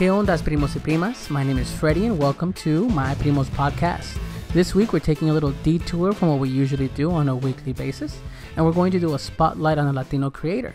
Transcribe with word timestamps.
Que 0.00 0.10
ondas, 0.10 0.42
primos 0.42 0.74
y 0.76 0.78
primas? 0.78 1.30
My 1.30 1.44
name 1.44 1.60
is 1.60 1.70
Freddie, 1.70 2.06
and 2.06 2.18
welcome 2.18 2.54
to 2.64 2.88
my 2.88 3.14
Primos 3.16 3.50
podcast. 3.50 4.16
This 4.52 4.74
week, 4.74 4.92
we're 4.92 4.98
taking 4.98 5.30
a 5.30 5.32
little 5.32 5.52
detour 5.62 6.12
from 6.12 6.30
what 6.30 6.40
we 6.40 6.48
usually 6.48 6.88
do 6.88 7.12
on 7.12 7.28
a 7.28 7.36
weekly 7.36 7.72
basis, 7.72 8.18
and 8.56 8.66
we're 8.66 8.72
going 8.72 8.90
to 8.90 8.98
do 8.98 9.14
a 9.14 9.18
spotlight 9.18 9.78
on 9.78 9.86
a 9.86 9.92
Latino 9.92 10.28
creator. 10.28 10.74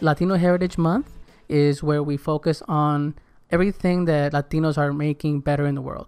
Latino 0.00 0.36
Heritage 0.36 0.78
Month 0.78 1.18
is 1.46 1.82
where 1.82 2.02
we 2.02 2.16
focus 2.16 2.62
on 2.68 3.14
everything 3.50 4.06
that 4.06 4.32
Latinos 4.32 4.78
are 4.78 4.94
making 4.94 5.40
better 5.40 5.66
in 5.66 5.74
the 5.74 5.82
world. 5.82 6.06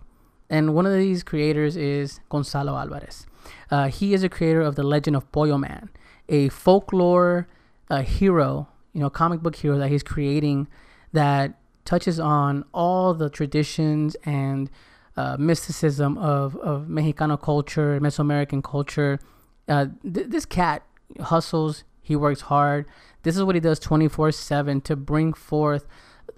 And 0.48 0.74
one 0.74 0.86
of 0.86 0.94
these 0.94 1.22
creators 1.22 1.76
is 1.76 2.20
Gonzalo 2.30 2.74
Alvarez. 2.74 3.26
Uh, 3.70 3.88
he 3.88 4.14
is 4.14 4.22
a 4.22 4.30
creator 4.30 4.62
of 4.62 4.74
the 4.74 4.82
Legend 4.82 5.14
of 5.14 5.30
Pollo 5.30 5.58
Man, 5.58 5.90
a 6.30 6.48
folklore 6.48 7.46
uh, 7.90 8.00
hero, 8.00 8.66
you 8.94 9.00
know, 9.00 9.10
comic 9.10 9.40
book 9.40 9.56
hero 9.56 9.76
that 9.76 9.90
he's 9.90 10.02
creating 10.02 10.68
that 11.12 11.60
touches 11.84 12.18
on 12.18 12.64
all 12.72 13.12
the 13.12 13.28
traditions 13.28 14.16
and 14.24 14.70
uh, 15.16 15.36
mysticism 15.38 16.18
of, 16.18 16.56
of 16.56 16.86
Mexicano 16.86 17.40
culture, 17.40 17.98
Mesoamerican 18.00 18.62
culture. 18.62 19.20
Uh, 19.68 19.86
th- 20.02 20.28
this 20.28 20.44
cat 20.44 20.82
hustles, 21.20 21.84
he 22.02 22.16
works 22.16 22.42
hard. 22.42 22.86
This 23.22 23.36
is 23.36 23.42
what 23.42 23.54
he 23.54 23.60
does 23.60 23.78
24 23.78 24.32
7 24.32 24.80
to 24.82 24.96
bring 24.96 25.32
forth 25.32 25.86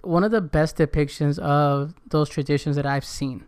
one 0.01 0.23
of 0.23 0.31
the 0.31 0.41
best 0.41 0.77
depictions 0.77 1.37
of 1.39 1.93
those 2.09 2.29
traditions 2.29 2.75
that 2.75 2.85
I've 2.85 3.05
seen. 3.05 3.45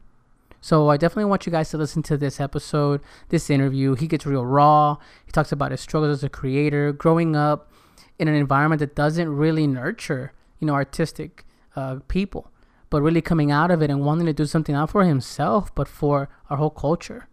So 0.62 0.90
I 0.90 0.98
definitely 0.98 1.26
want 1.26 1.46
you 1.46 1.52
guys 1.52 1.70
to 1.70 1.78
listen 1.78 2.04
to 2.04 2.18
this 2.18 2.40
episode, 2.40 3.02
this 3.30 3.50
interview. 3.50 3.96
He 3.96 4.08
gets 4.08 4.26
real 4.26 4.46
raw. 4.46 4.98
He 5.26 5.32
talks 5.32 5.52
about 5.52 5.72
his 5.72 5.80
struggles 5.80 6.18
as 6.18 6.24
a 6.24 6.30
creator, 6.30 6.92
growing 6.92 7.36
up 7.36 7.72
in 8.18 8.28
an 8.28 8.36
environment 8.36 8.80
that 8.80 8.96
doesn't 8.96 9.30
really 9.30 9.68
nurture, 9.68 10.34
you 10.60 10.68
know, 10.68 10.74
artistic 10.74 11.46
uh, 11.76 12.00
people, 12.10 12.52
but 12.90 13.02
really 13.02 13.22
coming 13.22 13.52
out 13.52 13.72
of 13.72 13.82
it 13.82 13.90
and 13.90 14.06
wanting 14.06 14.26
to 14.26 14.34
do 14.34 14.46
something 14.46 14.74
not 14.74 14.90
for 14.90 15.04
himself, 15.04 15.74
but 15.76 15.88
for 15.88 16.30
our 16.50 16.58
whole 16.58 16.70
culture. 16.70 17.28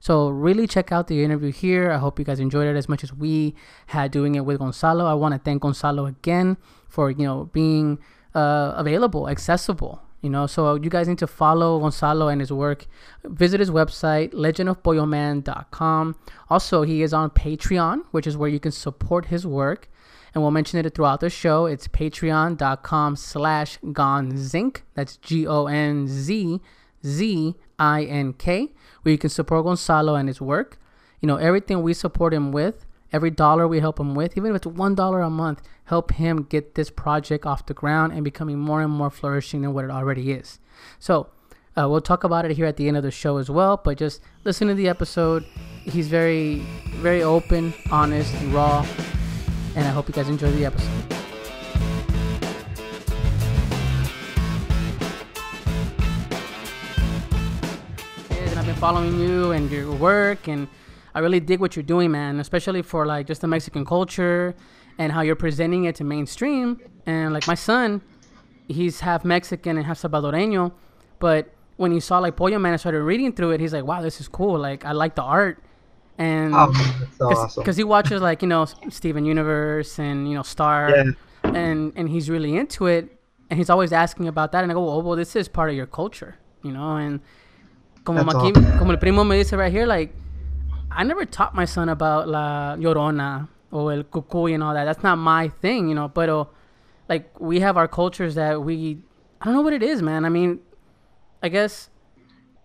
So 0.00 0.30
really 0.30 0.66
check 0.66 0.90
out 0.90 1.06
the 1.06 1.22
interview 1.22 1.52
here. 1.52 1.92
I 1.92 1.98
hope 1.98 2.18
you 2.18 2.24
guys 2.24 2.40
enjoyed 2.40 2.66
it 2.66 2.76
as 2.76 2.88
much 2.88 3.04
as 3.04 3.12
we 3.12 3.54
had 3.86 4.10
doing 4.10 4.34
it 4.34 4.44
with 4.44 4.58
Gonzalo. 4.58 5.06
I 5.06 5.14
want 5.14 5.32
to 5.32 5.38
thank 5.38 5.62
Gonzalo 5.62 6.06
again 6.06 6.56
for 6.88 7.10
you 7.10 7.24
know 7.24 7.50
being 7.52 8.00
uh, 8.34 8.72
available, 8.76 9.28
accessible. 9.28 10.02
You 10.20 10.30
know, 10.30 10.46
so 10.46 10.74
you 10.74 10.88
guys 10.88 11.08
need 11.08 11.18
to 11.18 11.26
follow 11.26 11.80
Gonzalo 11.80 12.28
and 12.28 12.40
his 12.40 12.52
work. 12.52 12.86
Visit 13.24 13.58
his 13.60 13.70
website, 13.70 14.32
legendofpolloman.com. 14.32 16.16
Also, 16.48 16.82
he 16.82 17.02
is 17.02 17.12
on 17.12 17.30
Patreon, 17.30 18.02
which 18.12 18.26
is 18.28 18.36
where 18.36 18.48
you 18.48 18.60
can 18.60 18.70
support 18.70 19.26
his 19.26 19.44
work 19.44 19.88
and 20.34 20.42
we'll 20.42 20.50
mention 20.50 20.84
it 20.84 20.94
throughout 20.94 21.20
the 21.20 21.30
show. 21.30 21.66
It's 21.66 21.88
patreon.com 21.88 23.16
slash 23.16 23.78
gonzink. 23.78 24.82
That's 24.94 25.16
G-O-N-Z-Z-I-N-K, 25.18 26.62
where 29.02 29.12
you 29.12 29.18
can 29.18 29.30
support 29.30 29.64
Gonzalo 29.64 30.14
and 30.14 30.28
his 30.28 30.40
work. 30.40 30.78
You 31.20 31.26
know, 31.26 31.36
everything 31.36 31.82
we 31.82 31.92
support 31.94 32.32
him 32.32 32.50
with, 32.50 32.86
every 33.12 33.30
dollar 33.30 33.68
we 33.68 33.80
help 33.80 34.00
him 34.00 34.14
with, 34.14 34.36
even 34.36 34.50
if 34.50 34.56
it's 34.56 34.66
one 34.66 34.94
dollar 34.94 35.20
a 35.20 35.30
month, 35.30 35.62
help 35.84 36.12
him 36.12 36.44
get 36.44 36.74
this 36.74 36.90
project 36.90 37.44
off 37.44 37.66
the 37.66 37.74
ground 37.74 38.12
and 38.12 38.24
becoming 38.24 38.58
more 38.58 38.80
and 38.82 38.92
more 38.92 39.10
flourishing 39.10 39.62
than 39.62 39.74
what 39.74 39.84
it 39.84 39.90
already 39.90 40.32
is. 40.32 40.58
So, 40.98 41.28
uh, 41.76 41.88
we'll 41.88 42.00
talk 42.00 42.24
about 42.24 42.44
it 42.44 42.50
here 42.56 42.66
at 42.66 42.76
the 42.76 42.88
end 42.88 42.96
of 42.96 43.02
the 43.02 43.10
show 43.10 43.38
as 43.38 43.48
well, 43.48 43.80
but 43.82 43.96
just 43.98 44.20
listen 44.44 44.68
to 44.68 44.74
the 44.74 44.88
episode. 44.88 45.44
He's 45.84 46.08
very, 46.08 46.56
very 46.96 47.22
open, 47.22 47.72
honest, 47.90 48.34
raw 48.48 48.86
and 49.74 49.86
I 49.86 49.90
hope 49.90 50.08
you 50.08 50.14
guys 50.14 50.28
enjoy 50.28 50.50
the 50.52 50.66
episode. 50.66 50.88
And 58.30 58.58
I've 58.58 58.66
been 58.66 58.74
following 58.76 59.18
you 59.18 59.52
and 59.52 59.70
your 59.70 59.92
work, 59.92 60.48
and 60.48 60.68
I 61.14 61.20
really 61.20 61.40
dig 61.40 61.60
what 61.60 61.76
you're 61.76 61.82
doing, 61.82 62.10
man. 62.10 62.40
Especially 62.40 62.82
for 62.82 63.06
like 63.06 63.26
just 63.26 63.40
the 63.40 63.48
Mexican 63.48 63.84
culture 63.84 64.54
and 64.98 65.12
how 65.12 65.22
you're 65.22 65.36
presenting 65.36 65.84
it 65.84 65.94
to 65.96 66.04
mainstream. 66.04 66.80
And 67.06 67.32
like 67.32 67.46
my 67.46 67.54
son, 67.54 68.02
he's 68.68 69.00
half 69.00 69.24
Mexican 69.24 69.76
and 69.76 69.86
half 69.86 70.00
Salvadoreño, 70.00 70.72
but 71.18 71.54
when 71.76 71.92
he 71.92 72.00
saw 72.00 72.18
like 72.18 72.36
Pollo 72.36 72.58
Man, 72.58 72.74
I 72.74 72.76
started 72.76 73.02
reading 73.02 73.32
through 73.32 73.52
it. 73.52 73.60
He's 73.60 73.72
like, 73.72 73.84
"Wow, 73.84 74.02
this 74.02 74.20
is 74.20 74.28
cool! 74.28 74.58
Like, 74.58 74.84
I 74.84 74.92
like 74.92 75.14
the 75.14 75.22
art." 75.22 75.62
And 76.22 76.52
because 76.52 77.20
oh, 77.20 77.30
awesome. 77.30 77.74
he 77.74 77.84
watches 77.84 78.22
like 78.22 78.42
you 78.42 78.48
know 78.48 78.64
Steven 78.90 79.24
Universe 79.24 79.98
and 79.98 80.28
you 80.28 80.34
know 80.34 80.42
Star, 80.42 80.90
yeah. 80.90 81.12
and 81.52 81.92
and 81.96 82.08
he's 82.08 82.30
really 82.30 82.56
into 82.56 82.86
it, 82.86 83.18
and 83.50 83.58
he's 83.58 83.70
always 83.70 83.92
asking 83.92 84.28
about 84.28 84.52
that, 84.52 84.62
and 84.62 84.70
I 84.70 84.74
go, 84.74 84.88
oh 84.88 85.00
well, 85.00 85.16
this 85.16 85.34
is 85.34 85.48
part 85.48 85.68
of 85.70 85.76
your 85.76 85.86
culture, 85.86 86.38
you 86.62 86.70
know, 86.70 86.96
and 86.96 87.20
como 88.04 88.22
Maki, 88.22 88.56
awesome. 88.56 88.78
como 88.78 88.92
el 88.92 88.98
primo 88.98 89.24
me 89.24 89.38
dice 89.38 89.52
right 89.52 89.72
here, 89.72 89.86
like 89.86 90.14
I 90.92 91.02
never 91.02 91.24
taught 91.24 91.54
my 91.54 91.64
son 91.64 91.88
about 91.88 92.28
la 92.28 92.76
llorona 92.76 93.48
or 93.72 93.92
el 93.92 94.04
cucuy 94.04 94.54
and 94.54 94.62
all 94.62 94.74
that. 94.74 94.84
That's 94.84 95.02
not 95.02 95.16
my 95.16 95.48
thing, 95.48 95.88
you 95.88 95.94
know, 95.96 96.06
but 96.08 96.28
uh, 96.28 96.44
like 97.08 97.40
we 97.40 97.60
have 97.60 97.76
our 97.76 97.88
cultures 97.88 98.36
that 98.36 98.62
we 98.62 98.98
I 99.40 99.46
don't 99.46 99.54
know 99.54 99.62
what 99.62 99.72
it 99.72 99.82
is, 99.82 100.02
man. 100.02 100.24
I 100.24 100.28
mean, 100.28 100.60
I 101.42 101.48
guess 101.48 101.88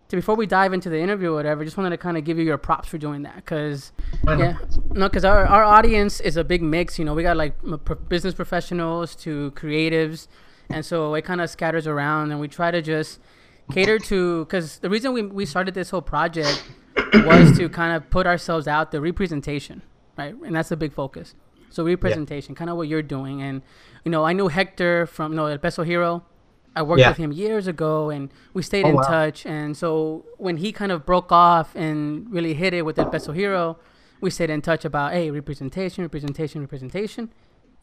to 0.10 0.16
before 0.16 0.36
we 0.36 0.46
dive 0.46 0.74
into 0.74 0.90
the 0.90 1.00
interview 1.00 1.32
or 1.32 1.36
whatever, 1.36 1.66
just 1.66 1.78
wanted 1.78 1.90
to 1.90 1.98
kind 1.98 2.18
of 2.18 2.24
give 2.24 2.38
you 2.38 2.46
your 2.46 2.58
props 2.58 2.88
for 2.88 2.98
doing 2.98 3.24
that 3.24 3.36
because 3.36 3.92
yeah, 4.26 4.58
no, 4.92 5.10
because 5.10 5.26
our 5.26 5.46
our 5.46 5.64
audience 5.64 6.20
is 6.22 6.38
a 6.38 6.44
big 6.44 6.62
mix. 6.62 6.98
You 6.98 7.06
know, 7.06 7.14
we 7.14 7.24
got 7.24 7.36
like 7.36 7.56
business 8.08 8.34
professionals 8.34 9.16
to 9.18 9.52
creatives, 9.52 10.28
and 10.70 10.86
so 10.86 11.14
it 11.16 11.24
kind 11.24 11.42
of 11.42 11.50
scatters 11.50 11.88
around, 11.88 12.32
and 12.32 12.40
we 12.40 12.48
try 12.48 12.72
to 12.72 12.82
just 12.82 13.20
cater 13.72 14.00
to 14.00 14.46
because 14.46 14.78
the 14.80 14.90
reason 14.90 15.14
we 15.14 15.24
we 15.24 15.46
started 15.46 15.74
this 15.74 15.90
whole 15.90 16.02
project 16.02 16.64
was 17.14 17.58
to 17.58 17.68
kind 17.68 17.96
of 17.96 18.10
put 18.10 18.26
ourselves 18.26 18.68
out 18.68 18.92
the 18.92 19.02
representation, 19.02 19.82
right, 20.18 20.36
and 20.46 20.56
that's 20.56 20.72
a 20.72 20.78
big 20.78 20.94
focus. 20.94 21.36
So 21.70 21.84
representation, 21.84 22.54
yeah. 22.54 22.60
kind 22.60 22.70
of 22.70 22.78
what 22.78 22.88
you're 22.88 23.02
doing, 23.02 23.42
and 23.42 23.62
you 24.06 24.12
know, 24.12 24.24
I 24.24 24.32
knew 24.32 24.48
Hector 24.48 25.06
from 25.06 25.34
you 25.34 25.36
know 25.36 25.48
El 25.48 25.58
Peso 25.58 25.84
Hero 25.84 26.24
I 26.78 26.84
worked 26.84 27.00
yeah. 27.00 27.10
with 27.10 27.18
him 27.18 27.32
years 27.32 27.66
ago, 27.68 28.10
and 28.10 28.30
we 28.54 28.62
stayed 28.62 28.86
oh, 28.86 28.90
in 28.90 28.96
wow. 28.96 29.02
touch. 29.02 29.46
And 29.46 29.76
so 29.76 30.26
when 30.38 30.58
he 30.58 30.72
kind 30.72 30.92
of 30.92 31.06
broke 31.06 31.32
off 31.32 31.76
and 31.76 32.32
really 32.32 32.54
hit 32.54 32.74
it 32.74 32.84
with 32.84 33.00
El 33.00 33.10
Peso 33.10 33.32
Hero, 33.32 33.78
we 34.22 34.30
stayed 34.30 34.50
in 34.50 34.62
touch 34.62 34.86
about 34.86 35.14
hey 35.14 35.32
representation, 35.32 36.04
representation, 36.04 36.62
representation, 36.62 37.32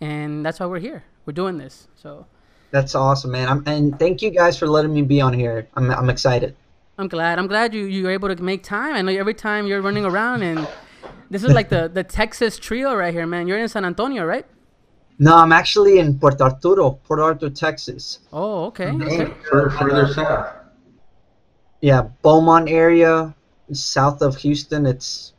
and 0.01 0.47
that's 0.47 0.61
why 0.61 0.67
we're 0.67 0.79
here. 0.79 1.05
We're 1.27 1.33
doing 1.33 1.59
this. 1.59 1.89
So 1.97 2.27
that's 2.71 2.95
awesome, 2.95 3.33
man. 3.33 3.49
I'm, 3.49 3.63
and 3.67 3.99
thank 3.99 4.23
you 4.23 4.31
guys 4.31 4.57
for 4.57 4.67
letting 4.69 4.95
me 4.95 5.03
be 5.03 5.21
on 5.21 5.33
here. 5.33 5.67
I'm 5.75 5.91
I'm 5.91 6.09
excited. 6.09 6.55
I'm 6.97 7.09
glad. 7.09 7.39
I'm 7.41 7.49
glad 7.49 7.75
you 7.75 7.85
you 7.85 8.05
were 8.05 8.11
able 8.11 8.35
to 8.35 8.43
make 8.43 8.63
time. 8.63 8.95
I 8.95 9.03
know 9.03 9.13
every 9.13 9.35
time 9.35 9.67
you're 9.67 9.83
running 9.83 10.05
around 10.05 10.43
and. 10.43 10.67
This 11.31 11.43
is 11.43 11.53
like 11.53 11.69
the, 11.69 11.89
the 11.89 12.05
Texas 12.05 12.59
trio 12.59 12.95
right 12.95 13.13
here, 13.13 13.27
man. 13.27 13.49
You're 13.49 13.59
in 13.59 13.69
San 13.69 13.85
Antonio, 13.85 14.25
right? 14.25 14.47
No, 15.19 15.37
I'm 15.37 15.53
actually 15.53 15.99
in 15.99 16.19
Puerto 16.19 16.45
Arturo, 16.45 16.93
Port 17.05 17.21
Arthur, 17.21 17.51
Texas. 17.51 18.21
Oh, 18.33 18.65
okay. 18.67 18.91
okay. 18.91 19.33
Uh, 19.53 19.71
further 19.71 20.13
south. 20.13 20.57
Yeah, 21.81 22.09
Beaumont 22.23 22.69
area, 22.69 23.35
south 23.73 24.23
of 24.23 24.37
Houston. 24.39 24.87
It's 24.87 25.35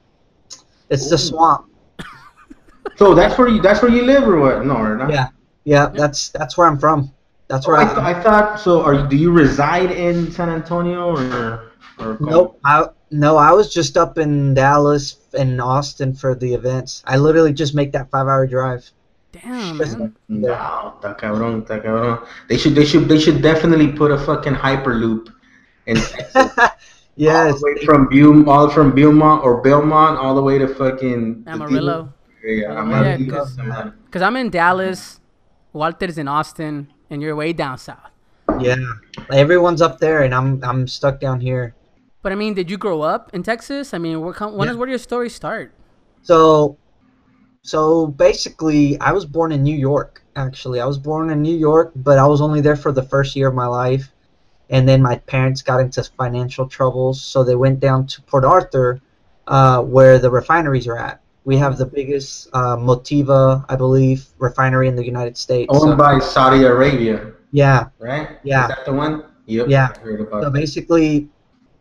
it's 0.89 1.07
Ooh. 1.07 1.09
the 1.09 1.17
swamp. 1.17 1.69
so 2.95 3.13
that's 3.13 3.37
where 3.37 3.47
you 3.47 3.61
that's 3.61 3.81
where 3.81 3.91
you 3.91 4.03
live 4.03 4.23
or 4.27 4.39
what? 4.39 4.65
No, 4.65 4.77
or 4.77 4.95
not? 4.95 5.11
Yeah, 5.11 5.29
yeah. 5.65 5.87
That's 5.87 6.29
that's 6.29 6.57
where 6.57 6.67
I'm 6.67 6.79
from. 6.79 7.11
That's 7.47 7.67
where 7.67 7.77
oh, 7.77 7.81
I, 7.81 7.85
th- 7.85 7.97
I 7.97 8.23
thought. 8.23 8.59
So, 8.59 8.81
are 8.81 8.93
you, 8.93 9.07
do 9.07 9.17
you 9.17 9.31
reside 9.31 9.91
in 9.91 10.31
San 10.31 10.49
Antonio 10.49 11.15
or? 11.15 11.71
or 11.99 12.17
nope. 12.19 12.59
I, 12.63 12.87
no, 13.11 13.37
I 13.37 13.51
was 13.51 13.73
just 13.73 13.97
up 13.97 14.17
in 14.17 14.53
Dallas 14.53 15.17
and 15.37 15.61
Austin 15.61 16.13
for 16.13 16.33
the 16.33 16.53
events. 16.53 17.03
I 17.05 17.17
literally 17.17 17.53
just 17.53 17.75
make 17.75 17.91
that 17.91 18.09
five 18.09 18.27
hour 18.27 18.47
drive. 18.47 18.89
Damn, 19.43 19.77
man. 19.77 20.15
No, 20.29 20.95
está 20.95 21.17
cabrón, 21.17 21.61
está 21.63 21.81
cabrón. 21.81 22.25
They 22.47 22.57
should, 22.57 22.75
they 22.75 22.85
should, 22.85 23.07
they 23.07 23.19
should 23.19 23.41
definitely 23.41 23.91
put 23.91 24.11
a 24.11 24.17
fucking 24.17 24.53
hyperloop 24.53 25.29
in 25.85 25.97
yes. 27.15 27.53
All 27.53 27.59
the 27.59 27.61
way 27.63 27.85
from 27.85 28.07
Beaumont, 28.07 28.47
all 28.47 28.69
from 28.69 28.95
Beaumont 28.95 29.43
or 29.43 29.61
Belmont, 29.61 30.17
all 30.17 30.35
the 30.35 30.41
way 30.41 30.57
to 30.57 30.67
fucking 30.67 31.43
Amarillo. 31.47 32.13
Yeah, 32.43 32.79
Amarillo. 32.79 33.93
Because 34.05 34.21
I'm 34.21 34.35
in 34.37 34.49
Dallas, 34.49 35.19
Walter's 35.73 36.17
in 36.17 36.27
Austin, 36.27 36.91
and 37.09 37.21
you're 37.21 37.35
way 37.35 37.51
down 37.53 37.77
south. 37.77 38.11
Yeah, 38.59 38.77
everyone's 39.31 39.81
up 39.81 39.99
there, 39.99 40.23
and 40.23 40.33
I'm 40.33 40.63
I'm 40.63 40.87
stuck 40.87 41.19
down 41.19 41.41
here. 41.41 41.75
But 42.21 42.31
I 42.31 42.35
mean, 42.35 42.53
did 42.53 42.71
you 42.71 42.77
grow 42.77 43.01
up 43.01 43.31
in 43.33 43.43
Texas? 43.43 43.93
I 43.93 43.97
mean, 43.97 44.21
where, 44.21 44.33
when 44.33 44.67
yeah. 44.67 44.71
is, 44.71 44.77
where 44.77 44.85
did 44.87 44.93
your 44.93 44.99
story 44.99 45.29
start? 45.29 45.73
So 46.21 46.77
So 47.65 48.05
basically, 48.05 48.99
I 48.99 49.11
was 49.11 49.25
born 49.25 49.51
in 49.51 49.63
New 49.63 49.75
York. 49.75 50.21
Actually, 50.35 50.79
I 50.79 50.85
was 50.85 50.99
born 50.99 51.31
in 51.31 51.41
New 51.41 51.57
York, 51.57 51.91
but 51.95 52.19
I 52.19 52.27
was 52.27 52.39
only 52.39 52.61
there 52.61 52.75
for 52.75 52.91
the 52.91 53.01
first 53.01 53.35
year 53.35 53.47
of 53.47 53.55
my 53.55 53.65
life, 53.65 54.11
and 54.69 54.87
then 54.87 55.01
my 55.01 55.15
parents 55.33 55.63
got 55.63 55.79
into 55.79 56.03
financial 56.03 56.67
troubles, 56.67 57.23
so 57.23 57.43
they 57.43 57.55
went 57.55 57.79
down 57.79 58.05
to 58.05 58.21
Port 58.21 58.45
Arthur, 58.45 59.01
uh, 59.47 59.81
where 59.81 60.19
the 60.19 60.29
refineries 60.29 60.87
are 60.87 60.99
at. 60.99 61.21
We 61.43 61.57
have 61.57 61.79
the 61.79 61.87
biggest 61.87 62.49
uh, 62.53 62.77
Motiva, 62.77 63.65
I 63.67 63.75
believe, 63.75 64.27
refinery 64.37 64.87
in 64.87 64.95
the 64.95 65.05
United 65.05 65.35
States. 65.35 65.67
Owned 65.73 65.93
So- 65.93 65.95
by 65.95 66.19
Saudi 66.19 66.65
Arabia, 66.65 67.33
yeah, 67.51 67.87
right? 67.97 68.37
Yeah. 68.43 68.63
Is 68.65 68.75
that 68.75 68.85
the 68.85 68.93
one? 68.93 69.23
Yep. 69.47 69.67
Yeah. 69.69 69.87
Heard 70.03 70.21
about 70.21 70.43
So 70.43 70.49
that. 70.51 70.53
basically, 70.53 71.29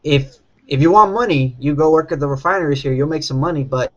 if 0.02 0.38
if 0.66 0.80
you 0.80 0.90
want 0.90 1.12
money, 1.12 1.56
you 1.58 1.74
go 1.74 1.90
work 1.90 2.10
at 2.10 2.20
the 2.20 2.28
refineries 2.28 2.80
here. 2.82 2.94
You'll 2.94 3.08
make 3.16 3.22
some 3.22 3.38
money. 3.38 3.64
But 3.64 3.92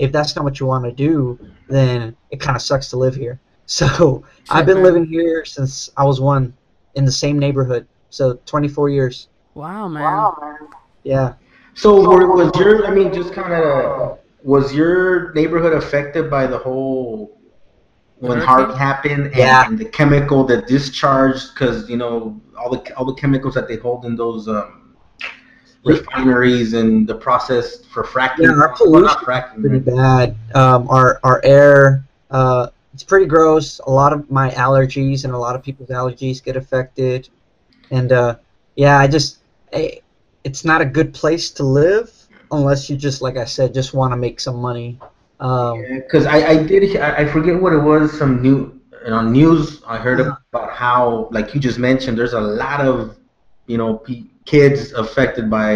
if 0.00 0.10
that's 0.10 0.34
not 0.34 0.44
what 0.44 0.58
you 0.58 0.66
want 0.66 0.84
to 0.84 0.92
do, 0.92 1.38
then 1.68 2.16
it 2.30 2.40
kind 2.40 2.56
of 2.56 2.62
sucks 2.62 2.88
to 2.90 2.96
live 2.96 3.14
here. 3.14 3.38
So 3.70 4.24
I've 4.50 4.66
been 4.66 4.78
man. 4.82 4.84
living 4.84 5.06
here 5.06 5.44
since 5.44 5.90
I 5.96 6.02
was 6.02 6.20
one, 6.20 6.52
in 6.96 7.04
the 7.04 7.12
same 7.12 7.38
neighborhood. 7.38 7.86
So 8.08 8.40
24 8.44 8.88
years. 8.88 9.28
Wow, 9.54 9.86
man. 9.86 10.02
Wow, 10.02 10.36
man. 10.40 10.68
Yeah. 11.04 11.34
So 11.74 11.88
were, 12.08 12.26
was 12.34 12.50
your, 12.58 12.84
I 12.84 12.90
mean, 12.92 13.14
just 13.14 13.32
kind 13.32 13.52
of, 13.52 14.18
was 14.42 14.74
your 14.74 15.32
neighborhood 15.34 15.72
affected 15.72 16.28
by 16.28 16.48
the 16.48 16.58
whole 16.58 17.38
when 18.16 18.40
Hurricane? 18.40 18.76
Happened 18.76 19.26
and, 19.26 19.36
Yeah. 19.36 19.66
and 19.66 19.78
the 19.78 19.84
chemical 19.84 20.42
that 20.46 20.66
discharged 20.66 21.54
because 21.54 21.88
you 21.88 21.96
know 21.96 22.40
all 22.58 22.70
the 22.70 22.96
all 22.96 23.04
the 23.04 23.14
chemicals 23.14 23.54
that 23.54 23.68
they 23.68 23.76
hold 23.76 24.04
in 24.04 24.16
those 24.16 24.48
um, 24.48 24.79
refineries 25.84 26.74
and 26.74 27.06
the 27.06 27.14
process 27.14 27.84
for 27.84 28.04
fracking. 28.04 28.40
Yeah, 28.40 28.50
our 28.50 29.00
not 29.00 29.18
fracking. 29.18 29.60
Pretty 29.60 29.78
right? 29.78 30.34
bad. 30.34 30.36
Um, 30.54 30.88
our 30.88 31.20
our 31.24 31.40
air. 31.44 32.04
Uh, 32.30 32.68
it's 32.92 33.04
pretty 33.04 33.26
gross. 33.26 33.80
A 33.86 33.90
lot 33.90 34.12
of 34.12 34.30
my 34.30 34.50
allergies 34.50 35.24
and 35.24 35.32
a 35.32 35.38
lot 35.38 35.54
of 35.54 35.62
people's 35.62 35.90
allergies 35.90 36.42
get 36.42 36.56
affected, 36.56 37.28
and 37.90 38.12
uh, 38.12 38.36
yeah, 38.76 38.98
I 38.98 39.06
just 39.06 39.38
eh, 39.72 39.96
it's 40.44 40.64
not 40.64 40.80
a 40.80 40.84
good 40.84 41.14
place 41.14 41.50
to 41.52 41.62
live 41.62 42.12
unless 42.52 42.90
you 42.90 42.96
just 42.96 43.22
like 43.22 43.36
I 43.36 43.44
said, 43.44 43.74
just 43.74 43.94
want 43.94 44.12
to 44.12 44.16
make 44.16 44.40
some 44.40 44.56
money. 44.56 44.98
Um, 45.38 45.82
Because 45.88 46.26
I, 46.26 46.46
I 46.46 46.62
did 46.62 46.96
I, 46.96 47.18
I 47.18 47.26
forget 47.26 47.60
what 47.60 47.72
it 47.72 47.78
was 47.78 48.16
some 48.16 48.42
new 48.42 48.78
on 49.06 49.32
news 49.32 49.82
I 49.86 49.96
heard 49.96 50.20
about 50.20 50.72
how 50.72 51.28
like 51.30 51.54
you 51.54 51.60
just 51.60 51.78
mentioned 51.78 52.18
there's 52.18 52.34
a 52.34 52.40
lot 52.40 52.80
of 52.80 53.16
you 53.70 53.78
know 53.78 54.02
kids 54.44 54.92
affected 54.92 55.50
by 55.50 55.68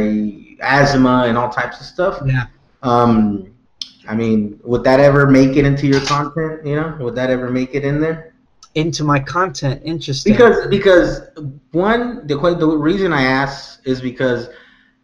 asthma 0.61 1.25
and 1.29 1.39
all 1.39 1.49
types 1.49 1.81
of 1.81 1.87
stuff. 1.87 2.15
Yeah. 2.27 2.47
Um, 2.83 3.55
I 4.09 4.15
mean, 4.15 4.61
would 4.65 4.85
that 4.85 5.01
ever 5.01 5.27
make 5.31 5.57
it 5.57 5.65
into 5.65 5.87
your 5.87 6.01
content? 6.03 6.67
You 6.67 6.77
know, 6.77 6.97
would 7.01 7.15
that 7.15 7.31
ever 7.31 7.51
make 7.51 7.75
it 7.75 7.85
in 7.85 8.01
there? 8.01 8.31
into 8.75 9.05
my 9.05 9.21
content, 9.21 9.81
interesting. 9.85 10.33
Because 10.33 10.67
because 10.67 11.21
one 11.73 12.27
the 12.27 12.37
the 12.37 12.67
reason 12.67 13.13
I 13.13 13.23
ask 13.23 13.81
is 13.87 14.01
because 14.01 14.49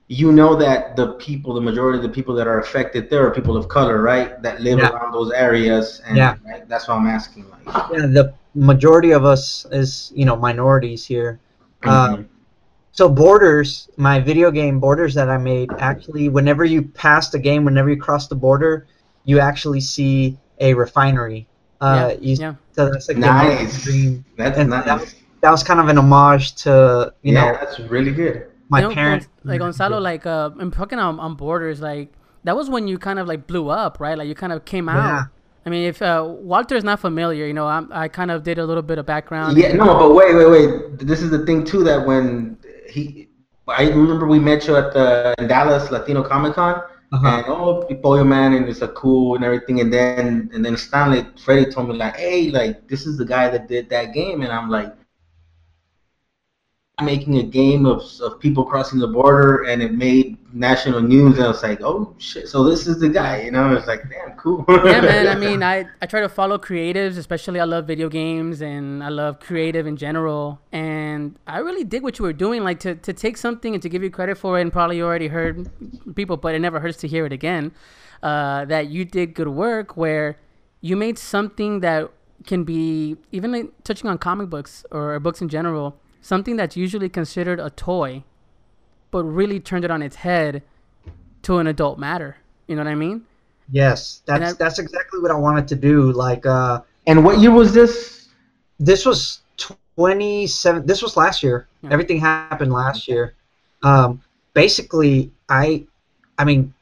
you 0.09 0.33
know 0.33 0.57
that 0.57 0.97
the 0.97 1.13
people, 1.15 1.55
the 1.55 1.61
majority 1.61 1.99
of 1.99 2.03
the 2.03 2.09
people 2.09 2.35
that 2.35 2.49
are 2.49 2.59
affected 2.59 3.09
there 3.11 3.25
are 3.27 3.31
people 3.31 3.57
of 3.57 3.69
color, 3.69 4.03
right? 4.03 4.43
That 4.43 4.61
live 4.61 4.79
Yeah. 4.81 4.91
around 4.91 5.13
those 5.13 5.31
areas, 5.31 6.03
and 6.07 6.17
Yeah. 6.17 6.35
right? 6.45 6.69
that's 6.69 6.89
why 6.89 6.97
I'm 6.97 7.07
asking. 7.07 7.47
Like, 7.51 7.75
yeah, 7.93 8.07
the 8.19 8.35
majority 8.55 9.13
of 9.13 9.25
us 9.25 9.67
is 9.71 10.11
you 10.15 10.25
know 10.25 10.37
minorities 10.37 11.07
here. 11.07 11.39
Uh, 11.85 12.09
mhm. 12.09 12.27
So 12.93 13.09
Borders, 13.09 13.89
my 13.97 14.19
video 14.21 14.51
game 14.51 14.81
Borders 14.81 15.15
that 15.15 15.29
I 15.31 15.39
made, 15.39 15.71
actually, 15.79 16.29
whenever 16.29 16.65
you 16.65 16.83
pass 16.83 17.31
the 17.31 17.39
game, 17.39 17.65
whenever 17.65 17.89
you 17.89 17.97
cross 17.97 18.27
the 18.29 18.35
border, 18.35 18.87
you 19.25 19.39
actually 19.41 19.81
see 19.81 20.37
a 20.59 20.75
refinery. 20.75 21.47
Uh, 21.81 22.15
you, 22.21 22.37
yeah. 22.39 22.55
So 22.73 22.91
that's 22.91 23.09
like 23.09 23.17
nice. 23.17 23.83
dream. 23.85 24.25
That's 24.37 24.59
and 24.59 24.71
nice. 24.71 24.85
that- 24.85 25.15
That 25.43 25.51
was 25.51 25.63
kind 25.63 25.81
of 25.81 25.89
an 25.89 25.97
homage 25.97 26.55
to 26.65 27.15
you 27.23 27.33
yeah, 27.33 27.53
know 27.53 27.59
that's 27.59 27.81
really 27.89 28.13
good. 28.13 28.49
my 28.69 28.81
You 28.83 28.89
know, 28.89 28.95
parents. 28.95 29.27
Like 29.43 29.61
Gonzalo, 29.61 29.99
like 29.99 30.27
uh, 30.27 30.51
I'm 30.61 30.71
talking 30.71 30.99
on, 30.99 31.19
on 31.19 31.35
borders, 31.35 31.81
like 31.81 32.13
that 32.45 32.55
was 32.55 32.69
when 32.69 32.87
you 32.87 32.99
kind 32.99 33.19
of 33.19 33.27
like 33.27 33.47
blew 33.47 33.71
up, 33.71 34.01
right? 34.01 34.19
Like 34.19 34.29
you 34.29 34.35
kind 34.35 34.53
of 34.53 34.67
came 34.67 34.87
out. 34.87 35.03
Yeah. 35.03 35.25
I 35.65 35.71
mean, 35.71 35.87
if 35.89 36.03
uh, 36.03 36.27
Walter 36.27 36.77
is 36.77 36.85
not 36.85 37.01
familiar, 37.01 37.47
you 37.47 37.55
know, 37.55 37.67
I'm, 37.67 37.89
I 37.91 38.09
kind 38.09 38.31
of 38.31 38.43
did 38.43 38.59
a 38.59 38.67
little 38.67 38.83
bit 38.83 38.99
of 38.99 39.07
background. 39.07 39.57
Yeah, 39.57 39.73
no, 39.73 39.87
but 39.99 40.15
wait, 40.15 40.35
wait, 40.35 40.51
wait. 40.51 40.99
This 40.99 41.23
is 41.23 41.31
the 41.31 41.45
thing 41.47 41.65
too 41.65 41.85
that 41.85 42.07
when 42.07 42.59
he, 42.91 43.29
I 43.69 43.89
remember 43.91 44.27
we 44.27 44.39
met 44.41 44.67
you 44.67 44.77
at 44.77 44.93
the 44.93 45.35
Dallas 45.47 45.91
Latino 45.91 46.23
Comic 46.23 46.55
Con, 46.55 46.83
Uh-huh. 47.13 47.27
and 47.29 47.45
oh, 47.49 47.83
Pollo 48.03 48.25
Man, 48.25 48.53
and 48.55 48.69
it's 48.69 48.83
a 48.83 48.89
cool 48.89 49.37
and 49.37 49.45
everything, 49.45 49.81
and 49.81 49.93
then 49.93 50.51
and 50.55 50.65
then 50.65 50.77
Stanley 50.77 51.27
Freddie 51.45 51.71
told 51.71 51.89
me 51.89 51.95
like, 51.97 52.17
hey, 52.17 52.51
like 52.51 52.89
this 52.89 53.07
is 53.07 53.17
the 53.19 53.25
guy 53.25 53.49
that 53.51 53.69
did 53.69 53.89
that 53.91 54.13
game, 54.15 54.43
and 54.43 54.53
I'm 54.53 54.71
like. 54.71 54.93
Making 57.03 57.39
a 57.39 57.43
game 57.43 57.87
of, 57.87 58.03
of 58.21 58.39
people 58.41 58.65
crossing 58.65 58.99
the 58.99 59.09
border, 59.09 59.65
and 59.65 59.83
it 59.83 59.93
made 59.93 60.37
national 60.53 61.01
news. 61.01 61.37
And 61.37 61.45
I 61.45 61.49
was 61.49 61.63
like, 61.63 61.81
"Oh 61.83 62.15
shit!" 62.19 62.49
So 62.49 62.65
this 62.65 62.87
is 62.87 63.01
the 63.01 63.09
guy, 63.09 63.43
you 63.43 63.51
know? 63.51 63.75
It's 63.75 63.87
like, 63.87 64.03
damn, 64.09 64.37
cool. 64.37 64.65
yeah, 64.69 65.01
man. 65.01 65.29
I 65.29 65.35
mean, 65.47 65.63
I, 65.63 65.87
I 66.03 66.07
try 66.07 66.21
to 66.21 66.29
follow 66.29 66.59
creatives, 66.59 67.17
especially 67.19 67.61
I 67.61 67.65
love 67.65 67.87
video 67.87 68.09
games 68.09 68.61
and 68.61 69.03
I 69.03 69.09
love 69.09 69.41
creative 69.41 69.87
in 69.87 69.97
general. 69.97 70.61
And 70.73 71.39
I 71.47 71.59
really 71.59 71.85
dig 71.85 72.03
what 72.03 72.19
you 72.19 72.25
were 72.25 72.33
doing, 72.33 72.65
like 72.65 72.81
to, 72.81 72.95
to 72.97 73.13
take 73.13 73.37
something 73.37 73.75
and 73.75 73.83
to 73.83 73.89
give 73.89 74.03
you 74.03 74.11
credit 74.11 74.39
for 74.39 74.59
it. 74.59 74.63
And 74.63 74.73
probably 74.73 74.99
you 74.99 75.05
already 75.05 75.29
heard 75.29 75.69
people, 76.15 76.37
but 76.37 76.55
it 76.55 76.61
never 76.61 76.81
hurts 76.81 76.99
to 76.99 77.09
hear 77.09 77.27
it 77.27 77.33
again. 77.33 77.73
Uh, 78.23 78.67
that 78.67 78.89
you 78.89 79.05
did 79.05 79.35
good 79.35 79.49
work 79.49 79.97
where 79.97 80.37
you 80.81 80.97
made 80.97 81.19
something 81.19 81.81
that 81.81 82.11
can 82.47 82.65
be 82.65 83.17
even 83.33 83.53
like 83.53 83.71
touching 83.85 84.09
on 84.09 84.19
comic 84.19 84.49
books 84.49 84.85
or 84.91 85.19
books 85.21 85.41
in 85.41 85.49
general, 85.49 85.99
something 86.21 86.57
that's 86.57 86.77
usually 86.77 87.09
considered 87.09 87.61
a 87.61 87.71
toy, 87.71 88.25
but 89.11 89.25
really 89.25 89.61
turned 89.61 89.85
it 89.85 89.91
on 89.91 90.03
its 90.03 90.17
head 90.17 90.63
to 91.43 91.59
an 91.59 91.67
adult 91.67 91.99
matter. 91.99 92.37
You 92.67 92.77
know 92.77 92.85
what 92.85 92.91
I 92.91 92.95
mean? 92.95 93.27
Yes, 93.71 94.23
that's 94.27 94.53
I- 94.55 94.57
that's 94.57 94.79
exactly 94.79 95.21
what 95.21 95.31
I 95.31 95.35
wanted 95.37 95.67
to 95.69 95.77
do. 95.77 96.13
Like 96.13 96.47
uh, 96.47 96.83
and 97.07 97.25
what 97.25 97.39
year 97.39 97.51
was 97.53 97.73
this? 97.73 98.29
this 98.83 99.05
was 99.05 99.41
27 99.59 100.87
this 100.87 101.03
was 101.03 101.15
last 101.15 101.43
year 101.43 101.69
Yeah. 101.83 101.91
everything 101.93 102.19
happened 102.19 102.73
last 102.73 103.07
year 103.07 103.35
um, 103.83 104.23
basically 104.55 105.31
i 105.51 105.85
i 106.39 106.45
mean 106.47 106.73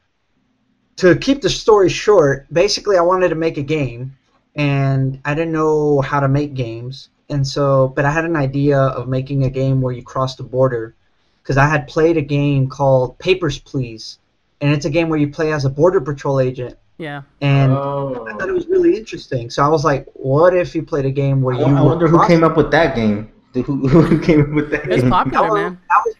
to 0.95 1.15
keep 1.17 1.41
the 1.41 1.49
story 1.49 1.89
short 1.89 2.47
basically 2.53 2.95
i 2.95 3.01
wanted 3.01 3.29
to 3.29 3.35
make 3.35 3.57
a 3.57 3.61
game 3.63 4.15
and 4.55 5.19
i 5.25 5.33
didn't 5.35 5.51
know 5.51 5.99
how 5.99 6.21
to 6.21 6.29
make 6.29 6.53
games 6.53 7.09
and 7.29 7.45
so 7.47 7.89
but 7.95 8.05
i 8.05 8.11
had 8.11 8.25
an 8.25 8.35
idea 8.35 8.77
of 8.77 9.07
making 9.07 9.43
a 9.45 9.49
game 9.49 9.81
where 9.81 9.93
you 9.93 10.03
cross 10.03 10.35
the 10.35 10.43
border 10.43 10.95
because 11.41 11.57
i 11.57 11.67
had 11.67 11.87
played 11.87 12.17
a 12.17 12.21
game 12.21 12.67
called 12.67 13.17
papers 13.19 13.59
please 13.59 14.19
and 14.61 14.71
it's 14.71 14.85
a 14.85 14.89
game 14.89 15.09
where 15.09 15.19
you 15.19 15.29
play 15.29 15.53
as 15.53 15.63
a 15.65 15.69
border 15.69 16.01
patrol 16.01 16.39
agent 16.39 16.77
Yeah. 16.97 17.21
and 17.41 17.71
oh. 17.71 18.27
I 18.29 18.33
thought 18.37 18.49
it 18.49 18.53
was 18.61 18.67
really 18.67 18.97
interesting. 18.97 19.49
So 19.49 19.63
I 19.63 19.69
was 19.69 19.85
like, 19.85 20.05
what 20.15 20.53
if 20.53 20.75
you 20.75 20.83
played 20.83 21.05
a 21.05 21.11
game 21.11 21.41
where 21.41 21.55
I 21.55 21.59
you 21.59 21.65
I 21.77 21.81
wonder 21.81 22.07
who 22.09 22.19
came 22.27 22.43
up 22.43 22.57
with 22.57 22.71
that 22.71 22.93
game. 22.93 23.31
Who, 23.53 23.61
who 23.87 24.19
came 24.19 24.41
up 24.41 24.49
with 24.49 24.69
that 24.71 24.83
It's 24.91 25.01
game? 25.01 25.09
popular, 25.09 25.31
That 25.41 25.49
one- 25.49 25.61
man. 25.63 25.79
that 25.89 26.01
was- 26.05 26.15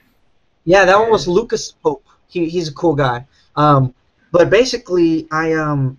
yeah, 0.64 0.86
that 0.86 0.98
one 0.98 1.12
was 1.12 1.28
Lucas 1.28 1.74
Pope. 1.84 2.06
He, 2.28 2.48
he's 2.48 2.70
a 2.70 2.74
cool 2.74 2.96
guy. 2.96 3.26
Um, 3.58 3.94
but 4.32 4.50
basically, 4.50 5.28
I 5.32 5.52
um, 5.54 5.98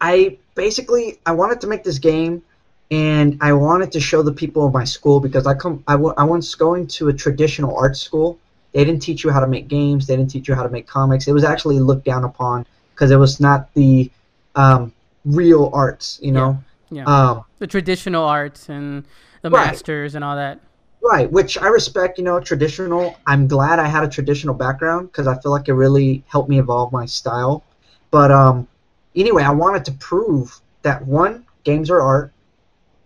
I 0.00 0.38
basically 0.54 1.18
I 1.26 1.32
wanted 1.32 1.60
to 1.62 1.66
make 1.66 1.84
this 1.84 1.98
game, 1.98 2.42
and 2.90 3.38
I 3.40 3.52
wanted 3.52 3.92
to 3.92 4.00
show 4.00 4.22
the 4.22 4.32
people 4.32 4.66
of 4.66 4.72
my 4.72 4.84
school 4.84 5.20
because 5.20 5.46
I 5.46 5.54
come 5.54 5.82
I, 5.86 5.92
w- 5.92 6.14
I 6.16 6.24
was 6.24 6.54
going 6.54 6.86
to 6.88 7.08
a 7.08 7.12
traditional 7.12 7.76
art 7.76 7.96
school. 7.96 8.38
They 8.72 8.84
didn't 8.84 9.02
teach 9.02 9.24
you 9.24 9.30
how 9.30 9.40
to 9.40 9.46
make 9.46 9.68
games. 9.68 10.06
They 10.06 10.16
didn't 10.16 10.30
teach 10.30 10.48
you 10.48 10.54
how 10.54 10.62
to 10.62 10.68
make 10.68 10.86
comics. 10.86 11.26
It 11.26 11.32
was 11.32 11.44
actually 11.44 11.80
looked 11.80 12.04
down 12.04 12.24
upon 12.24 12.66
because 12.94 13.10
it 13.10 13.16
was 13.16 13.40
not 13.40 13.72
the 13.74 14.10
um, 14.56 14.92
real 15.24 15.70
arts. 15.72 16.18
You 16.22 16.32
know. 16.32 16.62
Yeah. 16.90 17.04
Um, 17.04 17.44
the 17.58 17.66
traditional 17.66 18.24
arts 18.24 18.68
and 18.68 19.04
the 19.42 19.50
Right. 19.50 19.66
masters 19.66 20.14
and 20.14 20.24
all 20.24 20.36
that. 20.36 20.58
Right, 21.02 21.30
which 21.32 21.56
I 21.56 21.68
respect, 21.68 22.18
you 22.18 22.24
know, 22.24 22.40
traditional. 22.40 23.16
I'm 23.26 23.46
glad 23.46 23.78
I 23.78 23.86
had 23.86 24.04
a 24.04 24.08
traditional 24.08 24.54
background 24.54 25.10
because 25.10 25.26
I 25.26 25.38
feel 25.40 25.50
like 25.50 25.68
it 25.68 25.72
really 25.72 26.22
helped 26.26 26.50
me 26.50 26.58
evolve 26.58 26.92
my 26.92 27.06
style. 27.06 27.62
But 28.10 28.30
um, 28.30 28.68
anyway, 29.16 29.44
I 29.44 29.50
wanted 29.50 29.84
to 29.86 29.92
prove 29.92 30.60
that 30.82 31.06
one, 31.06 31.46
games 31.64 31.90
are 31.90 32.02
art, 32.02 32.32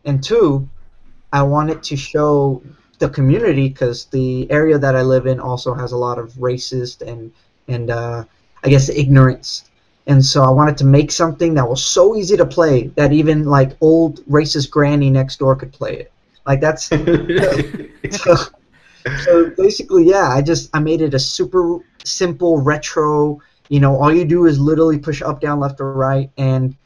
and 0.05 0.23
two, 0.23 0.69
I 1.33 1.43
wanted 1.43 1.83
to 1.85 1.97
show 1.97 2.63
the 2.99 3.09
community 3.09 3.69
because 3.69 4.07
the 4.07 4.51
area 4.51 4.79
that 4.79 4.95
I 4.95 5.03
live 5.03 5.27
in 5.27 5.41
also 5.41 5.75
has 5.75 5.93
a 5.93 5.97
lot 5.97 6.19
of 6.19 6.33
racist 6.35 7.03
and 7.03 7.33
and 7.69 7.91
uh, 7.91 8.25
I 8.63 8.69
guess 8.69 8.89
ignorance. 8.89 9.71
And 10.07 10.25
so 10.25 10.43
I 10.43 10.51
wanted 10.51 10.77
to 10.79 10.85
make 10.85 11.11
something 11.11 11.55
that 11.55 11.69
was 11.69 11.83
so 11.83 12.15
easy 12.15 12.37
to 12.37 12.45
play 12.45 12.89
that 12.89 13.13
even 13.13 13.45
like 13.45 13.77
old 13.81 14.25
racist 14.27 14.71
granny 14.71 15.09
next 15.11 15.39
door 15.39 15.57
could 15.57 15.73
play 15.73 15.97
it. 15.97 16.13
Like 16.47 16.61
that's 16.61 16.85
so, 16.85 16.97
so 19.25 19.51
basically, 19.57 20.05
yeah, 20.05 20.29
I 20.29 20.43
just 20.43 20.71
I 20.75 20.81
made 20.81 21.01
it 21.01 21.15
a 21.15 21.19
super 21.19 21.79
simple 22.05 22.61
retro. 22.61 23.41
You 23.71 23.81
know, 23.81 23.97
all 23.97 24.13
you 24.13 24.25
do 24.25 24.47
is 24.47 24.61
literally 24.61 24.99
push 24.99 25.23
up, 25.23 25.41
down, 25.41 25.59
left, 25.59 25.81
or 25.81 25.93
right, 25.93 26.31
and 26.37 26.77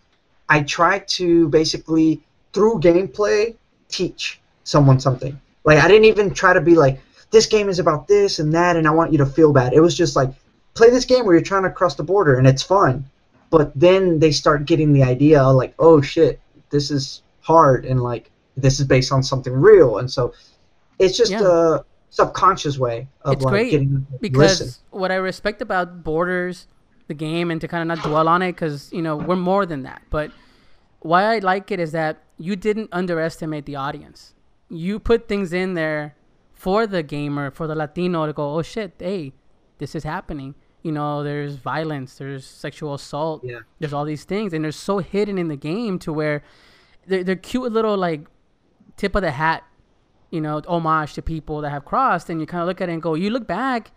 I 0.48 0.62
try 0.62 1.00
to 1.00 1.48
basically 1.48 2.22
through 2.52 2.80
gameplay 2.80 3.54
teach 3.88 4.40
someone 4.64 5.00
something. 5.00 5.38
Like 5.64 5.78
I 5.78 5.88
didn't 5.88 6.04
even 6.06 6.32
try 6.32 6.52
to 6.52 6.60
be 6.60 6.74
like 6.74 7.00
this 7.30 7.46
game 7.46 7.68
is 7.68 7.78
about 7.78 8.08
this 8.08 8.38
and 8.38 8.52
that 8.54 8.76
and 8.76 8.86
I 8.86 8.90
want 8.90 9.12
you 9.12 9.18
to 9.18 9.26
feel 9.26 9.52
bad. 9.52 9.72
It 9.72 9.80
was 9.80 9.96
just 9.96 10.16
like 10.16 10.30
play 10.74 10.90
this 10.90 11.04
game 11.04 11.24
where 11.24 11.34
you're 11.34 11.44
trying 11.44 11.64
to 11.64 11.70
cross 11.70 11.94
the 11.94 12.02
border 12.02 12.36
and 12.36 12.46
it's 12.46 12.62
fun. 12.62 13.04
But 13.50 13.72
then 13.78 14.18
they 14.18 14.30
start 14.30 14.66
getting 14.66 14.92
the 14.92 15.02
idea 15.02 15.42
like, 15.48 15.74
oh 15.78 16.00
shit, 16.00 16.40
this 16.70 16.90
is 16.90 17.22
hard 17.40 17.84
and 17.84 18.02
like 18.02 18.30
this 18.56 18.78
is 18.80 18.86
based 18.86 19.12
on 19.12 19.22
something 19.22 19.52
real 19.52 19.98
and 19.98 20.10
so 20.10 20.34
it's 20.98 21.16
just 21.16 21.30
Yeah. 21.32 21.42
a 21.76 21.84
subconscious 22.10 22.78
way 22.78 23.06
of 23.22 23.34
It's 23.34 23.44
like 23.44 23.52
great 23.52 23.70
getting 23.70 24.06
because 24.20 24.60
listen. 24.60 24.82
what 24.90 25.10
I 25.10 25.16
respect 25.16 25.62
about 25.62 26.02
Borders, 26.02 26.66
the 27.06 27.14
game, 27.14 27.50
and 27.50 27.60
to 27.60 27.68
kind 27.68 27.82
of 27.82 27.96
not 27.96 28.06
dwell 28.06 28.28
on 28.28 28.42
it, 28.42 28.52
because 28.52 28.92
you 28.92 29.02
know 29.02 29.16
we're 29.16 29.36
more 29.36 29.64
than 29.66 29.82
that. 29.84 30.02
But 30.10 30.30
why 31.00 31.24
I 31.24 31.38
like 31.38 31.70
it 31.70 31.80
is 31.80 31.92
that 31.92 32.22
you 32.38 32.56
didn't 32.56 32.88
underestimate 32.92 33.66
the 33.66 33.76
audience. 33.76 34.34
You 34.68 34.98
put 34.98 35.28
things 35.28 35.52
in 35.52 35.74
there 35.74 36.14
for 36.52 36.86
the 36.86 37.02
gamer, 37.02 37.50
for 37.50 37.66
the 37.66 37.74
Latino 37.74 38.26
to 38.26 38.32
go, 38.32 38.56
oh 38.56 38.62
shit, 38.62 38.94
hey, 38.98 39.32
this 39.78 39.94
is 39.94 40.04
happening. 40.04 40.54
You 40.82 40.92
know, 40.92 41.22
there's 41.24 41.56
violence, 41.56 42.16
there's 42.16 42.44
sexual 42.46 42.94
assault, 42.94 43.42
Yeah. 43.44 43.60
there's 43.78 43.92
all 43.92 44.04
these 44.04 44.24
things, 44.24 44.52
and 44.52 44.64
they're 44.64 44.72
so 44.72 44.98
hidden 44.98 45.38
in 45.38 45.48
the 45.48 45.56
game 45.56 45.98
to 46.00 46.12
where 46.12 46.42
they're, 47.06 47.24
they're 47.24 47.36
cute 47.36 47.72
little 47.72 47.96
like 47.96 48.26
tip 48.96 49.14
of 49.14 49.22
the 49.22 49.30
hat 49.32 49.64
you 50.30 50.42
know, 50.42 50.60
homage 50.68 51.14
to 51.14 51.22
people 51.22 51.62
that 51.62 51.70
have 51.70 51.86
crossed, 51.86 52.28
and 52.28 52.38
you 52.38 52.46
kind 52.46 52.60
of 52.60 52.68
look 52.68 52.82
at 52.82 52.88
it 52.90 52.92
and 52.92 53.00
go, 53.00 53.14
you 53.14 53.30
look 53.30 53.46
back, 53.46 53.92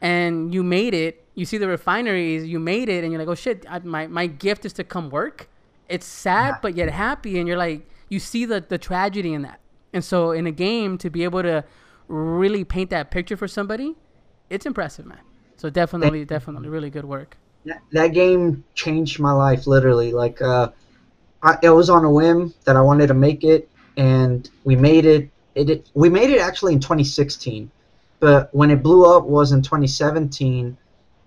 and 0.00 0.52
you 0.52 0.62
made 0.62 0.92
it. 0.92 1.24
You 1.34 1.46
see 1.46 1.56
the 1.56 1.68
refineries, 1.68 2.44
you 2.44 2.60
made 2.60 2.90
it, 2.90 3.02
and 3.02 3.10
you're 3.12 3.18
like, 3.18 3.28
oh 3.28 3.34
shit, 3.34 3.64
I, 3.68 3.78
my 3.78 4.06
my 4.06 4.26
gift 4.26 4.64
is 4.66 4.72
to 4.74 4.84
come 4.84 5.08
work. 5.08 5.48
It's 5.88 6.06
sad, 6.06 6.56
but 6.62 6.74
yet 6.76 6.90
happy, 6.90 7.38
and 7.38 7.46
you're 7.48 7.58
like, 7.58 7.88
you 8.08 8.18
see 8.18 8.44
the 8.44 8.60
the 8.66 8.78
tragedy 8.78 9.32
in 9.34 9.42
that. 9.42 9.60
And 9.92 10.04
so, 10.04 10.32
in 10.32 10.46
a 10.46 10.52
game, 10.52 10.98
to 10.98 11.10
be 11.10 11.24
able 11.24 11.42
to 11.42 11.64
really 12.08 12.64
paint 12.64 12.90
that 12.90 13.10
picture 13.10 13.36
for 13.36 13.48
somebody, 13.48 13.96
it's 14.50 14.66
impressive, 14.66 15.06
man. 15.06 15.20
So 15.56 15.70
definitely, 15.70 16.24
definitely, 16.24 16.68
really 16.68 16.90
good 16.90 17.04
work. 17.04 17.36
that, 17.64 17.80
that 17.92 18.08
game 18.08 18.64
changed 18.74 19.18
my 19.20 19.32
life 19.32 19.66
literally 19.66 20.12
like 20.12 20.40
uh 20.42 20.70
I, 21.42 21.58
it 21.62 21.70
was 21.70 21.90
on 21.90 22.04
a 22.04 22.10
whim 22.10 22.54
that 22.64 22.76
i 22.76 22.80
wanted 22.80 23.06
to 23.08 23.14
make 23.14 23.44
it 23.44 23.68
and 23.96 24.48
we 24.64 24.76
made 24.76 25.04
it 25.06 25.30
it, 25.54 25.70
it 25.70 25.90
we 25.94 26.08
made 26.10 26.30
it 26.30 26.40
actually 26.40 26.74
in 26.74 26.80
2016 26.80 27.70
but 28.20 28.48
when 28.54 28.70
it 28.70 28.82
blew 28.82 29.04
up 29.16 29.24
was 29.24 29.52
in 29.52 29.62
2017 29.62 30.76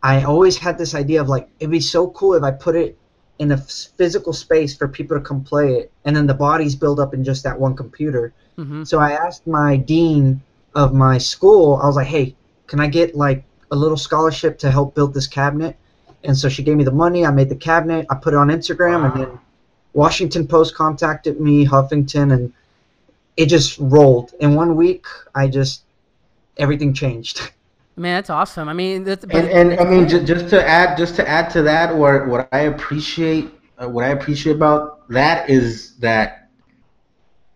i 0.03 0.23
always 0.23 0.57
had 0.57 0.77
this 0.77 0.93
idea 0.95 1.21
of 1.21 1.27
like 1.29 1.49
it'd 1.59 1.71
be 1.71 1.79
so 1.79 2.09
cool 2.11 2.33
if 2.35 2.43
i 2.43 2.51
put 2.51 2.75
it 2.75 2.97
in 3.39 3.51
a 3.51 3.57
physical 3.57 4.33
space 4.33 4.75
for 4.75 4.87
people 4.87 5.17
to 5.17 5.23
come 5.23 5.43
play 5.43 5.75
it 5.75 5.91
and 6.05 6.15
then 6.15 6.27
the 6.27 6.33
bodies 6.33 6.75
build 6.75 6.99
up 6.99 7.13
in 7.13 7.23
just 7.23 7.43
that 7.43 7.59
one 7.59 7.75
computer 7.75 8.33
hmm 8.55 8.83
so 8.83 8.99
I 8.99 9.11
asked 9.11 9.45
my 9.45 9.77
dean 9.77 10.41
of 10.77 10.93
my 10.93 11.17
school, 11.17 11.79
I 11.81 11.87
was 11.87 11.95
like, 11.95 12.07
hey, 12.07 12.35
can 12.67 12.79
I 12.79 12.87
get 12.87 13.15
like 13.15 13.43
a 13.71 13.75
little 13.75 13.97
scholarship 13.97 14.59
to 14.59 14.71
help 14.71 14.93
build 14.95 15.13
this 15.13 15.27
cabinet? 15.27 15.75
And 16.23 16.37
so 16.37 16.49
she 16.49 16.63
gave 16.63 16.77
me 16.77 16.83
the 16.83 16.91
money. 16.91 17.25
I 17.25 17.31
made 17.31 17.49
the 17.49 17.55
cabinet. 17.55 18.05
I 18.09 18.15
put 18.15 18.33
it 18.33 18.37
on 18.37 18.49
Instagram, 18.49 19.11
and 19.11 19.21
then 19.21 19.39
Washington 19.93 20.47
Post 20.47 20.75
contacted 20.75 21.39
me, 21.39 21.65
Huffington, 21.65 22.33
and 22.33 22.53
it 23.37 23.47
just 23.47 23.77
rolled. 23.79 24.33
In 24.39 24.55
one 24.55 24.75
week, 24.75 25.05
I 25.33 25.47
just 25.47 25.81
everything 26.57 26.93
changed. 26.93 27.51
Man, 27.97 28.15
that's 28.15 28.29
awesome. 28.29 28.69
I 28.69 28.73
mean, 28.73 29.03
that's, 29.03 29.23
And, 29.23 29.49
and 29.49 29.79
I 29.79 29.83
mean, 29.83 30.07
just, 30.07 30.27
just 30.27 30.49
to 30.51 30.67
add, 30.67 30.97
just 30.99 31.15
to 31.15 31.27
add 31.27 31.49
to 31.51 31.63
that, 31.63 31.95
what 31.95 32.27
what 32.27 32.47
I 32.51 32.59
appreciate, 32.59 33.49
uh, 33.79 33.89
what 33.89 34.05
I 34.05 34.09
appreciate 34.09 34.55
about 34.55 35.09
that 35.09 35.49
is 35.49 35.97
that 35.97 36.49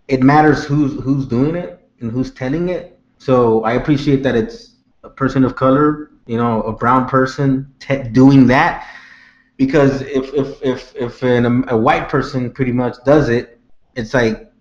it 0.07 0.23
matters 0.23 0.65
who's 0.65 0.99
who's 1.03 1.27
doing 1.27 1.55
it 1.55 1.87
and 1.99 2.11
who's 2.11 2.31
telling 2.31 2.69
it. 2.69 2.99
So 3.19 3.63
I 3.63 3.73
appreciate 3.73 4.23
that 4.23 4.35
it's 4.35 4.77
a 5.03 5.09
person 5.09 5.43
of 5.43 5.55
color, 5.55 6.09
you 6.25 6.37
know, 6.37 6.63
a 6.63 6.73
brown 6.73 7.07
person 7.07 7.71
te- 7.79 8.09
doing 8.09 8.47
that, 8.47 8.87
because 9.57 10.01
if 10.01 10.33
if 10.33 10.59
if 10.63 10.95
if 10.95 11.21
an, 11.21 11.69
a 11.69 11.77
white 11.77 12.09
person 12.09 12.51
pretty 12.51 12.71
much 12.71 12.95
does 13.05 13.29
it, 13.29 13.59
it's 13.95 14.15
like 14.15 14.51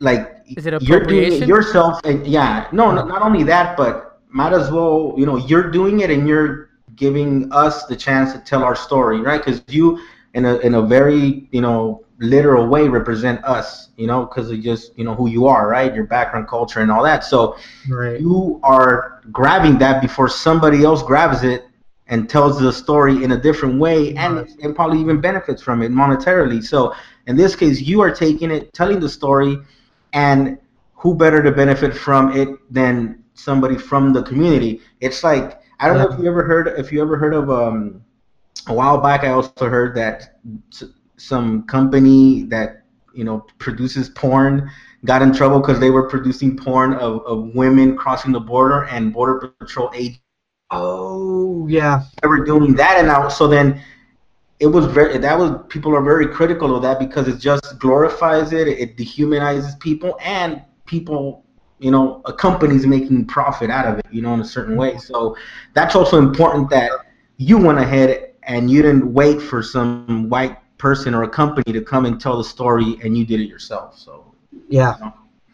like 0.00 0.36
Is 0.56 0.64
it 0.64 0.80
you're 0.80 1.04
doing 1.04 1.34
it 1.34 1.46
yourself, 1.46 2.00
and 2.04 2.26
yeah, 2.26 2.68
no, 2.72 2.90
not, 2.90 3.06
not 3.06 3.20
only 3.20 3.42
that, 3.44 3.76
but 3.76 4.09
might 4.32 4.52
as 4.52 4.70
well, 4.70 5.14
you 5.16 5.26
know, 5.26 5.36
you're 5.36 5.70
doing 5.70 6.00
it 6.00 6.10
and 6.10 6.26
you're 6.28 6.70
giving 6.96 7.50
us 7.52 7.84
the 7.86 7.96
chance 7.96 8.32
to 8.32 8.38
tell 8.38 8.62
our 8.64 8.74
story, 8.76 9.20
right? 9.20 9.44
Because 9.44 9.62
you, 9.68 9.98
in 10.26 10.44
a 10.44 10.56
in 10.58 10.74
a 10.74 10.82
very 10.82 11.48
you 11.50 11.60
know 11.60 12.04
literal 12.18 12.66
way, 12.66 12.88
represent 12.88 13.44
us, 13.44 13.90
you 13.96 14.06
know, 14.06 14.24
because 14.24 14.50
of 14.50 14.60
just 14.60 14.96
you 14.98 15.04
know 15.04 15.14
who 15.14 15.28
you 15.28 15.46
are, 15.46 15.68
right? 15.68 15.94
Your 15.94 16.04
background, 16.04 16.48
culture, 16.48 16.80
and 16.80 16.90
all 16.90 17.02
that. 17.04 17.24
So 17.24 17.56
Right. 17.88 18.20
you 18.20 18.60
are 18.62 19.22
grabbing 19.32 19.78
that 19.78 20.00
before 20.02 20.28
somebody 20.28 20.84
else 20.84 21.02
grabs 21.02 21.42
it 21.42 21.64
and 22.08 22.28
tells 22.28 22.58
the 22.60 22.72
story 22.72 23.22
in 23.24 23.32
a 23.32 23.36
different 23.40 23.78
way 23.78 24.14
and, 24.16 24.36
Right. 24.36 24.50
and 24.62 24.74
probably 24.74 25.00
even 25.00 25.20
benefits 25.20 25.62
from 25.62 25.82
it 25.82 25.90
monetarily. 25.90 26.62
So 26.62 26.94
in 27.26 27.36
this 27.36 27.54
case, 27.54 27.80
you 27.80 28.00
are 28.00 28.10
taking 28.10 28.50
it, 28.50 28.72
telling 28.72 29.00
the 29.00 29.08
story, 29.08 29.58
and 30.12 30.58
who 30.96 31.14
better 31.14 31.42
to 31.42 31.50
benefit 31.52 31.94
from 31.94 32.32
it 32.36 32.48
than 32.72 33.22
somebody 33.42 33.76
from 33.76 34.12
the 34.12 34.22
community? 34.22 34.80
It's 35.00 35.24
like 35.24 35.60
I 35.80 35.88
don't 35.88 35.98
know 35.98 36.08
if 36.12 36.18
you 36.18 36.28
ever 36.28 36.44
heard 36.44 36.68
if 36.78 36.92
you 36.92 37.00
ever 37.02 37.16
heard 37.16 37.34
of 37.34 37.50
um 37.50 38.02
a 38.66 38.74
while 38.74 39.00
back. 39.00 39.24
I 39.24 39.30
also 39.30 39.68
heard 39.68 39.94
that 39.96 40.38
some 41.16 41.64
company 41.64 42.42
that 42.44 42.84
you 43.14 43.24
know 43.24 43.46
produces 43.58 44.08
porn 44.10 44.70
got 45.04 45.22
in 45.22 45.32
trouble 45.32 45.60
because 45.60 45.80
they 45.80 45.90
were 45.90 46.08
producing 46.08 46.56
porn 46.56 46.92
of, 46.94 47.24
of 47.26 47.54
women 47.54 47.96
crossing 47.96 48.32
the 48.32 48.40
border 48.40 48.84
and 48.84 49.12
border 49.12 49.48
patrol 49.58 49.90
agents 49.94 50.20
Oh 50.70 51.66
yeah. 51.68 52.04
They 52.22 52.28
were 52.28 52.44
doing 52.44 52.74
that 52.74 52.98
and 52.98 53.08
now 53.08 53.28
so 53.28 53.48
then 53.48 53.82
it 54.60 54.66
was 54.66 54.86
very 54.86 55.18
that 55.18 55.38
was 55.38 55.62
people 55.68 55.94
are 55.96 56.02
very 56.02 56.28
critical 56.28 56.76
of 56.76 56.82
that 56.82 56.98
because 56.98 57.26
it 57.28 57.38
just 57.38 57.78
glorifies 57.78 58.52
it 58.52 58.68
it 58.68 58.96
dehumanizes 58.96 59.78
people 59.80 60.16
and 60.22 60.62
people 60.86 61.44
you 61.80 61.90
know 61.90 62.20
a 62.26 62.32
company's 62.32 62.86
making 62.86 63.24
profit 63.26 63.70
out 63.70 63.86
of 63.86 63.98
it 63.98 64.06
you 64.10 64.22
know 64.22 64.34
in 64.34 64.40
a 64.40 64.44
certain 64.44 64.76
way 64.76 64.96
so 64.98 65.36
that's 65.74 65.94
also 65.96 66.18
important 66.18 66.68
that 66.70 66.90
you 67.38 67.56
went 67.58 67.78
ahead 67.78 68.32
and 68.44 68.70
you 68.70 68.82
didn't 68.82 69.12
wait 69.12 69.40
for 69.40 69.62
some 69.62 70.28
white 70.28 70.56
person 70.78 71.14
or 71.14 71.22
a 71.24 71.28
company 71.28 71.72
to 71.72 71.80
come 71.80 72.04
and 72.06 72.20
tell 72.20 72.36
the 72.36 72.44
story 72.44 72.98
and 73.02 73.16
you 73.16 73.24
did 73.24 73.40
it 73.40 73.48
yourself 73.48 73.98
so 73.98 74.32
Yeah. 74.68 74.94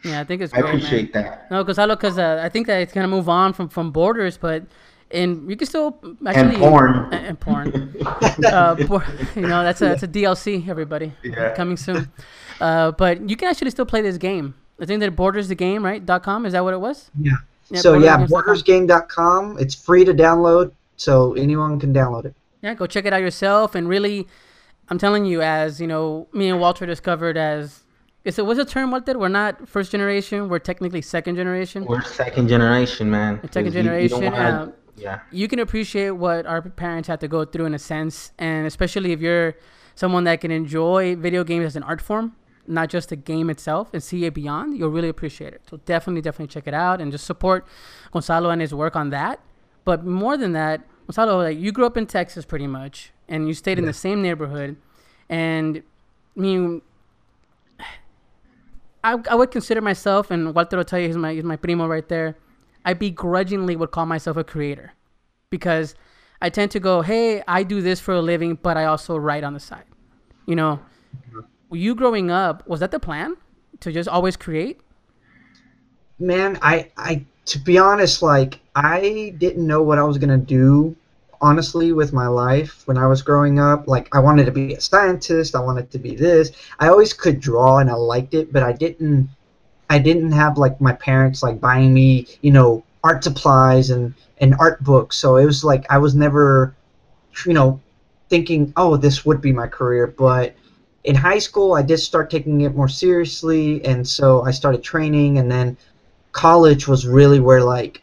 yeah, 0.05 0.21
I 0.21 0.25
think 0.25 0.43
it's 0.43 0.53
i 0.53 0.61
great, 0.61 0.67
man. 0.67 0.77
appreciate 0.77 1.13
that 1.15 1.51
No, 1.51 1.63
because 1.63 1.79
i 1.79 1.85
look 1.85 2.01
because 2.01 2.19
uh, 2.19 2.41
I 2.43 2.49
think 2.49 2.67
that 2.67 2.81
it's 2.83 2.93
gonna 2.93 3.09
move 3.09 3.29
on 3.29 3.53
from, 3.53 3.69
from 3.69 3.91
borders, 3.93 4.37
but 4.37 4.65
and 5.13 5.49
you 5.49 5.57
can 5.57 5.69
still 5.69 6.01
actually 6.27 6.57
and 6.57 6.65
porn 6.65 6.93
and, 7.13 7.27
and 7.27 7.41
porn. 7.41 7.95
uh, 8.45 8.75
por- 8.87 9.05
you 9.37 9.43
know, 9.43 9.63
that's 9.63 9.81
a 9.81 9.85
that's 9.87 10.03
a 10.03 10.09
DLC, 10.09 10.69
everybody. 10.69 11.13
Yeah. 11.23 11.55
Coming 11.55 11.77
soon. 11.77 12.11
Uh, 12.61 12.91
but 12.91 13.29
you 13.31 13.37
can 13.37 13.47
actually 13.49 13.71
still 13.71 13.87
play 13.87 14.01
this 14.01 14.19
game. 14.19 14.55
I 14.81 14.85
think 14.85 15.01
that 15.01 15.17
borders 15.17 15.49
the 15.49 15.55
game, 15.55 15.85
right? 15.85 16.05
Dot 16.05 16.23
com 16.23 16.45
is 16.47 16.53
that 16.53 16.63
what 16.65 16.75
it 16.75 16.81
was? 16.81 17.11
Yeah. 17.21 17.33
Yeah, 17.71 17.81
so 17.81 17.99
yeah, 17.99 18.19
bordersgames.com. 18.27 19.57
bordersgame.com. 19.57 19.59
It's 19.59 19.75
free 19.75 20.05
to 20.05 20.15
download, 20.15 20.71
so 20.97 21.35
anyone 21.35 21.81
can 21.81 21.93
download 21.93 22.27
it. 22.27 22.35
Yeah, 22.63 22.75
go 22.75 22.87
check 22.87 23.07
it 23.07 23.13
out 23.13 23.21
yourself. 23.21 23.75
And 23.75 23.89
really, 23.89 24.29
I'm 24.89 24.99
telling 24.99 25.25
you, 25.25 25.43
as 25.43 25.81
you 25.81 25.87
know, 25.89 26.29
me 26.33 26.49
and 26.49 26.61
Walter 26.61 26.87
discovered 26.87 27.37
as. 27.37 27.83
Is 28.25 28.39
it 28.41 28.47
what's 28.47 28.59
the 28.59 28.65
term, 28.65 28.91
what 28.91 29.07
Walter? 29.07 29.19
We're 29.21 29.29
not 29.29 29.69
first 29.69 29.93
generation. 29.93 30.49
We're 30.49 30.59
technically 30.59 31.01
second 31.03 31.37
generation. 31.37 31.85
we're 31.87 32.03
second 32.03 32.49
generation 32.49 33.09
man 33.11 33.41
second 33.53 33.65
'Cause 33.67 33.75
you- 33.75 33.81
you 33.83 34.09
don't 34.09 34.21
generation, 34.21 34.21
wanna- 34.33 34.65
uh, 34.67 34.71
yeah 34.97 35.19
you 35.31 35.47
can 35.47 35.59
appreciate 35.61 36.11
what 36.11 36.45
our 36.47 36.61
parents 36.63 37.07
had 37.09 37.21
to 37.21 37.29
go 37.29 37.45
through 37.45 37.67
in 37.67 37.75
a 37.75 37.79
sense, 37.79 38.33
and 38.39 38.67
especially 38.67 39.13
if 39.13 39.21
you're 39.21 39.55
someone 39.95 40.25
that 40.25 40.41
can 40.41 40.51
enjoy 40.51 41.15
video 41.17 41.45
games 41.45 41.67
as 41.67 41.77
an 41.77 41.83
art 41.85 42.01
form, 42.01 42.33
not 42.69 42.89
just 42.89 43.09
the 43.09 43.17
game 43.17 43.51
itself, 43.51 43.91
and 43.93 44.03
see 44.03 44.25
it 44.25 44.35
beyond, 44.35 44.77
you'll 44.77 44.91
really 44.91 45.09
appreciate 45.09 45.53
it. 45.53 45.63
So 45.69 45.79
definitely, 45.85 46.23
definitely 46.23 46.53
check 46.53 46.67
it 46.67 46.75
out 46.75 47.01
and 47.01 47.13
just 47.13 47.25
support 47.25 47.67
Gonzalo 48.13 48.51
and 48.51 48.61
his 48.61 48.75
work 48.75 48.97
on 48.97 49.11
that. 49.11 49.41
But 49.85 50.05
more 50.05 50.37
than 50.37 50.53
that, 50.53 50.83
Gonzalo, 51.07 51.39
like 51.43 51.59
you 51.59 51.73
grew 51.73 51.87
up 51.87 51.97
in 51.97 52.07
Texas 52.07 52.45
pretty 52.45 52.67
much, 52.67 53.13
and 53.29 53.49
you 53.49 53.55
stayed 53.55 53.79
in 53.79 53.85
the 53.85 53.93
same 53.93 54.23
neighborhood, 54.23 54.77
and 55.29 55.83
I 56.37 56.41
mean. 56.41 56.83
I, 59.05 59.19
I 59.31 59.37
would 59.37 59.53
consider 59.53 59.81
myself, 59.81 60.33
and 60.33 60.53
Walter 60.53 60.77
will 60.77 60.85
tell 60.85 60.99
you, 60.99 61.07
he's 61.07 61.17
my, 61.17 61.33
he's 61.33 61.45
my 61.45 61.55
primo 61.55 61.87
right 61.87 62.09
there. 62.09 62.37
I 62.85 62.93
begrudgingly 62.93 63.77
would 63.77 63.93
call 63.93 64.05
myself 64.05 64.37
a 64.37 64.43
creator 64.43 64.95
because 65.49 65.95
I 66.43 66.51
tend 66.51 66.73
to 66.73 66.81
go, 66.81 67.03
hey, 67.03 67.41
I 67.47 67.63
do 67.63 67.81
this 67.81 68.01
for 68.01 68.15
a 68.15 68.21
living, 68.21 68.57
but 68.61 68.77
I 68.77 68.87
also 68.87 69.17
write 69.17 69.45
on 69.45 69.55
the 69.55 69.61
side. 69.61 69.85
You 70.47 70.57
know, 70.57 70.81
you 71.73 71.95
growing 71.95 72.31
up, 72.31 72.67
was 72.69 72.81
that 72.81 72.91
the 72.91 73.01
plan 73.01 73.37
to 73.81 73.93
just 73.93 74.09
always 74.09 74.37
create? 74.37 74.81
Man, 76.19 76.59
I, 76.63 76.91
I, 76.97 77.25
to 77.47 77.59
be 77.59 77.79
honest, 77.79 78.23
like 78.23 78.61
I 78.75 79.35
didn't 79.39 79.67
know 79.67 79.83
what 79.83 79.99
I 79.99 80.03
was 80.05 80.19
gonna 80.19 80.39
do 80.39 80.97
honestly 81.41 81.93
with 81.93 82.13
my 82.13 82.27
life 82.27 82.83
when 82.87 82.97
I 82.97 83.07
was 83.07 83.23
growing 83.23 83.59
up. 83.59 83.87
Like 83.89 84.15
I 84.15 84.19
wanted 84.19 84.47
to 84.47 84.53
be 84.53 84.75
a 84.75 84.81
scientist, 84.81 85.55
I 85.55 85.61
wanted 85.61 85.91
to 85.91 85.99
be 85.99 86.15
this. 86.15 86.53
I 86.79 86.89
always 86.89 87.13
could 87.13 87.41
draw 87.41 87.79
and 87.79 87.91
I 87.91 87.95
liked 87.95 88.35
it, 88.35 88.53
but 88.53 88.63
I 88.63 88.73
didn't 88.73 89.29
I 89.89 89.99
didn't 89.99 90.33
have 90.33 90.59
like 90.59 90.81
my 90.81 90.93
parents 90.93 91.43
like 91.43 91.61
buying 91.61 91.95
me, 91.95 92.27
you 92.41 92.51
know, 92.51 92.85
art 93.05 93.23
supplies 93.25 93.91
and 93.91 94.15
and 94.39 94.55
art 94.59 94.83
books. 94.83 95.17
So 95.17 95.37
it 95.37 95.45
was 95.45 95.65
like 95.65 95.85
I 95.91 95.99
was 95.99 96.15
never 96.15 96.75
you 97.45 97.53
know 97.53 97.81
thinking, 98.29 98.73
"Oh, 98.77 98.97
this 98.97 99.25
would 99.25 99.41
be 99.41 99.53
my 99.53 99.67
career." 99.67 100.07
But 100.07 100.55
in 101.07 101.15
high 101.15 101.39
school, 101.39 101.75
I 101.75 101.83
did 101.83 101.99
start 101.99 102.31
taking 102.31 102.61
it 102.63 102.75
more 102.75 102.89
seriously, 102.89 103.85
and 103.85 104.07
so 104.07 104.43
I 104.43 104.51
started 104.51 104.83
training 104.83 105.39
and 105.39 105.51
then 105.51 105.77
college 106.33 106.87
was 106.87 107.07
really 107.07 107.41
where 107.41 107.63
like 107.63 108.03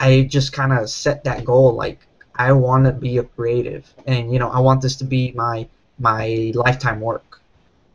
I 0.00 0.22
just 0.28 0.52
kind 0.52 0.72
of 0.72 0.90
set 0.90 1.24
that 1.24 1.44
goal 1.44 1.72
like 1.72 1.98
I 2.36 2.52
want 2.52 2.84
to 2.84 2.92
be 2.92 3.18
a 3.18 3.22
creative, 3.22 3.92
and 4.06 4.32
you 4.32 4.38
know, 4.38 4.50
I 4.50 4.58
want 4.60 4.82
this 4.82 4.96
to 4.96 5.04
be 5.04 5.32
my 5.32 5.66
my 5.98 6.52
lifetime 6.54 7.00
work. 7.00 7.40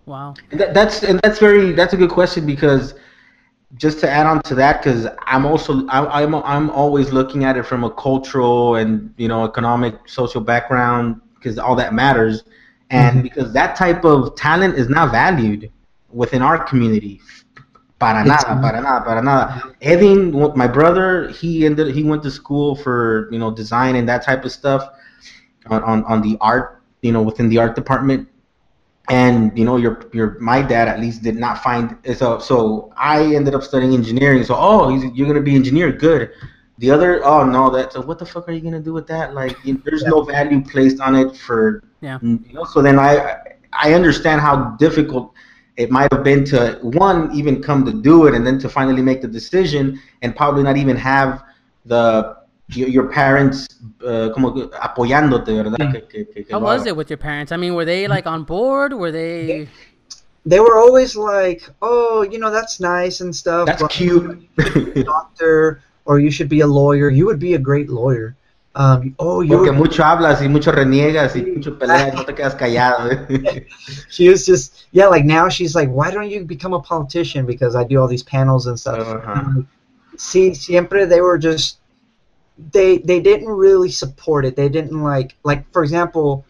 Wow. 0.06 0.34
That, 0.52 0.74
that's 0.74 1.04
and 1.04 1.20
that's 1.22 1.40
very 1.40 1.74
that's 1.74 1.94
a 1.94 1.98
good 1.98 2.10
question 2.10 2.46
because 2.46 2.96
just 3.76 4.00
to 4.00 4.10
add 4.10 4.26
on 4.26 4.42
to 4.44 4.56
that, 4.56 4.82
because 4.82 5.08
I'm 5.24 5.46
also 5.46 5.86
I, 5.88 6.24
I'm 6.24 6.34
I'm 6.36 6.70
always 6.70 7.12
looking 7.12 7.44
at 7.44 7.58
it 7.58 7.64
from 7.64 7.84
a 7.84 7.92
cultural 7.92 8.76
and 8.76 9.14
you 9.18 9.28
know 9.28 9.44
economic 9.44 9.96
social 10.08 10.42
background 10.42 11.20
because 11.36 11.60
all 11.60 11.76
that 11.76 11.94
matters, 11.94 12.44
and 12.90 13.18
mm-hmm. 13.18 13.22
because 13.22 13.54
that 13.54 13.76
type 13.76 14.04
of 14.04 14.36
talent 14.36 14.76
is 14.76 14.90
not 14.90 15.12
valued 15.12 15.72
within 16.12 16.42
our 16.42 16.64
community. 16.64 17.22
Para 18.00 18.24
nada, 18.24 18.60
para 18.62 18.82
nada, 18.82 19.04
para 19.04 19.22
nada. 19.22 19.76
Edwin, 19.82 20.32
my 20.56 20.68
brother, 20.68 21.28
he 21.30 21.66
ended. 21.66 21.94
He 21.94 22.04
went 22.04 22.24
to 22.24 22.32
school 22.32 22.76
for 22.76 23.28
you 23.30 23.38
know 23.38 23.52
design 23.52 23.98
and 23.98 24.08
that 24.08 24.24
type 24.24 24.46
of 24.46 24.54
stuff, 24.54 24.88
on, 25.68 25.84
on, 25.84 26.04
on 26.06 26.22
the 26.22 26.38
art, 26.40 26.82
you 27.02 27.12
know, 27.12 27.22
within 27.22 27.50
the 27.50 27.58
art 27.58 27.76
department. 27.76 28.28
And 29.10 29.58
you 29.58 29.66
know, 29.66 29.76
your 29.76 30.08
your 30.14 30.38
my 30.40 30.62
dad 30.62 30.88
at 30.88 31.00
least 31.00 31.24
did 31.24 31.36
not 31.36 31.62
find 31.62 31.98
so. 32.16 32.40
So 32.40 32.94
I 32.96 33.36
ended 33.36 33.54
up 33.54 33.64
studying 33.64 33.94
engineering. 33.94 34.44
So 34.44 34.56
oh, 34.58 34.90
you're 34.90 35.28
gonna 35.28 35.42
be 35.42 35.56
engineer, 35.56 35.92
good. 35.92 36.32
The 36.80 36.90
other, 36.92 37.24
oh 37.26 37.46
no, 37.46 37.70
that. 37.72 37.94
So 37.94 38.02
what 38.02 38.20
the 38.20 38.26
fuck 38.26 38.48
are 38.48 38.52
you 38.52 38.62
gonna 38.62 38.80
do 38.80 38.94
with 38.94 39.06
that? 39.08 39.34
Like, 39.34 39.58
you, 39.66 39.82
there's 39.86 40.02
yeah. 40.04 40.10
no 40.10 40.24
value 40.24 40.64
placed 40.64 41.00
on 41.02 41.16
it 41.16 41.36
for. 41.36 41.84
Yeah. 42.02 42.20
You 42.22 42.54
know, 42.54 42.64
so 42.64 42.82
then 42.82 42.98
I 42.98 43.38
I 43.74 43.94
understand 43.94 44.42
how 44.42 44.76
difficult 44.80 45.34
it 45.76 45.92
might 45.92 46.12
have 46.12 46.24
been 46.24 46.44
to 46.46 46.80
one 46.82 47.34
even 47.34 47.62
come 47.62 47.86
to 47.86 47.92
do 47.92 48.28
it 48.28 48.34
and 48.34 48.48
then 48.48 48.60
to 48.60 48.70
finally 48.70 49.02
make 49.02 49.22
the 49.22 49.28
decision 49.28 50.02
and 50.22 50.36
probably 50.36 50.64
not 50.64 50.78
even 50.78 50.96
have 50.96 51.44
the 51.86 52.38
your, 52.70 52.88
your 52.88 53.10
parents 53.10 53.68
uh, 54.06 54.30
como 54.34 54.70
apoyándote, 54.70 55.48
¿verdad? 55.48 55.80
Mm. 55.80 56.10
Que, 56.10 56.26
que, 56.26 56.44
que 56.44 56.52
How 56.52 56.60
was 56.60 56.86
it 56.86 56.96
with 56.96 57.10
your 57.10 57.18
parents? 57.18 57.52
I 57.52 57.58
mean, 57.58 57.76
were 57.76 57.86
they 57.86 58.08
like 58.08 58.28
on 58.28 58.44
board? 58.44 58.94
Were 58.94 59.12
they? 59.12 59.68
They 60.46 60.60
were 60.60 60.78
always 60.78 61.16
like, 61.16 61.70
"Oh, 61.82 62.22
you 62.22 62.40
know, 62.40 62.50
that's 62.50 62.80
nice 62.80 63.22
and 63.22 63.36
stuff." 63.36 63.66
That's 63.66 63.84
cute. 63.88 64.48
doctor, 65.06 65.84
or 66.06 66.20
you 66.20 66.32
should 66.32 66.50
be 66.50 66.62
a 66.62 66.68
lawyer. 66.68 67.10
You 67.10 67.26
would 67.26 67.40
be 67.40 67.54
a 67.54 67.60
great 67.60 67.90
lawyer. 67.90 68.36
Um, 68.76 69.16
oh, 69.20 69.42
you 69.42 69.58
Porque 69.58 69.74
mucho 69.74 70.04
hablas 70.04 70.42
y 70.42 70.48
mucho 70.48 70.72
reniegas 70.72 71.36
y 71.36 71.42
mucho 71.42 71.78
peleas, 71.78 72.14
no 72.14 72.24
te 72.24 72.34
quedas 72.34 72.56
callado. 72.56 73.66
she 74.10 74.30
was 74.30 74.46
just, 74.46 74.86
yeah, 74.92 75.08
like 75.08 75.26
now 75.26 75.50
she's 75.50 75.76
like, 75.76 75.90
why 75.90 76.12
don't 76.12 76.30
you 76.30 76.46
become 76.46 76.74
a 76.74 76.80
politician? 76.80 77.46
Because 77.46 77.76
I 77.76 77.84
do 77.84 78.00
all 78.00 78.08
these 78.08 78.24
panels 78.24 78.68
and 78.68 78.80
stuff. 78.80 79.06
Uh-huh. 79.06 79.64
See, 80.18 80.54
siempre 80.54 81.06
they 81.06 81.22
were 81.22 81.38
just, 81.38 81.80
they 82.72 82.98
they 83.00 83.20
didn't 83.20 83.50
really 83.50 83.90
support 83.90 84.46
it. 84.46 84.56
They 84.56 84.70
didn't 84.70 85.02
like, 85.02 85.36
like 85.44 85.70
for 85.72 85.82
example, 85.82 86.46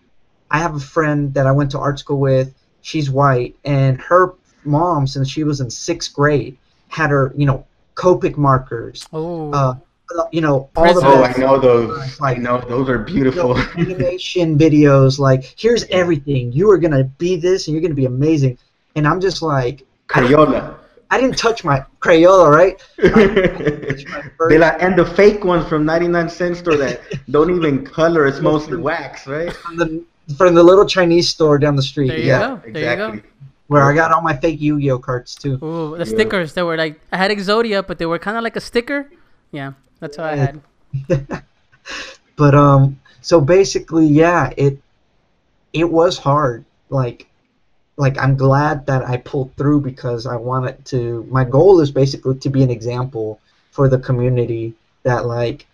I 0.51 0.59
have 0.59 0.75
a 0.75 0.79
friend 0.79 1.33
that 1.35 1.47
I 1.47 1.51
went 1.51 1.71
to 1.71 1.79
art 1.79 1.99
school 1.99 2.19
with. 2.19 2.53
She's 2.81 3.09
white, 3.09 3.55
and 3.63 3.99
her 4.01 4.33
mom, 4.63 5.07
since 5.07 5.29
she 5.29 5.43
was 5.43 5.61
in 5.61 5.69
sixth 5.69 6.13
grade, 6.13 6.57
had 6.87 7.11
her, 7.11 7.33
you 7.35 7.45
know, 7.45 7.65
Copic 7.99 8.37
markers. 8.37 9.05
Oh. 9.11 9.51
Uh, 9.51 9.75
you 10.31 10.41
know 10.41 10.69
all 10.75 10.93
the 10.93 11.05
oh 11.05 11.23
I 11.23 11.33
know 11.33 11.59
those. 11.59 12.19
like, 12.19 12.37
I 12.37 12.41
know 12.41 12.59
those 12.61 12.89
are 12.89 12.97
beautiful. 12.97 13.57
You 13.77 13.85
know, 13.85 13.93
animation 13.93 14.57
videos 14.57 15.19
like 15.19 15.53
here's 15.57 15.83
everything. 15.85 16.51
You 16.51 16.71
are 16.71 16.77
gonna 16.77 17.03
be 17.03 17.35
this 17.35 17.67
and 17.67 17.73
you're 17.75 17.81
gonna 17.81 17.93
be 17.93 18.05
amazing. 18.05 18.57
And 18.95 19.07
I'm 19.07 19.19
just 19.21 19.41
like 19.41 19.85
Crayola. 20.07 20.77
I 21.11 21.19
didn't 21.19 21.37
touch 21.37 21.63
my 21.63 21.83
Crayola 22.01 22.49
right? 22.49 22.81
They 24.49 24.57
like, 24.57 24.81
and 24.81 24.97
the 24.97 25.05
fake 25.05 25.43
ones 25.43 25.67
from 25.67 25.85
99 25.85 26.29
cent 26.29 26.57
store 26.57 26.77
that 26.77 27.01
don't 27.29 27.53
even 27.55 27.85
color 27.85 28.25
it's 28.25 28.39
mostly 28.39 28.77
wax 28.77 29.27
right? 29.27 29.51
from 29.53 29.77
the 29.77 30.03
from 30.37 30.55
the 30.55 30.63
little 30.63 30.85
Chinese 30.85 31.29
store 31.29 31.57
down 31.57 31.75
the 31.75 31.83
street. 31.83 32.09
There 32.09 32.17
you 32.17 32.25
yeah 32.25 32.39
go. 32.39 32.55
There 32.57 32.69
exactly 32.69 33.15
you 33.17 33.21
go. 33.21 33.27
Where 33.69 33.83
I 33.83 33.93
got 33.93 34.11
all 34.11 34.21
my 34.21 34.35
fake 34.35 34.59
Yu-Gi-Oh 34.59 34.97
cards 34.97 35.35
too. 35.35 35.59
Ooh, 35.63 35.95
the 35.95 35.99
yeah. 35.99 36.03
stickers 36.05 36.53
that 36.53 36.65
were 36.65 36.75
like 36.75 36.99
I 37.11 37.17
had 37.17 37.29
Exodia, 37.29 37.85
but 37.85 37.97
they 37.99 38.05
were 38.05 38.17
kind 38.19 38.35
of 38.35 38.43
like 38.43 38.55
a 38.55 38.61
sticker. 38.61 39.09
Yeah. 39.51 39.73
That's 39.99 40.17
how 40.17 40.23
I 40.23 40.35
had. 40.35 40.61
but 42.35 42.55
um, 42.55 42.99
so 43.21 43.41
basically, 43.41 44.07
yeah, 44.07 44.51
it 44.57 44.79
it 45.73 45.85
was 45.85 46.17
hard. 46.17 46.65
Like, 46.89 47.27
like 47.97 48.17
I'm 48.17 48.35
glad 48.35 48.85
that 48.87 49.05
I 49.07 49.17
pulled 49.17 49.55
through 49.55 49.81
because 49.81 50.25
I 50.25 50.35
wanted 50.35 50.83
to. 50.85 51.27
My 51.29 51.43
goal 51.43 51.79
is 51.81 51.91
basically 51.91 52.39
to 52.39 52.49
be 52.49 52.63
an 52.63 52.71
example 52.71 53.39
for 53.71 53.87
the 53.87 53.99
community 53.99 54.73
that 55.03 55.25
like 55.25 55.67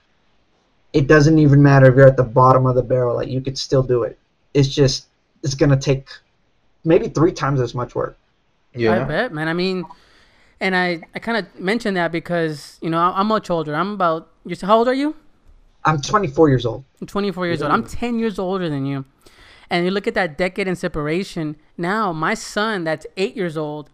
it 0.94 1.08
doesn't 1.08 1.40
even 1.40 1.62
matter 1.62 1.88
if 1.88 1.96
you're 1.96 2.08
at 2.08 2.18
the 2.18 2.24
bottom 2.24 2.66
of 2.66 2.76
the 2.76 2.84
barrel. 2.84 3.16
Like 3.16 3.30
you 3.30 3.42
could 3.42 3.58
still 3.58 3.84
do 3.84 4.04
it. 4.04 4.18
It's 4.54 4.70
just 4.70 5.08
it's 5.44 5.56
gonna 5.56 5.80
take 5.80 6.10
maybe 6.86 7.10
three 7.10 7.32
times 7.32 7.60
as 7.60 7.74
much 7.74 7.96
work. 7.96 8.18
Yeah, 8.74 9.02
I 9.02 9.04
bet, 9.06 9.34
man. 9.34 9.48
I 9.48 9.54
mean 9.54 9.86
and 10.60 10.76
I, 10.76 11.02
I 11.14 11.20
kind 11.20 11.38
of 11.38 11.60
mentioned 11.60 11.98
that 11.98 12.12
because 12.12 12.78
you 12.82 12.90
know 12.90 13.00
I'm 13.00 13.28
much 13.28 13.50
older. 13.50 13.76
I'm 13.76 13.94
about 13.94 14.32
you. 14.46 14.56
How 14.62 14.78
old 14.78 14.88
are 14.88 14.94
you? 14.94 15.16
I'm 15.84 16.02
24 16.02 16.50
years 16.50 16.66
old. 16.66 16.84
I'm 17.00 17.08
24 17.08 17.46
years 17.46 17.62
old. 17.62 17.72
I'm 17.72 17.86
10 17.86 18.18
years 18.18 18.40
older 18.40 18.70
than 18.70 18.86
you. 18.86 19.06
And 19.70 19.86
you 19.86 19.92
look 19.92 20.08
at 20.08 20.16
that 20.16 20.38
decade 20.38 20.68
in 20.68 20.76
separation. 20.76 21.58
Now 21.78 22.12
my 22.12 22.34
son, 22.34 22.84
that's 22.84 23.06
eight 23.18 23.36
years 23.36 23.58
old, 23.58 23.90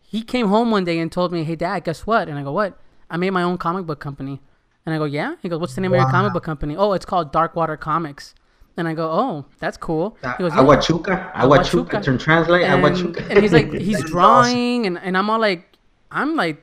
he 0.00 0.22
came 0.22 0.48
home 0.48 0.70
one 0.70 0.84
day 0.84 0.98
and 0.98 1.10
told 1.10 1.32
me, 1.32 1.44
"Hey, 1.44 1.56
Dad, 1.56 1.84
guess 1.84 2.06
what?" 2.06 2.28
And 2.28 2.38
I 2.38 2.42
go, 2.42 2.52
"What?" 2.52 2.78
I 3.10 3.16
made 3.16 3.30
my 3.30 3.42
own 3.42 3.58
comic 3.58 3.86
book 3.86 4.00
company. 4.00 4.40
And 4.84 4.94
I 4.94 4.98
go, 4.98 5.04
"Yeah." 5.04 5.34
He 5.42 5.48
goes, 5.48 5.58
"What's 5.58 5.74
the 5.74 5.80
name 5.80 5.90
wow. 5.90 5.98
of 5.98 6.02
your 6.02 6.10
comic 6.10 6.32
book 6.32 6.44
company?" 6.44 6.76
Oh, 6.76 6.92
it's 6.92 7.04
called 7.04 7.32
Darkwater 7.32 7.78
Comics. 7.78 8.34
And 8.76 8.86
I 8.86 8.92
go, 8.94 9.10
oh, 9.10 9.46
that's 9.58 9.78
cool. 9.78 10.16
Uh, 10.22 10.34
he 10.36 10.44
goes, 10.44 10.52
yeah. 10.52 10.60
Aguachuca, 10.60 11.32
Aguachuca, 11.32 12.02
turn 12.02 12.18
translate, 12.18 12.62
and, 12.64 12.82
Aguachuca. 12.82 13.30
and 13.30 13.38
he's 13.42 13.52
like, 13.52 13.72
he's 13.72 14.04
drawing, 14.10 14.82
awesome. 14.82 14.96
and, 14.96 14.98
and 14.98 15.16
I'm 15.16 15.30
all 15.30 15.40
like, 15.40 15.76
I'm 16.10 16.36
like, 16.36 16.62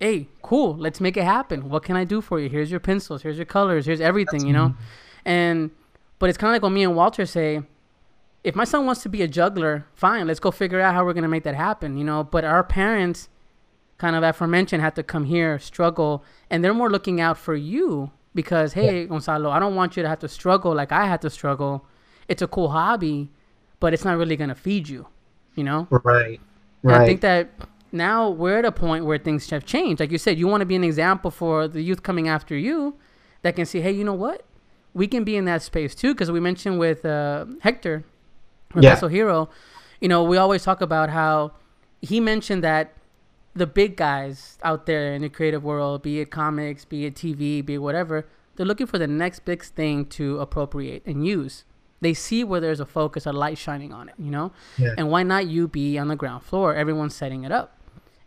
hey, 0.00 0.26
cool, 0.42 0.76
let's 0.76 1.00
make 1.00 1.16
it 1.16 1.22
happen. 1.22 1.68
What 1.68 1.84
can 1.84 1.96
I 1.96 2.02
do 2.04 2.20
for 2.20 2.40
you? 2.40 2.48
Here's 2.48 2.70
your 2.70 2.80
pencils, 2.80 3.22
here's 3.22 3.36
your 3.36 3.46
colors, 3.46 3.86
here's 3.86 4.00
everything, 4.00 4.40
That's 4.40 4.46
you 4.46 4.52
know? 4.52 4.74
And 5.24 5.70
but 6.18 6.28
it's 6.28 6.38
kind 6.38 6.50
of 6.50 6.54
like 6.54 6.62
what 6.62 6.70
me 6.70 6.82
and 6.82 6.96
Walter 6.96 7.26
say. 7.26 7.62
If 8.42 8.56
my 8.56 8.64
son 8.64 8.86
wants 8.86 9.02
to 9.04 9.08
be 9.08 9.22
a 9.22 9.28
juggler, 9.28 9.86
fine, 9.94 10.26
let's 10.26 10.40
go 10.40 10.50
figure 10.50 10.80
out 10.80 10.94
how 10.94 11.04
we're 11.04 11.12
gonna 11.12 11.28
make 11.28 11.44
that 11.44 11.54
happen, 11.54 11.96
you 11.96 12.02
know. 12.02 12.24
But 12.24 12.44
our 12.44 12.64
parents, 12.64 13.28
kind 13.98 14.16
of 14.16 14.24
aforementioned, 14.24 14.82
had 14.82 14.96
to 14.96 15.04
come 15.04 15.26
here, 15.26 15.60
struggle, 15.60 16.24
and 16.50 16.64
they're 16.64 16.74
more 16.74 16.90
looking 16.90 17.20
out 17.20 17.38
for 17.38 17.54
you 17.54 18.10
because 18.34 18.72
hey, 18.72 19.00
yeah. 19.00 19.06
Gonzalo, 19.06 19.50
I 19.50 19.58
don't 19.58 19.74
want 19.74 19.96
you 19.96 20.02
to 20.02 20.08
have 20.08 20.20
to 20.20 20.28
struggle 20.28 20.74
like 20.74 20.92
I 20.92 21.06
had 21.06 21.20
to 21.22 21.30
struggle. 21.30 21.86
It's 22.28 22.42
a 22.42 22.48
cool 22.48 22.70
hobby, 22.70 23.30
but 23.80 23.92
it's 23.92 24.04
not 24.04 24.16
really 24.16 24.36
gonna 24.36 24.54
feed 24.54 24.88
you, 24.88 25.06
you 25.54 25.64
know. 25.64 25.88
Right. 25.90 26.40
Right. 26.82 27.00
I 27.00 27.06
think 27.06 27.20
that 27.20 27.50
now 27.92 28.30
we're 28.30 28.58
at 28.58 28.64
a 28.64 28.72
point 28.72 29.04
where 29.04 29.18
things 29.18 29.48
have 29.50 29.64
changed. 29.64 30.00
Like 30.00 30.10
you 30.10 30.18
said, 30.18 30.38
you 30.38 30.48
want 30.48 30.62
to 30.62 30.66
be 30.66 30.74
an 30.74 30.84
example 30.84 31.30
for 31.30 31.68
the 31.68 31.82
youth 31.82 32.02
coming 32.02 32.28
after 32.28 32.56
you 32.56 32.96
that 33.42 33.54
can 33.54 33.66
see, 33.66 33.80
hey, 33.80 33.92
you 33.92 34.02
know 34.02 34.14
what? 34.14 34.44
We 34.94 35.06
can 35.06 35.24
be 35.24 35.36
in 35.36 35.44
that 35.44 35.62
space 35.62 35.94
too. 35.94 36.14
Because 36.14 36.30
we 36.30 36.40
mentioned 36.40 36.78
with 36.78 37.04
uh, 37.04 37.46
Hector, 37.60 38.04
yeah. 38.80 39.08
Hero, 39.08 39.50
you 40.00 40.08
know, 40.08 40.24
we 40.24 40.36
always 40.38 40.64
talk 40.64 40.80
about 40.80 41.10
how 41.10 41.52
he 42.00 42.18
mentioned 42.18 42.64
that 42.64 42.94
the 43.54 43.66
big 43.66 43.96
guys 43.96 44.58
out 44.62 44.86
there 44.86 45.12
in 45.12 45.22
the 45.22 45.28
creative 45.28 45.62
world, 45.62 46.02
be 46.02 46.20
it 46.20 46.30
comics, 46.30 46.84
be 46.84 47.04
it 47.06 47.14
TV, 47.14 47.64
be 47.64 47.74
it 47.74 47.78
whatever, 47.78 48.26
they're 48.56 48.66
looking 48.66 48.86
for 48.86 48.98
the 48.98 49.06
next 49.06 49.44
big 49.44 49.62
thing 49.62 50.06
to 50.06 50.38
appropriate 50.40 51.02
and 51.06 51.26
use 51.26 51.64
they 52.02 52.12
see 52.12 52.42
where 52.42 52.60
there's 52.60 52.80
a 52.80 52.84
focus, 52.84 53.26
a 53.26 53.32
light 53.32 53.56
shining 53.56 53.92
on 53.92 54.08
it, 54.08 54.16
you 54.18 54.30
know? 54.30 54.52
Yeah. 54.76 54.94
And 54.98 55.08
why 55.08 55.22
not 55.22 55.46
you 55.46 55.68
be 55.68 55.96
on 55.98 56.08
the 56.08 56.16
ground 56.16 56.42
floor? 56.42 56.74
Everyone's 56.74 57.14
setting 57.14 57.44
it 57.44 57.52
up 57.52 57.78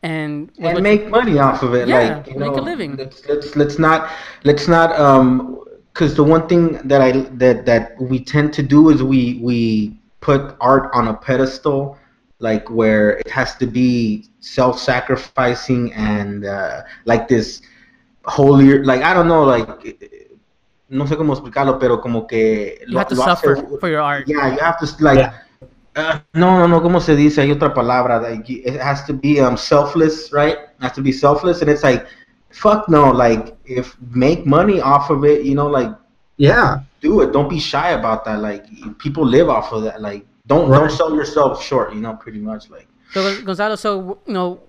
and 0.02 0.52
and 0.60 0.82
make 0.82 1.10
money 1.10 1.38
off 1.40 1.62
of 1.62 1.74
it. 1.74 1.88
Yeah, 1.88 2.18
like, 2.18 2.28
you 2.28 2.40
make 2.40 2.56
know, 2.56 2.60
a 2.60 2.62
living. 2.62 2.96
Let's, 2.96 3.26
let's 3.28 3.56
let's 3.56 3.80
not 3.80 4.10
let's 4.44 4.68
not 4.68 4.98
um 5.00 5.64
because 5.94 6.16
the 6.16 6.24
one 6.24 6.48
thing 6.48 6.74
that 6.88 7.02
I 7.02 7.12
that 7.44 7.66
that 7.66 8.00
we 8.00 8.24
tend 8.24 8.54
to 8.54 8.64
do 8.64 8.90
is 8.90 9.04
we 9.04 9.40
we 9.42 10.00
put 10.22 10.56
art 10.62 10.90
on 10.94 11.08
a 11.08 11.14
pedestal, 11.14 11.98
like 12.50 12.66
where 12.80 13.18
it 13.24 13.30
has 13.40 13.56
to 13.62 13.66
be 13.66 13.90
self-sacrificing 14.40 15.94
and 15.94 16.46
uh, 16.46 16.82
like 17.06 17.28
this 17.28 17.48
holier 18.26 18.84
like 18.86 19.02
I 19.02 19.12
don't 19.16 19.28
know 19.28 19.44
like 19.56 19.68
no 20.90 21.06
sé 21.08 21.18
cómo 21.18 21.34
explicarlo, 21.34 21.80
pero 21.80 22.00
como 22.00 22.28
que 22.28 22.80
you 22.88 22.98
have 22.98 23.10
to 23.10 23.16
suffer 23.16 23.56
for 23.80 23.90
your 23.90 24.02
art. 24.02 24.28
Yeah, 24.28 24.54
you 24.54 24.60
have 24.60 24.78
to 24.80 24.86
like. 25.04 25.18
Yeah. 25.18 25.34
Uh, 25.96 26.20
no, 26.34 26.60
no, 26.60 26.68
no. 26.68 26.82
¿Cómo 26.82 27.02
se 27.02 27.16
dice? 27.16 27.42
Hay 27.42 27.52
otra 27.52 27.74
palabra. 27.74 28.22
Like 28.22 28.50
it 28.50 28.80
has 28.80 29.04
to 29.06 29.14
be 29.14 29.40
um 29.40 29.58
selfless, 29.58 30.32
right? 30.32 30.58
It 30.58 30.82
has 30.82 30.94
to 30.94 31.02
be 31.02 31.12
selfless, 31.12 31.62
and 31.62 31.70
it's 31.72 31.84
like, 31.84 32.06
fuck 32.52 32.88
no. 32.88 33.12
Like 33.12 33.56
if 33.66 33.96
make 34.14 34.46
money 34.46 34.80
off 34.80 35.10
of 35.10 35.24
it, 35.26 35.44
you 35.44 35.56
know, 35.56 35.68
like 35.68 35.92
Yeah. 36.38 36.82
do 37.02 37.22
it. 37.22 37.32
Don't 37.32 37.50
be 37.50 37.60
shy 37.60 37.92
about 37.92 38.26
that. 38.26 38.40
Like 38.42 38.66
people 39.00 39.26
live 39.26 39.50
off 39.50 39.72
of 39.72 39.84
that. 39.84 40.02
Like 40.02 40.26
don't 40.48 40.70
Right. 40.70 40.80
don't 40.80 40.92
sell 40.92 41.16
yourself 41.16 41.64
short. 41.64 41.94
You 41.94 42.02
know, 42.02 42.14
pretty 42.14 42.40
much. 42.40 42.70
Like 42.70 42.88
So 43.14 43.42
Gonzalo, 43.44 43.76
so 43.76 44.20
you 44.28 44.34
know, 44.34 44.60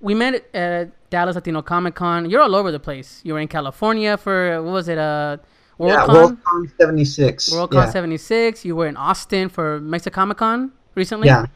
we 0.00 0.14
met 0.14 0.44
at 0.54 0.90
Dallas 1.10 1.34
Latino 1.34 1.62
Comic 1.62 1.94
Con. 1.94 2.28
You're 2.28 2.42
all 2.42 2.54
over 2.54 2.70
the 2.70 2.80
place. 2.80 3.20
You 3.24 3.34
were 3.34 3.40
in 3.40 3.48
California 3.48 4.16
for 4.16 4.62
what 4.62 4.72
was 4.72 4.88
it? 4.88 4.98
Uh, 4.98 5.38
yeah. 5.78 6.06
WorldCon. 6.06 6.38
WorldCon 6.44 6.76
76. 6.78 7.50
WorldCon 7.50 7.72
yeah. 7.74 7.90
76. 7.90 8.64
You 8.64 8.76
were 8.76 8.86
in 8.86 8.96
Austin 8.96 9.48
for 9.48 9.80
Mexicomic 9.80 10.36
Con 10.36 10.72
recently. 10.94 11.26
Yeah. 11.28 11.46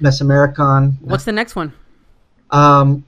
Mesoamericon. 0.00 1.00
What's 1.00 1.24
the 1.24 1.32
next 1.32 1.56
one? 1.56 1.72
Um, 2.50 3.04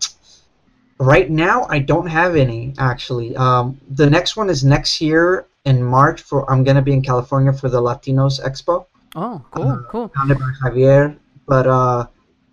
right 0.98 1.30
now, 1.30 1.66
I 1.68 1.78
don't 1.78 2.06
have 2.06 2.36
any 2.36 2.74
actually. 2.78 3.36
Um, 3.36 3.80
the 3.88 4.08
next 4.08 4.36
one 4.36 4.50
is 4.50 4.64
next 4.64 5.00
year 5.00 5.46
in 5.64 5.82
March. 5.82 6.20
For 6.22 6.50
I'm 6.50 6.64
gonna 6.64 6.82
be 6.82 6.92
in 6.92 7.02
California 7.02 7.52
for 7.52 7.68
the 7.68 7.80
Latinos 7.80 8.40
Expo, 8.44 8.86
Oh, 9.16 9.44
cool, 9.50 9.68
Uh, 9.68 9.76
cool. 9.90 10.08
founded 10.14 10.38
by 10.38 10.50
Javier. 10.62 11.16
But 11.46 11.66
uh, 11.66 12.06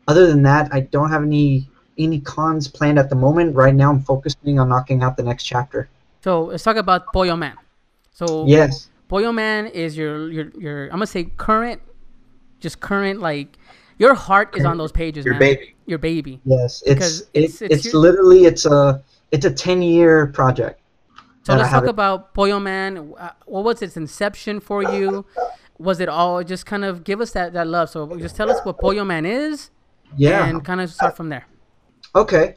other 0.07 0.27
than 0.27 0.41
that, 0.43 0.69
I 0.73 0.81
don't 0.81 1.09
have 1.09 1.23
any 1.23 1.69
any 1.97 2.19
cons 2.19 2.67
planned 2.67 2.99
at 2.99 3.09
the 3.09 3.15
moment. 3.15 3.55
Right 3.55 3.73
now, 3.73 3.89
I'm 3.91 4.01
focusing 4.01 4.59
on 4.59 4.69
knocking 4.69 5.01
out 5.03 5.17
the 5.17 5.23
next 5.23 5.43
chapter. 5.43 5.89
So 6.23 6.45
let's 6.45 6.63
talk 6.63 6.75
about 6.77 7.11
Pollo 7.13 7.35
Man. 7.35 7.55
So 8.11 8.45
Yes. 8.47 8.89
Pollo 9.07 9.31
Man 9.31 9.67
is 9.67 9.95
your 9.97 10.29
your 10.31 10.49
your 10.57 10.83
I'm 10.85 10.97
gonna 10.97 11.07
say 11.07 11.25
current, 11.37 11.81
just 12.59 12.79
current 12.79 13.19
like 13.21 13.57
your 13.97 14.13
heart 14.13 14.55
is 14.55 14.65
on 14.65 14.77
those 14.77 14.91
pages, 14.91 15.25
your 15.25 15.33
man. 15.35 15.39
baby. 15.39 15.75
Your 15.85 15.97
baby. 15.99 16.41
Yes, 16.43 16.83
it's 16.85 17.01
it's- 17.01 17.21
it's, 17.33 17.61
it's 17.61 17.73
it's, 17.73 17.85
your- 17.93 18.01
literally 18.01 18.45
it's 18.45 18.65
a 18.65 19.01
it's 19.31 19.45
a 19.45 19.51
ten 19.51 19.81
year 19.81 20.27
project. 20.27 20.81
So 21.43 21.55
let's 21.55 21.69
talk 21.69 21.83
it. 21.83 21.89
about 21.89 22.33
Pollo 22.33 22.59
Man. 22.59 23.13
Uh, 23.17 23.29
What 23.45 23.63
was 23.63 23.81
its 23.81 23.95
inception 23.95 24.59
for 24.59 24.83
you? 24.83 25.25
Was 25.79 25.99
it 25.99 26.09
all 26.09 26.43
just 26.43 26.65
kind 26.65 26.83
of 26.83 27.03
give 27.03 27.21
us 27.21 27.31
that, 27.31 27.53
that 27.53 27.67
love? 27.67 27.89
So 27.89 28.17
just 28.17 28.35
tell 28.35 28.49
us 28.49 28.59
what 28.63 28.79
Pollo 28.79 29.03
Man 29.05 29.25
is 29.25 29.69
Yeah. 30.15 30.45
and 30.45 30.63
kind 30.63 30.81
of 30.81 30.91
start 30.91 31.15
from 31.15 31.29
there. 31.29 31.45
Okay. 32.15 32.55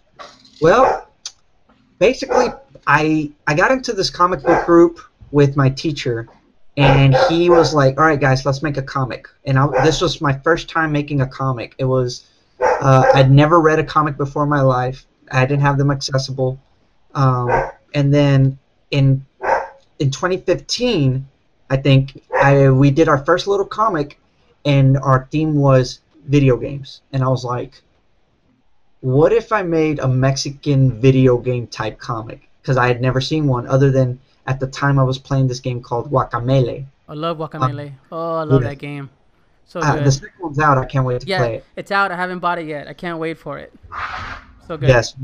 Well, 0.61 1.09
basically, 1.99 2.47
I 2.87 3.31
I 3.47 3.55
got 3.55 3.71
into 3.71 3.93
this 3.93 4.11
comic 4.11 4.43
book 4.43 4.65
group 4.67 5.01
with 5.33 5.57
my 5.57 5.69
teacher, 5.71 6.29
and 6.77 7.15
he 7.29 7.51
was 7.51 7.75
like, 7.75 7.99
"All 7.99 8.07
right, 8.07 8.21
guys, 8.21 8.45
let's 8.47 8.63
make 8.63 8.77
a 8.77 8.83
comic." 8.83 9.27
And 9.45 9.59
I, 9.59 9.67
this 9.85 10.01
was 10.01 10.21
my 10.21 10.39
first 10.41 10.69
time 10.69 10.93
making 10.93 11.21
a 11.21 11.27
comic. 11.27 11.75
It 11.79 11.85
was 11.85 12.27
uh, 12.61 13.05
I'd 13.15 13.31
never 13.31 13.61
read 13.61 13.79
a 13.79 13.85
comic 13.85 14.17
before 14.17 14.43
in 14.45 14.49
my 14.49 14.61
life. 14.61 15.07
I 15.33 15.47
didn't 15.47 15.63
have 15.63 15.79
them 15.79 15.91
accessible. 15.91 16.59
Um, 17.15 17.51
and 17.95 18.13
then 18.15 18.59
in 18.91 19.25
in 19.99 20.11
2015, 20.11 21.27
I 21.71 21.77
think 21.77 22.21
I 22.43 22.69
we 22.71 22.91
did 22.91 23.09
our 23.09 23.25
first 23.25 23.47
little 23.47 23.67
comic, 23.67 24.19
and 24.65 24.99
our 24.99 25.29
theme 25.31 25.55
was 25.55 26.01
video 26.27 26.57
games. 26.57 27.01
And 27.13 27.23
I 27.23 27.29
was 27.29 27.45
like, 27.45 27.81
what 29.01 29.33
if 29.33 29.53
I 29.53 29.63
made 29.63 29.99
a 30.01 30.09
Mexican 30.09 31.01
video 31.01 31.39
game 31.39 31.67
type 31.69 31.99
comic? 31.99 32.49
Because 32.61 32.77
I 32.77 32.87
had 32.89 33.01
never 33.01 33.21
seen 33.21 33.47
one 33.47 33.67
other 33.67 33.91
than 33.91 34.19
at 34.47 34.61
the 34.61 34.67
time 34.67 34.99
I 34.99 35.05
was 35.05 35.19
playing 35.19 35.47
this 35.49 35.61
game 35.61 35.81
called 35.83 36.11
Guacamelee. 36.11 36.85
I 37.09 37.15
love 37.15 37.39
Guacamole. 37.39 37.93
oh, 38.13 38.37
I 38.37 38.43
love 38.45 38.63
yeah. 38.63 38.69
that 38.69 38.79
game. 38.79 39.11
So 39.67 39.81
Uh, 39.81 40.03
the 40.03 40.11
second 40.13 40.41
one's 40.41 40.59
out. 40.59 40.79
I 40.79 40.85
can't 40.85 41.05
wait 41.07 41.21
to 41.23 41.27
yeah, 41.27 41.39
play 41.39 41.55
it. 41.57 41.65
it's 41.77 41.91
out. 41.91 42.11
I 42.11 42.17
haven't 42.17 42.41
bought 42.41 42.59
it 42.59 42.67
yet. 42.67 42.89
I 42.89 42.93
can't 42.93 43.19
wait 43.19 43.39
for 43.39 43.59
it. 43.59 43.73
So 44.67 44.77
good. 44.77 44.89
Yes, 44.89 45.15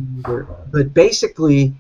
but 0.73 0.95
basically, 0.95 1.75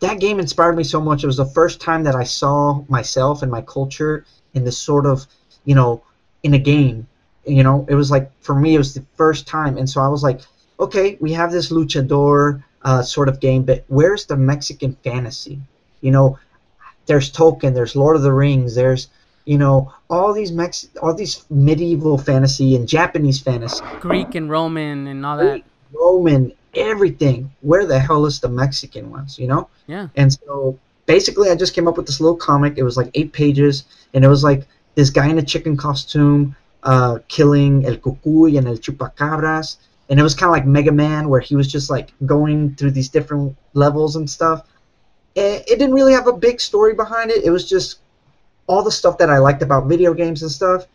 that 0.00 0.18
game 0.18 0.40
inspired 0.40 0.76
me 0.76 0.84
so 0.84 1.00
much. 1.00 1.22
It 1.22 1.26
was 1.26 1.36
the 1.36 1.44
first 1.44 1.80
time 1.80 2.04
that 2.04 2.14
I 2.14 2.24
saw 2.24 2.82
myself 2.88 3.42
and 3.42 3.50
my 3.50 3.62
culture 3.62 4.24
in 4.54 4.64
this 4.64 4.78
sort 4.78 5.06
of, 5.06 5.26
you 5.64 5.74
know, 5.74 6.02
in 6.42 6.54
a 6.54 6.58
game. 6.58 7.06
You 7.46 7.62
know, 7.62 7.86
it 7.88 7.94
was 7.94 8.10
like 8.10 8.30
for 8.42 8.54
me, 8.54 8.74
it 8.74 8.78
was 8.78 8.94
the 8.94 9.04
first 9.16 9.46
time, 9.46 9.78
and 9.78 9.88
so 9.88 10.00
I 10.00 10.08
was 10.08 10.22
like, 10.22 10.40
okay, 10.78 11.16
we 11.20 11.32
have 11.32 11.52
this 11.52 11.70
luchador 11.70 12.62
uh, 12.82 13.02
sort 13.02 13.28
of 13.28 13.40
game, 13.40 13.62
but 13.62 13.84
where's 13.88 14.26
the 14.26 14.36
Mexican 14.36 14.96
fantasy? 15.04 15.60
You 16.00 16.10
know, 16.10 16.38
there's 17.06 17.30
Tolkien, 17.30 17.74
there's 17.74 17.96
Lord 17.96 18.16
of 18.16 18.22
the 18.22 18.32
Rings, 18.32 18.74
there's 18.74 19.08
you 19.46 19.58
know 19.58 19.92
all 20.08 20.32
these 20.32 20.52
Mex, 20.52 20.88
all 21.02 21.14
these 21.14 21.44
medieval 21.50 22.18
fantasy 22.18 22.76
and 22.76 22.88
Japanese 22.88 23.40
fantasy. 23.40 23.84
Greek 24.00 24.34
and 24.34 24.50
Roman 24.50 25.06
and 25.06 25.24
all 25.26 25.36
that. 25.38 25.62
Roman, 25.92 26.52
everything. 26.74 27.50
Where 27.60 27.86
the 27.86 27.98
hell 27.98 28.26
is 28.26 28.40
the 28.40 28.48
Mexican 28.48 29.10
ones? 29.10 29.38
You 29.38 29.48
know? 29.48 29.68
Yeah. 29.86 30.08
And 30.16 30.32
so 30.32 30.78
basically, 31.06 31.50
I 31.50 31.54
just 31.54 31.74
came 31.74 31.88
up 31.88 31.96
with 31.96 32.06
this 32.06 32.20
little 32.20 32.36
comic. 32.36 32.74
It 32.76 32.82
was 32.82 32.96
like 32.96 33.10
eight 33.14 33.32
pages, 33.32 33.84
and 34.14 34.24
it 34.24 34.28
was 34.28 34.44
like 34.44 34.66
this 34.94 35.10
guy 35.10 35.28
in 35.28 35.38
a 35.38 35.42
chicken 35.42 35.76
costume 35.76 36.56
uh, 36.82 37.18
killing 37.28 37.84
El 37.86 37.96
Cucuy 37.96 38.58
and 38.58 38.66
El 38.66 38.76
Chupacabras. 38.76 39.76
And 40.08 40.18
it 40.18 40.22
was 40.22 40.34
kind 40.34 40.48
of 40.48 40.52
like 40.52 40.66
Mega 40.66 40.90
Man, 40.90 41.28
where 41.28 41.40
he 41.40 41.54
was 41.54 41.70
just 41.70 41.88
like 41.88 42.12
going 42.26 42.74
through 42.74 42.90
these 42.90 43.08
different 43.08 43.56
levels 43.74 44.16
and 44.16 44.28
stuff. 44.28 44.66
It, 45.36 45.62
it 45.68 45.78
didn't 45.78 45.94
really 45.94 46.12
have 46.12 46.26
a 46.26 46.32
big 46.32 46.60
story 46.60 46.94
behind 46.94 47.30
it. 47.30 47.44
It 47.44 47.50
was 47.50 47.68
just 47.68 48.00
all 48.66 48.82
the 48.82 48.90
stuff 48.90 49.18
that 49.18 49.30
I 49.30 49.38
liked 49.38 49.62
about 49.62 49.86
video 49.86 50.12
games 50.12 50.42
and 50.42 50.50
stuff. 50.50 50.86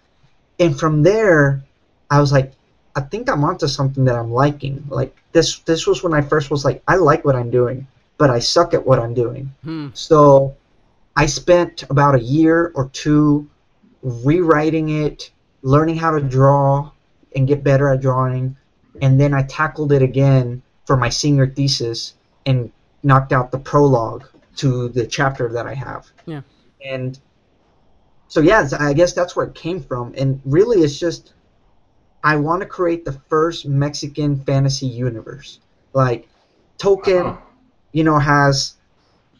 And 0.60 0.78
from 0.78 1.04
there, 1.04 1.64
I 2.10 2.20
was 2.20 2.32
like, 2.32 2.52
I 2.96 3.02
think 3.02 3.30
I'm 3.30 3.44
onto 3.44 3.68
something 3.68 4.06
that 4.06 4.16
I'm 4.16 4.32
liking. 4.32 4.86
Like 4.90 5.16
this 5.34 5.60
this 5.60 5.86
was 5.86 6.04
when 6.04 6.14
I 6.14 6.22
first 6.22 6.50
was 6.50 6.64
like, 6.64 6.82
I 6.88 6.96
like 6.96 7.26
what 7.26 7.36
I'm 7.36 7.52
doing, 7.52 7.88
but 8.18 8.30
I 8.30 8.40
suck 8.40 8.74
at 8.74 8.86
what 8.86 9.00
I'm 9.00 9.14
doing. 9.14 9.54
Hmm. 9.64 9.90
So 9.94 10.56
I 11.16 11.26
spent 11.26 11.84
about 11.90 12.16
a 12.16 12.22
year 12.22 12.72
or 12.76 12.90
two 12.90 13.50
rewriting 14.02 14.90
it, 14.90 15.32
learning 15.62 15.98
how 15.98 16.12
to 16.12 16.22
draw 16.22 16.92
and 17.36 17.48
get 17.48 17.64
better 17.64 17.90
at 17.90 18.02
drawing, 18.02 18.56
and 19.02 19.20
then 19.20 19.34
I 19.34 19.44
tackled 19.44 19.92
it 19.92 20.02
again 20.02 20.62
for 20.86 20.96
my 20.96 21.10
senior 21.10 21.48
thesis 21.48 22.14
and 22.46 22.72
knocked 23.04 23.34
out 23.34 23.52
the 23.52 23.60
prologue 23.60 24.24
to 24.58 24.90
the 24.90 25.06
chapter 25.06 25.50
that 25.50 25.68
I 25.68 25.74
have. 25.74 26.08
Yeah. 26.26 26.42
And 26.86 27.20
so 28.28 28.40
yeah, 28.40 28.68
I 28.80 28.94
guess 28.94 29.14
that's 29.14 29.36
where 29.36 29.46
it 29.46 29.56
came 29.56 29.82
from. 29.82 30.14
And 30.18 30.42
really 30.46 30.82
it's 30.82 31.00
just 31.00 31.34
I 32.26 32.36
want 32.38 32.62
to 32.62 32.66
create 32.66 33.06
the 33.06 33.12
first 33.30 33.68
Mexican 33.68 34.44
fantasy 34.46 34.88
universe. 34.88 35.60
Like 35.94 36.28
Tolkien, 36.80 37.28
uh-huh. 37.28 37.38
you 37.92 38.04
know, 38.04 38.18
has 38.18 38.74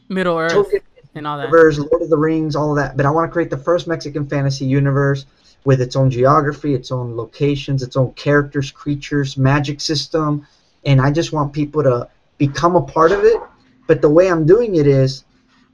Middle 0.08 0.38
Earth 0.38 0.54
Tolkien 0.54 0.82
and 1.16 1.26
all 1.26 1.38
that. 1.38 1.46
universe, 1.46 1.80
Lord 1.80 2.04
of 2.04 2.12
the 2.12 2.18
Rings, 2.18 2.56
all 2.56 2.70
of 2.70 2.76
that. 2.78 2.96
But 2.96 3.08
I 3.08 3.10
want 3.10 3.28
to 3.28 3.34
create 3.34 3.50
the 3.50 3.58
first 3.58 3.88
Mexican 3.88 4.28
fantasy 4.28 4.66
universe 4.66 5.26
with 5.64 5.82
its 5.82 5.96
own 5.96 6.12
geography, 6.12 6.76
its 6.76 6.92
own 6.92 7.18
locations, 7.18 7.82
its 7.82 7.98
own 7.98 8.14
characters, 8.14 8.70
creatures, 8.70 9.36
magic 9.36 9.82
system, 9.82 10.46
and 10.86 11.02
I 11.02 11.10
just 11.10 11.34
want 11.34 11.54
people 11.54 11.82
to 11.82 12.08
become 12.38 12.76
a 12.76 12.84
part 12.84 13.12
of 13.12 13.24
it. 13.24 13.42
But 13.88 14.04
the 14.04 14.10
way 14.10 14.30
I'm 14.30 14.46
doing 14.46 14.76
it 14.76 14.86
is 14.86 15.24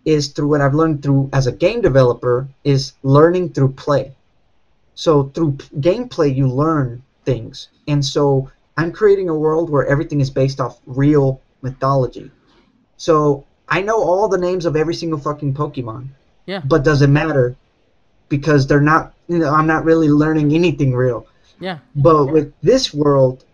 is 0.06 0.30
through 0.30 0.48
what 0.48 0.62
I've 0.62 0.74
learned 0.74 1.04
through 1.04 1.30
as 1.34 1.46
a 1.46 1.52
game 1.52 1.82
developer 1.82 2.48
is 2.64 2.94
learning 3.04 3.50
through 3.50 3.74
play. 3.74 4.14
So 4.96 5.32
through 5.34 5.54
p- 5.54 5.68
gameplay 5.80 6.36
you 6.36 6.48
learn 6.48 7.02
things. 7.26 7.70
And 7.88 8.04
so 8.04 8.52
I'm 8.78 8.92
creating 8.92 9.30
a 9.30 9.36
world 9.36 9.70
where 9.70 9.86
everything 9.86 10.22
is 10.22 10.30
based 10.30 10.60
off 10.60 10.80
real 10.86 11.42
mythology. 11.62 12.32
So 12.98 13.46
I 13.68 13.82
know 13.82 14.02
all 14.02 14.28
the 14.28 14.38
names 14.38 14.66
of 14.66 14.76
every 14.76 14.96
single 14.96 15.20
fucking 15.20 15.54
Pokemon. 15.54 16.10
Yeah. 16.46 16.62
But 16.66 16.84
does 16.84 17.02
it 17.02 17.10
matter? 17.10 17.56
Because 18.30 18.68
they're 18.68 18.82
not 18.82 19.14
you 19.32 19.40
know, 19.40 19.54
I'm 19.54 19.68
not 19.68 19.86
really 19.86 20.10
learning 20.10 20.54
anything 20.54 20.94
real. 20.94 21.26
Yeah. 21.60 21.78
But 21.96 22.26
with 22.26 22.54
this 22.62 22.94
world, 22.94 23.46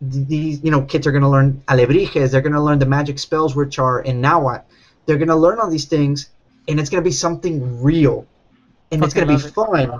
these 0.00 0.62
you 0.64 0.70
know 0.72 0.82
kids 0.82 1.06
are 1.06 1.12
gonna 1.12 1.30
learn 1.30 1.62
alebrijes. 1.68 2.32
They're 2.32 2.40
gonna 2.40 2.62
learn 2.62 2.80
the 2.80 2.86
magic 2.86 3.18
spells, 3.20 3.54
which 3.54 3.78
are 3.78 4.00
in 4.00 4.20
Nahuatl. 4.20 4.66
They're 5.06 5.18
gonna 5.18 5.36
learn 5.36 5.60
all 5.60 5.70
these 5.70 5.84
things, 5.84 6.30
and 6.66 6.80
it's 6.80 6.90
gonna 6.90 7.02
be 7.02 7.12
something 7.12 7.80
real, 7.80 8.26
and 8.90 9.04
it's 9.04 9.14
gonna 9.14 9.26
be 9.26 9.38
fun. 9.38 9.80
it. 9.80 9.90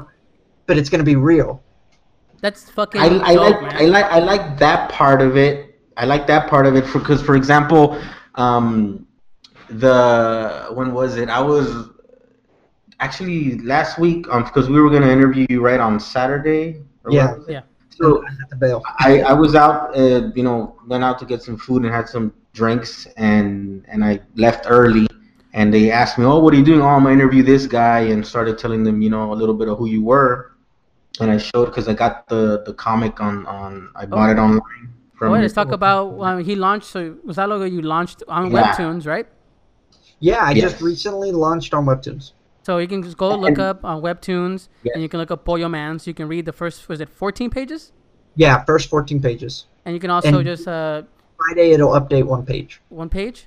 Fun, 0.69 0.87
but 0.87 1.07
it's 1.07 1.23
gonna 1.25 1.47
be 1.47 1.51
real. 1.53 1.95
That's 2.41 2.71
fucking 2.71 3.01
I, 3.01 3.33
I 3.33 3.35
dope, 3.35 3.63
like 3.63 3.63
man. 3.63 3.77
I 3.77 3.85
like 3.87 4.05
I 4.07 4.19
like 4.19 4.59
that 4.59 4.91
part 4.91 5.23
of 5.23 5.37
it. 5.37 5.81
I 5.97 6.05
like 6.05 6.27
that 6.27 6.49
part 6.49 6.67
of 6.67 6.77
it 6.77 6.85
because, 6.93 7.23
for 7.23 7.37
example, 7.37 8.01
um, 8.35 9.07
the 9.69 10.67
when 10.75 10.93
was 10.93 11.17
it? 11.17 11.29
I 11.29 11.41
was 11.41 11.91
actually 13.01 13.59
last 13.61 13.99
week 13.99 14.27
um 14.31 14.45
because 14.45 14.69
we 14.69 14.81
were 14.81 14.91
gonna 14.91 15.11
interview 15.11 15.47
you 15.49 15.61
right 15.63 15.81
on 15.81 15.99
Saturday. 16.01 16.83
or 17.05 17.13
Yeah. 17.13 17.31
what 17.31 17.39
was 17.39 17.49
it? 17.49 17.53
Yeah. 17.53 17.61
So 17.91 18.25
At 18.27 18.51
the 18.51 18.57
bail. 18.57 18.83
I, 18.99 19.21
I 19.23 19.33
was 19.35 19.55
out, 19.55 19.97
uh, 19.97 20.31
you 20.35 20.43
know, 20.43 20.77
went 20.89 21.05
out 21.05 21.19
to 21.21 21.25
get 21.25 21.43
some 21.43 21.57
food 21.57 21.85
and 21.85 21.95
had 21.95 22.09
some 22.09 22.33
drinks, 22.53 23.07
and 23.17 23.85
and 23.89 24.05
I 24.05 24.21
left 24.35 24.67
early, 24.69 25.07
and 25.53 25.73
they 25.73 25.91
asked 25.93 26.19
me, 26.19 26.25
"Oh, 26.25 26.41
what 26.41 26.55
are 26.55 26.57
you 26.57 26.65
doing?" 26.65 26.81
Oh, 26.83 26.87
I'm 26.89 27.05
gonna 27.05 27.15
interview 27.15 27.43
this 27.43 27.67
guy, 27.67 28.01
and 28.01 28.27
started 28.27 28.59
telling 28.59 28.83
them, 28.85 29.03
you 29.03 29.11
know, 29.11 29.33
a 29.33 29.37
little 29.37 29.55
bit 29.55 29.69
of 29.69 29.79
who 29.79 29.87
you 29.87 30.03
were, 30.03 30.54
and 31.21 31.31
I 31.31 31.39
showed 31.39 31.67
because 31.67 31.89
I 31.89 31.95
got 31.95 32.29
the 32.29 32.63
the 32.65 32.75
comic 32.75 33.21
on 33.21 33.47
on 33.47 33.91
I 33.95 34.07
bought 34.07 34.31
it 34.31 34.39
online. 34.39 34.61
From 35.17 35.33
oh, 35.33 35.39
let's 35.39 35.55
talk 35.55 35.71
about 35.71 36.21
um, 36.21 36.45
he 36.45 36.57
launched. 36.57 36.87
So 36.87 37.17
was 37.25 37.37
that 37.37 37.49
logo 37.49 37.65
you 37.65 37.83
launched 37.83 38.23
on 38.29 38.51
yeah. 38.51 38.73
Webtoons, 38.73 39.07
right? 39.07 39.27
Yeah, 40.21 40.39
I 40.39 40.53
yes. 40.53 40.73
just 40.73 40.83
recently 40.83 41.33
launched 41.33 41.75
on 41.75 41.87
Webtoons. 41.87 42.33
So 42.63 42.79
you 42.79 42.89
can 42.89 43.03
just 43.03 43.17
go 43.17 43.37
look 43.37 43.59
up 43.59 43.85
on 43.85 44.01
Webtoons, 44.01 44.69
and 44.93 45.03
you 45.03 45.09
can 45.09 45.21
look 45.21 45.31
up 45.31 45.45
Pollo 45.45 45.69
Man. 45.69 45.99
So 45.99 46.11
you 46.11 46.15
can 46.15 46.29
read 46.29 46.47
the 46.47 46.53
first. 46.53 46.89
Was 46.89 47.01
it 47.01 47.09
14 47.09 47.51
pages? 47.51 47.93
Yeah, 48.37 48.65
first 48.65 48.89
14 48.89 49.21
pages. 49.21 49.67
And 49.85 49.95
you 49.95 50.01
can 50.01 50.11
also 50.11 50.39
and 50.39 50.45
just 50.45 50.67
uh, 50.67 51.03
Friday 51.37 51.73
it'll 51.73 51.93
update 51.93 52.25
one 52.25 52.45
page. 52.45 52.81
One 52.89 53.09
page. 53.09 53.47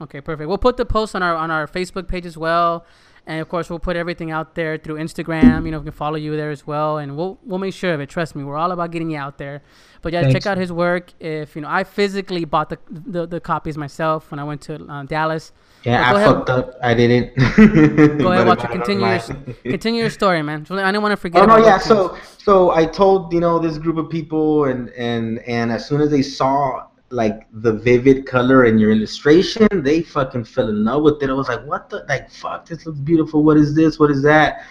Okay, 0.00 0.20
perfect. 0.20 0.48
We'll 0.48 0.58
put 0.58 0.76
the 0.76 0.86
post 0.86 1.14
on 1.14 1.22
our 1.22 1.34
on 1.34 1.50
our 1.50 1.66
Facebook 1.66 2.06
page 2.06 2.26
as 2.26 2.36
well, 2.36 2.84
and 3.26 3.40
of 3.40 3.48
course 3.48 3.70
we'll 3.70 3.78
put 3.78 3.96
everything 3.96 4.30
out 4.30 4.54
there 4.54 4.78
through 4.78 4.96
Instagram. 4.96 5.64
You 5.64 5.72
know, 5.72 5.78
we 5.78 5.84
can 5.84 5.92
follow 5.92 6.16
you 6.16 6.36
there 6.36 6.50
as 6.50 6.66
well, 6.66 6.98
and 6.98 7.16
we'll 7.16 7.38
we'll 7.44 7.58
make 7.58 7.74
sure 7.74 7.92
of 7.92 8.00
it. 8.00 8.08
Trust 8.08 8.34
me, 8.34 8.44
we're 8.44 8.56
all 8.56 8.72
about 8.72 8.90
getting 8.90 9.10
you 9.10 9.18
out 9.18 9.38
there. 9.38 9.62
But 10.02 10.12
yeah, 10.12 10.22
Thanks. 10.22 10.34
check 10.34 10.46
out 10.46 10.58
his 10.58 10.72
work. 10.72 11.12
If 11.20 11.54
you 11.54 11.62
know, 11.62 11.68
I 11.68 11.84
physically 11.84 12.44
bought 12.44 12.70
the 12.70 12.78
the, 12.90 13.26
the 13.26 13.40
copies 13.40 13.76
myself 13.76 14.30
when 14.30 14.38
I 14.38 14.44
went 14.44 14.62
to 14.62 14.84
uh, 14.86 15.02
Dallas. 15.04 15.52
Yeah, 15.84 16.10
I 16.10 16.24
fucked 16.24 16.50
up. 16.50 16.78
I 16.82 16.92
didn't. 16.92 17.34
go 18.18 18.32
ahead, 18.32 18.46
watch 18.46 18.64
it. 18.64 18.70
Continue 18.70 19.06
your 19.06 19.20
continue 19.62 20.00
your 20.02 20.10
story, 20.10 20.42
man. 20.42 20.66
I 20.70 20.92
don't 20.92 21.02
want 21.02 21.12
to 21.12 21.16
forget. 21.16 21.42
Oh 21.42 21.46
no, 21.46 21.56
yeah. 21.56 21.78
So 21.78 22.18
so 22.36 22.70
I 22.70 22.84
told 22.84 23.32
you 23.32 23.40
know 23.40 23.58
this 23.58 23.78
group 23.78 23.96
of 23.96 24.10
people, 24.10 24.64
and 24.64 24.90
and 24.90 25.38
and 25.40 25.72
as 25.72 25.86
soon 25.86 26.00
as 26.00 26.10
they 26.10 26.22
saw 26.22 26.86
like 27.10 27.46
the 27.52 27.72
vivid 27.72 28.26
color 28.26 28.64
in 28.64 28.78
your 28.78 28.92
illustration, 28.92 29.66
they 29.72 30.02
fucking 30.02 30.44
fell 30.44 30.68
in 30.68 30.84
love 30.84 31.02
with 31.02 31.22
it. 31.22 31.28
I 31.30 31.32
was 31.32 31.48
like, 31.48 31.64
what 31.66 31.90
the 31.90 32.04
like 32.08 32.30
fuck, 32.30 32.66
this 32.66 32.86
looks 32.86 33.00
beautiful. 33.00 33.42
What 33.42 33.56
is 33.56 33.74
this? 33.74 33.98
What 33.98 34.10
is 34.10 34.22
that? 34.22 34.64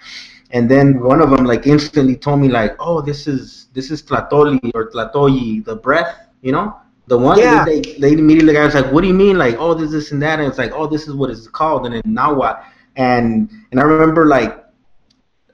And 0.51 0.69
then 0.71 0.99
one 1.01 1.21
of 1.21 1.29
them 1.29 1.45
like 1.45 1.67
instantly 1.67 2.15
told 2.15 2.39
me 2.39 2.47
like, 2.47 2.75
oh, 2.79 3.01
this 3.01 3.27
is 3.27 3.67
this 3.73 3.91
is 3.91 4.01
Tlatoli 4.01 4.71
or 4.73 4.89
Tlatoyi, 4.89 5.63
the 5.63 5.75
breath, 5.75 6.27
you 6.41 6.51
know? 6.51 6.75
The 7.07 7.17
one 7.17 7.39
yeah. 7.39 7.65
they, 7.65 7.81
they 7.81 8.13
immediately 8.13 8.55
I 8.57 8.65
was 8.65 8.75
like, 8.75 8.91
what 8.91 9.01
do 9.01 9.07
you 9.07 9.13
mean? 9.13 9.37
Like, 9.37 9.55
oh, 9.59 9.73
this, 9.73 9.91
this, 9.91 10.11
and 10.11 10.21
that. 10.21 10.39
And 10.39 10.47
it's 10.47 10.57
like, 10.57 10.71
oh, 10.73 10.87
this 10.87 11.07
is 11.07 11.15
what 11.15 11.29
it's 11.29 11.47
called. 11.47 11.85
And 11.85 11.95
then 11.95 12.01
now 12.05 12.33
what? 12.33 12.63
And 12.95 13.51
and 13.71 13.79
I 13.79 13.83
remember 13.83 14.25
like 14.25 14.63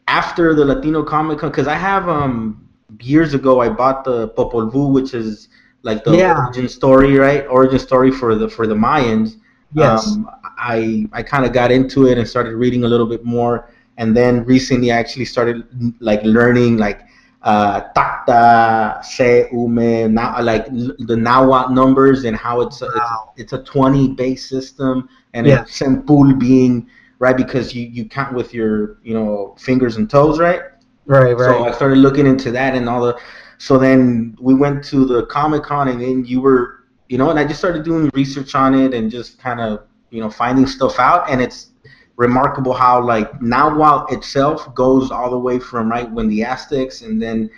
after 0.07 0.53
the 0.53 0.63
Latino 0.63 1.03
Comic 1.03 1.39
Con, 1.39 1.49
because 1.49 1.67
I 1.67 1.75
have 1.75 2.07
um 2.07 2.69
years 2.99 3.33
ago 3.33 3.61
I 3.61 3.69
bought 3.69 4.03
the 4.03 4.29
Popol 4.29 4.71
Vuh, 4.71 4.91
which 4.91 5.13
is 5.13 5.49
like 5.85 6.03
the 6.03 6.17
yeah. 6.17 6.45
origin 6.45 6.67
story, 6.67 7.15
right? 7.15 7.45
Origin 7.47 7.79
story 7.79 8.11
for 8.11 8.35
the 8.35 8.49
for 8.49 8.65
the 8.67 8.75
Mayans. 8.75 9.37
Yes. 9.73 10.07
Um, 10.07 10.29
I 10.57 11.07
I 11.13 11.21
kind 11.21 11.45
of 11.45 11.53
got 11.53 11.71
into 11.71 12.07
it 12.07 12.17
and 12.17 12.27
started 12.27 12.55
reading 12.55 12.83
a 12.83 12.87
little 12.87 13.05
bit 13.05 13.23
more, 13.23 13.69
and 13.97 14.17
then 14.17 14.43
recently 14.45 14.91
I 14.91 14.97
actually 14.97 15.25
started 15.25 15.63
like 15.99 16.21
learning 16.23 16.77
like 16.77 17.01
uh, 17.43 17.81
takta, 17.95 19.05
se, 19.05 19.49
ume, 19.53 20.11
now 20.11 20.41
like 20.41 20.65
the 20.65 21.15
Nahuatl 21.15 21.71
numbers 21.71 22.25
and 22.25 22.35
how 22.35 22.61
it's 22.61 22.81
a, 22.81 22.87
wow. 22.87 23.33
it's, 23.37 23.53
a, 23.53 23.57
it's, 23.57 23.69
a 23.69 23.71
20 23.71 24.07
base 24.13 24.49
system, 24.49 25.07
and 25.35 25.45
yeah. 25.45 25.61
it's 25.61 25.79
sempul 25.79 26.37
being 26.39 26.89
right 27.19 27.37
because 27.37 27.75
you 27.75 27.87
you 27.87 28.05
count 28.05 28.33
with 28.33 28.53
your 28.53 28.97
you 29.03 29.13
know 29.13 29.55
fingers 29.59 29.97
and 29.97 30.09
toes, 30.09 30.39
right? 30.39 30.61
Right, 31.05 31.37
right. 31.37 31.37
So 31.37 31.65
I 31.65 31.71
started 31.71 31.99
looking 31.99 32.25
into 32.25 32.49
that 32.51 32.73
and 32.73 32.89
all 32.89 33.05
the 33.05 33.19
so 33.57 33.77
then 33.77 34.37
we 34.39 34.53
went 34.53 34.83
to 34.85 35.05
the 35.05 35.25
Comic 35.27 35.63
Con, 35.63 35.87
and 35.87 36.01
then 36.01 36.25
you 36.25 36.41
were, 36.41 36.83
you 37.09 37.17
know, 37.17 37.29
and 37.29 37.39
I 37.39 37.45
just 37.45 37.59
started 37.59 37.83
doing 37.83 38.09
research 38.13 38.55
on 38.55 38.73
it 38.73 38.93
and 38.93 39.09
just 39.09 39.39
kind 39.39 39.59
of, 39.59 39.83
you 40.09 40.21
know, 40.21 40.29
finding 40.29 40.67
stuff 40.67 40.99
out. 40.99 41.29
And 41.29 41.41
it's 41.41 41.71
remarkable 42.17 42.73
how 42.73 43.03
like 43.03 43.41
Nahuatl 43.41 44.13
itself 44.13 44.73
goes 44.73 45.11
all 45.11 45.29
the 45.29 45.37
way 45.39 45.59
from 45.59 45.89
right 45.89 46.09
when 46.09 46.29
the 46.29 46.43
Aztecs 46.43 47.01
and 47.01 47.21
then 47.21 47.49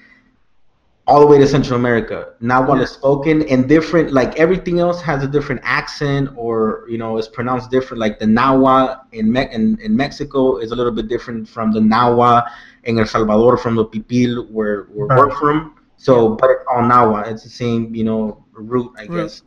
all 1.05 1.21
the 1.21 1.25
way 1.25 1.38
to 1.38 1.47
Central 1.47 1.79
America. 1.79 2.33
Nahuatl 2.41 2.77
yeah. 2.77 2.83
is 2.83 2.91
spoken 2.91 3.47
and 3.47 3.69
different, 3.69 4.12
like 4.12 4.38
everything 4.38 4.79
else 4.79 5.01
has 5.01 5.23
a 5.23 5.27
different 5.27 5.62
accent 5.63 6.29
or, 6.36 6.86
you 6.89 6.97
know, 6.97 7.17
is 7.17 7.29
pronounced 7.29 7.71
different. 7.71 8.01
Like 8.01 8.19
the 8.19 8.27
Nahuatl 8.27 8.99
in, 9.13 9.31
Me- 9.31 9.47
in, 9.51 9.79
in 9.79 9.95
Mexico 9.95 10.57
is 10.57 10.71
a 10.71 10.75
little 10.75 10.91
bit 10.91 11.07
different 11.07 11.47
from 11.47 11.71
the 11.71 11.79
Nahuatl 11.79 12.49
in 12.83 12.99
El 12.99 13.05
Salvador 13.05 13.55
from 13.57 13.75
the 13.75 13.86
Pipil 13.86 14.49
where, 14.49 14.83
where 14.86 15.07
right. 15.07 15.17
we're 15.17 15.31
uh-huh. 15.31 15.39
from. 15.39 15.76
So, 15.97 16.29
but 16.29 16.49
it's 16.51 16.65
all 16.71 16.81
Nawa. 16.81 17.27
It's 17.27 17.43
the 17.43 17.49
same, 17.49 17.93
you 17.93 18.03
know, 18.03 18.45
root, 18.53 18.93
I 18.97 19.07
guess. 19.07 19.41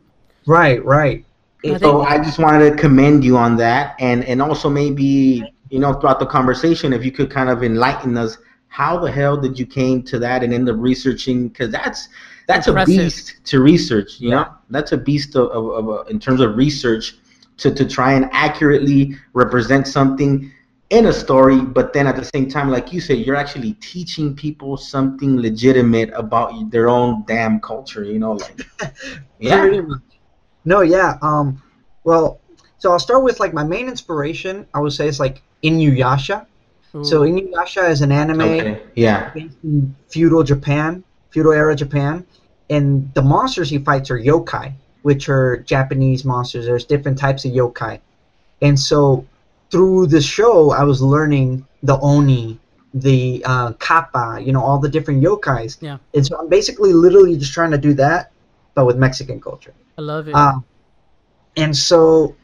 Right, 0.45 0.83
right. 0.83 1.25
I 1.65 1.77
so 1.77 2.01
I 2.01 2.17
just 2.17 2.39
wanted 2.39 2.69
to 2.71 2.75
commend 2.75 3.23
you 3.23 3.37
on 3.37 3.55
that, 3.57 3.95
and 3.99 4.23
and 4.25 4.41
also 4.41 4.69
maybe 4.69 5.43
you 5.69 5.79
know 5.79 5.93
throughout 5.93 6.19
the 6.19 6.25
conversation, 6.25 6.91
if 6.91 7.05
you 7.05 7.11
could 7.11 7.29
kind 7.29 7.49
of 7.49 7.63
enlighten 7.63 8.17
us, 8.17 8.37
how 8.67 8.97
the 8.97 9.11
hell 9.11 9.37
did 9.37 9.59
you 9.59 9.65
came 9.65 10.01
to 10.03 10.19
that 10.19 10.43
and 10.43 10.53
end 10.53 10.67
up 10.69 10.77
researching? 10.79 11.49
Because 11.49 11.71
that's 11.71 12.09
that's 12.47 12.67
Impressive. 12.67 12.95
a 12.95 12.97
beast 12.97 13.45
to 13.45 13.61
research. 13.61 14.19
You 14.19 14.29
yeah. 14.29 14.35
know, 14.35 14.53
that's 14.69 14.91
a 14.91 14.97
beast 14.97 15.35
of, 15.35 15.49
of, 15.51 15.65
of 15.69 15.89
uh, 15.89 16.03
in 16.03 16.19
terms 16.19 16.41
of 16.41 16.57
research 16.57 17.17
to 17.57 17.73
to 17.73 17.85
try 17.85 18.13
and 18.13 18.27
accurately 18.31 19.15
represent 19.33 19.87
something 19.87 20.51
in 20.91 21.05
a 21.05 21.13
story, 21.13 21.61
but 21.61 21.93
then 21.93 22.05
at 22.05 22.17
the 22.17 22.25
same 22.25 22.49
time, 22.49 22.69
like 22.69 22.91
you 22.91 22.99
said, 22.99 23.19
you're 23.19 23.35
actually 23.35 23.73
teaching 23.75 24.35
people 24.35 24.75
something 24.75 25.41
legitimate 25.41 26.11
about 26.13 26.69
their 26.69 26.89
own 26.89 27.23
damn 27.25 27.61
culture. 27.61 28.03
You 28.03 28.19
know, 28.19 28.33
like 28.33 28.67
yeah. 29.39 29.81
No, 30.65 30.81
yeah. 30.81 31.17
Um, 31.21 31.63
well, 32.03 32.39
so 32.77 32.91
I'll 32.91 32.99
start 32.99 33.23
with 33.23 33.39
like 33.39 33.53
my 33.53 33.63
main 33.63 33.87
inspiration. 33.87 34.67
I 34.73 34.79
would 34.79 34.91
say 34.91 35.07
is 35.07 35.19
like 35.19 35.41
Inuyasha. 35.63 36.45
Ooh. 36.93 37.05
So 37.05 37.21
Inuyasha 37.21 37.89
is 37.89 38.01
an 38.01 38.11
anime 38.11 38.41
okay. 38.41 38.83
yeah. 38.95 39.29
based 39.33 39.55
in 39.63 39.95
feudal 40.09 40.43
Japan, 40.43 41.05
feudal 41.29 41.53
era 41.53 41.73
Japan, 41.73 42.25
and 42.69 43.11
the 43.13 43.21
monsters 43.21 43.69
he 43.69 43.77
fights 43.77 44.11
are 44.11 44.19
yokai, 44.19 44.73
which 45.03 45.29
are 45.29 45.57
Japanese 45.59 46.25
monsters. 46.25 46.65
There's 46.65 46.83
different 46.83 47.17
types 47.17 47.45
of 47.45 47.53
yokai, 47.53 48.01
and 48.61 48.77
so 48.77 49.25
through 49.71 50.07
the 50.07 50.21
show, 50.21 50.71
I 50.71 50.83
was 50.83 51.01
learning 51.01 51.65
the 51.81 51.97
oni, 51.99 52.59
the 52.93 53.41
uh, 53.45 53.71
kappa, 53.73 54.39
you 54.43 54.51
know, 54.51 54.61
all 54.61 54.77
the 54.77 54.89
different 54.89 55.23
yokais. 55.23 55.77
Yeah. 55.81 55.97
And 56.13 56.25
so 56.25 56.37
I'm 56.37 56.49
basically 56.49 56.93
literally 56.93 57.37
just 57.37 57.53
trying 57.53 57.71
to 57.71 57.77
do 57.77 57.93
that, 57.95 58.31
but 58.75 58.85
with 58.85 58.97
Mexican 58.97 59.39
culture. 59.39 59.73
I 59.97 60.01
love 60.01 60.27
it. 60.27 60.35
Uh, 60.35 60.59
and 61.55 61.75
so, 61.75 62.35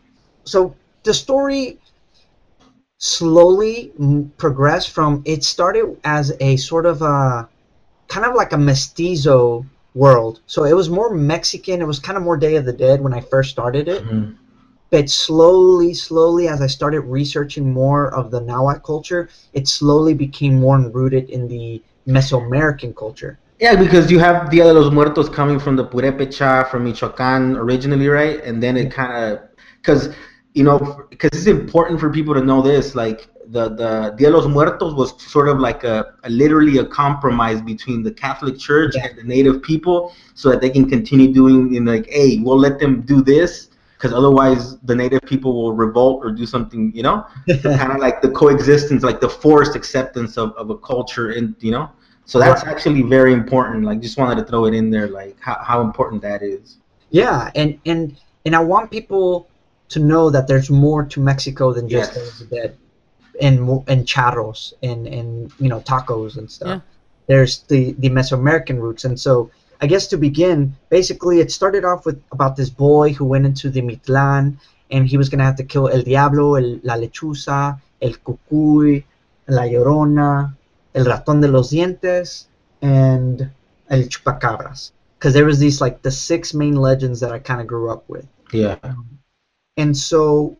so 0.46 0.74
the 1.04 1.14
story 1.14 1.78
slowly 2.98 3.92
progressed 4.38 4.90
from 4.92 5.22
it 5.26 5.44
started 5.44 5.98
as 6.04 6.34
a 6.40 6.58
sort 6.58 6.86
of 6.86 7.02
a 7.02 7.48
kind 8.08 8.26
of 8.26 8.34
like 8.36 8.54
a 8.54 8.58
mestizo 8.58 9.66
world. 9.94 10.40
So 10.48 10.64
it 10.64 10.74
was 10.74 10.90
more 10.90 11.14
Mexican. 11.14 11.82
It 11.82 11.88
was 11.88 12.00
kind 12.00 12.18
of 12.18 12.24
more 12.24 12.38
Day 12.38 12.56
of 12.56 12.66
the 12.66 12.74
Dead 12.74 13.02
when 13.02 13.14
I 13.14 13.20
first 13.20 13.50
started 13.50 13.88
it. 13.90 14.04
Mm-hmm 14.04 14.44
but 14.90 15.10
slowly, 15.10 15.94
slowly, 15.94 16.48
as 16.48 16.62
I 16.62 16.68
started 16.68 17.02
researching 17.02 17.74
more 17.74 18.14
of 18.14 18.32
the 18.32 18.42
Nahuatl 18.42 18.80
culture, 18.80 19.30
it 19.54 19.68
slowly 19.68 20.14
became 20.14 20.60
more 20.60 20.80
rooted 20.80 21.30
in 21.30 21.48
the 21.48 21.82
Mesoamerican 22.08 22.96
culture. 22.96 23.38
Yeah, 23.60 23.76
because 23.76 24.12
you 24.12 24.20
have 24.20 24.52
Dia 24.52 24.64
de 24.66 24.74
los 24.74 24.94
Muertos 24.94 25.30
coming 25.30 25.60
from 25.60 25.76
the 25.76 25.86
Purepecha, 25.86 26.70
from 26.70 26.84
Michoacan 26.84 27.58
originally, 27.58 28.08
right? 28.08 28.42
And 28.44 28.62
then 28.62 28.78
it 28.78 28.92
kind 28.92 29.12
of, 29.34 29.50
because, 29.82 30.14
you 30.54 30.64
know, 30.64 31.06
because 31.10 31.32
it's 31.34 31.48
important 31.48 32.00
for 32.00 32.12
people 32.12 32.34
to 32.36 32.42
know 32.42 32.62
this, 32.62 32.94
like, 32.94 33.28
the, 33.48 33.70
the 33.70 34.14
Dia 34.18 34.30
de 34.30 34.38
los 34.38 34.48
Muertos 34.48 34.94
was 34.94 35.20
sort 35.22 35.50
of 35.50 35.60
like 35.60 35.84
a, 35.84 36.14
a 36.24 36.30
literally 36.30 36.78
a 36.78 36.86
compromise 36.86 37.62
between 37.62 38.04
the 38.04 38.12
Catholic 38.12 38.60
Church 38.60 38.94
yeah. 38.96 39.08
and 39.08 39.18
the 39.18 39.24
native 39.24 39.64
people 39.64 40.14
so 40.36 40.50
that 40.52 40.62
they 40.62 40.70
can 40.70 40.88
continue 40.88 41.34
doing, 41.34 41.74
in 41.74 41.84
like, 41.86 42.08
hey, 42.10 42.38
we'll 42.38 42.60
let 42.60 42.80
them 42.80 43.02
do 43.02 43.24
this, 43.24 43.70
because 43.98 44.14
otherwise 44.14 44.78
the 44.80 44.96
native 44.96 45.22
people 45.24 45.54
will 45.54 45.74
revolt 45.74 46.24
or 46.24 46.32
do 46.32 46.46
something, 46.46 46.92
you 46.94 47.02
know, 47.02 47.26
kind 47.64 47.92
of 47.92 47.98
like 47.98 48.22
the 48.22 48.30
coexistence, 48.30 49.04
like 49.04 49.20
the 49.20 49.30
forced 49.30 49.76
acceptance 49.76 50.38
of, 50.38 50.52
of 50.54 50.70
a 50.70 50.78
culture, 50.78 51.32
and 51.32 51.56
you 51.60 51.72
know, 51.72 51.90
so 52.26 52.40
that's 52.40 52.64
right. 52.64 52.72
actually 52.72 53.02
very 53.04 53.34
important. 53.34 53.86
Like, 53.86 54.02
just 54.02 54.18
wanted 54.18 54.36
to 54.36 54.44
throw 54.44 54.66
it 54.66 54.74
in 54.74 54.92
there, 54.92 55.08
like 55.08 55.40
how, 55.40 55.58
how 55.64 55.82
important 55.82 56.22
that 56.22 56.44
is. 56.44 56.78
Yeah, 57.10 57.50
and 57.56 57.80
and 57.86 58.18
and 58.46 58.56
I 58.56 58.60
want 58.60 58.92
people 58.92 59.48
to 59.90 60.00
know 60.00 60.30
that 60.30 60.48
there's 60.48 60.70
more 60.70 61.06
to 61.06 61.20
Mexico 61.22 61.74
than 61.74 61.90
just 61.90 62.16
yes. 62.16 62.40
the 62.40 62.46
dead, 62.46 62.78
and 63.42 63.60
and 63.88 64.06
charros 64.06 64.74
and 64.84 65.08
and 65.08 65.52
you 65.60 65.70
know 65.70 65.80
tacos 65.80 66.38
and 66.38 66.52
stuff. 66.52 66.68
Yeah. 66.68 66.80
There's 67.28 67.60
the 67.64 67.94
the 67.94 68.10
Mesoamerican 68.10 68.80
roots, 68.80 69.06
and 69.06 69.20
so 69.20 69.50
I 69.80 69.88
guess 69.88 70.08
to 70.08 70.18
begin, 70.18 70.76
basically 70.90 71.40
it 71.40 71.52
started 71.52 71.86
off 71.86 72.06
with 72.06 72.22
about 72.32 72.56
this 72.56 72.70
boy 72.70 73.14
who 73.14 73.26
went 73.26 73.46
into 73.46 73.70
the 73.70 73.82
Mictlan 73.82 74.58
and 74.90 75.08
he 75.08 75.18
was 75.18 75.30
gonna 75.30 75.44
have 75.44 75.58
to 75.58 75.64
kill 75.64 75.88
El 75.90 76.02
Diablo, 76.02 76.56
el, 76.56 76.80
La 76.84 76.96
Lechuza, 76.96 77.80
El 78.02 78.14
Cucuy, 78.14 79.04
La 79.48 79.64
Llorona, 79.64 80.54
El 80.94 81.06
Ratón 81.06 81.42
de 81.42 81.48
los 81.48 81.70
Dientes, 81.72 82.46
and 82.82 83.50
El 83.90 84.04
Chupacabras. 84.04 84.92
Because 85.18 85.34
there 85.34 85.46
was 85.46 85.60
these 85.60 85.82
like 85.82 86.02
the 86.02 86.12
six 86.12 86.54
main 86.54 86.76
legends 86.76 87.20
that 87.20 87.32
I 87.32 87.40
kind 87.40 87.62
of 87.62 87.68
grew 87.68 87.92
up 87.92 88.08
with. 88.08 88.28
Yeah. 88.54 88.78
and 89.76 89.96
so 89.96 90.58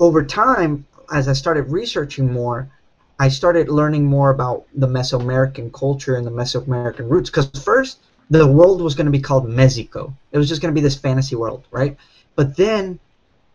over 0.00 0.22
time, 0.24 0.86
as 1.12 1.28
I 1.28 1.32
started 1.32 1.70
researching 1.70 2.32
more, 2.32 2.70
I 3.18 3.28
started 3.28 3.68
learning 3.68 4.04
more 4.04 4.30
about 4.30 4.66
the 4.74 4.86
Mesoamerican 4.86 5.72
culture 5.72 6.16
and 6.16 6.26
the 6.26 6.30
Mesoamerican 6.30 7.10
roots. 7.10 7.30
Because 7.30 7.50
first, 7.62 7.98
the 8.30 8.46
world 8.46 8.80
was 8.80 8.94
going 8.94 9.06
to 9.06 9.12
be 9.12 9.20
called 9.20 9.48
Mexico. 9.48 10.14
It 10.32 10.38
was 10.38 10.48
just 10.48 10.60
going 10.60 10.72
to 10.72 10.78
be 10.78 10.82
this 10.82 10.96
fantasy 10.96 11.36
world, 11.36 11.64
right? 11.70 11.96
But 12.36 12.56
then 12.56 12.98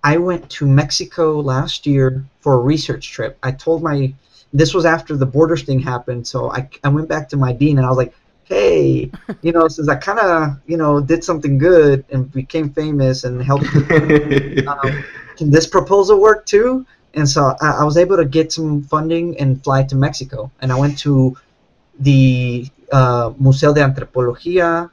I 0.03 0.17
went 0.17 0.49
to 0.51 0.65
Mexico 0.65 1.39
last 1.39 1.85
year 1.85 2.25
for 2.41 2.55
a 2.55 2.59
research 2.59 3.11
trip. 3.11 3.37
I 3.43 3.51
told 3.51 3.83
my, 3.83 4.13
this 4.51 4.73
was 4.73 4.85
after 4.85 5.15
the 5.15 5.25
borders 5.25 5.63
thing 5.63 5.79
happened, 5.79 6.27
so 6.27 6.51
I, 6.51 6.67
I 6.83 6.89
went 6.89 7.07
back 7.07 7.29
to 7.29 7.37
my 7.37 7.53
dean 7.53 7.77
and 7.77 7.85
I 7.85 7.89
was 7.89 7.97
like, 7.97 8.13
hey, 8.45 9.09
you 9.41 9.51
know, 9.51 9.67
since 9.67 9.87
I 9.87 9.95
kind 9.95 10.19
of, 10.19 10.59
you 10.67 10.75
know, 10.75 10.99
did 10.99 11.23
something 11.23 11.57
good 11.57 12.03
and 12.11 12.31
became 12.31 12.69
famous 12.71 13.23
and 13.23 13.41
helped, 13.41 13.65
um, 14.67 15.03
can 15.37 15.49
this 15.49 15.65
proposal 15.67 16.19
work 16.19 16.45
too? 16.45 16.85
And 17.13 17.29
so 17.29 17.55
I, 17.61 17.71
I 17.71 17.83
was 17.83 17.95
able 17.95 18.17
to 18.17 18.25
get 18.25 18.51
some 18.51 18.83
funding 18.83 19.39
and 19.39 19.63
fly 19.63 19.83
to 19.83 19.95
Mexico. 19.95 20.51
And 20.61 20.71
I 20.71 20.79
went 20.79 20.97
to 20.99 21.37
the 21.99 22.67
uh, 22.93 23.33
Museo 23.37 23.73
de 23.73 23.81
Antropología. 23.81 24.89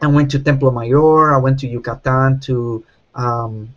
I 0.00 0.06
went 0.06 0.30
to 0.32 0.38
Templo 0.38 0.70
Mayor. 0.70 1.32
I 1.32 1.38
went 1.38 1.58
to 1.60 1.66
Yucatan, 1.66 2.40
to 2.40 2.84
um, 3.14 3.74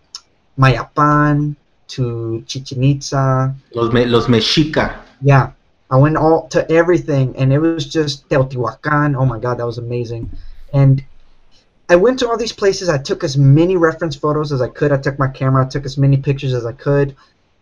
Mayapan, 0.59 1.55
to 1.87 2.43
Chichen 2.47 2.83
Itza. 2.83 3.55
Los, 3.73 3.93
me, 3.93 4.05
los 4.05 4.27
Mexica. 4.27 4.95
Yeah, 5.21 5.51
I 5.89 5.97
went 5.97 6.17
all 6.17 6.47
to 6.49 6.69
everything, 6.71 7.35
and 7.37 7.53
it 7.53 7.59
was 7.59 7.85
just 7.85 8.27
Teotihuacan. 8.29 9.15
Oh 9.15 9.25
my 9.25 9.39
God, 9.39 9.59
that 9.59 9.65
was 9.65 9.77
amazing. 9.77 10.29
And 10.73 11.03
I 11.89 11.95
went 11.95 12.19
to 12.19 12.27
all 12.27 12.37
these 12.37 12.51
places. 12.51 12.89
I 12.89 12.97
took 12.97 13.23
as 13.23 13.37
many 13.37 13.77
reference 13.77 14.15
photos 14.15 14.51
as 14.51 14.61
I 14.61 14.67
could. 14.67 14.91
I 14.91 14.97
took 14.97 15.17
my 15.19 15.27
camera. 15.27 15.65
I 15.65 15.69
took 15.69 15.85
as 15.85 15.97
many 15.97 16.17
pictures 16.17 16.53
as 16.53 16.65
I 16.65 16.73
could, 16.73 17.15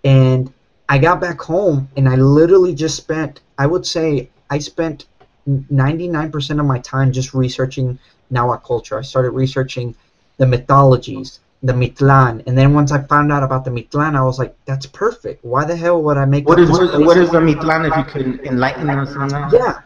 and 0.04 0.52
I 0.88 0.98
got 0.98 1.20
back 1.20 1.40
home, 1.40 1.90
and 1.98 2.08
I 2.08 2.16
literally 2.16 2.74
just 2.74 2.96
spent. 2.96 3.42
I 3.58 3.68
would 3.68 3.86
say 3.86 4.30
I 4.50 4.60
spent 4.60 5.06
99% 5.48 6.60
of 6.60 6.66
my 6.66 6.80
time 6.80 7.12
just 7.12 7.34
researching 7.34 8.00
Nahua 8.32 8.64
culture. 8.64 8.98
I 8.98 9.02
started 9.02 9.32
researching 9.32 9.96
the 10.38 10.46
mythologies, 10.46 11.40
the 11.62 11.74
Mictlan, 11.74 12.44
and 12.48 12.58
then 12.58 12.74
once 12.74 12.92
I 12.92 13.02
found 13.04 13.32
out 13.32 13.44
about 13.44 13.66
the 13.66 13.72
Mictlan, 13.72 14.16
I 14.16 14.24
was 14.24 14.40
like, 14.40 14.56
"That's 14.66 14.86
perfect. 14.86 15.44
Why 15.46 15.66
the 15.66 15.76
hell 15.76 16.02
would 16.02 16.18
I 16.18 16.26
make?" 16.26 16.48
What 16.48 16.60
is 16.60 16.70
this 16.70 16.78
what, 16.80 16.92
place? 16.92 17.06
what 17.06 17.18
is 17.18 17.30
the 17.30 17.40
Mictlan? 17.40 17.88
If 17.90 17.98
you 17.98 18.04
could 18.04 18.46
enlighten 18.46 18.90
us 18.90 19.16
on 19.16 19.30
that. 19.30 19.52
Yeah. 19.54 19.80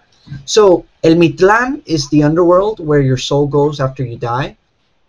So 0.46 0.86
El 1.04 1.16
Mictlan 1.16 1.82
is 1.86 2.10
the 2.10 2.24
underworld 2.24 2.80
where 2.80 3.02
your 3.02 3.18
soul 3.18 3.48
goes 3.48 3.80
after 3.80 4.04
you 4.04 4.18
die, 4.18 4.58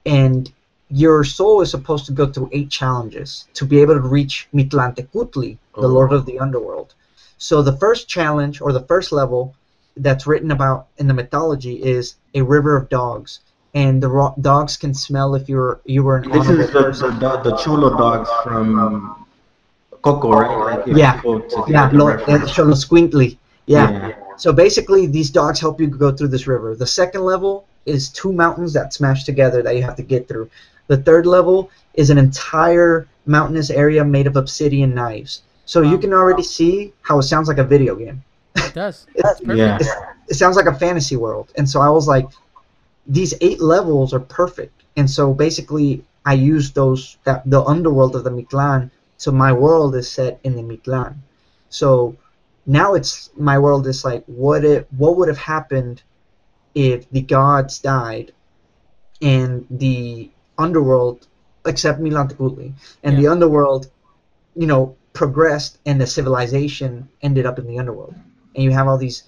and 0.06 0.50
your 0.90 1.22
soul 1.24 1.60
is 1.60 1.70
supposed 1.70 2.06
to 2.06 2.12
go 2.12 2.26
through 2.26 2.48
eight 2.52 2.70
challenges 2.70 3.46
to 3.54 3.64
be 3.64 3.80
able 3.80 3.94
to 3.94 4.00
reach 4.00 4.48
Mictlantecuhtli, 4.54 5.58
the 5.74 5.82
Oh. 5.82 5.86
Lord 5.86 6.12
of 6.12 6.24
the 6.24 6.38
Underworld. 6.38 6.94
So 7.36 7.62
the 7.62 7.76
first 7.76 8.08
challenge 8.08 8.60
or 8.60 8.72
the 8.72 8.80
first 8.80 9.12
level 9.12 9.54
that's 10.02 10.26
written 10.26 10.50
about 10.50 10.86
in 10.98 11.06
the 11.08 11.14
mythology 11.14 11.74
is 11.82 12.16
a 12.34 12.42
river 12.42 12.76
of 12.76 12.88
dogs, 12.88 13.40
and 13.74 14.02
the 14.02 14.08
ro- 14.08 14.34
dogs 14.40 14.76
can 14.76 14.94
smell 14.94 15.34
if 15.34 15.48
you're 15.48 15.80
you 15.84 16.02
were 16.02 16.16
an 16.18 16.30
This 16.30 16.46
honorable 16.46 16.60
is 16.64 16.70
the, 16.72 16.82
person. 16.82 17.18
the, 17.18 17.28
the, 17.42 17.50
the 17.50 17.56
Cholo 17.56 17.96
dogs 17.96 18.28
from 18.44 19.26
Coco, 20.02 20.30
right? 20.32 20.58
Like, 20.78 20.86
Yeah. 20.86 21.14
people 21.16 21.40
to 21.40 21.56
get 21.56 21.68
Yeah, 21.68 21.88
the 21.88 21.96
lo, 21.98 22.06
reference. 22.08 22.44
uh, 22.44 22.46
Xoloitzcuintli. 22.54 23.36
yeah. 23.66 23.90
Yeah. 23.90 24.12
So 24.36 24.52
basically, 24.52 25.06
these 25.06 25.30
dogs 25.30 25.58
help 25.60 25.80
you 25.80 25.88
go 25.88 26.12
through 26.12 26.28
this 26.28 26.46
river. 26.46 26.74
The 26.76 26.86
second 26.86 27.22
level 27.22 27.64
is 27.86 28.08
two 28.08 28.32
mountains 28.32 28.72
that 28.74 28.94
smash 28.94 29.24
together 29.24 29.62
that 29.62 29.74
you 29.76 29.82
have 29.82 29.96
to 29.96 30.02
get 30.02 30.28
through. 30.28 30.48
The 30.86 30.98
third 30.98 31.26
level 31.26 31.70
is 31.94 32.10
an 32.10 32.18
entire 32.18 33.08
mountainous 33.26 33.70
area 33.70 34.04
made 34.04 34.26
of 34.26 34.36
obsidian 34.36 34.94
knives. 34.94 35.42
So 35.66 35.82
you 35.82 35.98
can 35.98 36.12
already 36.14 36.42
see 36.44 36.92
how 37.02 37.18
it 37.18 37.24
sounds 37.24 37.48
like 37.48 37.58
a 37.58 37.64
video 37.64 37.94
game. 37.96 38.22
It 38.66 38.74
does. 38.74 39.06
It's- 39.14 39.32
It's 39.32 39.40
perfect. 39.40 39.58
Yeah. 39.84 40.12
It 40.28 40.34
sounds 40.34 40.56
like 40.56 40.66
a 40.66 40.74
fantasy 40.74 41.16
world. 41.16 41.52
And 41.56 41.68
so 41.68 41.80
I 41.80 41.88
was 41.88 42.06
like, 42.06 42.28
these 43.06 43.32
eight 43.40 43.60
levels 43.60 44.12
are 44.12 44.20
perfect. 44.20 44.82
And 44.96 45.08
so 45.10 45.32
basically, 45.32 46.04
I 46.26 46.34
used 46.34 46.74
those 46.74 47.16
that 47.24 47.42
the 47.48 47.62
underworld 47.64 48.14
of 48.16 48.24
the 48.24 48.30
Mictlan. 48.30 48.90
So 49.16 49.32
my 49.32 49.52
world 49.52 49.94
is 49.96 50.10
set 50.10 50.38
in 50.44 50.54
the 50.56 50.62
Mictlan. 50.62 51.14
So 51.70 52.16
now 52.66 52.94
it's 52.94 53.30
my 53.36 53.58
world 53.58 53.86
is 53.86 54.04
like 54.04 54.24
what 54.26 54.64
it 54.64 54.86
what 54.98 55.16
would 55.16 55.28
have 55.28 55.38
happened 55.56 56.02
if 56.74 57.08
the 57.10 57.22
gods 57.22 57.78
died 57.78 58.32
and 59.22 59.66
the 59.70 60.30
underworld 60.58 61.26
except 61.66 62.00
Mictlantecuhtli 62.00 62.72
and 63.02 63.16
the 63.18 63.26
underworld 63.26 63.90
you 64.54 64.66
know 64.66 64.94
progressed 65.12 65.78
and 65.86 66.00
the 66.00 66.06
civilization 66.06 67.08
ended 67.22 67.46
up 67.46 67.58
in 67.58 67.66
the 67.66 67.78
underworld 67.78 68.14
and 68.58 68.64
you 68.64 68.70
have 68.72 68.88
all 68.88 68.98
these 68.98 69.22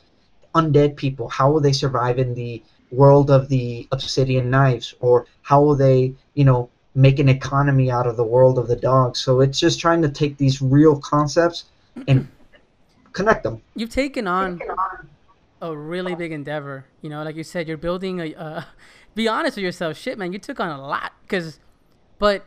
undead 0.55 0.97
people 0.97 1.29
how 1.29 1.51
will 1.51 1.61
they 1.61 1.73
survive 1.73 2.19
in 2.19 2.35
the 2.35 2.63
world 2.91 3.31
of 3.31 3.49
the 3.49 3.87
obsidian 3.93 4.51
knives 4.51 4.95
or 5.01 5.27
how 5.43 5.63
will 5.63 5.77
they 5.77 6.13
you 6.35 6.45
know 6.45 6.69
make 6.97 7.21
an 7.21 7.29
economy 7.29 7.89
out 7.91 8.07
of 8.07 8.17
the 8.17 8.25
world 8.25 8.59
of 8.59 8.67
the 8.67 8.75
dogs 8.75 9.21
so 9.21 9.41
it's 9.41 9.61
just 9.61 9.79
trying 9.79 10.03
to 10.03 10.09
take 10.09 10.37
these 10.39 10.61
real 10.61 10.99
concepts 10.99 11.67
and 12.09 12.27
connect 13.13 13.45
them 13.45 13.63
You've 13.77 13.91
taken 13.91 14.27
on 14.27 14.61
a 15.61 15.77
really 15.77 16.15
big 16.15 16.33
endeavor. 16.33 16.87
You 17.03 17.11
know, 17.11 17.23
like 17.23 17.37
you 17.37 17.45
said, 17.45 17.69
you're 17.69 17.77
building 17.77 18.21
a. 18.21 18.35
Uh, 18.35 18.63
be 19.15 19.29
honest 19.29 19.57
with 19.57 19.65
yourself, 19.65 19.97
shit, 19.97 20.19
man. 20.19 20.33
You 20.33 20.39
took 20.39 20.61
on 20.61 20.71
a 20.71 20.81
lot, 20.81 21.13
cause, 21.29 21.59
but, 22.19 22.47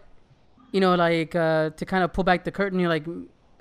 you 0.71 0.79
know, 0.79 0.95
like 0.95 1.35
uh, 1.35 1.71
to 1.71 1.85
kind 1.85 2.03
of 2.03 2.13
pull 2.13 2.23
back 2.23 2.45
the 2.45 2.51
curtain, 2.51 2.79
you're 2.79 2.89
like, 2.89 3.05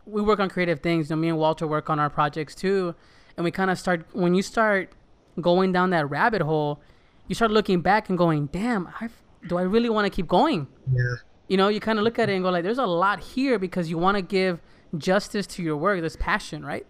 we 0.06 0.20
work 0.22 0.40
on 0.40 0.48
creative 0.48 0.80
things. 0.80 1.10
You 1.10 1.16
know, 1.16 1.20
me 1.20 1.28
and 1.28 1.38
Walter 1.38 1.66
work 1.66 1.88
on 1.90 1.98
our 1.98 2.10
projects 2.10 2.54
too, 2.54 2.94
and 3.36 3.44
we 3.44 3.50
kind 3.50 3.70
of 3.70 3.78
start 3.78 4.06
when 4.12 4.34
you 4.34 4.42
start 4.42 4.92
going 5.40 5.72
down 5.72 5.90
that 5.90 6.08
rabbit 6.10 6.42
hole, 6.42 6.80
you 7.28 7.34
start 7.34 7.50
looking 7.50 7.80
back 7.80 8.08
and 8.08 8.18
going, 8.18 8.46
damn, 8.46 8.88
I 9.00 9.08
do 9.48 9.56
I 9.58 9.62
really 9.62 9.88
want 9.90 10.06
to 10.06 10.10
keep 10.10 10.28
going? 10.28 10.66
yeah 10.92 11.14
you 11.48 11.56
know 11.56 11.66
you 11.68 11.80
kind 11.80 11.98
of 11.98 12.04
look 12.04 12.18
at 12.20 12.30
it 12.30 12.34
and 12.34 12.44
go 12.44 12.50
like 12.50 12.62
there's 12.62 12.78
a 12.78 12.86
lot 12.86 13.18
here 13.18 13.58
because 13.58 13.90
you 13.90 13.98
want 13.98 14.16
to 14.16 14.22
give 14.22 14.60
justice 14.96 15.44
to 15.46 15.60
your 15.62 15.76
work 15.76 15.98
there's 16.00 16.14
passion 16.16 16.64
right 16.64 16.86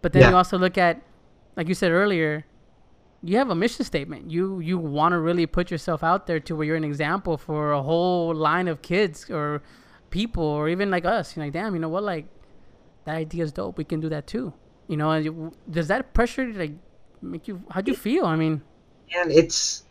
but 0.00 0.12
then 0.14 0.22
Yeah. 0.22 0.30
you 0.30 0.36
also 0.36 0.56
look 0.58 0.78
at 0.78 1.02
like 1.56 1.68
you 1.68 1.74
said 1.74 1.92
earlier 1.92 2.46
you 3.22 3.36
have 3.36 3.50
a 3.50 3.54
mission 3.54 3.84
statement 3.84 4.30
you 4.30 4.60
you 4.60 4.78
want 4.78 5.12
to 5.12 5.18
really 5.20 5.44
put 5.44 5.70
yourself 5.70 6.02
out 6.02 6.26
there 6.26 6.40
to 6.40 6.56
where 6.56 6.66
you're 6.66 6.76
an 6.76 6.84
example 6.84 7.36
for 7.36 7.72
a 7.72 7.82
whole 7.82 8.34
line 8.34 8.66
of 8.66 8.80
kids 8.80 9.28
or 9.30 9.62
people 10.08 10.42
or 10.42 10.70
even 10.70 10.90
like 10.90 11.04
us 11.04 11.36
you're 11.36 11.44
like 11.44 11.52
damn 11.52 11.74
you 11.74 11.80
know 11.80 11.90
what 11.90 12.02
like 12.02 12.24
that 13.04 13.16
idea 13.16 13.42
is 13.42 13.52
dope 13.52 13.78
we 13.78 13.84
can 13.84 14.00
do 14.00 14.08
that 14.08 14.26
too 14.26 14.52
you 14.88 14.96
know 14.96 15.14
you, 15.14 15.52
does 15.70 15.88
that 15.88 16.12
pressure 16.12 16.52
like 16.52 16.72
make 17.20 17.46
you 17.46 17.62
How 17.70 17.80
do 17.80 17.90
you 17.90 17.96
feel 17.96 18.26
i 18.26 18.36
mean 18.36 18.62
and 19.14 19.30
it's 19.30 19.84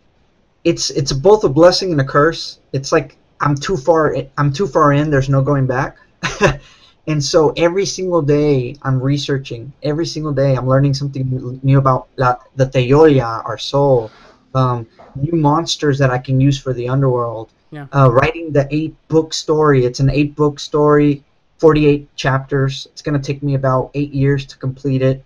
it's 0.64 0.90
it's 0.92 1.12
both 1.12 1.44
a 1.44 1.50
blessing 1.50 1.92
and 1.92 2.02
a 2.02 2.04
curse. 2.04 2.60
It's 2.74 2.92
like 2.92 3.18
I'm 3.40 3.56
too 3.56 3.78
far 3.78 4.16
I'm 4.38 4.54
too 4.54 4.68
far 4.68 4.94
in. 4.94 5.10
There's 5.10 5.30
no 5.30 5.42
going 5.42 5.68
back. 5.68 5.98
and 7.08 7.24
so 7.24 7.52
every 7.58 7.86
single 7.86 8.22
day 8.22 8.76
I'm 8.84 9.02
researching. 9.02 9.74
Every 9.84 10.06
single 10.06 10.34
day 10.34 10.56
I'm 10.56 10.68
learning 10.68 10.94
something 10.94 11.60
new 11.64 11.78
about 11.78 12.10
la, 12.18 12.38
the 12.56 12.66
Teoria, 12.66 13.44
our 13.46 13.58
soul, 13.58 14.12
um, 14.54 14.88
new 15.16 15.34
monsters 15.34 15.98
that 16.00 16.12
I 16.12 16.18
can 16.18 16.40
use 16.40 16.60
for 16.60 16.74
the 16.74 16.88
underworld. 16.88 17.50
Yeah. 17.72 17.88
Uh, 17.96 18.12
writing 18.12 18.52
the 18.52 18.68
eight 18.70 18.96
book 19.08 19.34
story. 19.34 19.86
It's 19.86 20.02
an 20.02 20.10
eight 20.10 20.36
book 20.36 20.60
story, 20.60 21.24
48 21.62 22.16
chapters. 22.16 22.88
It's 22.92 23.04
gonna 23.04 23.20
take 23.20 23.44
me 23.44 23.54
about 23.54 23.92
eight 23.94 24.12
years 24.12 24.46
to 24.48 24.58
complete 24.58 25.02
it. 25.04 25.24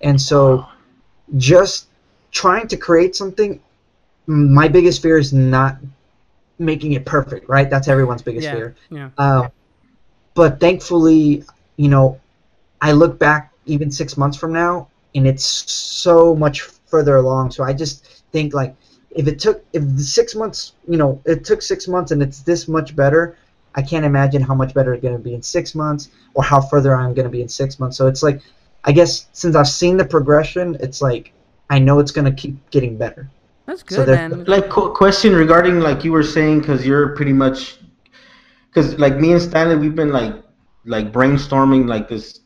And 0.00 0.20
so 0.20 0.66
just 1.36 1.88
trying 2.32 2.66
to 2.68 2.76
create 2.76 3.14
something 3.14 3.60
my 4.26 4.68
biggest 4.68 5.02
fear 5.02 5.18
is 5.18 5.32
not 5.32 5.76
making 6.58 6.92
it 6.92 7.04
perfect 7.04 7.48
right 7.48 7.68
that's 7.68 7.88
everyone's 7.88 8.22
biggest 8.22 8.46
yeah 8.46 8.52
fear 8.54 8.76
yeah 8.90 9.10
uh, 9.18 9.48
but 10.34 10.60
thankfully 10.60 11.44
you 11.76 11.88
know 11.88 12.18
i 12.80 12.92
look 12.92 13.18
back 13.18 13.52
even 13.66 13.90
six 13.90 14.16
months 14.16 14.36
from 14.36 14.52
now 14.52 14.88
and 15.14 15.26
it's 15.26 15.44
so 15.44 16.34
much 16.34 16.62
further 16.62 17.16
along 17.16 17.50
so 17.50 17.64
i 17.64 17.72
just 17.72 18.24
think 18.32 18.54
like 18.54 18.74
if 19.10 19.26
it 19.28 19.38
took 19.38 19.64
if 19.72 19.82
six 19.98 20.34
months 20.34 20.72
you 20.88 20.96
know 20.96 21.20
it 21.24 21.44
took 21.44 21.60
six 21.62 21.86
months 21.88 22.10
and 22.10 22.22
it's 22.22 22.40
this 22.42 22.68
much 22.68 22.94
better 22.96 23.36
i 23.74 23.82
can't 23.82 24.04
imagine 24.04 24.42
how 24.42 24.54
much 24.54 24.74
better 24.74 24.94
it's 24.94 25.02
going 25.02 25.16
to 25.16 25.22
be 25.22 25.34
in 25.34 25.42
six 25.42 25.74
months 25.74 26.10
or 26.34 26.42
how 26.42 26.60
further 26.60 26.94
i'm 26.94 27.14
going 27.14 27.24
to 27.24 27.30
be 27.30 27.42
in 27.42 27.48
six 27.48 27.78
months. 27.78 27.96
So 27.96 28.06
it's 28.06 28.22
like 28.22 28.40
i 28.84 28.92
guess 28.92 29.26
since 29.32 29.56
i've 29.56 29.68
seen 29.68 29.96
the 29.96 30.04
progression 30.04 30.76
it's 30.80 31.00
like 31.00 31.32
i 31.70 31.78
know 31.78 31.98
it's 31.98 32.12
going 32.12 32.24
to 32.24 32.32
keep 32.32 32.54
getting 32.70 32.96
better. 32.96 33.28
That's 33.66 33.82
good 33.82 34.06
so 34.06 34.06
man. 34.06 34.44
Like 34.44 34.68
qu- 34.68 34.92
question 34.92 35.34
regarding 35.34 35.80
like 35.80 36.04
you 36.04 36.12
were 36.12 36.22
saying 36.22 36.60
because 36.60 36.86
you're 36.86 37.14
pretty 37.16 37.32
much 37.32 37.78
because 38.68 38.98
like 38.98 39.16
me 39.16 39.32
and 39.32 39.40
Stanley 39.40 39.76
we've 39.76 39.94
been 39.94 40.12
like 40.12 40.34
like 40.84 41.12
brainstorming 41.12 41.88
like 41.88 42.08
this 42.08 42.40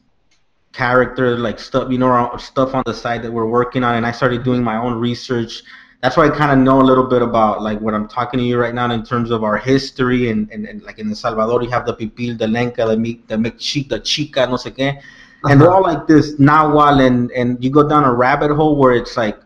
character 0.72 1.36
like 1.36 1.58
stuff 1.58 1.90
you 1.90 1.98
know 1.98 2.36
stuff 2.38 2.74
on 2.74 2.84
the 2.86 2.94
side 2.94 3.22
that 3.22 3.32
we're 3.32 3.48
working 3.48 3.82
on. 3.82 3.96
And 3.96 4.06
I 4.06 4.12
started 4.12 4.44
doing 4.44 4.62
my 4.62 4.76
own 4.76 4.94
research 4.94 5.62
that's 6.00 6.16
why 6.16 6.26
I 6.26 6.30
kind 6.30 6.52
of 6.52 6.58
know 6.58 6.80
a 6.80 6.86
little 6.86 7.06
bit 7.06 7.22
about 7.22 7.62
like 7.62 7.80
what 7.80 7.92
I'm 7.92 8.06
talking 8.06 8.38
to 8.38 8.44
you 8.44 8.58
right 8.58 8.74
now 8.74 8.90
in 8.90 9.04
terms 9.04 9.30
of 9.30 9.42
our 9.42 9.56
history 9.56 10.30
and, 10.30 10.48
and, 10.52 10.64
and 10.66 10.82
like 10.82 10.98
in 10.98 11.08
El 11.08 11.14
Salvador 11.16 11.62
you 11.62 11.70
have 11.70 11.86
the 11.86 11.94
pipil, 11.94 12.38
the 12.38 12.46
lenca, 12.46 12.86
the 12.86 12.96
mi, 12.96 13.20
the 13.26 13.36
mexica, 13.36 13.88
the 13.88 14.00
chica, 14.00 14.46
no 14.46 14.54
sé 14.54 14.76
qué, 14.76 14.88
and 14.88 15.00
uh-huh. 15.44 15.54
they're 15.56 15.72
all 15.72 15.82
like 15.82 16.06
this 16.06 16.38
nahual, 16.38 17.04
and 17.04 17.30
and 17.32 17.62
you 17.62 17.70
go 17.70 17.88
down 17.88 18.04
a 18.04 18.12
rabbit 18.12 18.54
hole 18.54 18.76
where 18.76 18.94
it's 18.94 19.16
like 19.16 19.38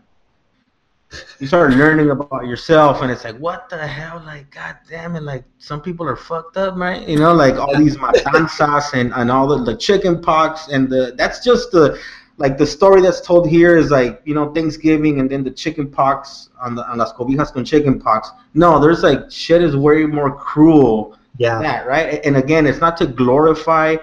you 1.39 1.47
start 1.47 1.71
learning 1.73 2.09
about 2.09 2.45
yourself 2.45 3.01
and 3.01 3.11
it's 3.11 3.23
like 3.23 3.37
what 3.37 3.69
the 3.69 3.87
hell? 3.87 4.21
Like 4.25 4.49
god 4.49 4.77
damn 4.89 5.15
it 5.15 5.23
like 5.23 5.43
some 5.59 5.81
people 5.81 6.07
are 6.07 6.15
fucked 6.15 6.57
up 6.57 6.75
right 6.75 7.07
you 7.07 7.19
know 7.19 7.33
like 7.33 7.55
all 7.55 7.77
these 7.77 7.97
matanzas 8.03 8.93
and, 8.93 9.13
and 9.13 9.29
all 9.29 9.47
the, 9.47 9.63
the 9.63 9.77
chicken 9.77 10.21
pox 10.21 10.69
and 10.69 10.89
the 10.89 11.13
that's 11.17 11.43
just 11.43 11.71
the 11.71 11.99
like 12.37 12.57
the 12.57 12.65
story 12.65 13.01
that's 13.01 13.21
told 13.21 13.47
here 13.47 13.77
is 13.77 13.91
like 13.91 14.21
you 14.25 14.33
know 14.33 14.51
Thanksgiving 14.53 15.19
and 15.19 15.29
then 15.29 15.43
the 15.43 15.51
chicken 15.51 15.89
pox 15.89 16.49
on 16.59 16.75
the 16.75 16.89
on 16.89 16.97
las 16.97 17.13
cobijas 17.13 17.53
con 17.53 17.65
chicken 17.65 17.99
pox. 17.99 18.31
No, 18.53 18.79
there's 18.79 19.03
like 19.03 19.31
shit 19.31 19.61
is 19.61 19.75
way 19.75 20.05
more 20.05 20.35
cruel. 20.35 21.17
Yeah. 21.37 21.59
that 21.59 21.87
right. 21.87 22.23
And 22.23 22.37
again, 22.37 22.67
it's 22.67 22.79
not 22.79 22.95
to 22.97 23.07
glorify 23.07 23.97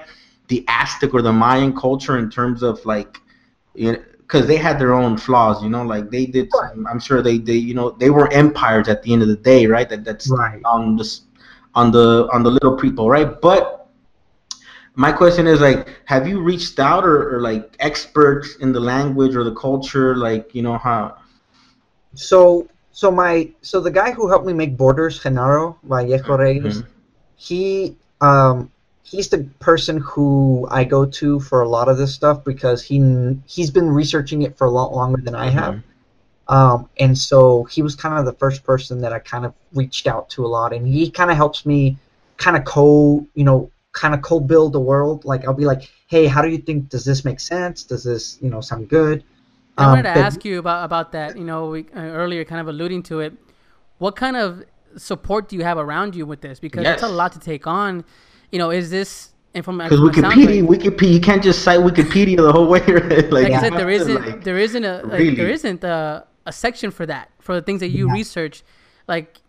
the 0.48 0.64
Aztec 0.68 1.14
or 1.14 1.22
the 1.22 1.32
Mayan 1.32 1.74
culture 1.76 2.18
in 2.18 2.28
terms 2.30 2.62
of 2.62 2.84
like 2.84 3.18
you 3.74 3.92
know 3.92 3.98
because 4.30 4.46
they 4.46 4.56
had 4.56 4.78
their 4.78 4.92
own 4.92 5.16
flaws, 5.16 5.60
you 5.60 5.68
know, 5.68 5.82
like 5.82 6.08
they 6.10 6.24
did. 6.24 6.48
I'm 6.88 7.00
sure 7.00 7.20
they, 7.20 7.38
they, 7.38 7.54
you 7.54 7.74
know, 7.74 7.90
they 7.90 8.10
were 8.10 8.32
empires 8.32 8.88
at 8.88 9.02
the 9.02 9.12
end 9.12 9.22
of 9.22 9.28
the 9.28 9.34
day, 9.34 9.66
right? 9.66 9.88
That 9.88 10.04
that's 10.04 10.30
right. 10.30 10.60
on 10.64 10.94
this, 10.96 11.22
on 11.74 11.90
the 11.90 12.28
on 12.32 12.44
the 12.44 12.50
little 12.50 12.76
people, 12.76 13.10
right? 13.10 13.40
But 13.40 13.79
my 14.94 15.12
question 15.12 15.46
is 15.46 15.60
like, 15.60 15.88
have 16.04 16.26
you 16.26 16.40
reached 16.40 16.78
out 16.78 17.04
or, 17.04 17.36
or 17.36 17.40
like 17.40 17.76
experts 17.80 18.56
in 18.56 18.72
the 18.72 18.80
language 18.80 19.36
or 19.36 19.44
the 19.44 19.54
culture, 19.54 20.16
like 20.16 20.54
you 20.54 20.62
know 20.62 20.78
how? 20.78 21.16
So 22.14 22.68
so 22.92 23.10
my 23.10 23.50
so 23.62 23.80
the 23.80 23.90
guy 23.90 24.10
who 24.12 24.28
helped 24.28 24.46
me 24.46 24.52
make 24.52 24.76
borders, 24.76 25.20
Genaro 25.20 25.76
Vallejo 25.84 26.36
Reyes, 26.36 26.82
mm-hmm. 26.82 26.90
he 27.36 27.96
um 28.20 28.70
he's 29.02 29.28
the 29.28 29.44
person 29.58 29.98
who 29.98 30.68
I 30.70 30.84
go 30.84 31.04
to 31.04 31.40
for 31.40 31.62
a 31.62 31.68
lot 31.68 31.88
of 31.88 31.96
this 31.96 32.14
stuff 32.14 32.44
because 32.44 32.82
he 32.82 33.36
he's 33.46 33.70
been 33.70 33.90
researching 33.90 34.42
it 34.42 34.56
for 34.58 34.66
a 34.66 34.70
lot 34.70 34.94
longer 34.94 35.20
than 35.20 35.34
I 35.34 35.48
mm-hmm. 35.48 35.58
have. 35.58 35.82
Um, 36.48 36.88
and 36.98 37.16
so 37.16 37.62
he 37.64 37.80
was 37.80 37.94
kind 37.94 38.18
of 38.18 38.24
the 38.24 38.32
first 38.32 38.64
person 38.64 39.00
that 39.02 39.12
I 39.12 39.20
kind 39.20 39.44
of 39.44 39.54
reached 39.72 40.08
out 40.08 40.28
to 40.30 40.44
a 40.44 40.48
lot, 40.48 40.72
and 40.72 40.86
he 40.86 41.08
kind 41.10 41.30
of 41.30 41.36
helps 41.36 41.64
me 41.64 41.96
kind 42.38 42.56
of 42.56 42.64
co, 42.64 43.24
you 43.34 43.44
know, 43.44 43.70
kind 43.92 44.14
of 44.14 44.22
co-build 44.22 44.72
the 44.72 44.80
world. 44.80 45.24
Like 45.24 45.46
I'll 45.46 45.54
be 45.54 45.64
like, 45.64 45.90
hey, 46.06 46.26
how 46.26 46.42
do 46.42 46.48
you 46.48 46.58
think? 46.58 46.88
Does 46.88 47.04
this 47.04 47.24
make 47.24 47.40
sense? 47.40 47.82
Does 47.82 48.04
this, 48.04 48.38
you 48.40 48.50
know, 48.50 48.60
sound 48.60 48.88
good? 48.88 49.24
I 49.78 49.86
wanted 49.86 50.06
um, 50.06 50.14
to 50.14 50.20
ask 50.20 50.44
you 50.44 50.58
about 50.58 50.84
about 50.84 51.12
that. 51.12 51.36
You 51.36 51.44
know, 51.44 51.70
we, 51.70 51.86
uh, 51.96 52.00
earlier, 52.00 52.44
kind 52.44 52.60
of 52.60 52.68
alluding 52.68 53.02
to 53.04 53.20
it. 53.20 53.32
What 53.98 54.16
kind 54.16 54.36
of 54.36 54.64
support 54.96 55.48
do 55.48 55.56
you 55.56 55.62
have 55.62 55.78
around 55.78 56.14
you 56.14 56.26
with 56.26 56.40
this? 56.40 56.58
Because 56.58 56.84
yes. 56.84 56.94
it's 56.94 57.02
a 57.02 57.08
lot 57.08 57.32
to 57.32 57.38
take 57.38 57.66
on 57.66 58.04
you 58.50 58.58
know, 58.58 58.70
is 58.70 58.90
this 58.90 59.30
information? 59.54 60.04
because 60.04 60.24
Wikipedia, 60.24 60.66
Wikipedia, 60.66 61.12
you 61.12 61.20
can't 61.20 61.42
just 61.42 61.62
cite 61.62 61.80
Wikipedia 61.80 62.36
the 62.36 62.52
whole 62.52 62.68
way. 62.68 62.80
Right? 62.86 63.30
like, 63.30 63.48
like 63.48 63.52
I 63.52 63.60
said, 63.60 63.72
there 63.74 63.90
isn't, 63.90 64.14
like, 64.14 64.44
there 64.44 64.58
isn't 64.58 64.84
a, 64.84 65.02
like, 65.02 65.18
really. 65.18 65.34
there 65.34 65.50
isn't 65.50 65.84
a, 65.84 66.26
a 66.46 66.52
section 66.52 66.90
for 66.90 67.06
that 67.06 67.30
for 67.40 67.54
the 67.54 67.62
things 67.62 67.80
that 67.80 67.90
you 67.90 68.08
yeah. 68.08 68.14
research. 68.14 68.62
Like, 69.06 69.40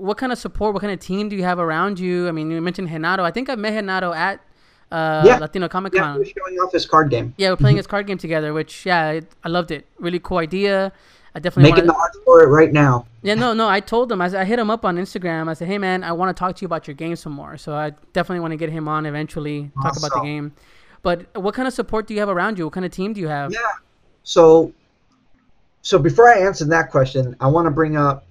what 0.00 0.16
kind 0.16 0.32
of 0.32 0.38
support, 0.38 0.74
what 0.74 0.80
kind 0.80 0.92
of 0.92 1.00
team 1.00 1.28
do 1.28 1.36
you 1.36 1.44
have 1.44 1.58
around 1.58 1.98
you? 1.98 2.28
I 2.28 2.32
mean, 2.32 2.50
you 2.50 2.60
mentioned 2.60 2.88
Genaro. 2.88 3.20
I 3.20 3.30
think 3.30 3.50
I 3.50 3.54
met 3.54 3.72
Genaro 3.72 4.14
at 4.14 4.40
uh, 4.90 5.22
yeah. 5.24 5.38
Latino 5.38 5.68
Comic 5.68 5.92
Con. 5.92 6.18
Yeah, 6.18 6.32
showing 6.36 6.58
off 6.58 6.72
his 6.72 6.86
card 6.86 7.10
game. 7.10 7.34
Yeah, 7.36 7.50
we're 7.50 7.56
playing 7.56 7.76
his 7.76 7.86
card 7.86 8.06
game 8.06 8.18
together, 8.18 8.52
which 8.52 8.86
yeah, 8.86 9.20
I 9.44 9.48
loved 9.48 9.70
it. 9.70 9.86
Really 9.98 10.18
cool 10.18 10.38
idea. 10.38 10.92
I 11.34 11.38
definitely 11.38 11.70
making 11.70 11.86
wanna... 11.86 11.92
the 11.92 11.98
art 11.98 12.12
for 12.24 12.42
it 12.42 12.48
right 12.48 12.72
now. 12.72 13.06
Yeah, 13.22 13.34
no, 13.34 13.52
no. 13.52 13.68
I 13.68 13.78
told 13.78 14.10
him. 14.10 14.20
I, 14.20 14.26
I 14.26 14.44
hit 14.44 14.58
him 14.58 14.70
up 14.70 14.84
on 14.84 14.96
Instagram. 14.96 15.48
I 15.48 15.54
said, 15.54 15.68
"Hey, 15.68 15.78
man, 15.78 16.02
I 16.02 16.12
want 16.12 16.34
to 16.34 16.38
talk 16.38 16.56
to 16.56 16.62
you 16.62 16.66
about 16.66 16.88
your 16.88 16.94
game 16.94 17.14
some 17.14 17.32
more." 17.32 17.56
So 17.56 17.74
I 17.74 17.90
definitely 18.12 18.40
want 18.40 18.52
to 18.52 18.56
get 18.56 18.70
him 18.70 18.88
on 18.88 19.06
eventually, 19.06 19.70
talk 19.76 19.92
awesome. 19.92 20.04
about 20.04 20.22
the 20.22 20.26
game. 20.26 20.52
But 21.02 21.34
what 21.36 21.54
kind 21.54 21.68
of 21.68 21.74
support 21.74 22.06
do 22.06 22.14
you 22.14 22.20
have 22.20 22.28
around 22.28 22.58
you? 22.58 22.64
What 22.64 22.74
kind 22.74 22.84
of 22.84 22.92
team 22.92 23.12
do 23.12 23.20
you 23.20 23.28
have? 23.28 23.52
Yeah. 23.52 23.60
So, 24.22 24.72
so 25.82 25.98
before 25.98 26.28
I 26.28 26.40
answer 26.40 26.64
that 26.66 26.90
question, 26.90 27.36
I 27.40 27.46
want 27.46 27.66
to 27.66 27.70
bring 27.70 27.96
up 27.96 28.26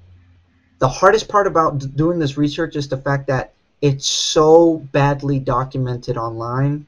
the 0.79 0.87
hardest 0.87 1.27
part 1.27 1.47
about 1.47 1.95
doing 1.95 2.19
this 2.19 2.37
research 2.37 2.75
is 2.75 2.87
the 2.87 2.97
fact 2.97 3.27
that 3.27 3.53
it's 3.81 4.07
so 4.07 4.77
badly 4.91 5.39
documented 5.39 6.17
online 6.17 6.85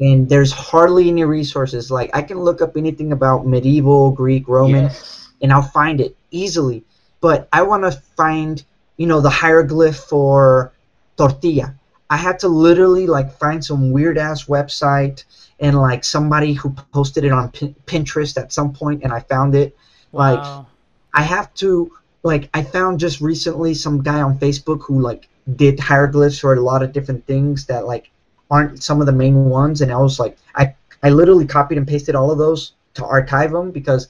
and 0.00 0.28
there's 0.28 0.52
hardly 0.52 1.08
any 1.08 1.24
resources 1.24 1.90
like 1.90 2.10
i 2.14 2.22
can 2.22 2.38
look 2.38 2.60
up 2.60 2.76
anything 2.76 3.12
about 3.12 3.46
medieval 3.46 4.10
greek 4.10 4.46
roman 4.48 4.84
yes 4.84 5.18
and 5.40 5.52
I'll 5.52 5.62
find 5.62 6.00
it 6.00 6.16
easily. 6.30 6.84
But 7.20 7.48
I 7.52 7.62
want 7.62 7.84
to 7.84 7.92
find, 7.92 8.62
you 8.96 9.06
know, 9.06 9.20
the 9.20 9.30
hieroglyph 9.30 9.96
for 9.96 10.72
tortilla. 11.16 11.74
I 12.10 12.16
had 12.16 12.38
to 12.40 12.48
literally 12.48 13.06
like 13.06 13.32
find 13.32 13.64
some 13.64 13.90
weird 13.90 14.18
ass 14.18 14.44
website 14.44 15.24
and 15.60 15.78
like 15.78 16.04
somebody 16.04 16.54
who 16.54 16.70
posted 16.92 17.24
it 17.24 17.32
on 17.32 17.50
P- 17.50 17.74
Pinterest 17.86 18.40
at 18.40 18.52
some 18.52 18.72
point 18.72 19.02
and 19.02 19.12
I 19.12 19.20
found 19.20 19.54
it. 19.54 19.76
Wow. 20.12 20.20
Like 20.20 20.66
I 21.14 21.22
have 21.22 21.52
to 21.54 21.92
like 22.22 22.48
I 22.54 22.62
found 22.62 23.00
just 23.00 23.20
recently 23.20 23.74
some 23.74 24.02
guy 24.02 24.20
on 24.20 24.38
Facebook 24.38 24.82
who 24.82 25.00
like 25.00 25.28
did 25.56 25.80
hieroglyphs 25.80 26.38
for 26.38 26.54
a 26.54 26.60
lot 26.60 26.82
of 26.82 26.92
different 26.92 27.26
things 27.26 27.66
that 27.66 27.86
like 27.86 28.10
aren't 28.50 28.82
some 28.82 29.00
of 29.00 29.06
the 29.06 29.12
main 29.12 29.46
ones 29.46 29.80
and 29.80 29.92
I 29.92 29.98
was 29.98 30.18
like 30.18 30.36
I 30.54 30.74
I 31.02 31.10
literally 31.10 31.46
copied 31.46 31.78
and 31.78 31.86
pasted 31.86 32.14
all 32.14 32.30
of 32.30 32.38
those 32.38 32.72
to 32.94 33.04
archive 33.04 33.52
them 33.52 33.70
because 33.70 34.08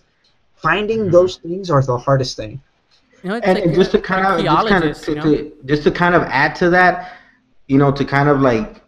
Finding 0.58 1.02
mm-hmm. 1.02 1.10
those 1.10 1.36
things 1.36 1.70
are 1.70 1.82
the 1.82 1.96
hardest 1.96 2.36
thing. 2.36 2.60
You 3.22 3.30
know, 3.30 3.36
and, 3.36 3.54
like, 3.54 3.64
and 3.64 3.74
just 3.74 3.92
to 3.92 4.00
kind 4.00 4.26
of 4.26 4.44
just 4.44 4.68
kind 4.68 4.84
of 4.84 5.00
to, 5.02 5.14
to, 5.14 5.52
just 5.66 5.84
to 5.84 5.90
kind 5.90 6.14
of 6.14 6.22
add 6.22 6.54
to 6.56 6.70
that, 6.70 7.12
you 7.68 7.78
know, 7.78 7.92
to 7.92 8.04
kind 8.04 8.28
of 8.28 8.40
like 8.40 8.82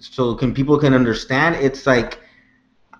so 0.00 0.34
can 0.36 0.54
people 0.54 0.78
can 0.78 0.94
understand 0.94 1.56
it's 1.56 1.86
like 1.86 2.20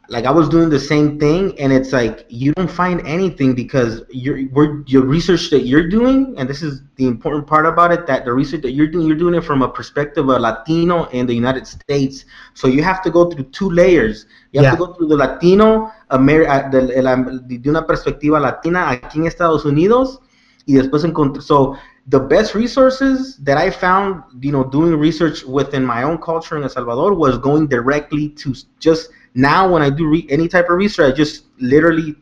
like 0.09 0.25
I 0.25 0.31
was 0.31 0.49
doing 0.49 0.69
the 0.69 0.79
same 0.79 1.19
thing, 1.19 1.59
and 1.59 1.73
it's 1.73 1.93
like 1.93 2.27
you 2.29 2.53
don't 2.55 2.71
find 2.71 3.05
anything 3.07 3.55
because 3.55 4.03
your 4.11 4.39
your 4.87 5.05
research 5.05 5.51
that 5.51 5.63
you're 5.63 5.89
doing, 5.89 6.35
and 6.39 6.49
this 6.49 6.63
is 6.63 6.83
the 6.97 7.07
important 7.07 7.47
part 7.47 7.67
about 7.67 7.93
it, 7.93 8.07
that 8.07 8.25
the 8.25 8.33
research 8.33 8.63
that 8.63 8.71
you're 8.71 8.87
doing, 8.87 9.07
you're 9.07 9.17
doing 9.17 9.35
it 9.35 9.45
from 9.45 9.63
a 9.63 9.69
perspective 9.69 10.29
of 10.29 10.41
Latino 10.41 11.05
in 11.07 11.27
the 11.27 11.35
United 11.35 11.67
States. 11.67 12.25
So 12.55 12.69
you 12.69 12.83
have 12.83 13.03
to 13.03 13.11
go 13.11 13.31
through 13.31 13.45
two 13.45 13.71
layers. 13.71 14.27
You 14.53 14.63
have 14.63 14.65
yeah. 14.65 14.71
to 14.73 14.87
go 14.87 14.93
through 14.95 15.09
the 15.09 15.17
Latino, 15.17 15.91
Amer 16.13 16.47
uh, 16.47 16.69
de, 16.71 17.59
de 17.59 17.69
una 17.69 17.85
perspectiva 17.85 18.41
latina 18.41 18.91
aquí 18.91 19.19
en 19.19 19.27
Estados 19.27 19.65
Unidos, 19.65 20.21
y 20.67 20.75
después 20.75 21.05
encontrar. 21.05 21.43
So 21.43 21.77
the 22.09 22.21
best 22.21 22.55
resources 22.55 23.37
that 23.39 23.59
I 23.59 23.71
found, 23.71 24.23
you 24.41 24.53
know, 24.53 24.63
doing 24.63 24.95
research 24.95 25.45
within 25.45 25.85
my 25.85 26.05
own 26.05 26.19
culture 26.19 26.57
in 26.57 26.63
El 26.63 26.69
Salvador 26.69 27.15
was 27.15 27.39
going 27.39 27.67
directly 27.67 28.29
to 28.29 28.55
just 28.79 29.11
now 29.37 29.71
when 29.71 29.83
I 29.83 29.91
do 29.91 30.09
re- 30.09 30.27
any 30.31 30.49
type 30.49 30.69
of 30.71 30.77
research, 30.77 31.13
I 31.13 31.15
just 31.15 31.45
literally 31.59 32.17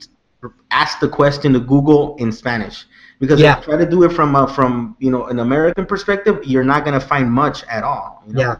ask 0.71 1.01
the 1.01 1.09
question 1.09 1.53
to 1.55 1.61
Google 1.61 2.17
in 2.17 2.31
Spanish 2.33 2.85
because 3.21 3.41
yeah. 3.41 3.59
if 3.59 3.67
you 3.67 3.73
try 3.73 3.85
to 3.85 3.91
do 3.91 4.03
it 4.03 4.13
from 4.13 4.35
a, 4.35 4.47
from 4.47 4.97
you 4.99 5.11
know 5.11 5.27
an 5.27 5.39
American 5.39 5.87
perspective, 5.87 6.41
you're 6.45 6.65
not 6.65 6.85
gonna 6.85 7.01
find 7.01 7.31
much 7.31 7.65
at 7.65 7.85
all. 7.85 8.23
You 8.27 8.35
know? 8.35 8.41
Yeah, 8.41 8.57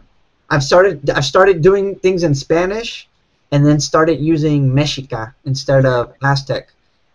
I've 0.49 0.63
started 0.63 1.09
I've 1.09 1.25
started 1.25 1.61
doing 1.61 1.95
things 1.99 2.23
in 2.23 2.33
Spanish, 2.33 3.07
and 3.51 3.65
then 3.65 3.79
started 3.79 4.19
using 4.19 4.71
Mexica 4.71 5.33
instead 5.45 5.85
of 5.85 6.13
Aztec. 6.23 6.69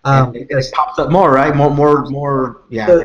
Um, 0.04 0.34
it, 0.34 0.46
it, 0.48 0.72
pops 0.72 0.98
up 0.98 1.10
more, 1.10 1.30
right? 1.30 1.54
More, 1.54 1.70
more, 1.70 2.06
more. 2.06 2.62
Yeah. 2.70 2.86
So, 2.86 3.04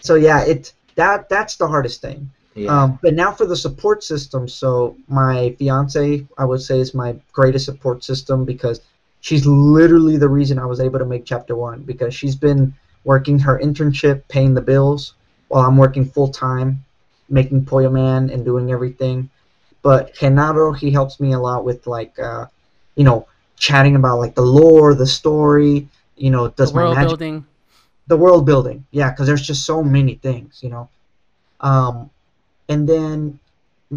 so 0.00 0.14
yeah, 0.14 0.44
it 0.44 0.72
that 0.94 1.28
that's 1.28 1.56
the 1.56 1.66
hardest 1.66 2.00
thing. 2.00 2.30
Yeah. 2.54 2.82
Um, 2.82 2.98
but 3.02 3.14
now 3.14 3.32
for 3.32 3.46
the 3.46 3.56
support 3.56 4.04
system. 4.04 4.48
So 4.48 4.96
my 5.08 5.54
fiance, 5.58 6.26
I 6.38 6.44
would 6.44 6.62
say, 6.62 6.78
is 6.80 6.94
my 6.94 7.16
greatest 7.32 7.64
support 7.64 8.04
system 8.04 8.44
because 8.44 8.80
she's 9.20 9.46
literally 9.46 10.16
the 10.16 10.28
reason 10.28 10.58
I 10.58 10.66
was 10.66 10.80
able 10.80 10.98
to 10.98 11.04
make 11.04 11.24
chapter 11.24 11.56
one 11.56 11.82
because 11.82 12.14
she's 12.14 12.36
been 12.36 12.72
working 13.04 13.38
her 13.40 13.58
internship, 13.58 14.22
paying 14.28 14.54
the 14.54 14.60
bills, 14.60 15.14
while 15.48 15.66
I'm 15.66 15.76
working 15.76 16.04
full 16.04 16.28
time, 16.28 16.84
making 17.28 17.64
Pollo 17.64 17.90
Man 17.90 18.30
and 18.30 18.44
doing 18.44 18.70
everything. 18.70 19.28
But 19.82 20.14
Genaro, 20.14 20.76
he 20.76 20.90
helps 20.90 21.20
me 21.20 21.32
a 21.32 21.38
lot 21.38 21.64
with 21.64 21.86
like, 21.86 22.18
uh, 22.18 22.46
you 22.96 23.04
know, 23.04 23.26
chatting 23.56 23.96
about 23.96 24.18
like 24.18 24.34
the 24.34 24.42
lore, 24.42 24.94
the 24.94 25.06
story. 25.06 25.88
You 26.16 26.30
know, 26.30 26.48
does 26.48 26.72
the 26.72 26.76
world 26.76 26.94
my 26.94 27.02
magic, 27.02 27.18
building. 27.18 27.46
The 28.06 28.16
world 28.16 28.46
building, 28.46 28.84
yeah, 28.92 29.10
because 29.10 29.26
there's 29.26 29.46
just 29.46 29.66
so 29.66 29.82
many 29.82 30.14
things, 30.14 30.60
you 30.62 30.70
know. 30.70 30.88
Um, 31.60 32.10
and 32.68 32.88
then 32.88 33.38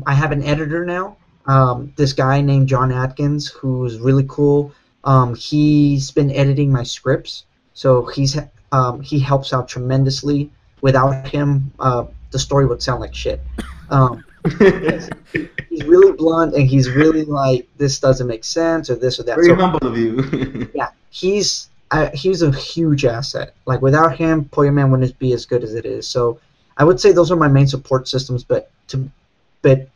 I 0.05 0.13
have 0.13 0.32
an 0.32 0.43
editor 0.43 0.86
now. 0.86 1.18
Um, 1.45 1.93
this 1.95 2.13
guy 2.13 2.41
named 2.41 2.68
John 2.68 2.91
Atkins, 2.91 3.47
who's 3.47 3.99
really 3.99 4.26
cool. 4.28 4.74
Um, 5.03 5.36
he's 5.36 6.11
been 6.11 6.32
editing 6.32 6.72
my 6.72 6.84
scripts, 6.84 7.45
so 7.74 8.05
he's 8.05 8.38
um, 8.72 9.01
he 9.01 9.20
helps 9.20 9.53
out 9.53 9.68
tremendously. 9.68 10.51
Without 10.82 11.28
him, 11.28 11.72
uh, 11.80 12.05
the 12.32 12.39
story 12.39 12.65
would 12.65 12.84
sound 12.84 13.01
like 13.01 13.15
shit. 13.15 13.41
Um, 13.89 14.24
he's 14.59 15.84
really 15.86 16.11
blunt, 16.11 16.53
and 16.53 16.68
he's 16.68 16.89
really 16.89 17.24
like, 17.24 17.68
this 17.78 17.99
doesn't 17.99 18.28
make 18.28 18.43
sense, 18.43 18.89
or 18.89 18.95
this 18.95 19.20
or 19.20 19.24
that. 19.24 19.36
Very 19.36 19.47
so, 19.47 19.55
humble 19.55 19.88
of 19.88 19.97
you. 19.97 20.70
yeah, 20.76 20.89
he's 21.09 21.70
I, 21.91 22.07
he's 22.07 22.41
a 22.41 22.51
huge 22.51 23.05
asset. 23.05 23.53
Like 23.65 23.82
without 23.82 24.18
him, 24.18 24.45
Pollo 24.45 24.72
Man 24.72 24.91
wouldn't 24.91 25.18
be 25.20 25.34
as 25.34 25.45
good 25.45 25.63
as 25.63 25.74
it 25.74 25.86
is. 25.86 26.07
So 26.07 26.39
I 26.78 26.84
would 26.84 27.00
say 27.00 27.12
those 27.12 27.32
are 27.32 27.36
my 27.36 27.48
main 27.48 27.68
support 27.68 28.08
systems. 28.08 28.44
But 28.44 28.70
to, 28.90 29.10
but 29.62 29.90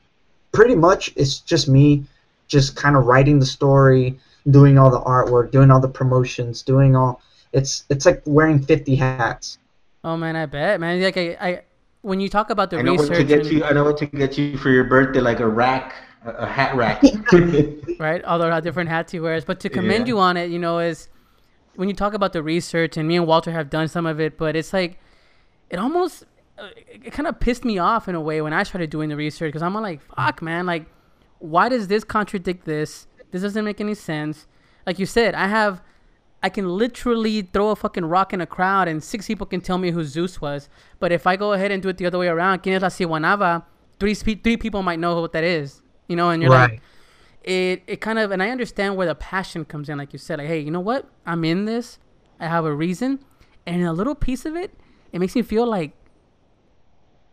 pretty 0.52 0.76
much 0.76 1.12
it's 1.16 1.40
just 1.40 1.68
me, 1.70 2.04
just 2.48 2.76
kind 2.76 2.96
of 2.96 3.06
writing 3.06 3.40
the 3.40 3.46
story, 3.46 4.20
doing 4.50 4.78
all 4.78 4.90
the 4.90 5.00
artwork, 5.02 5.52
doing 5.52 5.72
all 5.72 5.80
the 5.80 5.88
promotions, 5.88 6.62
doing 6.62 6.96
all. 6.96 7.22
It's 7.54 7.84
it's 7.90 8.06
like 8.06 8.22
wearing 8.26 8.60
fifty 8.62 8.96
hats. 8.96 9.58
Oh 10.04 10.18
man, 10.18 10.36
I 10.36 10.46
bet, 10.46 10.80
man. 10.80 11.02
Like 11.02 11.18
I, 11.18 11.38
I 11.40 11.62
when 12.02 12.20
you 12.20 12.30
talk 12.30 12.50
about 12.50 12.70
the 12.72 12.80
I 12.80 12.82
know 12.82 12.94
research, 12.94 13.10
what 13.10 13.18
to 13.18 13.24
get 13.24 13.40
and- 13.42 13.52
you. 13.52 13.64
I 13.64 13.72
know 13.74 13.84
what 13.84 13.98
to 13.98 14.06
get 14.06 14.38
you 14.38 14.58
for 14.58 14.70
your 14.70 14.86
birthday, 14.86 15.20
like 15.22 15.40
a 15.40 15.48
rack, 15.48 15.94
a, 16.26 16.32
a 16.32 16.46
hat 16.48 16.76
rack. 16.76 17.04
right? 18.00 18.24
All 18.24 18.40
the 18.40 18.60
different 18.62 18.90
hats 18.90 19.12
he 19.12 19.20
wears. 19.20 19.46
But 19.46 19.60
to 19.62 19.70
commend 19.70 20.08
Yeah. 20.08 20.14
you 20.14 20.20
on 20.20 20.38
it, 20.38 20.50
you 20.50 20.58
know, 20.60 20.80
is 20.80 21.10
when 21.76 21.88
you 21.90 21.94
talk 21.96 22.14
about 22.14 22.34
the 22.34 22.42
research, 22.42 22.98
and 22.98 23.08
me 23.08 23.18
and 23.18 23.28
Walter 23.28 23.52
have 23.52 23.70
done 23.70 23.88
some 23.88 24.06
of 24.06 24.20
it, 24.20 24.38
but 24.38 24.56
it's 24.56 24.74
like 24.74 24.98
it 25.70 25.78
almost 25.78 26.24
it 26.88 27.12
kind 27.12 27.28
of 27.28 27.40
pissed 27.40 27.66
me 27.66 27.78
off 27.78 28.08
in 28.08 28.16
a 28.16 28.22
way 28.22 28.42
when 28.42 28.54
I 28.54 28.64
started 28.64 28.90
doing 28.90 29.10
the 29.10 29.16
research 29.16 29.50
because 29.50 29.62
I'm 29.64 29.74
like, 29.74 30.02
fuck, 30.16 30.42
man, 30.42 30.66
like 30.66 30.86
why 31.40 31.70
does 31.70 31.88
this 31.88 32.04
contradict 32.04 32.66
this? 32.66 33.08
This 33.32 33.42
doesn't 33.42 33.66
make 33.66 33.82
any 33.82 33.96
sense. 33.96 34.48
Like 34.86 35.00
you 35.00 35.06
said, 35.06 35.36
I 35.36 35.48
have. 35.48 35.82
I 36.44 36.50
can 36.50 36.68
literally 36.68 37.44
throw 37.44 37.70
a 37.70 37.76
fucking 37.76 38.06
rock 38.06 38.34
in 38.34 38.42
a 38.42 38.48
crowd 38.48 38.88
and 38.88 39.04
six 39.04 39.28
people 39.28 39.46
can 39.46 39.62
tell 39.62 39.78
me 39.78 39.92
who 39.92 40.04
Zeus 40.04 40.42
was. 40.42 40.70
But 41.00 41.12
if 41.12 41.28
I 41.28 41.36
go 41.36 41.54
ahead 41.54 41.70
and 41.70 41.84
do 41.84 41.90
it 41.90 41.98
the 41.98 42.08
other 42.08 42.18
way 42.18 42.30
around, 42.30 42.64
¿quién 42.64 42.76
es 42.76 42.82
la 42.82 42.90
Ciguanaba? 42.90 43.64
Three, 44.00 44.16
spe- 44.16 44.44
three 44.44 44.58
people 44.58 44.82
might 44.82 44.98
know 44.98 45.22
what 45.22 45.34
that 45.34 45.44
is. 45.44 45.84
You 46.08 46.16
know, 46.16 46.32
and 46.32 46.42
you're 46.42 46.50
like, 46.72 46.82
it 47.44 47.84
it 47.86 48.02
kind 48.02 48.18
of 48.18 48.32
and 48.32 48.42
I 48.42 48.50
understand 48.50 48.98
where 48.98 49.06
the 49.06 49.16
passion 49.16 49.66
comes 49.66 49.88
in, 49.88 50.00
like 50.00 50.14
you 50.14 50.20
said, 50.20 50.40
like, 50.40 50.48
hey, 50.48 50.60
you 50.60 50.72
know 50.72 50.80
what? 50.80 51.08
I'm 51.28 51.44
in 51.46 51.66
this. 51.66 52.00
I 52.40 52.48
have 52.48 52.66
a 52.66 52.74
reason, 52.74 53.20
and 53.68 53.84
a 53.84 53.94
little 53.94 54.16
piece 54.16 54.46
of 54.46 54.56
it, 54.56 54.72
it 55.12 55.20
makes 55.20 55.36
me 55.36 55.44
feel 55.44 55.68
like 55.68 55.92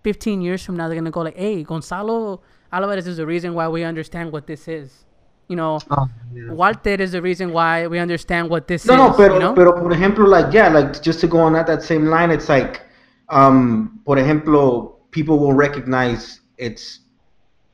15 0.08 0.40
years 0.40 0.60
from 0.64 0.74
now 0.78 0.88
they're 0.88 0.96
gonna 1.02 1.10
go 1.10 1.20
like, 1.28 1.36
hey, 1.36 1.62
Gonzalo 1.62 2.40
Alvarez 2.72 3.06
is 3.06 3.18
the 3.18 3.26
reason 3.26 3.52
why 3.58 3.66
we 3.68 3.80
understand 3.92 4.32
what 4.32 4.46
this 4.46 4.66
is. 4.80 5.04
You 5.48 5.56
know, 5.56 5.74
Oh, 5.90 6.06
yeah. 6.34 6.52
Walter 6.60 6.96
is 7.06 7.12
the 7.12 7.20
reason 7.22 7.52
why 7.52 7.86
we 7.92 7.98
understand 7.98 8.48
what 8.52 8.62
this 8.70 8.84
No, 8.86 8.94
is. 8.94 8.98
no, 9.00 9.06
pero, 9.20 9.34
you 9.34 9.40
know? 9.40 9.52
pero 9.54 9.72
por 9.72 9.92
ejemplo, 9.92 10.26
like, 10.36 10.48
yeah, 10.52 10.68
like, 10.68 11.02
just 11.08 11.20
to 11.20 11.26
go 11.26 11.38
on 11.40 11.52
that, 11.54 11.66
that 11.66 11.82
same 11.82 12.04
line, 12.06 12.30
it's 12.30 12.48
like, 12.48 12.82
um, 13.28 14.00
por 14.06 14.16
ejemplo, 14.16 14.94
people 15.10 15.38
will 15.38 15.52
recognize 15.66 16.40
it's 16.58 17.00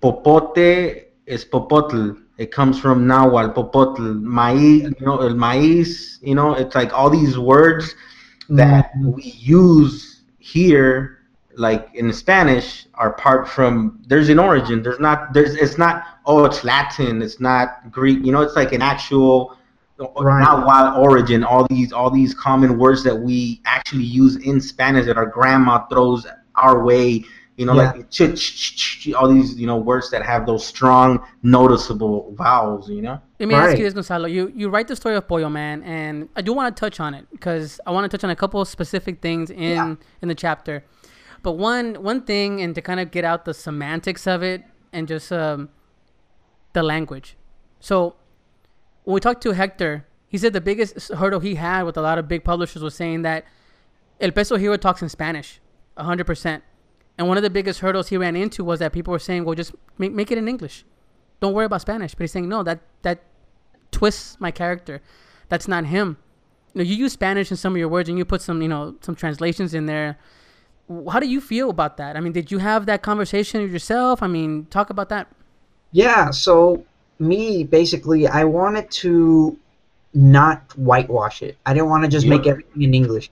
popote 0.02 1.06
is 1.26 1.44
popotl. 1.44 2.16
It 2.38 2.50
comes 2.50 2.78
from 2.80 3.06
Nahuatl, 3.06 3.50
popotl, 3.60 4.20
maíz, 4.22 4.82
you 5.00 5.06
know, 5.06 5.18
el 5.20 5.34
maíz, 5.34 6.18
you 6.22 6.34
know, 6.34 6.54
it's 6.54 6.74
like 6.74 6.92
all 6.92 7.10
these 7.10 7.38
words 7.38 7.94
that 8.50 8.90
we 9.02 9.22
use 9.22 10.22
here, 10.38 11.18
like 11.56 11.88
in 11.94 12.12
Spanish, 12.12 12.86
are 12.94 13.12
part 13.12 13.48
from, 13.48 14.02
there's 14.06 14.28
an 14.28 14.38
origin. 14.38 14.82
There's 14.82 15.00
not, 15.00 15.32
there's, 15.32 15.54
it's 15.54 15.78
not, 15.78 16.04
oh, 16.26 16.44
it's 16.44 16.64
Latin, 16.64 17.22
it's 17.22 17.40
not 17.40 17.90
Greek, 17.90 18.24
you 18.24 18.32
know, 18.32 18.42
it's 18.42 18.56
like 18.56 18.72
an 18.72 18.82
actual, 18.82 19.56
Right. 19.96 20.40
not 20.40 20.66
wild 20.66 20.98
origin 20.98 21.44
all 21.44 21.68
these 21.68 21.92
all 21.92 22.10
these 22.10 22.34
common 22.34 22.78
words 22.80 23.04
that 23.04 23.14
we 23.14 23.60
actually 23.64 24.02
use 24.02 24.34
in 24.44 24.60
spanish 24.60 25.06
that 25.06 25.16
our 25.16 25.24
grandma 25.24 25.86
throws 25.86 26.26
our 26.56 26.82
way 26.82 27.22
you 27.56 27.64
know 27.64 27.74
like 27.74 28.10
ch, 28.10 28.16
ch, 28.34 28.76
ch, 28.76 29.00
ch, 29.02 29.12
all 29.12 29.28
these 29.32 29.54
you 29.56 29.68
know 29.68 29.76
words 29.76 30.10
that 30.10 30.20
have 30.20 30.46
those 30.46 30.66
strong 30.66 31.24
noticeable 31.44 32.34
vowels 32.36 32.90
you 32.90 33.02
know 33.02 33.20
Let 33.38 33.48
me 33.48 33.54
ask 33.54 33.78
you 33.78 33.84
this, 33.84 33.94
Gonzalo. 33.94 34.26
You 34.26 34.50
you 34.54 34.68
write 34.68 34.88
the 34.88 34.96
story 34.96 35.14
of 35.14 35.28
Pollo 35.28 35.48
Man, 35.48 35.82
and 35.84 36.28
I 36.34 36.42
do 36.42 36.52
want 36.52 36.74
to 36.74 36.80
touch 36.80 36.98
on 36.98 37.14
it 37.14 37.24
because 37.30 37.78
I 37.86 37.92
want 37.92 38.10
to 38.10 38.16
touch 38.16 38.24
on 38.24 38.30
a 38.30 38.36
couple 38.36 38.60
of 38.60 38.66
specific 38.66 39.22
things 39.22 39.50
in 39.50 39.58
Yeah. 39.78 39.94
in 40.22 40.28
the 40.28 40.34
chapter. 40.34 40.82
But 41.44 41.52
one 41.52 42.02
one 42.02 42.22
thing, 42.22 42.62
and 42.62 42.74
to 42.74 42.80
kind 42.80 42.98
of 42.98 43.10
get 43.10 43.24
out 43.24 43.44
the 43.44 43.52
semantics 43.52 44.26
of 44.26 44.42
it 44.42 44.64
and 44.94 45.06
just 45.06 45.30
um, 45.30 45.68
the 46.72 46.82
language. 46.82 47.36
So 47.80 48.16
when 49.04 49.14
we 49.14 49.20
talked 49.20 49.42
to 49.42 49.52
Hector, 49.52 50.06
he 50.26 50.38
said 50.38 50.54
the 50.54 50.62
biggest 50.62 51.12
hurdle 51.12 51.40
he 51.40 51.56
had 51.56 51.82
with 51.82 51.98
a 51.98 52.00
lot 52.00 52.18
of 52.18 52.26
big 52.28 52.44
publishers 52.44 52.82
was 52.82 52.94
saying 52.94 53.22
that 53.22 53.44
El 54.22 54.30
Peso 54.30 54.56
Hero 54.56 54.78
talks 54.78 55.02
in 55.02 55.10
Spanish, 55.10 55.60
hundred 55.98 56.26
percent. 56.26 56.64
And 57.18 57.28
one 57.28 57.36
of 57.36 57.42
the 57.42 57.50
biggest 57.50 57.80
hurdles 57.80 58.08
he 58.08 58.16
ran 58.16 58.36
into 58.36 58.64
was 58.64 58.78
that 58.78 58.94
people 58.94 59.12
were 59.12 59.18
saying, 59.18 59.44
"Well, 59.44 59.54
just 59.54 59.72
make, 59.98 60.12
make 60.12 60.30
it 60.32 60.38
in 60.38 60.48
English. 60.48 60.86
Don't 61.40 61.52
worry 61.52 61.66
about 61.66 61.82
Spanish." 61.82 62.14
But 62.14 62.22
he's 62.22 62.32
saying, 62.32 62.48
"No, 62.48 62.62
that 62.62 62.80
that 63.02 63.22
twists 63.90 64.40
my 64.40 64.50
character. 64.50 65.02
That's 65.50 65.68
not 65.68 65.84
him. 65.84 66.16
You 66.72 66.78
know, 66.78 66.84
you 66.84 66.96
use 66.96 67.12
Spanish 67.12 67.50
in 67.50 67.58
some 67.58 67.74
of 67.74 67.78
your 67.78 67.88
words, 67.88 68.08
and 68.08 68.16
you 68.16 68.24
put 68.24 68.40
some, 68.40 68.62
you 68.62 68.68
know, 68.68 68.96
some 69.02 69.14
translations 69.14 69.74
in 69.74 69.84
there. 69.84 70.18
W- 70.88 71.08
How 71.10 71.20
do 71.20 71.26
you 71.26 71.40
feel 71.40 71.70
about 71.70 71.96
that? 71.96 72.16
I 72.16 72.20
mean, 72.20 72.32
did 72.32 72.50
you 72.50 72.58
have 72.58 72.86
that 72.86 73.02
conversation 73.02 73.62
with 73.62 73.72
yourself? 73.72 74.22
I 74.22 74.26
mean, 74.26 74.66
talk 74.66 74.90
about 74.90 75.08
that. 75.08 75.28
Yeah, 75.92 76.30
so 76.30 76.84
me 77.18 77.64
basically, 77.64 78.26
I 78.26 78.44
wanted 78.44 78.90
to 79.02 79.56
not 80.12 80.76
whitewash 80.76 81.42
it. 81.42 81.56
I 81.66 81.74
didn't 81.74 81.88
want 81.88 82.04
to 82.04 82.10
just 82.10 82.26
Yeah. 82.26 82.36
make 82.36 82.46
everything 82.46 82.82
in 82.82 82.94
English. 82.94 83.30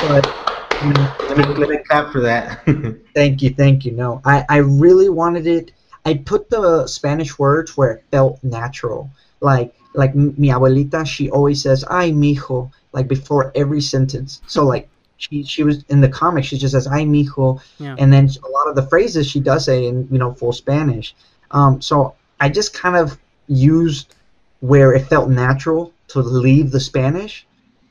But 0.00 0.26
I 0.26 0.84
mean, 0.86 1.08
let 1.28 1.38
me 1.38 1.44
let 1.54 1.68
me 1.70 1.78
clap 1.88 2.12
for 2.12 2.20
that 2.20 2.60
thank 3.14 3.42
you, 3.42 3.50
thank 3.50 3.84
you. 3.84 3.92
No, 3.92 4.20
I 4.24 4.44
I 4.48 4.56
really 4.58 5.08
wanted 5.08 5.46
it. 5.46 5.72
I 6.04 6.14
put 6.14 6.48
the 6.50 6.86
Spanish 6.86 7.38
words 7.38 7.76
where 7.76 7.90
it 7.92 8.04
felt 8.10 8.42
natural. 8.44 9.10
Like 9.40 9.74
like 9.94 10.14
mi 10.14 10.48
abuelita, 10.48 11.06
she 11.06 11.30
always 11.30 11.62
says 11.62 11.84
"ay 11.90 12.10
mijo" 12.12 12.70
like 12.92 13.08
before 13.08 13.50
every 13.54 13.80
sentence. 13.80 14.40
So 14.46 14.64
like 14.64 14.88
she 15.18 15.42
she 15.42 15.62
was 15.64 15.84
in 15.88 16.00
the 16.00 16.08
comic, 16.08 16.44
she 16.44 16.56
just 16.58 16.72
says 16.72 16.86
"ay 16.86 17.04
mijo," 17.04 17.60
Yeah. 17.78 17.94
and 17.98 18.12
then 18.12 18.28
a 18.44 18.50
lot 18.56 18.66
of 18.68 18.74
the 18.76 18.86
phrases 18.90 19.26
she 19.26 19.40
does 19.40 19.64
say 19.66 19.86
in 19.86 20.08
you 20.10 20.18
know 20.18 20.32
full 20.32 20.52
Spanish. 20.52 21.14
Um, 21.50 21.80
so 21.82 22.14
I 22.40 22.48
just 22.48 22.72
kind 22.72 22.96
of 22.96 23.18
used 23.48 24.14
where 24.60 24.92
it 24.94 25.06
felt 25.06 25.28
natural 25.28 25.92
to 26.08 26.20
leave 26.20 26.70
the 26.70 26.80
Spanish, 26.80 27.46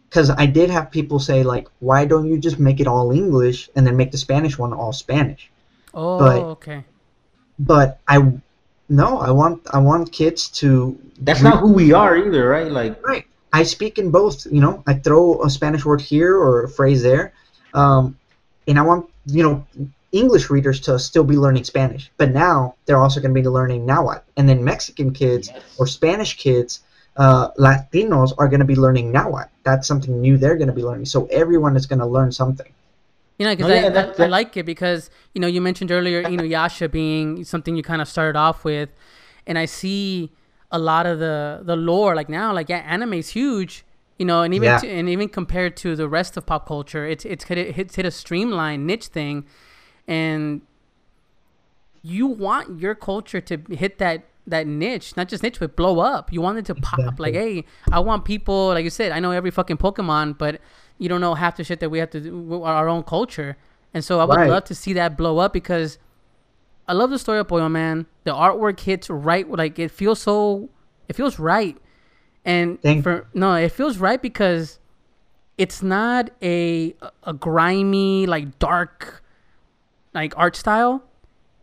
because 0.10 0.30
I 0.30 0.46
did 0.46 0.70
have 0.70 0.90
people 0.90 1.20
say 1.20 1.44
like, 1.44 1.68
why 1.80 2.06
don't 2.06 2.28
you 2.28 2.38
just 2.38 2.58
make 2.60 2.80
it 2.80 2.88
all 2.88 3.12
English 3.12 3.70
and 3.76 3.86
then 3.86 3.96
make 3.96 4.12
the 4.12 4.18
Spanish 4.18 4.58
one 4.58 4.74
all 4.74 4.92
Spanish? 4.94 5.50
Oh, 5.94 6.18
But- 6.20 6.42
okay. 6.56 6.84
But 7.60 8.00
I, 8.08 8.18
no, 8.90 9.18
I 9.20 9.32
want 9.32 9.62
I 9.74 9.80
want 9.80 10.12
kids 10.12 10.48
to. 10.62 10.98
that's 11.22 11.42
not 11.42 11.60
who 11.60 11.74
we 11.74 11.92
are 11.94 12.16
either 12.16 12.48
right 12.48 12.72
like 12.72 12.94
Right. 13.06 13.26
I 13.54 13.64
speak 13.64 13.98
in 13.98 14.12
both. 14.12 14.46
You 14.52 14.62
know, 14.62 14.84
I 14.88 14.94
throw 14.96 15.44
a 15.44 15.50
Spanish 15.50 15.86
word 15.86 16.02
here 16.02 16.36
or 16.36 16.64
a 16.64 16.70
phrase 16.70 17.02
there, 17.02 17.34
um, 17.74 18.18
and 18.68 18.78
I 18.78 18.82
want 18.82 19.10
you 19.26 19.44
know 19.44 19.66
English 20.12 20.50
readers 20.50 20.80
to 20.82 21.00
still 21.00 21.24
be 21.24 21.38
learning 21.38 21.64
Spanish. 21.64 22.12
But 22.18 22.32
now 22.32 22.76
they're 22.86 22.98
also 22.98 23.20
going 23.20 23.34
to 23.34 23.42
be 23.42 23.48
learning 23.48 23.86
Nahuatl, 23.86 24.24
and 24.36 24.48
then 24.48 24.64
Mexican 24.64 25.14
kids 25.14 25.50
or 25.78 25.88
Spanish 25.88 26.38
kids, 26.38 26.82
uh, 27.18 27.52
Latinos 27.52 28.34
are 28.38 28.48
going 28.48 28.60
to 28.60 28.66
be 28.66 28.76
learning 28.76 29.12
Nahuatl. 29.12 29.50
That's 29.64 29.88
something 29.88 30.20
new 30.22 30.38
they're 30.38 30.58
going 30.58 30.68
to 30.70 30.74
be 30.74 30.84
learning. 30.84 31.06
So 31.06 31.26
everyone 31.28 31.76
is 31.76 31.86
going 31.86 32.00
to 32.00 32.06
learn 32.06 32.32
something. 32.32 32.72
You 33.38 33.46
know, 33.46 33.56
because 33.56 33.70
No, 33.70 33.76
I, 33.76 33.82
yeah, 33.82 33.90
that- 33.90 34.20
I, 34.20 34.24
I 34.24 34.28
like 34.28 34.58
it 34.58 34.66
because 34.66 35.10
you 35.34 35.42
know 35.42 35.48
you 35.48 35.62
mentioned 35.62 35.92
earlier 35.92 36.24
Inuyasha 36.24 36.92
being 36.92 37.44
something 37.44 37.76
you 37.76 37.84
kind 37.84 38.02
of 38.02 38.08
started 38.08 38.38
off 38.38 38.64
with, 38.64 38.90
and 39.46 39.58
I 39.58 39.66
see 39.66 40.32
a 40.72 40.80
lot 40.80 41.06
of 41.06 41.20
the 41.20 41.62
the 41.64 41.76
lore 41.76 42.16
like 42.16 42.28
now 42.30 42.54
like 42.54 42.68
yeah 42.70 42.78
anime's 42.80 43.30
huge 43.30 43.86
you 44.20 44.26
know 44.26 44.42
and 44.42 44.54
even 44.54 44.66
Yeah. 44.68 44.78
to, 44.80 44.88
and 44.90 45.08
even 45.10 45.30
compared 45.30 45.78
to 45.78 45.96
the 45.96 46.10
rest 46.10 46.36
of 46.38 46.46
pop 46.46 46.68
culture 46.68 47.06
it's 47.08 47.24
it's 47.26 47.46
hit, 47.46 47.58
it's 47.58 47.96
hit 47.96 48.06
a 48.06 48.12
streamlined 48.12 48.86
niche 48.86 49.08
thing 49.08 49.46
and 50.08 50.62
you 52.02 52.28
want 52.28 52.80
your 52.80 52.96
culture 52.96 53.42
to 53.42 53.58
hit 53.70 53.98
that 54.00 54.26
that 54.46 54.66
niche 54.68 55.16
not 55.18 55.28
just 55.28 55.44
niche 55.44 55.60
but 55.60 55.76
blow 55.76 56.00
up 56.00 56.32
you 56.32 56.40
want 56.42 56.58
it 56.58 56.66
to 56.66 56.76
pop 56.76 57.20
like 57.20 57.34
hey 57.34 57.66
i 57.92 58.00
want 58.00 58.24
people 58.24 58.68
like 58.70 58.84
you 58.84 58.90
said 58.90 59.12
i 59.12 59.20
know 59.20 59.32
every 59.32 59.52
fucking 59.52 59.78
pokemon 59.78 60.38
but 60.38 60.62
you 60.98 61.10
don't 61.10 61.22
know 61.22 61.34
half 61.36 61.58
the 61.58 61.64
shit 61.64 61.80
that 61.80 61.90
we 61.90 62.00
have 62.00 62.10
to 62.10 62.20
do 62.22 62.64
our 62.64 62.88
own 62.88 63.04
culture 63.04 63.58
and 63.94 64.04
so 64.06 64.20
i 64.20 64.24
would 64.26 64.36
Right. 64.38 64.50
love 64.50 64.64
to 64.66 64.76
see 64.76 64.94
that 64.94 65.18
blow 65.18 65.38
up 65.40 65.52
because 65.54 65.98
I 66.88 66.94
love 66.94 67.10
the 67.10 67.20
story 67.20 67.40
of 67.40 67.48
Pollo 67.50 67.68
Man. 67.68 68.06
The 68.24 68.32
artwork 68.32 68.80
hits 68.80 69.10
right, 69.10 69.50
like 69.50 69.78
it 69.78 69.92
feels 69.92 70.22
so, 70.22 70.70
it 71.10 71.16
feels 71.16 71.38
right, 71.38 71.78
and 72.46 72.82
Thank 72.82 73.04
for 73.04 73.28
no, 73.34 73.56
it 73.56 73.72
feels 73.74 73.98
right 73.98 74.22
because 74.22 74.80
it's 75.58 75.82
not 75.84 76.30
a 76.42 76.96
a 77.24 77.34
grimy 77.34 78.26
like 78.26 78.58
dark 78.60 79.24
like 80.14 80.34
art 80.38 80.56
style. 80.56 81.04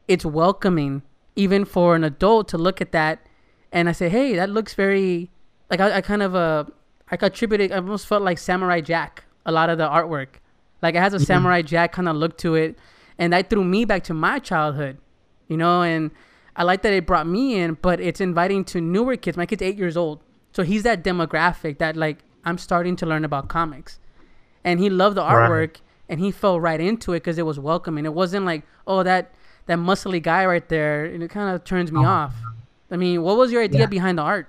It's 0.09 0.27
welcoming 0.27 1.03
even 1.37 1.65
for 1.65 1.97
an 1.97 2.05
adult 2.05 2.49
to 2.49 2.59
look 2.59 2.83
at 2.83 2.93
that, 2.93 3.27
and 3.73 3.89
I 3.89 3.93
say, 3.93 4.11
hey, 4.11 4.37
that 4.37 4.51
looks 4.51 4.75
very 4.75 5.31
like 5.71 5.81
I, 5.81 5.97
I 5.97 6.01
kind 6.03 6.23
of 6.23 6.35
uh 6.35 6.65
I 7.11 7.17
attributed. 7.19 7.73
I 7.73 7.77
almost 7.77 8.07
felt 8.07 8.23
like 8.23 8.39
Samurai 8.39 8.83
Jack. 8.83 9.25
A 9.47 9.53
lot 9.53 9.69
of 9.69 9.77
the 9.77 9.87
artwork, 9.87 10.41
like 10.81 10.95
it 10.95 11.01
has 11.01 11.13
a 11.13 11.21
Samurai 11.21 11.61
Jack 11.61 11.93
kind 11.93 12.09
of 12.09 12.17
look 12.17 12.39
to 12.39 12.55
it, 12.55 12.79
and 13.19 13.33
that 13.33 13.51
threw 13.51 13.63
me 13.63 13.85
back 13.85 14.05
to 14.05 14.15
my 14.15 14.39
childhood 14.39 14.99
you 15.49 15.57
know 15.57 15.83
and 15.83 16.11
i 16.57 16.63
like 16.63 16.83
that 16.83 16.93
it 16.93 17.07
brought 17.07 17.27
me 17.27 17.57
in 17.57 17.75
but 17.83 18.01
it's 18.01 18.21
inviting 18.21 18.65
to 18.65 18.81
newer 18.81 19.17
kids 19.17 19.37
my 19.37 19.47
kid's 19.47 19.63
eight 19.63 19.77
years 19.77 19.97
old 19.97 20.21
so 20.53 20.63
he's 20.63 20.83
that 20.85 21.03
demographic 21.05 21.79
that 21.79 21.97
like 21.97 22.19
I'm 22.47 22.59
starting 22.59 22.95
to 22.97 23.07
learn 23.07 23.25
about 23.25 23.49
comics, 23.49 23.99
and 24.65 24.79
he 24.79 24.91
loved 24.91 25.17
the 25.17 25.23
Right. 25.23 25.49
artwork, 25.51 25.77
and 26.11 26.21
he 26.21 26.31
fell 26.31 26.61
right 26.61 26.79
into 26.79 27.15
it 27.15 27.21
because 27.21 27.39
it 27.39 27.47
was 27.47 27.59
welcoming. 27.59 28.05
It 28.05 28.13
wasn't 28.13 28.45
like, 28.45 28.65
oh, 28.87 29.03
that 29.03 29.33
that 29.65 29.79
muscly 29.79 30.23
guy 30.23 30.45
right 30.45 30.69
there, 30.69 31.07
and 31.07 31.23
it 31.23 31.31
kind 31.31 31.55
of 31.55 31.65
turns 31.65 31.91
me 31.91 32.05
off. 32.05 32.35
I 32.91 32.97
mean, 32.99 33.23
what 33.23 33.39
was 33.39 33.51
your 33.51 33.63
idea 33.63 33.79
Oh. 33.79 33.85
Yeah. 33.85 33.87
behind 33.87 34.19
the 34.19 34.23
art? 34.23 34.47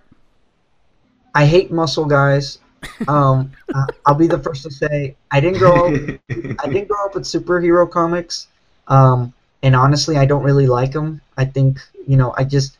I 1.33 1.45
hate 1.45 1.71
muscle 1.71 2.03
guys. 2.05 2.59
Um, 3.07 3.51
I- 3.73 3.85
I'll 4.05 4.15
be 4.15 4.27
the 4.27 4.39
first 4.39 4.63
to 4.63 4.71
say 4.71 5.15
I 5.31 5.39
didn't 5.39 5.59
grow 5.59 5.87
up. 5.87 5.93
I 6.29 6.67
didn't 6.67 6.87
grow 6.89 7.03
up 7.05 7.15
with 7.15 7.23
superhero 7.23 7.89
comics, 7.89 8.47
um, 8.89 9.33
and 9.65 9.75
honestly, 9.75 10.15
I 10.15 10.25
don't 10.25 10.43
really 10.43 10.67
like 10.67 10.91
them. 10.91 11.21
I 11.37 11.45
think 11.45 11.79
you 12.07 12.15
know, 12.15 12.33
I 12.37 12.43
just 12.43 12.77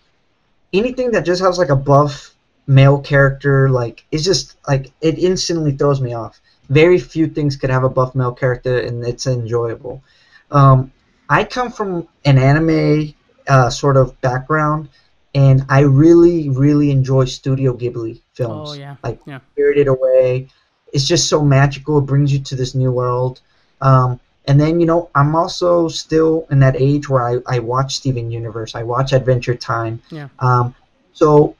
anything 0.71 1.11
that 1.11 1.25
just 1.25 1.41
has 1.41 1.57
like 1.57 1.69
a 1.69 1.75
buff 1.75 2.35
male 2.67 2.99
character, 2.99 3.69
like 3.69 4.05
it's 4.11 4.23
just 4.23 4.55
like 4.67 4.91
it 5.01 5.17
instantly 5.17 5.71
throws 5.71 5.99
me 5.99 6.13
off. 6.13 6.39
Very 6.69 6.99
few 6.99 7.27
things 7.27 7.57
could 7.57 7.71
have 7.71 7.83
a 7.83 7.89
buff 7.89 8.13
male 8.13 8.33
character, 8.33 8.77
and 8.79 9.03
it's 9.03 9.25
enjoyable. 9.25 10.03
Um, 10.51 10.91
I 11.27 11.43
come 11.43 11.71
from 11.71 12.07
an 12.23 12.37
anime 12.37 13.15
uh, 13.47 13.71
sort 13.71 13.97
of 13.97 14.19
background, 14.21 14.89
and 15.33 15.65
I 15.69 15.79
really, 15.81 16.49
really 16.49 16.91
enjoy 16.91 17.25
Studio 17.25 17.75
Ghibli 17.75 18.21
films. 18.33 18.69
Oh 18.69 18.73
yeah, 18.73 18.95
Like 19.03 19.19
yeah. 19.25 19.39
Spirited 19.53 19.87
Away. 19.87 20.49
It's 20.93 21.07
just 21.07 21.29
so 21.29 21.43
magical. 21.43 21.97
It 21.97 22.01
brings 22.01 22.31
you 22.31 22.39
to 22.39 22.55
this 22.55 22.75
new 22.75 22.91
world. 22.91 23.41
Um, 23.81 24.19
and 24.47 24.59
then, 24.59 24.79
you 24.79 24.85
know, 24.85 25.09
I'm 25.15 25.35
also 25.35 25.87
still 25.87 26.47
in 26.51 26.59
that 26.59 26.75
age 26.75 27.09
where 27.09 27.23
I, 27.27 27.55
I 27.55 27.59
watch 27.59 27.95
Steven 27.97 28.31
Universe. 28.31 28.75
I 28.75 28.83
watch 28.83 29.13
Adventure 29.13 29.55
Time. 29.55 30.01
Yeah. 30.09 30.29
Um, 30.39 30.75
so 31.13 31.55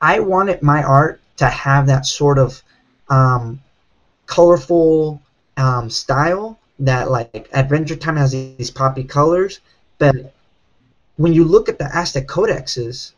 I 0.00 0.20
wanted 0.20 0.62
my 0.62 0.82
art 0.82 1.20
to 1.38 1.46
have 1.46 1.86
that 1.86 2.06
sort 2.06 2.38
of 2.38 2.62
um, 3.08 3.60
colorful 4.26 5.20
um, 5.56 5.88
style 5.88 6.58
that, 6.80 7.10
like, 7.10 7.48
Adventure 7.52 7.96
Time 7.96 8.16
has 8.16 8.32
these 8.32 8.70
poppy 8.70 9.04
colors. 9.04 9.60
But 9.98 10.34
when 11.16 11.32
you 11.32 11.44
look 11.44 11.68
at 11.68 11.78
the 11.78 11.94
Aztec 11.96 12.26
codexes, 12.28 13.12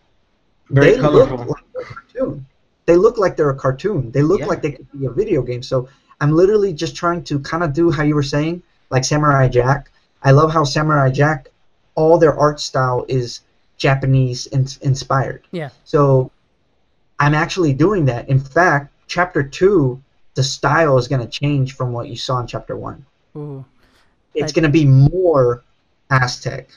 Very 0.70 0.92
they 0.92 0.98
colorful. 0.98 1.38
look 1.38 1.48
like 1.48 1.64
a 1.80 1.84
cartoon. 1.94 2.46
They 2.86 2.96
look 2.96 3.18
like 3.18 3.36
they're 3.36 3.50
a 3.50 3.54
cartoon. 3.56 4.11
They 4.11 4.22
look 4.22 4.40
Yeah. 4.40 4.46
like 4.46 4.62
they 4.62 4.72
could 4.72 4.90
be 4.98 5.06
a 5.06 5.11
video 5.11 5.42
game. 5.42 5.62
So 5.62 5.88
I'm 6.20 6.32
literally 6.32 6.72
just 6.72 6.96
trying 6.96 7.22
to 7.24 7.38
kind 7.40 7.62
of 7.62 7.72
do 7.72 7.90
how 7.90 8.02
you 8.02 8.14
were 8.14 8.22
saying, 8.22 8.62
like 8.91 9.05
Samurai 9.05 9.49
Jack. 9.49 9.91
I 10.22 10.32
love 10.32 10.53
how 10.53 10.64
Samurai 10.64 11.11
Jack, 11.11 11.49
all 11.95 12.18
their 12.18 12.38
art 12.38 12.61
style 12.61 13.05
is 13.09 13.41
Japanese 13.78 14.47
in- 14.49 14.66
inspired. 14.82 15.47
Yeah. 15.53 15.70
So 15.84 16.30
I'm 17.18 17.34
actually 17.34 17.72
doing 17.72 18.05
that. 18.07 18.28
In 18.28 18.41
fact, 18.41 18.93
chapter 19.07 19.43
two, 19.43 20.03
the 20.34 20.43
style 20.43 20.99
is 20.99 21.09
going 21.09 21.20
to 21.20 21.28
change 21.28 21.76
from 21.76 21.93
what 21.93 22.09
you 22.09 22.16
saw 22.16 22.41
in 22.41 22.47
chapter 22.47 22.76
one 22.76 23.05
Ooh. 23.36 23.64
it's 24.34 24.53
going 24.53 24.62
to 24.62 24.68
be 24.70 24.84
more 24.84 25.62
Aztec 26.11 26.68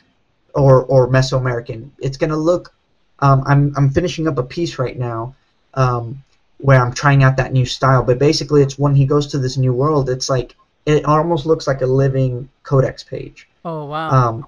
or 0.53 0.83
or 0.85 1.09
Mesoamerican. 1.09 1.89
It's 1.99 2.17
going 2.17 2.29
to 2.29 2.37
look. 2.37 2.73
Um, 3.19 3.43
I'm 3.45 3.73
I'm 3.75 3.89
finishing 3.89 4.27
up 4.27 4.37
a 4.37 4.43
piece 4.43 4.77
right 4.79 4.97
now 4.97 5.35
um, 5.73 6.23
where 6.57 6.81
I'm 6.81 6.93
trying 6.93 7.23
out 7.23 7.37
that 7.37 7.53
new 7.53 7.65
style. 7.65 8.03
But 8.03 8.19
basically, 8.19 8.61
it's 8.61 8.77
when 8.77 8.95
he 8.95 9.05
goes 9.05 9.27
to 9.27 9.39
this 9.39 9.57
new 9.57 9.73
world. 9.73 10.09
It's 10.09 10.29
like 10.29 10.55
it 10.85 11.05
almost 11.05 11.45
looks 11.45 11.67
like 11.67 11.81
a 11.81 11.85
living 11.85 12.49
codex 12.63 13.03
page. 13.03 13.47
Oh 13.65 13.85
wow. 13.85 14.09
Um, 14.09 14.47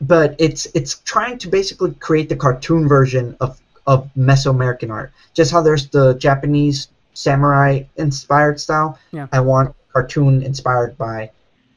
but 0.00 0.34
it's 0.38 0.66
it's 0.74 0.98
trying 1.00 1.38
to 1.38 1.48
basically 1.48 1.94
create 1.94 2.28
the 2.28 2.36
cartoon 2.36 2.88
version 2.88 3.36
of 3.40 3.60
of 3.86 4.10
Mesoamerican 4.16 4.90
art. 4.90 5.12
Just 5.34 5.52
how 5.52 5.62
there's 5.62 5.88
the 5.88 6.14
Japanese 6.14 6.88
samurai 7.14 7.82
inspired 7.96 8.60
style. 8.60 8.98
Yeah. 9.12 9.28
I 9.32 9.40
want 9.40 9.74
cartoon 9.92 10.42
inspired 10.42 10.96
by, 10.96 11.30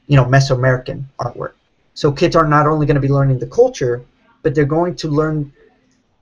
you 0.07 0.15
know, 0.15 0.25
Mesoamerican 0.25 1.03
artwork. 1.19 1.53
So 1.93 2.11
kids 2.11 2.35
are 2.35 2.47
not 2.47 2.67
only 2.67 2.85
going 2.85 2.95
to 2.95 3.01
be 3.01 3.09
learning 3.09 3.39
the 3.39 3.47
culture, 3.47 4.03
but 4.43 4.55
they're 4.55 4.65
going 4.65 4.95
to 4.97 5.07
learn. 5.07 5.51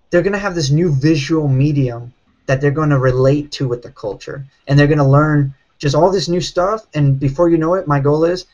They're 0.09 0.21
going 0.21 0.33
to 0.33 0.39
have 0.39 0.55
this 0.55 0.69
new 0.69 0.91
visual 0.91 1.47
medium 1.47 2.13
that 2.45 2.61
they're 2.61 2.71
going 2.71 2.89
to 2.89 2.99
relate 2.99 3.51
to 3.53 3.67
with 3.67 3.81
the 3.81 3.91
culture, 3.91 4.45
and 4.67 4.77
they're 4.77 4.87
going 4.87 4.97
to 4.99 5.03
learn 5.03 5.53
just 5.77 5.95
all 5.95 6.11
this 6.11 6.27
new 6.27 6.41
stuff. 6.41 6.85
And 6.93 7.19
before 7.19 7.49
you 7.49 7.57
know 7.57 7.73
it, 7.73 7.87
my 7.87 7.99
goal 7.99 8.23
is 8.25 8.45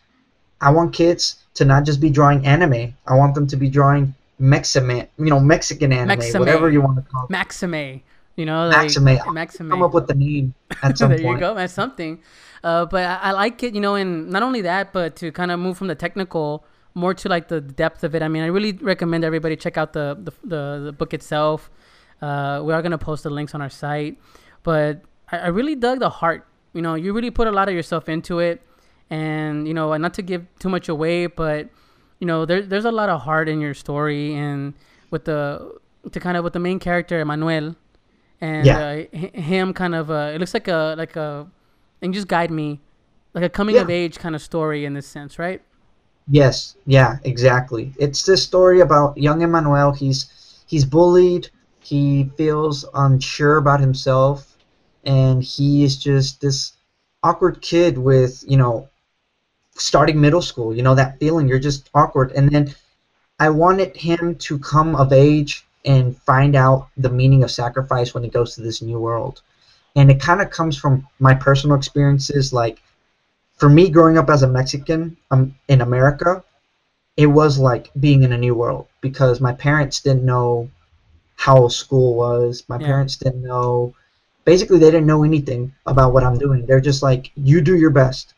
I 0.61 0.71
want 0.71 0.93
kids 0.93 1.37
to 1.55 1.65
not 1.65 1.85
just 1.85 1.99
be 1.99 2.09
drawing 2.09 2.45
anime. 2.45 2.93
I 3.07 3.15
want 3.15 3.35
them 3.35 3.47
to 3.47 3.57
be 3.57 3.69
drawing 3.69 4.15
Mexican, 4.39 5.07
you 5.17 5.29
know, 5.29 5.39
Mexican 5.39 5.91
anime, 5.91 6.19
Maxime. 6.19 6.39
whatever 6.39 6.69
you 6.69 6.81
want 6.81 6.97
to 6.97 7.11
call 7.11 7.25
it. 7.25 7.29
Maxime. 7.29 8.01
You 8.35 8.45
know, 8.45 8.67
like, 8.67 8.77
Maxime. 8.77 9.33
Maxime. 9.33 9.69
Come 9.69 9.83
up 9.83 9.93
with 9.93 10.07
the 10.07 10.15
name 10.15 10.53
at 10.83 10.97
some 10.97 11.09
there 11.09 11.19
point. 11.19 11.35
you 11.35 11.39
go. 11.39 11.53
That's 11.55 11.73
something. 11.73 12.21
Uh, 12.63 12.85
but 12.85 13.03
I, 13.03 13.15
I 13.15 13.31
like 13.31 13.63
it, 13.63 13.73
you 13.73 13.81
know, 13.81 13.95
and 13.95 14.29
not 14.29 14.43
only 14.43 14.61
that, 14.61 14.93
but 14.93 15.15
to 15.17 15.31
kind 15.31 15.51
of 15.51 15.59
move 15.59 15.77
from 15.77 15.87
the 15.87 15.95
technical 15.95 16.65
more 16.93 17.13
to 17.13 17.29
like 17.29 17.47
the 17.47 17.61
depth 17.61 18.03
of 18.03 18.15
it. 18.15 18.21
I 18.21 18.27
mean, 18.27 18.43
I 18.43 18.47
really 18.47 18.73
recommend 18.73 19.23
everybody 19.23 19.55
check 19.55 19.77
out 19.77 19.93
the 19.93 20.17
the, 20.19 20.31
the, 20.43 20.81
the 20.85 20.91
book 20.91 21.13
itself. 21.13 21.69
Uh, 22.21 22.61
we 22.63 22.73
are 22.73 22.81
gonna 22.81 22.97
post 22.97 23.23
the 23.23 23.29
links 23.29 23.55
on 23.55 23.61
our 23.61 23.69
site, 23.69 24.19
but 24.63 25.01
I, 25.31 25.37
I 25.37 25.47
really 25.47 25.75
dug 25.75 25.99
the 25.99 26.09
heart. 26.09 26.45
You 26.73 26.81
know, 26.81 26.95
you 26.95 27.13
really 27.13 27.31
put 27.31 27.47
a 27.47 27.51
lot 27.51 27.67
of 27.67 27.73
yourself 27.75 28.07
into 28.09 28.39
it, 28.39 28.61
and 29.09 29.67
you 29.67 29.73
know, 29.73 29.95
not 29.97 30.13
to 30.15 30.21
give 30.21 30.45
too 30.59 30.69
much 30.69 30.87
away, 30.89 31.25
but 31.27 31.69
you 32.19 32.27
know, 32.27 32.45
there, 32.45 32.61
there's 32.61 32.85
a 32.85 32.91
lot 32.91 33.09
of 33.09 33.21
heart 33.21 33.49
in 33.49 33.59
your 33.61 33.73
story, 33.73 34.35
and 34.35 34.73
with 35.11 35.25
the 35.25 35.79
to 36.11 36.19
kind 36.19 36.37
of 36.37 36.43
with 36.43 36.53
the 36.53 36.59
main 36.59 36.79
character 36.79 37.19
Emmanuel, 37.19 37.75
and 38.41 38.65
Yeah. 38.65 38.77
uh, 38.77 39.03
him 39.17 39.73
kind 39.73 39.95
of 39.95 40.11
uh, 40.11 40.31
it 40.35 40.39
looks 40.39 40.53
like 40.53 40.67
a 40.67 40.95
like 40.97 41.15
a 41.15 41.47
and 42.01 42.13
just 42.13 42.27
guide 42.27 42.51
me 42.51 42.79
like 43.33 43.43
a 43.43 43.49
coming 43.49 43.75
Yeah. 43.75 43.81
of 43.81 43.89
age 43.89 44.17
kind 44.19 44.35
of 44.35 44.41
story 44.41 44.85
in 44.85 44.93
this 44.93 45.07
sense, 45.07 45.39
right? 45.39 45.61
Yes, 46.27 46.75
yeah, 46.85 47.17
exactly. 47.23 47.91
It's 47.97 48.23
this 48.23 48.43
story 48.43 48.81
about 48.81 49.17
young 49.17 49.41
Emmanuel. 49.41 49.91
He's 49.91 50.29
he's 50.67 50.85
bullied. 50.85 51.49
He 51.79 52.29
feels 52.37 52.85
unsure 52.93 53.57
about 53.57 53.79
himself, 53.79 54.48
and 55.03 55.43
he 55.43 55.83
is 55.83 55.97
just 55.97 56.41
this 56.41 56.73
awkward 57.23 57.61
kid 57.61 57.97
with 57.97 58.43
you 58.47 58.57
know 58.57 58.87
starting 59.75 60.19
middle 60.21 60.41
school. 60.41 60.75
You 60.75 60.83
know 60.83 60.95
that 60.95 61.19
feeling. 61.19 61.47
You're 61.47 61.59
just 61.59 61.89
awkward, 61.93 62.31
and 62.33 62.49
then 62.49 62.73
I 63.39 63.49
wanted 63.49 63.95
him 63.95 64.35
to 64.35 64.57
come 64.59 64.95
of 64.95 65.13
age 65.13 65.65
and 65.85 66.17
find 66.17 66.55
out 66.55 66.89
the 66.97 67.09
meaning 67.09 67.43
of 67.43 67.51
sacrifice 67.51 68.13
when 68.13 68.23
he 68.23 68.29
goes 68.29 68.55
to 68.55 68.61
this 68.61 68.81
new 68.81 68.99
world, 68.99 69.41
and 69.95 70.11
it 70.11 70.19
kind 70.21 70.41
of 70.41 70.49
comes 70.49 70.77
from 70.77 71.05
my 71.19 71.33
personal 71.33 71.77
experiences, 71.77 72.53
like 72.53 72.81
for 73.57 73.69
me 73.69 73.89
growing 73.89 74.17
up 74.17 74.29
as 74.29 74.43
a 74.43 74.47
Mexican 74.47 75.17
um, 75.31 75.55
in 75.67 75.81
America, 75.81 76.43
it 77.17 77.27
was 77.27 77.59
like 77.59 77.91
being 77.99 78.23
in 78.23 78.31
a 78.33 78.37
new 78.37 78.55
world 78.55 78.87
because 79.01 79.41
my 79.41 79.53
parents 79.53 79.99
didn't 80.01 80.25
know 80.25 80.69
how 81.35 81.67
school 81.67 82.15
was. 82.15 82.63
My 82.67 82.77
Yeah. 82.77 82.87
parents 82.87 83.17
didn't 83.17 83.43
know. 83.43 83.93
Basically, 84.45 84.79
they 84.79 84.91
didn't 84.91 85.07
know 85.07 85.23
anything 85.23 85.73
about 85.85 86.13
what 86.13 86.23
I'm 86.23 86.37
doing. 86.37 86.65
They're 86.65 86.79
just 86.79 87.03
like, 87.03 87.31
you 87.35 87.61
do 87.61 87.77
your 87.77 87.91
best. 87.91 88.33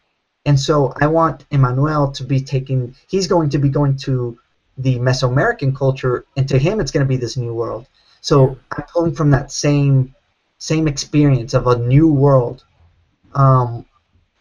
And 0.45 0.59
so 0.59 0.93
I 0.99 1.07
want 1.07 1.45
Emmanuel 1.51 2.11
to 2.11 2.23
be 2.23 2.41
taking. 2.41 2.95
He's 3.07 3.27
going 3.27 3.49
to 3.51 3.59
be 3.59 3.69
going 3.69 3.95
to 3.97 4.37
the 4.77 4.97
Mesoamerican 4.97 5.75
culture, 5.75 6.25
and 6.35 6.47
to 6.49 6.57
him, 6.57 6.79
it's 6.79 6.91
going 6.91 7.05
to 7.05 7.09
be 7.09 7.17
this 7.17 7.37
new 7.37 7.53
world. 7.53 7.87
So 8.21 8.57
I'm 8.71 8.83
pulling 8.91 9.13
from 9.13 9.31
that 9.31 9.51
same 9.51 10.15
same 10.57 10.87
experience 10.87 11.53
of 11.53 11.67
a 11.67 11.77
new 11.77 12.07
world. 12.07 12.63
Um, 13.33 13.85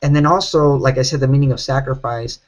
and 0.02 0.14
then 0.14 0.26
also, 0.26 0.74
like 0.74 0.98
I 0.98 1.02
said, 1.02 1.20
the 1.20 1.28
meaning 1.28 1.52
of 1.52 1.60
sacrifice. 1.60 2.40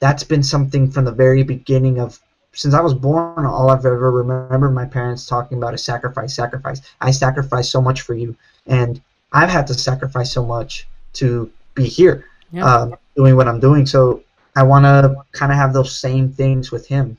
That's 0.00 0.22
been 0.22 0.44
something 0.44 0.90
from 0.90 1.04
the 1.04 1.12
very 1.12 1.42
beginning 1.42 1.98
of 1.98 2.20
since 2.52 2.74
I 2.74 2.80
was 2.80 2.94
born. 2.94 3.44
All 3.46 3.70
I've 3.70 3.84
ever 3.86 4.10
remembered 4.10 4.70
my 4.70 4.84
parents 4.86 5.26
talking 5.26 5.58
about 5.58 5.74
is 5.74 5.84
sacrifice, 5.84 6.34
sacrifice. 6.34 6.80
I 7.00 7.10
sacrificed 7.10 7.70
so 7.70 7.80
much 7.80 8.00
for 8.02 8.14
you, 8.14 8.36
and 8.66 9.00
I've 9.32 9.50
had 9.50 9.66
to 9.68 9.74
sacrifice 9.74 10.32
so 10.32 10.44
much 10.44 10.86
to 11.14 11.50
be 11.74 11.86
here, 11.86 12.24
Yeah. 12.52 12.64
um, 12.64 12.94
doing 13.16 13.36
what 13.36 13.48
I'm 13.48 13.60
doing. 13.60 13.86
So 13.86 14.22
I 14.56 14.62
want 14.62 14.84
to 14.84 15.16
kind 15.32 15.52
of 15.52 15.58
have 15.58 15.72
those 15.72 15.96
same 15.96 16.32
things 16.32 16.72
with 16.72 16.86
him. 16.88 17.16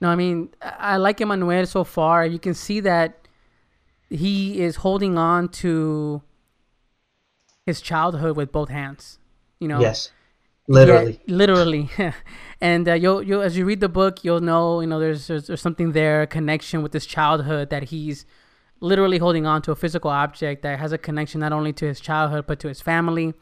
No, 0.00 0.08
I 0.10 0.14
mean, 0.14 0.50
I 0.62 0.74
I 0.78 0.96
like 0.98 1.20
Emmanuel 1.20 1.66
so 1.66 1.82
far. 1.84 2.26
You 2.26 2.38
can 2.38 2.54
see 2.54 2.80
that 2.80 3.26
he 4.10 4.60
is 4.60 4.76
holding 4.76 5.18
on 5.18 5.48
to 5.48 6.22
his 7.64 7.80
childhood 7.80 8.36
with 8.36 8.52
both 8.52 8.68
hands. 8.68 9.18
You 9.58 9.68
know, 9.68 9.80
Yes, 9.80 10.10
literally. 10.68 11.20
Yeah, 11.26 11.34
literally. 11.34 11.90
and 12.60 12.88
uh, 12.88 12.94
you'll, 12.94 13.22
you'll, 13.22 13.42
as 13.42 13.56
you 13.56 13.64
read 13.64 13.80
the 13.80 13.88
book, 13.88 14.24
you'll 14.24 14.40
know, 14.40 14.80
you 14.80 14.86
know, 14.86 14.98
there's, 14.98 15.26
there's, 15.26 15.46
there's 15.46 15.60
something 15.60 15.92
there, 15.92 16.22
a 16.22 16.26
connection 16.26 16.82
with 16.82 16.92
his 16.92 17.06
childhood 17.06 17.70
that 17.70 17.84
he's 17.84 18.24
literally 18.80 19.18
holding 19.18 19.46
on 19.46 19.62
to 19.62 19.72
a 19.72 19.76
physical 19.76 20.10
object 20.10 20.62
that 20.62 20.78
has 20.78 20.92
a 20.92 20.98
connection 20.98 21.40
not 21.40 21.52
only 21.52 21.72
to 21.72 21.86
his 21.86 22.00
childhood 22.00 22.46
but 22.46 22.58
to 22.60 22.68
his 22.68 22.80
family. 22.80 23.34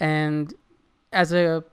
And 0.00 0.54
as 1.12 1.32
a 1.32 1.64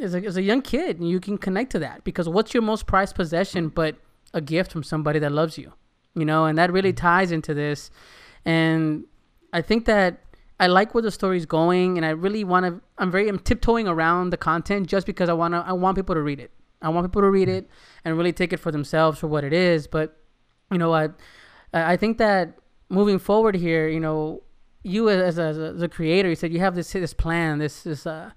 as 0.00 0.14
a, 0.14 0.24
as 0.24 0.36
a 0.36 0.42
young 0.42 0.62
kid, 0.62 1.02
you 1.02 1.20
can 1.20 1.36
connect 1.36 1.70
to 1.72 1.78
that 1.80 2.02
because 2.02 2.28
what's 2.28 2.54
your 2.54 2.62
most 2.62 2.86
prized 2.86 3.14
possession 3.14 3.68
but 3.68 3.96
a 4.32 4.40
gift 4.40 4.72
from 4.72 4.82
somebody 4.82 5.18
that 5.18 5.32
loves 5.32 5.58
you, 5.58 5.72
you 6.14 6.24
know, 6.24 6.46
and 6.46 6.56
that 6.56 6.72
really 6.72 6.92
ties 6.92 7.30
into 7.30 7.52
this. 7.52 7.90
And 8.44 9.04
I 9.52 9.60
think 9.62 9.84
that 9.86 10.20
I 10.58 10.68
like 10.68 10.94
where 10.94 11.02
the 11.02 11.10
story's 11.10 11.44
going, 11.46 11.98
and 11.98 12.06
I 12.06 12.10
really 12.10 12.44
want 12.44 12.66
to. 12.66 12.80
I'm 12.98 13.10
very. 13.10 13.28
I'm 13.28 13.38
tiptoeing 13.38 13.86
around 13.86 14.30
the 14.30 14.36
content 14.36 14.86
just 14.86 15.06
because 15.06 15.28
I 15.28 15.34
want 15.34 15.54
to. 15.54 15.64
I 15.66 15.72
want 15.72 15.96
people 15.96 16.14
to 16.14 16.22
read 16.22 16.40
it. 16.40 16.50
I 16.80 16.88
want 16.88 17.06
people 17.06 17.22
to 17.22 17.30
read 17.30 17.48
it 17.48 17.68
and 18.04 18.16
really 18.16 18.32
take 18.32 18.52
it 18.52 18.58
for 18.58 18.70
themselves 18.70 19.18
for 19.18 19.26
what 19.26 19.44
it 19.44 19.52
is. 19.52 19.86
But 19.86 20.16
you 20.70 20.78
know, 20.78 20.94
I 20.94 21.10
I 21.72 21.96
think 21.96 22.18
that 22.18 22.58
moving 22.88 23.18
forward 23.18 23.56
here, 23.56 23.88
you 23.88 24.00
know, 24.00 24.42
you 24.82 25.08
as 25.10 25.38
a, 25.38 25.42
as 25.42 25.82
a, 25.82 25.88
creator, 25.88 26.28
you 26.28 26.36
said 26.36 26.52
you 26.52 26.60
have 26.60 26.74
this 26.74 26.92
this 26.92 27.12
plan, 27.12 27.58
this 27.58 27.82
this 27.82 28.06
uh, 28.06 28.30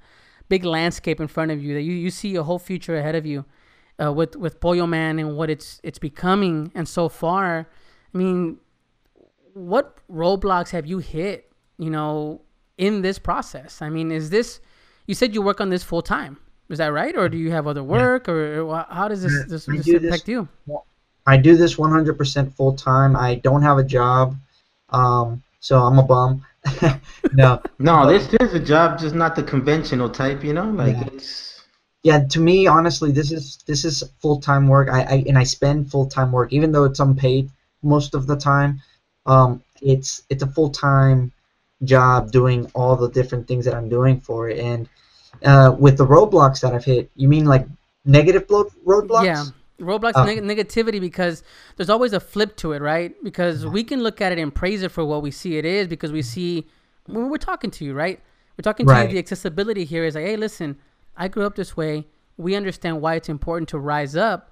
big 0.49 0.65
landscape 0.65 1.19
in 1.19 1.27
front 1.27 1.51
of 1.51 1.63
you 1.63 1.73
that 1.75 1.81
you, 1.81 1.93
you 1.93 2.09
see 2.09 2.35
a 2.35 2.43
whole 2.43 2.59
future 2.59 2.97
ahead 2.97 3.15
of 3.15 3.25
you 3.25 3.45
uh, 4.03 4.11
with 4.11 4.35
with 4.35 4.59
Pollo 4.59 4.87
Man 4.87 5.19
and 5.19 5.37
what 5.37 5.49
it's 5.49 5.79
it's 5.83 5.99
becoming. 5.99 6.71
And 6.75 6.87
so 6.87 7.07
far, 7.07 7.69
I 8.13 8.17
mean, 8.17 8.57
what 9.53 9.97
roadblocks 10.11 10.71
have 10.71 10.85
you 10.85 10.99
hit? 10.99 11.48
You 11.79 11.89
know, 11.89 12.41
in 12.77 13.01
this 13.01 13.17
process. 13.17 13.81
I 13.81 13.89
mean, 13.89 14.11
is 14.11 14.29
this? 14.29 14.59
You 15.07 15.15
said 15.15 15.33
you 15.33 15.41
work 15.41 15.59
on 15.61 15.69
this 15.69 15.83
full 15.83 16.01
time. 16.01 16.37
Is 16.69 16.77
that 16.77 16.93
right, 16.93 17.15
or 17.15 17.29
do 17.29 17.37
you 17.37 17.51
have 17.51 17.65
other 17.65 17.83
work, 17.83 18.27
yeah. 18.27 18.33
or, 18.33 18.61
or, 18.61 18.85
how 18.89 19.07
does 19.07 19.23
this 19.23 19.33
this, 19.47 19.65
this 19.65 19.87
impact 19.87 20.25
this, 20.25 20.27
you? 20.27 20.47
I 21.25 21.35
do 21.35 21.55
this 21.55 21.75
100% 21.75 22.53
full 22.53 22.73
time. 22.75 23.15
I 23.15 23.35
don't 23.35 23.63
have 23.63 23.79
a 23.79 23.83
job, 23.83 24.35
um, 24.89 25.41
so 25.59 25.79
I'm 25.79 25.97
a 25.97 26.03
bum. 26.03 26.45
no, 27.33 27.61
no, 27.79 28.07
this 28.07 28.31
is 28.39 28.53
a 28.53 28.59
job, 28.59 28.99
just 28.99 29.15
not 29.15 29.35
the 29.35 29.41
conventional 29.43 30.09
type. 30.09 30.43
You 30.43 30.53
know, 30.53 30.69
like 30.69 30.95
yeah. 30.95 31.07
it's. 31.13 31.47
Yeah, 32.01 32.25
to 32.27 32.39
me, 32.39 32.65
honestly, 32.65 33.11
this 33.11 33.31
is 33.31 33.57
this 33.65 33.83
is 33.83 34.03
full 34.19 34.39
time 34.39 34.67
work. 34.67 34.89
I, 34.89 35.01
I 35.01 35.23
and 35.27 35.37
I 35.37 35.43
spend 35.43 35.91
full 35.91 36.05
time 36.05 36.31
work, 36.31 36.53
even 36.53 36.71
though 36.71 36.83
it's 36.83 36.99
unpaid 36.99 37.49
most 37.81 38.13
of 38.13 38.27
the 38.27 38.37
time. 38.37 38.81
Um, 39.25 39.63
it's 39.81 40.23
it's 40.29 40.43
a 40.43 40.47
full 40.47 40.69
time 40.69 41.31
job 41.83 42.31
doing 42.31 42.69
all 42.75 42.95
the 42.95 43.09
different 43.09 43.47
things 43.47 43.65
that 43.65 43.73
I'm 43.73 43.89
doing 43.89 44.19
for 44.19 44.49
it, 44.49 44.59
and 44.59 44.87
uh, 45.43 45.75
with 45.77 45.97
the 45.97 46.05
roadblocks 46.05 46.61
that 46.61 46.73
I've 46.73 46.85
hit, 46.85 47.11
you 47.15 47.27
mean 47.27 47.45
like 47.45 47.65
negative 48.05 48.47
roadblocks? 48.47 49.25
Yeah. 49.25 49.45
Roadblocks 49.79 50.15
uh, 50.15 50.25
neg- 50.25 50.43
negativity 50.43 50.99
because 50.99 51.41
there's 51.77 51.89
always 51.89 52.11
a 52.11 52.19
flip 52.19 52.57
to 52.57 52.73
it, 52.73 52.81
right? 52.81 53.15
Because 53.23 53.65
we 53.65 53.83
can 53.83 54.03
look 54.03 54.19
at 54.19 54.33
it 54.33 54.37
and 54.37 54.53
praise 54.53 54.83
it 54.83 54.91
for 54.91 55.05
what 55.05 55.21
we 55.21 55.31
see 55.31 55.57
it 55.57 55.63
is 55.63 55.87
because 55.87 56.11
we 56.11 56.21
see 56.21 56.67
when 57.05 57.29
we're 57.29 57.37
talking 57.37 57.71
to 57.71 57.85
you, 57.85 57.93
right? 57.93 58.19
We're 58.57 58.63
talking 58.63 58.85
to 58.85 58.91
right. 58.91 59.07
you. 59.07 59.13
The 59.13 59.19
accessibility 59.19 59.85
here 59.85 60.03
is 60.03 60.15
like, 60.15 60.25
hey, 60.25 60.35
listen, 60.35 60.77
I 61.15 61.29
grew 61.29 61.45
up 61.45 61.55
this 61.55 61.77
way. 61.77 62.07
We 62.35 62.55
understand 62.55 63.01
why 63.01 63.15
it's 63.15 63.29
important 63.29 63.69
to 63.69 63.79
rise 63.79 64.17
up, 64.17 64.51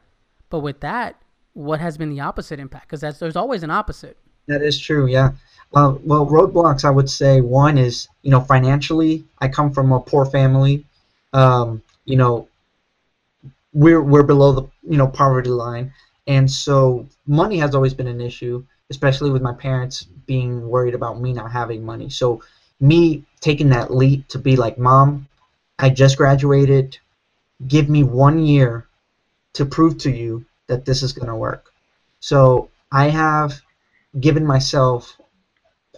but 0.49 0.59
with 0.59 0.79
that, 0.79 1.21
what 1.53 1.81
has 1.81 1.97
been 1.97 2.09
the 2.09 2.21
opposite 2.21 2.59
impact? 2.59 2.89
Because 2.89 3.19
there's 3.19 3.35
always 3.35 3.63
an 3.63 3.71
opposite. 3.71 4.17
That 4.47 4.61
is 4.61 4.79
true. 4.79 5.07
Yeah. 5.07 5.31
Well, 5.71 5.99
roadblocks, 6.25 6.85
I 6.85 6.89
would 6.89 7.09
say 7.09 7.41
one 7.41 7.77
is, 7.77 8.07
you 8.21 8.31
know, 8.31 8.39
financially, 8.41 9.25
I 9.39 9.47
come 9.47 9.71
from 9.71 9.91
a 9.91 9.99
poor 9.99 10.25
family. 10.25 10.85
Um, 11.33 11.81
you 12.05 12.15
know, 12.15 12.47
we're 13.73 14.01
we're 14.01 14.23
below 14.23 14.51
the 14.51 14.63
you 14.83 14.97
know 14.97 15.07
poverty 15.07 15.49
line, 15.49 15.91
and 16.27 16.49
so 16.49 17.07
money 17.25 17.57
has 17.57 17.75
always 17.75 17.93
been 17.93 18.07
an 18.07 18.21
issue, 18.21 18.63
especially 18.89 19.29
with 19.29 19.41
my 19.41 19.53
parents 19.53 20.03
being 20.25 20.67
worried 20.67 20.93
about 20.95 21.19
me 21.21 21.33
not 21.33 21.51
having 21.51 21.83
money. 21.85 22.09
So 22.09 22.41
me 22.79 23.23
taking 23.41 23.69
that 23.69 23.93
leap 23.93 24.27
to 24.29 24.39
be 24.39 24.55
like, 24.55 24.77
mom, 24.77 25.27
I 25.79 25.89
just 25.89 26.17
graduated. 26.17 26.97
Give 27.67 27.89
me 27.89 28.03
one 28.03 28.39
year 28.39 28.87
to 29.53 29.65
prove 29.65 29.97
to 29.99 30.11
you 30.11 30.45
that 30.67 30.85
this 30.85 31.03
is 31.03 31.13
going 31.13 31.27
to 31.29 31.35
work. 31.35 31.73
So 32.19 32.69
I 32.91 33.09
have 33.09 33.61
given 34.19 34.45
myself 34.45 35.17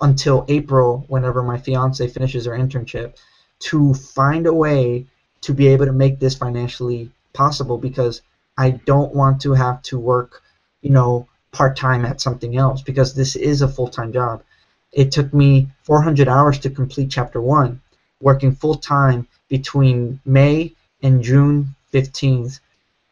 until 0.02 0.46
April, 0.48 1.06
whenever 1.08 1.44
my 1.44 1.58
fiance 1.58 2.08
finishes 2.08 2.46
her 2.46 2.54
internship, 2.54 3.18
to 3.60 3.94
find 3.94 4.48
a 4.48 4.54
way 4.54 5.06
to 5.42 5.54
be 5.54 5.68
able 5.68 5.86
to 5.86 5.92
make 5.92 6.20
this 6.20 6.36
financially 6.36 7.12
possible 7.34 7.78
because 7.78 8.22
I 8.58 8.72
don't 8.72 9.14
want 9.14 9.42
to 9.42 9.54
have 9.54 9.82
to 9.84 10.00
work, 10.00 10.42
you 10.82 10.90
know, 10.90 11.28
part 11.52 11.76
time 11.76 12.06
at 12.06 12.22
something 12.22 12.58
else 12.58 12.82
because 12.82 13.14
this 13.14 13.36
is 13.36 13.62
a 13.62 13.68
full 13.68 13.88
time 13.88 14.12
job. 14.12 14.44
It 14.92 15.12
took 15.12 15.34
me 15.34 15.70
400 15.84 16.28
hours 16.28 16.60
to 16.60 16.70
complete 16.70 17.12
chapter 17.12 17.42
one, 17.42 17.82
working 18.22 18.54
full 18.54 18.76
time 18.76 19.28
between 19.48 20.20
May 20.26 20.74
and 21.02 21.24
June 21.24 21.76
15th, 21.94 22.60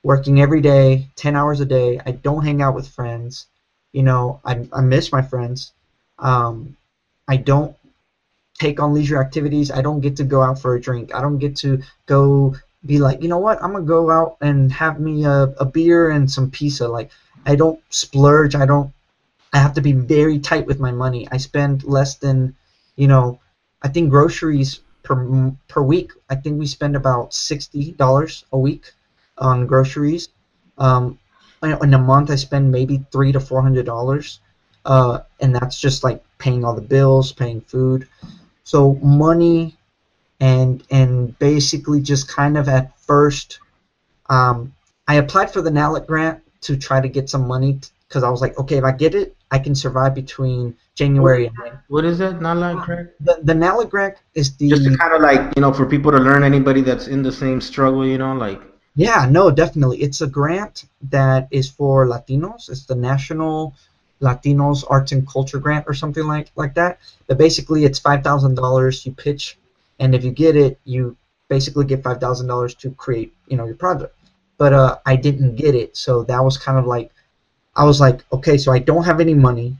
working 0.03 0.41
every 0.41 0.61
day, 0.61 1.09
10 1.15 1.35
hours 1.35 1.59
a 1.59 1.65
day. 1.65 1.99
I 2.05 2.11
don't 2.11 2.43
hang 2.43 2.61
out 2.61 2.75
with 2.75 2.87
friends. 2.87 3.47
You 3.93 4.03
know, 4.03 4.39
I, 4.43 4.67
I 4.73 4.81
miss 4.81 5.11
my 5.11 5.21
friends. 5.21 5.71
Um, 6.19 6.77
I 7.27 7.37
don't 7.37 7.75
take 8.59 8.79
on 8.79 8.93
leisure 8.93 9.21
activities. 9.21 9.71
I 9.71 9.81
don't 9.81 10.01
get 10.01 10.15
to 10.17 10.23
go 10.23 10.41
out 10.41 10.59
for 10.59 10.75
a 10.75 10.81
drink. 10.81 11.13
I 11.13 11.21
don't 11.21 11.37
get 11.37 11.55
to 11.57 11.81
go 12.05 12.55
be 12.85 12.99
like, 12.99 13.21
you 13.21 13.27
know 13.27 13.37
what, 13.37 13.61
I'm 13.61 13.73
gonna 13.73 13.85
go 13.85 14.09
out 14.09 14.37
and 14.41 14.71
have 14.71 14.99
me 14.99 15.25
a, 15.25 15.53
a 15.59 15.65
beer 15.65 16.11
and 16.11 16.29
some 16.29 16.49
pizza. 16.49 16.87
Like, 16.87 17.11
I 17.45 17.55
don't 17.55 17.79
splurge. 17.89 18.55
I 18.55 18.65
don't. 18.65 18.91
I 19.53 19.59
have 19.59 19.73
to 19.75 19.81
be 19.81 19.93
very 19.93 20.39
tight 20.39 20.67
with 20.67 20.79
my 20.79 20.91
money. 20.91 21.27
I 21.31 21.37
spend 21.37 21.83
less 21.83 22.15
than, 22.15 22.55
you 22.95 23.07
know, 23.07 23.39
I 23.81 23.87
think 23.87 24.09
groceries 24.09 24.81
per 25.03 25.53
per 25.67 25.81
week. 25.81 26.11
I 26.29 26.35
think 26.35 26.59
we 26.59 26.67
spend 26.67 26.95
about 26.95 27.33
sixty 27.33 27.91
dollars 27.93 28.45
a 28.51 28.57
week 28.57 28.91
on 29.37 29.65
groceries. 29.67 30.29
Um, 30.77 31.17
in 31.63 31.93
a 31.93 31.99
month, 31.99 32.29
I 32.29 32.35
spend 32.35 32.71
maybe 32.71 33.05
three 33.11 33.31
to 33.31 33.39
four 33.39 33.61
hundred 33.61 33.85
dollars, 33.85 34.39
uh, 34.87 35.19
and 35.39 35.53
that's 35.53 35.79
just 35.79 36.03
like 36.03 36.23
paying 36.39 36.65
all 36.65 36.73
the 36.73 36.81
bills, 36.81 37.31
paying 37.31 37.61
food. 37.61 38.07
So 38.63 38.95
money 38.95 39.75
and 40.39 40.83
and 40.89 41.37
basically 41.39 42.01
just 42.01 42.27
kind 42.27 42.57
of 42.57 42.67
at 42.69 42.97
first 42.99 43.59
um, 44.29 44.73
I 45.07 45.15
applied 45.15 45.51
for 45.51 45.61
the 45.61 45.69
NALAC 45.69 46.05
grant 46.05 46.41
to 46.61 46.75
try 46.75 46.99
to 46.99 47.07
get 47.07 47.29
some 47.29 47.47
money 47.47 47.79
because 48.07 48.23
I 48.23 48.29
was 48.29 48.41
like, 48.41 48.57
okay, 48.57 48.77
if 48.77 48.83
I 48.83 48.91
get 48.91 49.15
it, 49.15 49.35
I 49.51 49.59
can 49.59 49.73
survive 49.73 50.13
between 50.13 50.75
January 50.95 51.47
and 51.47 51.55
May. 51.63 51.71
What 51.87 52.03
is 52.03 52.19
it, 52.19 52.39
NALAC 52.39 52.85
grant? 52.85 53.09
The, 53.21 53.39
the 53.43 53.53
NALAC 53.53 53.89
grant 53.89 54.15
is 54.35 54.55
the 54.57 54.69
just 54.69 54.99
kind 54.99 55.13
of 55.13 55.21
like 55.21 55.55
you 55.55 55.61
know 55.61 55.73
for 55.73 55.85
people 55.85 56.11
to 56.11 56.17
learn 56.17 56.43
anybody 56.43 56.81
that's 56.81 57.07
in 57.07 57.21
the 57.21 57.31
same 57.31 57.61
struggle, 57.61 58.05
you 58.05 58.17
know, 58.17 58.33
like. 58.33 58.61
Yeah, 58.95 59.27
no, 59.29 59.51
definitely. 59.51 60.01
It's 60.01 60.21
a 60.21 60.27
grant 60.27 60.85
that 61.11 61.47
is 61.51 61.69
for 61.69 62.07
Latinos. 62.07 62.67
It's 62.69 62.85
the 62.85 62.95
National 62.95 63.75
Latinos 64.21 64.83
Arts 64.89 65.11
and 65.11 65.27
Culture 65.27 65.59
Grant 65.59 65.85
or 65.87 65.93
something 65.93 66.25
like 66.25 66.51
like 66.55 66.73
that. 66.75 66.99
But 67.27 67.37
basically, 67.37 67.85
it's 67.85 67.99
five 67.99 68.23
thousand 68.23 68.55
dollars. 68.55 69.05
You 69.05 69.11
pitch 69.13 69.57
and 69.99 70.13
if 70.15 70.23
you 70.23 70.31
get 70.31 70.55
it, 70.55 70.79
you 70.85 71.15
basically 71.49 71.85
get 71.85 72.03
five 72.03 72.19
thousand 72.19 72.47
dollars 72.47 72.73
to 72.75 72.91
create, 72.91 73.33
you 73.47 73.57
know, 73.57 73.65
your 73.65 73.75
project. 73.75 74.13
But 74.57 74.73
uh, 74.73 74.97
I 75.05 75.15
didn't 75.15 75.55
get 75.55 75.75
it, 75.75 75.95
so 75.95 76.23
that 76.23 76.43
was 76.43 76.57
kind 76.57 76.77
of 76.79 76.85
like, 76.85 77.11
I 77.75 77.83
was 77.85 77.99
like, 78.01 78.25
okay, 78.33 78.57
so 78.57 78.71
I 78.71 78.79
don't 78.79 79.03
have 79.03 79.19
any 79.19 79.35
money, 79.35 79.77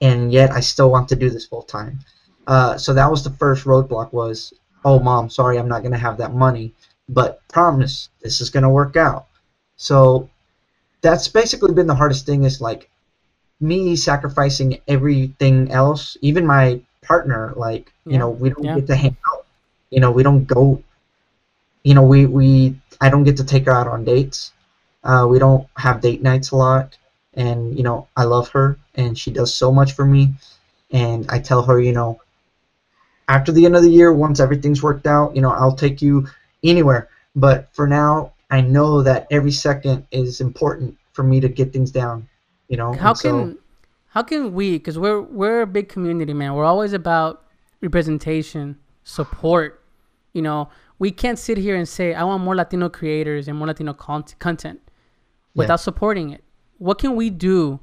and 0.00 0.32
yet 0.32 0.52
I 0.52 0.60
still 0.60 0.90
want 0.90 1.08
to 1.10 1.16
do 1.16 1.30
this 1.30 1.46
full 1.46 1.62
time. 1.62 2.00
Uh, 2.46 2.78
so 2.78 2.94
that 2.94 3.10
was 3.10 3.24
the 3.24 3.30
first 3.30 3.64
roadblock 3.64 4.12
was, 4.12 4.52
oh 4.84 5.00
mom, 5.00 5.30
sorry, 5.30 5.58
I'm 5.58 5.68
not 5.68 5.82
gonna 5.82 5.98
have 5.98 6.18
that 6.18 6.34
money, 6.34 6.74
but 7.08 7.40
promise 7.48 8.10
this 8.22 8.40
is 8.40 8.50
gonna 8.50 8.70
work 8.70 8.96
out. 8.96 9.26
So 9.76 10.28
that's 11.02 11.28
basically 11.28 11.72
been 11.74 11.86
the 11.86 11.94
hardest 11.94 12.26
thing 12.26 12.44
is 12.44 12.60
like 12.60 12.90
me 13.64 13.96
sacrificing 13.96 14.80
everything 14.86 15.72
else, 15.72 16.16
even 16.20 16.46
my 16.46 16.80
partner. 17.02 17.52
Like 17.56 17.92
yeah. 18.04 18.12
you 18.12 18.18
know, 18.18 18.30
we 18.30 18.50
don't 18.50 18.64
yeah. 18.64 18.76
get 18.76 18.86
to 18.88 18.96
hang 18.96 19.16
out 19.32 19.44
you 19.94 20.00
know, 20.00 20.10
we 20.10 20.24
don't 20.24 20.44
go. 20.44 20.82
You 21.84 21.94
know, 21.94 22.02
we 22.02 22.26
we 22.26 22.76
I 23.00 23.08
don't 23.08 23.22
get 23.22 23.36
to 23.36 23.44
take 23.44 23.66
her 23.66 23.72
out 23.72 23.86
on 23.86 24.04
dates. 24.04 24.52
Uh, 25.04 25.26
we 25.30 25.38
don't 25.38 25.68
have 25.76 26.00
date 26.00 26.20
nights 26.20 26.50
a 26.50 26.56
lot, 26.56 26.98
and 27.34 27.76
you 27.76 27.84
know, 27.84 28.08
I 28.16 28.24
love 28.24 28.48
her, 28.48 28.76
and 28.96 29.16
she 29.16 29.30
does 29.30 29.54
so 29.54 29.70
much 29.70 29.92
for 29.92 30.04
me. 30.04 30.34
And 30.90 31.26
I 31.30 31.38
tell 31.38 31.62
her, 31.62 31.80
you 31.80 31.92
know, 31.92 32.20
after 33.28 33.52
the 33.52 33.64
end 33.66 33.76
of 33.76 33.82
the 33.82 33.90
year, 33.90 34.12
once 34.12 34.40
everything's 34.40 34.82
worked 34.82 35.06
out, 35.06 35.36
you 35.36 35.42
know, 35.42 35.50
I'll 35.50 35.76
take 35.76 36.02
you 36.02 36.26
anywhere. 36.64 37.08
But 37.36 37.68
for 37.72 37.86
now, 37.86 38.32
I 38.50 38.60
know 38.60 39.02
that 39.02 39.28
every 39.30 39.52
second 39.52 40.06
is 40.10 40.40
important 40.40 40.96
for 41.12 41.22
me 41.22 41.38
to 41.40 41.48
get 41.48 41.72
things 41.72 41.92
down. 41.92 42.28
You 42.68 42.76
know, 42.76 42.92
how 42.92 43.14
can 43.14 43.58
how 44.08 44.22
can 44.22 44.54
we? 44.54 44.78
Because 44.78 44.98
we're 44.98 45.20
we're 45.20 45.62
a 45.62 45.66
big 45.66 45.88
community, 45.88 46.32
man. 46.32 46.54
We're 46.54 46.64
always 46.64 46.92
about 46.92 47.44
representation, 47.80 48.78
support, 49.04 49.84
you 50.32 50.42
know, 50.42 50.68
we 50.98 51.10
can't 51.10 51.38
sit 51.38 51.58
here 51.58 51.76
and 51.76 51.88
say, 51.88 52.14
I 52.14 52.24
want 52.24 52.42
more 52.42 52.56
Latino 52.56 52.88
creators 52.88 53.48
and 53.48 53.58
more 53.58 53.68
Latino 53.68 53.92
con- 53.92 54.24
content 54.38 54.80
without 55.54 55.74
yeah. 55.74 55.76
supporting 55.76 56.30
it. 56.30 56.42
What 56.78 56.98
can 56.98 57.14
we 57.14 57.30
do 57.30 57.80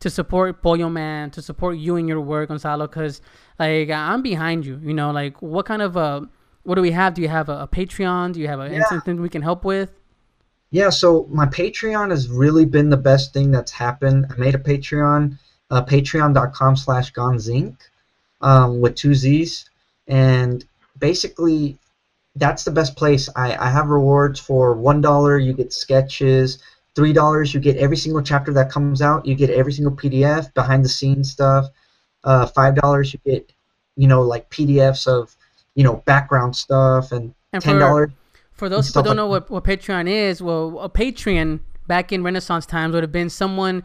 to 0.00 0.10
support 0.10 0.62
Pollo 0.62 0.88
Man, 0.88 1.30
to 1.30 1.42
support 1.42 1.76
you 1.76 1.96
and 1.96 2.08
your 2.08 2.20
work, 2.20 2.48
Gonzalo? 2.48 2.86
Because, 2.86 3.20
like, 3.58 3.90
I'm 3.90 4.22
behind 4.22 4.64
you, 4.64 4.80
you 4.82 4.94
know, 4.94 5.10
like, 5.10 5.40
what 5.42 5.66
kind 5.66 5.82
of, 5.82 5.96
uh, 5.96 6.22
what 6.62 6.76
do 6.76 6.82
we 6.82 6.92
have? 6.92 7.14
Do 7.14 7.22
you 7.22 7.28
have 7.28 7.48
a, 7.48 7.62
a 7.62 7.68
Patreon? 7.68 8.32
Do 8.32 8.40
you 8.40 8.48
have 8.48 8.60
a, 8.60 8.70
yeah. 8.70 8.84
something 8.88 9.20
we 9.20 9.28
can 9.28 9.42
help 9.42 9.64
with? 9.64 9.92
Yeah, 10.72 10.90
so 10.90 11.26
my 11.30 11.46
Patreon 11.46 12.10
has 12.10 12.28
really 12.28 12.64
been 12.64 12.90
the 12.90 12.96
best 12.96 13.32
thing 13.32 13.50
that's 13.52 13.70
happened. 13.70 14.26
I 14.30 14.36
made 14.36 14.54
a 14.54 14.58
Patreon, 14.58 15.38
uh, 15.70 15.84
patreon.com 15.84 16.76
slash 16.76 17.12
gonzzink. 17.12 17.76
um, 18.40 18.80
with 18.80 18.96
two 18.96 19.14
Z's, 19.14 19.70
and 20.08 20.64
basically 20.98 21.78
that's 22.36 22.64
the 22.64 22.70
best 22.70 22.96
place. 22.96 23.28
I, 23.36 23.54
I 23.56 23.70
have 23.70 23.88
rewards 23.88 24.40
for 24.40 24.74
one 24.74 25.00
dollar. 25.00 25.38
You 25.38 25.52
get 25.52 25.72
sketches. 25.72 26.58
Three 26.94 27.12
dollars, 27.14 27.54
you 27.54 27.60
get 27.60 27.76
every 27.78 27.96
single 27.96 28.20
chapter 28.22 28.52
that 28.52 28.70
comes 28.70 29.00
out. 29.00 29.24
You 29.24 29.34
get 29.34 29.48
every 29.50 29.72
single 29.72 29.94
PDF, 29.96 30.52
behind 30.54 30.84
the 30.84 30.88
scenes 30.90 31.30
stuff. 31.30 31.66
Uh, 32.24 32.46
Five 32.46 32.74
dollars, 32.74 33.14
you 33.14 33.20
get, 33.24 33.50
you 33.96 34.06
know, 34.08 34.22
like 34.22 34.50
PDFs 34.50 35.06
of, 35.06 35.34
you 35.74 35.84
know, 35.84 35.96
background 36.04 36.54
stuff, 36.56 37.12
and, 37.12 37.34
And 37.54 37.62
ten 37.62 37.78
for- 38.52 38.68
those 38.68 38.88
who 38.88 38.94
don't 38.94 39.06
like 39.08 39.16
know 39.16 39.26
what, 39.26 39.50
what 39.50 39.64
Patreon 39.64 40.08
is, 40.08 40.42
well, 40.42 40.78
a 40.80 40.88
Patreon 40.88 41.60
back 41.86 42.12
in 42.12 42.22
Renaissance 42.22 42.64
times 42.66 42.94
would 42.94 43.02
have 43.02 43.12
been 43.12 43.30
someone 43.30 43.82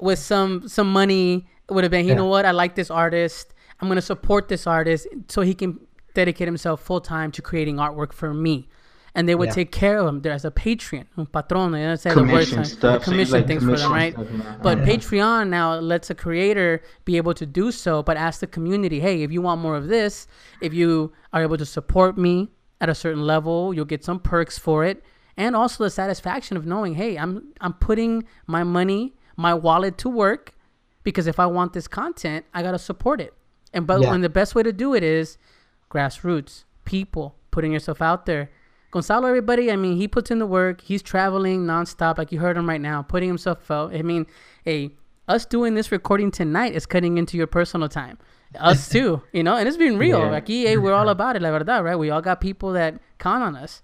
with 0.00 0.18
some 0.18 0.68
some 0.68 0.92
money. 0.92 1.46
Would 1.68 1.84
have 1.84 1.90
been, 1.90 2.04
you 2.04 2.10
Yeah. 2.12 2.16
know 2.18 2.26
what? 2.26 2.44
I 2.46 2.50
like 2.52 2.74
this 2.74 2.90
artist. 2.90 3.54
I'm 3.80 3.88
gonna 3.88 4.00
support 4.02 4.48
this 4.48 4.66
artist 4.66 5.06
so 5.28 5.42
he 5.42 5.54
can 5.54 5.78
dedicate 6.14 6.48
himself 6.48 6.80
full 6.82 7.00
time 7.00 7.30
to 7.32 7.42
creating 7.42 7.76
artwork 7.76 8.12
for 8.12 8.34
me. 8.34 8.68
And 9.14 9.28
they 9.28 9.34
would 9.34 9.48
Yeah. 9.48 9.54
take 9.54 9.72
care 9.72 9.98
of 9.98 10.06
him 10.06 10.20
there 10.22 10.32
as 10.32 10.44
a 10.44 10.50
patron, 10.52 11.06
un 11.16 11.26
patrón. 11.26 11.72
They 11.72 11.82
don't 11.82 11.96
say 11.96 12.10
the 12.14 12.20
word 12.20 12.28
Commission 12.28 12.64
stuff, 12.64 13.02
commission 13.02 13.32
like 13.34 13.46
things 13.48 13.64
for 13.64 13.76
them, 13.76 13.92
right? 13.92 14.12
stuff. 14.12 14.26
But 14.62 14.78
Yeah. 14.78 14.84
Patreon 14.86 15.48
now 15.48 15.74
lets 15.80 16.10
a 16.10 16.14
creator 16.14 16.80
be 17.04 17.16
able 17.16 17.34
to 17.34 17.44
do 17.46 17.72
so, 17.72 18.02
but 18.04 18.16
ask 18.16 18.38
the 18.40 18.46
community, 18.46 19.00
hey, 19.00 19.22
if 19.22 19.32
you 19.32 19.42
want 19.42 19.60
more 19.60 19.74
of 19.76 19.88
this, 19.88 20.28
if 20.60 20.72
you 20.74 21.12
are 21.32 21.42
able 21.42 21.56
to 21.56 21.64
support 21.66 22.16
me 22.16 22.50
at 22.80 22.88
a 22.88 22.94
certain 22.94 23.22
level, 23.22 23.74
you'll 23.74 23.84
get 23.84 24.04
some 24.04 24.18
perks 24.18 24.58
for 24.58 24.84
it, 24.84 25.04
and 25.36 25.54
also 25.54 25.84
the 25.84 25.90
satisfaction 25.90 26.56
of 26.56 26.66
knowing, 26.66 26.94
hey, 26.94 27.16
I'm 27.18 27.52
I'm 27.60 27.74
putting 27.74 28.24
my 28.46 28.64
money, 28.64 29.14
my 29.36 29.54
wallet 29.54 29.98
to 29.98 30.08
work, 30.08 30.54
because 31.02 31.26
if 31.26 31.38
I 31.38 31.46
want 31.46 31.72
this 31.72 31.88
content, 31.88 32.44
I 32.54 32.62
gotta 32.62 32.78
support 32.78 33.20
it. 33.20 33.34
And 33.72 33.86
but 33.86 34.00
Yeah. 34.00 34.12
and 34.14 34.24
the 34.24 34.28
best 34.28 34.54
way 34.54 34.62
to 34.62 34.72
do 34.72 34.94
it 34.94 35.02
is 35.02 35.38
grassroots, 35.90 36.64
people 36.84 37.36
putting 37.50 37.72
yourself 37.72 38.00
out 38.02 38.26
there. 38.26 38.50
Gonzalo, 38.92 39.28
everybody, 39.28 39.70
I 39.70 39.76
mean, 39.76 39.96
he 39.96 40.08
puts 40.08 40.30
in 40.32 40.38
the 40.40 40.46
work. 40.46 40.80
He's 40.80 41.02
traveling 41.02 41.64
nonstop, 41.64 42.18
like 42.18 42.32
you 42.32 42.40
heard 42.40 42.56
him 42.56 42.68
right 42.68 42.80
now, 42.80 43.02
putting 43.02 43.28
himself 43.28 43.70
out. 43.70 43.94
I 43.94 44.02
mean, 44.02 44.26
hey, 44.64 44.96
us 45.28 45.44
doing 45.46 45.74
this 45.74 45.92
recording 45.92 46.32
tonight 46.32 46.74
is 46.74 46.86
cutting 46.86 47.16
into 47.16 47.36
your 47.36 47.46
personal 47.46 47.88
time. 47.88 48.18
Us 48.58 48.88
too, 48.88 49.22
you 49.32 49.42
know, 49.44 49.56
and 49.56 49.68
it's 49.68 49.76
been 49.76 49.96
real. 49.96 50.18
Yeah. 50.18 50.30
Like, 50.30 50.48
hey, 50.48 50.76
we're 50.76 50.92
all 50.92 51.08
about 51.08 51.36
it, 51.36 51.42
la 51.42 51.50
verdad, 51.50 51.84
right? 51.84 51.96
We 51.96 52.10
all 52.10 52.20
got 52.20 52.40
people 52.40 52.72
that 52.72 53.00
count 53.18 53.44
on 53.44 53.54
us, 53.54 53.82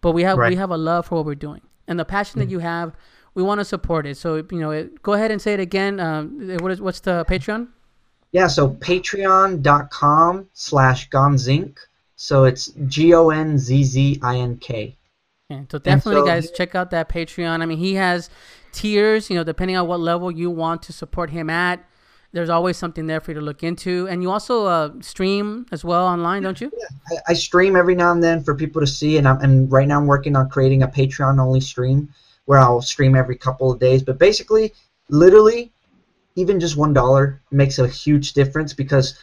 but 0.00 0.12
we 0.12 0.22
have 0.22 0.38
we 0.38 0.56
have 0.56 0.70
a 0.70 0.76
love 0.76 1.06
for 1.06 1.16
what 1.16 1.26
we're 1.26 1.34
doing, 1.34 1.60
and 1.86 2.00
the 2.00 2.04
passion 2.04 2.38
that 2.40 2.48
you 2.48 2.60
have, 2.60 2.94
we 3.34 3.42
want 3.42 3.60
to 3.60 3.64
support 3.64 4.06
it. 4.06 4.16
So, 4.16 4.36
you 4.36 4.58
know, 4.58 4.70
it, 4.70 5.02
go 5.02 5.12
ahead 5.12 5.30
and 5.30 5.40
say 5.40 5.52
it 5.52 5.60
again. 5.60 6.00
Um, 6.00 6.56
what 6.60 6.72
is 6.72 6.80
what's 6.80 7.00
the 7.00 7.26
Patreon? 7.28 7.68
Yeah, 8.32 8.46
so 8.48 8.70
patreon.com 8.70 10.48
slash 10.52 11.08
gonzzink. 11.10 11.78
So 12.16 12.44
it's 12.44 12.68
G 12.86 13.12
O 13.14 13.30
N 13.30 13.58
Z 13.58 13.84
Z 13.84 14.18
I 14.22 14.38
N 14.38 14.56
K. 14.56 14.96
Yeah, 15.50 15.62
so 15.70 15.78
definitely, 15.78 16.22
so- 16.22 16.26
guys, 16.26 16.50
check 16.50 16.74
out 16.74 16.90
that 16.90 17.08
Patreon. 17.08 17.60
I 17.60 17.66
mean, 17.66 17.78
he 17.78 17.94
has 17.94 18.30
tiers. 18.72 19.28
You 19.30 19.36
know, 19.36 19.44
depending 19.44 19.76
on 19.76 19.86
what 19.86 20.00
level 20.00 20.30
you 20.30 20.50
want 20.50 20.82
to 20.84 20.92
support 20.92 21.30
him 21.30 21.50
at, 21.50 21.84
there's 22.32 22.50
always 22.50 22.76
something 22.76 23.06
there 23.06 23.20
for 23.20 23.30
you 23.32 23.40
to 23.40 23.44
look 23.44 23.62
into. 23.62 24.06
And 24.08 24.22
you 24.22 24.30
also 24.30 24.66
uh, 24.66 24.90
stream 25.00 25.66
as 25.72 25.84
well 25.84 26.06
online, 26.06 26.42
don't 26.42 26.60
you? 26.60 26.70
I, 27.10 27.16
I 27.28 27.34
stream 27.34 27.76
every 27.76 27.94
now 27.94 28.12
and 28.12 28.22
then 28.22 28.42
for 28.42 28.54
people 28.54 28.80
to 28.80 28.86
see, 28.86 29.16
and 29.18 29.26
I'm 29.26 29.40
and 29.40 29.70
right 29.70 29.88
now 29.88 29.98
I'm 29.98 30.06
working 30.06 30.36
on 30.36 30.48
creating 30.48 30.82
a 30.82 30.88
Patreon 30.88 31.40
only 31.40 31.60
stream 31.60 32.08
where 32.44 32.58
I'll 32.58 32.82
stream 32.82 33.14
every 33.14 33.36
couple 33.36 33.70
of 33.70 33.78
days. 33.78 34.02
But 34.02 34.18
basically, 34.18 34.72
literally, 35.08 35.72
even 36.34 36.60
just 36.60 36.76
one 36.76 36.92
dollar 36.92 37.40
makes 37.50 37.78
a 37.78 37.88
huge 37.88 38.32
difference 38.32 38.72
because 38.72 39.18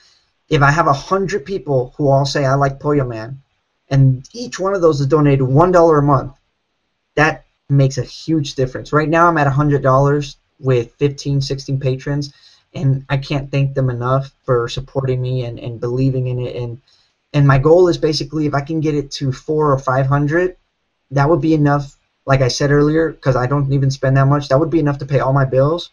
if 0.49 0.61
I 0.61 0.71
have 0.71 0.87
a 0.87 0.93
hundred 0.93 1.45
people 1.45 1.93
who 1.97 2.09
all 2.09 2.25
say 2.25 2.45
I 2.45 2.55
like 2.55 2.79
Pollo 2.79 3.05
Man, 3.05 3.41
and 3.89 4.27
each 4.33 4.59
one 4.59 4.73
of 4.73 4.81
those 4.81 4.99
is 5.01 5.07
donated 5.07 5.43
one 5.43 5.71
dollar 5.71 5.99
a 5.99 6.03
month, 6.03 6.33
that 7.15 7.45
makes 7.69 7.97
a 7.97 8.03
huge 8.03 8.55
difference. 8.55 8.93
Right 8.93 9.09
now 9.09 9.27
I'm 9.27 9.37
at 9.37 9.47
a 9.47 9.51
hundred 9.51 9.83
dollars 9.83 10.37
with 10.59 10.93
15, 10.95 11.41
16 11.41 11.79
patrons, 11.79 12.33
and 12.75 13.05
I 13.09 13.17
can't 13.17 13.51
thank 13.51 13.73
them 13.75 13.89
enough 13.89 14.31
for 14.43 14.67
supporting 14.67 15.21
me 15.21 15.43
and, 15.43 15.59
and 15.59 15.79
believing 15.79 16.27
in 16.27 16.39
it 16.39 16.55
and 16.55 16.79
and 17.33 17.47
my 17.47 17.57
goal 17.57 17.87
is 17.87 17.97
basically 17.97 18.45
if 18.45 18.53
I 18.53 18.61
can 18.61 18.79
get 18.79 18.95
it 18.95 19.11
to 19.11 19.31
four 19.31 19.71
or 19.71 19.79
five 19.79 20.07
hundred, 20.07 20.55
that 21.11 21.29
would 21.29 21.41
be 21.41 21.53
enough. 21.53 21.95
Like 22.25 22.41
I 22.41 22.47
said 22.47 22.71
earlier, 22.71 23.11
because 23.11 23.35
I 23.35 23.47
don't 23.47 23.71
even 23.73 23.91
spend 23.91 24.17
that 24.17 24.27
much, 24.27 24.47
that 24.49 24.59
would 24.59 24.69
be 24.69 24.79
enough 24.79 24.99
to 24.99 25.05
pay 25.05 25.19
all 25.19 25.33
my 25.33 25.45
bills, 25.45 25.89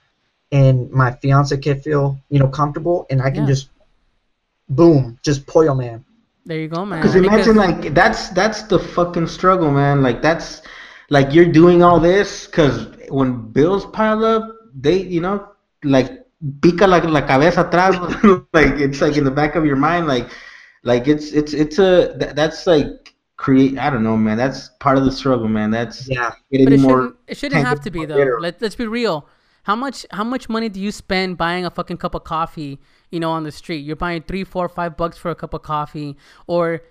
and 0.53 0.91
my 0.91 1.12
fiance 1.12 1.57
can 1.59 1.81
feel 1.81 2.18
you 2.31 2.39
know 2.39 2.49
comfortable, 2.49 3.07
and 3.11 3.20
I 3.22 3.31
can 3.31 3.45
Yeah. 3.45 3.47
just, 3.47 3.68
boom, 4.68 5.18
just 5.22 5.47
pollo 5.47 5.74
man. 5.74 6.05
There 6.47 6.59
you 6.59 6.68
go, 6.68 6.85
man. 6.85 6.99
Because 7.01 7.14
imagine 7.16 7.57
like 7.57 7.95
that's 7.95 8.28
that's 8.31 8.62
the 8.62 8.78
fucking 8.78 9.26
struggle, 9.26 9.70
man. 9.70 10.03
Like 10.03 10.22
that's 10.22 10.62
like 11.11 11.33
you're 11.33 11.51
doing 11.51 11.83
all 11.83 12.01
this 12.01 12.47
because 12.47 12.87
when 13.09 13.51
bills 13.53 13.87
pile 13.87 14.24
up, 14.24 14.57
they 14.74 15.03
you 15.03 15.20
know 15.20 15.49
like 15.85 16.20
pica 16.62 16.86
like 16.86 17.05
la 17.05 17.26
cabeza 17.26 17.62
atrás, 17.64 17.97
like 18.53 18.74
it's 18.80 19.01
like 19.01 19.16
in 19.16 19.24
the 19.24 19.30
back 19.30 19.57
of 19.57 19.64
your 19.64 19.76
mind, 19.76 20.07
like 20.07 20.30
like 20.84 21.09
it's 21.09 21.32
it's 21.32 21.53
it's 21.53 21.78
a 21.78 22.14
that, 22.18 22.36
that's 22.36 22.66
like 22.66 23.14
create. 23.36 23.78
I 23.78 23.91
don't 23.91 24.03
know, 24.03 24.16
man. 24.16 24.36
That's 24.38 24.68
part 24.80 24.99
of 24.99 25.05
the 25.05 25.12
struggle, 25.12 25.49
man. 25.49 25.70
That's 25.70 26.09
Yeah, 26.09 26.32
getting 26.51 26.64
but 26.64 26.72
it 26.72 26.78
more. 26.78 26.80
shouldn't, 26.80 27.16
it 27.26 27.36
shouldn't 27.36 27.62
have 27.62 27.80
to 27.82 27.91
be 27.91 28.05
though. 28.05 28.16
bitter. 28.16 28.38
Let, 28.38 28.61
let's 28.61 28.74
be 28.74 28.86
real. 28.86 29.26
How 29.64 29.76
much 29.76 30.07
how 30.11 30.24
much 30.24 30.49
money 30.49 30.68
do 30.68 30.80
you 30.80 30.91
spend 30.91 31.36
buying 31.36 31.64
a 31.66 31.70
fucking 31.70 31.99
cup 31.99 32.14
of 32.14 32.24
coffee? 32.24 32.80
You 33.11 33.20
know, 33.20 33.30
on 33.30 33.45
the 33.45 33.53
street, 33.53 33.78
you're 33.84 33.97
buying 33.97 34.22
three, 34.22 34.45
four, 34.45 34.68
five 34.68 34.97
bucks 34.97 35.18
for 35.18 35.30
a 35.30 35.34
cup 35.34 35.55
of 35.55 35.62
coffee, 35.62 36.16
or 36.47 36.82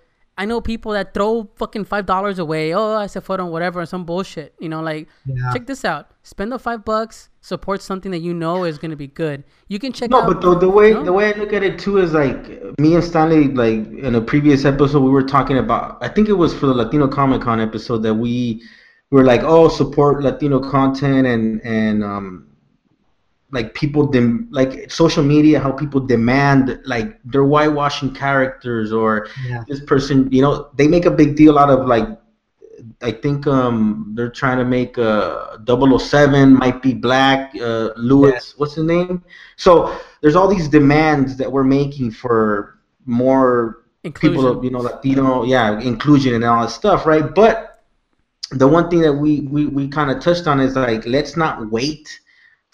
I 0.42 0.46
know 0.46 0.62
people 0.62 0.94
that 0.94 1.14
throw 1.14 1.50
fucking 1.58 1.84
five 1.84 2.06
dollars 2.06 2.40
away. 2.40 2.74
Oh, 2.74 2.96
I 2.96 3.08
said 3.08 3.24
photo, 3.26 3.46
whatever, 3.46 3.86
some 3.86 4.06
bullshit. 4.06 4.54
You 4.60 4.70
know, 4.70 4.82
like 4.82 5.10
Yeah. 5.26 5.52
check 5.54 5.68
this 5.68 5.84
out. 5.84 6.08
Spend 6.24 6.52
the 6.54 6.58
five 6.58 6.86
bucks, 6.86 7.28
support 7.42 7.82
something 7.82 8.12
that 8.12 8.20
you 8.28 8.34
know 8.34 8.64
is 8.64 8.78
gonna 8.78 8.96
be 8.96 9.08
good. 9.08 9.44
You 9.68 9.80
can 9.80 9.92
check 9.92 10.10
No, 10.10 10.22
out. 10.22 10.28
but 10.28 10.40
the, 10.42 10.58
the 10.58 10.70
way 10.70 10.94
No? 10.94 11.04
the 11.04 11.12
way 11.12 11.26
I 11.34 11.38
look 11.38 11.52
at 11.52 11.62
it 11.62 11.78
too 11.78 11.98
is 11.98 12.14
like 12.14 12.40
me 12.80 12.96
and 12.96 13.04
Stanley 13.04 13.50
like 13.64 13.80
in 14.08 14.16
a 14.16 14.22
previous 14.22 14.64
episode 14.64 15.02
we 15.04 15.10
were 15.10 15.28
talking 15.38 15.58
about 15.58 15.98
I 16.02 16.08
think 16.08 16.30
it 16.30 16.38
was 16.44 16.54
for 16.54 16.68
the 16.68 16.74
Latino 16.74 17.08
Comic 17.10 17.42
Con 17.42 17.60
episode 17.60 18.00
that 18.04 18.14
we 18.16 18.62
were 19.12 19.26
like 19.26 19.42
oh 19.44 19.68
support 19.68 20.24
Latino 20.24 20.60
content 20.62 21.28
and 21.28 21.62
and 21.66 22.02
um 22.04 22.46
like 23.52 23.74
people 23.74 24.06
dem- 24.06 24.48
like 24.52 24.92
social 24.92 25.24
media 25.24 25.60
how 25.60 25.72
people 25.72 26.00
demand 26.00 26.80
like 26.86 27.20
they're 27.26 27.44
whitewashing 27.46 28.14
characters 28.14 28.92
or 28.92 29.28
yeah, 29.48 29.64
this 29.68 29.80
person 29.86 30.32
you 30.32 30.42
know 30.42 30.70
they 30.76 30.88
make 30.88 31.06
a 31.06 31.12
big 31.12 31.36
deal 31.36 31.58
out 31.58 31.70
of 31.70 31.88
like 31.88 32.08
I 33.02 33.12
think 33.12 33.46
um 33.48 34.12
they're 34.16 34.30
trying 34.30 34.58
to 34.58 34.66
make 34.66 34.98
uh 34.98 35.58
007 35.66 36.54
might 36.54 36.82
be 36.82 36.94
black 36.94 37.54
uh 37.62 37.90
Lewis 37.98 38.34
Yes. 38.34 38.54
what's 38.58 38.76
his 38.76 38.86
name 38.86 39.24
so 39.56 39.98
there's 40.22 40.36
all 40.36 40.48
these 40.48 40.68
demands 40.68 41.36
that 41.38 41.52
we're 41.52 41.64
making 41.64 42.12
for 42.12 42.80
more 43.06 43.84
inclusion. 44.04 44.36
people 44.40 44.64
you 44.64 44.72
know 44.72 44.80
Latino 44.80 45.44
yeah 45.44 45.80
inclusion 45.80 46.36
and 46.36 46.44
all 46.46 46.62
that 46.62 46.70
stuff 46.72 47.06
right 47.06 47.34
but 47.34 47.82
the 48.52 48.68
one 48.68 48.90
thing 48.90 49.02
that 49.02 49.14
we 49.14 49.42
we, 49.42 49.66
we 49.68 49.88
kind 49.88 50.10
of 50.12 50.22
touched 50.22 50.48
on 50.48 50.60
is 50.60 50.76
like 50.76 51.06
let's 51.06 51.36
not 51.36 51.70
wait 51.72 52.20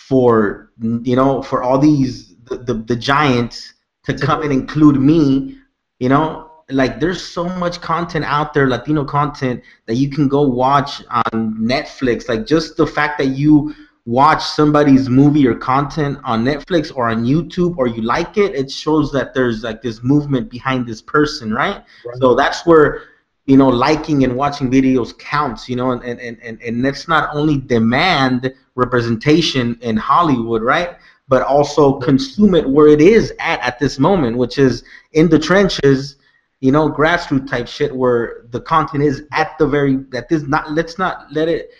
for 0.07 0.71
you 0.79 1.15
know 1.15 1.41
for 1.41 1.63
all 1.63 1.79
these 1.79 2.35
the, 2.45 2.57
the, 2.57 2.73
the 2.73 2.95
giants 2.95 3.73
to 4.03 4.13
come 4.17 4.43
and 4.43 4.51
include 4.51 4.97
me 4.99 5.57
you 5.99 6.09
know? 6.09 6.51
Like 6.69 6.99
there's 6.99 7.23
so 7.23 7.47
much 7.47 7.79
content 7.79 8.25
out 8.25 8.55
there 8.55 8.67
latino 8.67 9.05
content 9.05 9.61
that 9.85 9.95
you 9.95 10.09
can 10.09 10.27
go 10.27 10.41
watch 10.41 11.03
on 11.11 11.55
netflix. 11.59 12.27
Like 12.27 12.47
just 12.47 12.75
the 12.75 12.87
fact 12.87 13.19
that 13.19 13.27
you 13.27 13.75
watch 14.05 14.43
somebody's 14.43 15.07
movie 15.07 15.47
or 15.47 15.55
content 15.55 16.17
on 16.23 16.45
netflix 16.45 16.95
or 16.95 17.09
on 17.09 17.25
youtube 17.25 17.75
or 17.75 17.87
you 17.87 18.03
like 18.03 18.37
it 18.37 18.53
it 18.53 18.69
shows 18.69 19.11
that 19.11 19.33
there's 19.33 19.63
like 19.63 19.81
this 19.81 20.03
movement 20.03 20.47
behind 20.47 20.85
this 20.85 21.01
person 21.01 21.51
right? 21.51 21.83
Right. 22.05 22.17
so 22.17 22.35
that's 22.35 22.65
where 22.67 23.01
you 23.45 23.57
know 23.57 23.69
liking 23.69 24.23
and 24.23 24.35
watching 24.35 24.69
videos 24.69 25.17
counts 25.19 25.69
you 25.69 25.75
know 25.75 25.91
and 25.91 26.03
and, 26.03 26.39
and, 26.41 26.61
and 26.61 26.83
that's 26.83 27.07
not 27.07 27.29
only 27.33 27.57
demand 27.57 28.53
representation 28.75 29.77
in 29.81 29.95
hollywood 29.95 30.61
right 30.61 30.97
but 31.27 31.41
also 31.41 31.99
consume 31.99 32.55
it 32.55 32.67
where 32.69 32.87
it 32.87 33.01
is 33.01 33.33
at 33.39 33.59
at 33.61 33.79
this 33.79 33.99
moment 33.99 34.37
which 34.37 34.57
is 34.57 34.83
in 35.13 35.29
the 35.29 35.39
trenches 35.39 36.17
you 36.59 36.71
know 36.71 36.89
grassroots 36.89 37.47
type 37.47 37.67
shit 37.67 37.95
where 37.95 38.45
the 38.49 38.61
content 38.61 39.03
is 39.03 39.23
at 39.31 39.57
the 39.59 39.67
very 39.67 39.97
that 40.09 40.25
is 40.31 40.47
not 40.47 40.71
let's 40.71 40.97
not 40.97 41.31
let 41.31 41.47
it 41.47 41.71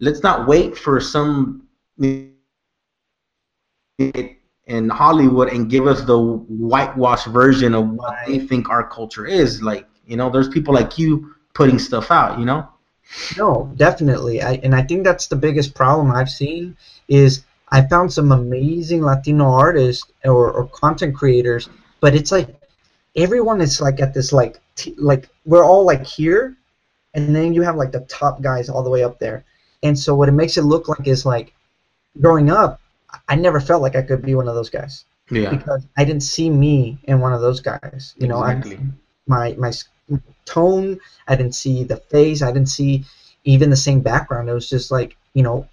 let's 0.00 0.22
not 0.22 0.46
wait 0.48 0.76
for 0.76 1.00
some 1.00 1.66
in 4.70 4.88
Hollywood 4.88 5.52
and 5.52 5.68
give 5.68 5.86
us 5.86 6.02
the 6.02 6.18
whitewash 6.18 7.24
version 7.24 7.74
of 7.74 7.90
what 7.90 8.16
they 8.26 8.38
think 8.38 8.70
our 8.70 8.88
culture 8.88 9.26
is. 9.26 9.60
Like, 9.62 9.86
you 10.10 10.16
know, 10.16 10.28
there's 10.28 10.48
people 10.48 10.74
like 10.74 10.98
you 10.98 11.34
putting 11.54 11.78
stuff 11.78 12.10
out, 12.10 12.38
you 12.38 12.44
know? 12.44 12.68
No, 13.36 13.72
definitely. 13.76 14.42
I, 14.42 14.54
and 14.64 14.74
I 14.74 14.82
think 14.82 15.04
that's 15.04 15.26
the 15.28 15.36
biggest 15.36 15.74
problem 15.74 16.10
I've 16.12 16.30
seen 16.30 16.76
is 17.08 17.44
I 17.68 17.82
found 17.82 18.12
some 18.12 18.32
amazing 18.32 19.02
Latino 19.02 19.46
artists 19.46 20.04
or, 20.24 20.50
or 20.50 20.66
content 20.66 21.14
creators, 21.14 21.68
but 22.00 22.14
it's 22.14 22.32
like 22.32 22.48
everyone 23.16 23.60
is 23.60 23.80
like 23.80 24.00
at 24.00 24.14
this 24.14 24.32
like 24.32 24.60
t- 24.74 24.94
like 24.98 25.28
we're 25.44 25.64
all 25.64 25.84
like 25.86 26.04
here, 26.04 26.56
and 27.14 27.34
then 27.34 27.54
you 27.54 27.62
have 27.62 27.76
like 27.76 27.92
the 27.92 28.00
top 28.00 28.42
guys 28.42 28.68
all 28.68 28.82
the 28.82 28.90
way 28.90 29.02
up 29.04 29.18
there, 29.18 29.44
and 29.82 29.98
so 29.98 30.14
what 30.14 30.28
it 30.28 30.32
makes 30.32 30.56
it 30.56 30.62
look 30.62 30.88
like 30.88 31.06
is 31.06 31.24
like 31.24 31.52
growing 32.20 32.50
up, 32.50 32.80
I 33.28 33.36
never 33.36 33.60
felt 33.60 33.82
like 33.82 33.96
I 33.96 34.02
could 34.02 34.22
be 34.22 34.34
one 34.34 34.48
of 34.48 34.54
those 34.54 34.70
guys 34.70 35.04
Yeah. 35.30 35.50
because 35.50 35.86
I 35.96 36.04
didn't 36.04 36.22
see 36.22 36.50
me 36.50 36.98
in 37.04 37.20
one 37.20 37.32
of 37.32 37.40
those 37.40 37.60
guys. 37.60 38.14
You 38.18 38.28
know, 38.28 38.42
I 38.42 38.60
my 39.26 39.54
my 39.58 39.72
tone. 40.44 40.98
I 41.28 41.36
didn't 41.36 41.54
see 41.54 41.84
the 41.84 41.96
face. 41.96 42.42
I 42.42 42.52
didn't 42.52 42.68
see 42.68 43.04
even 43.44 43.70
the 43.70 43.76
same 43.76 44.00
background. 44.00 44.48
It 44.48 44.54
was 44.54 44.68
just 44.68 44.90
like 44.90 45.16
you 45.34 45.42
know, 45.42 45.68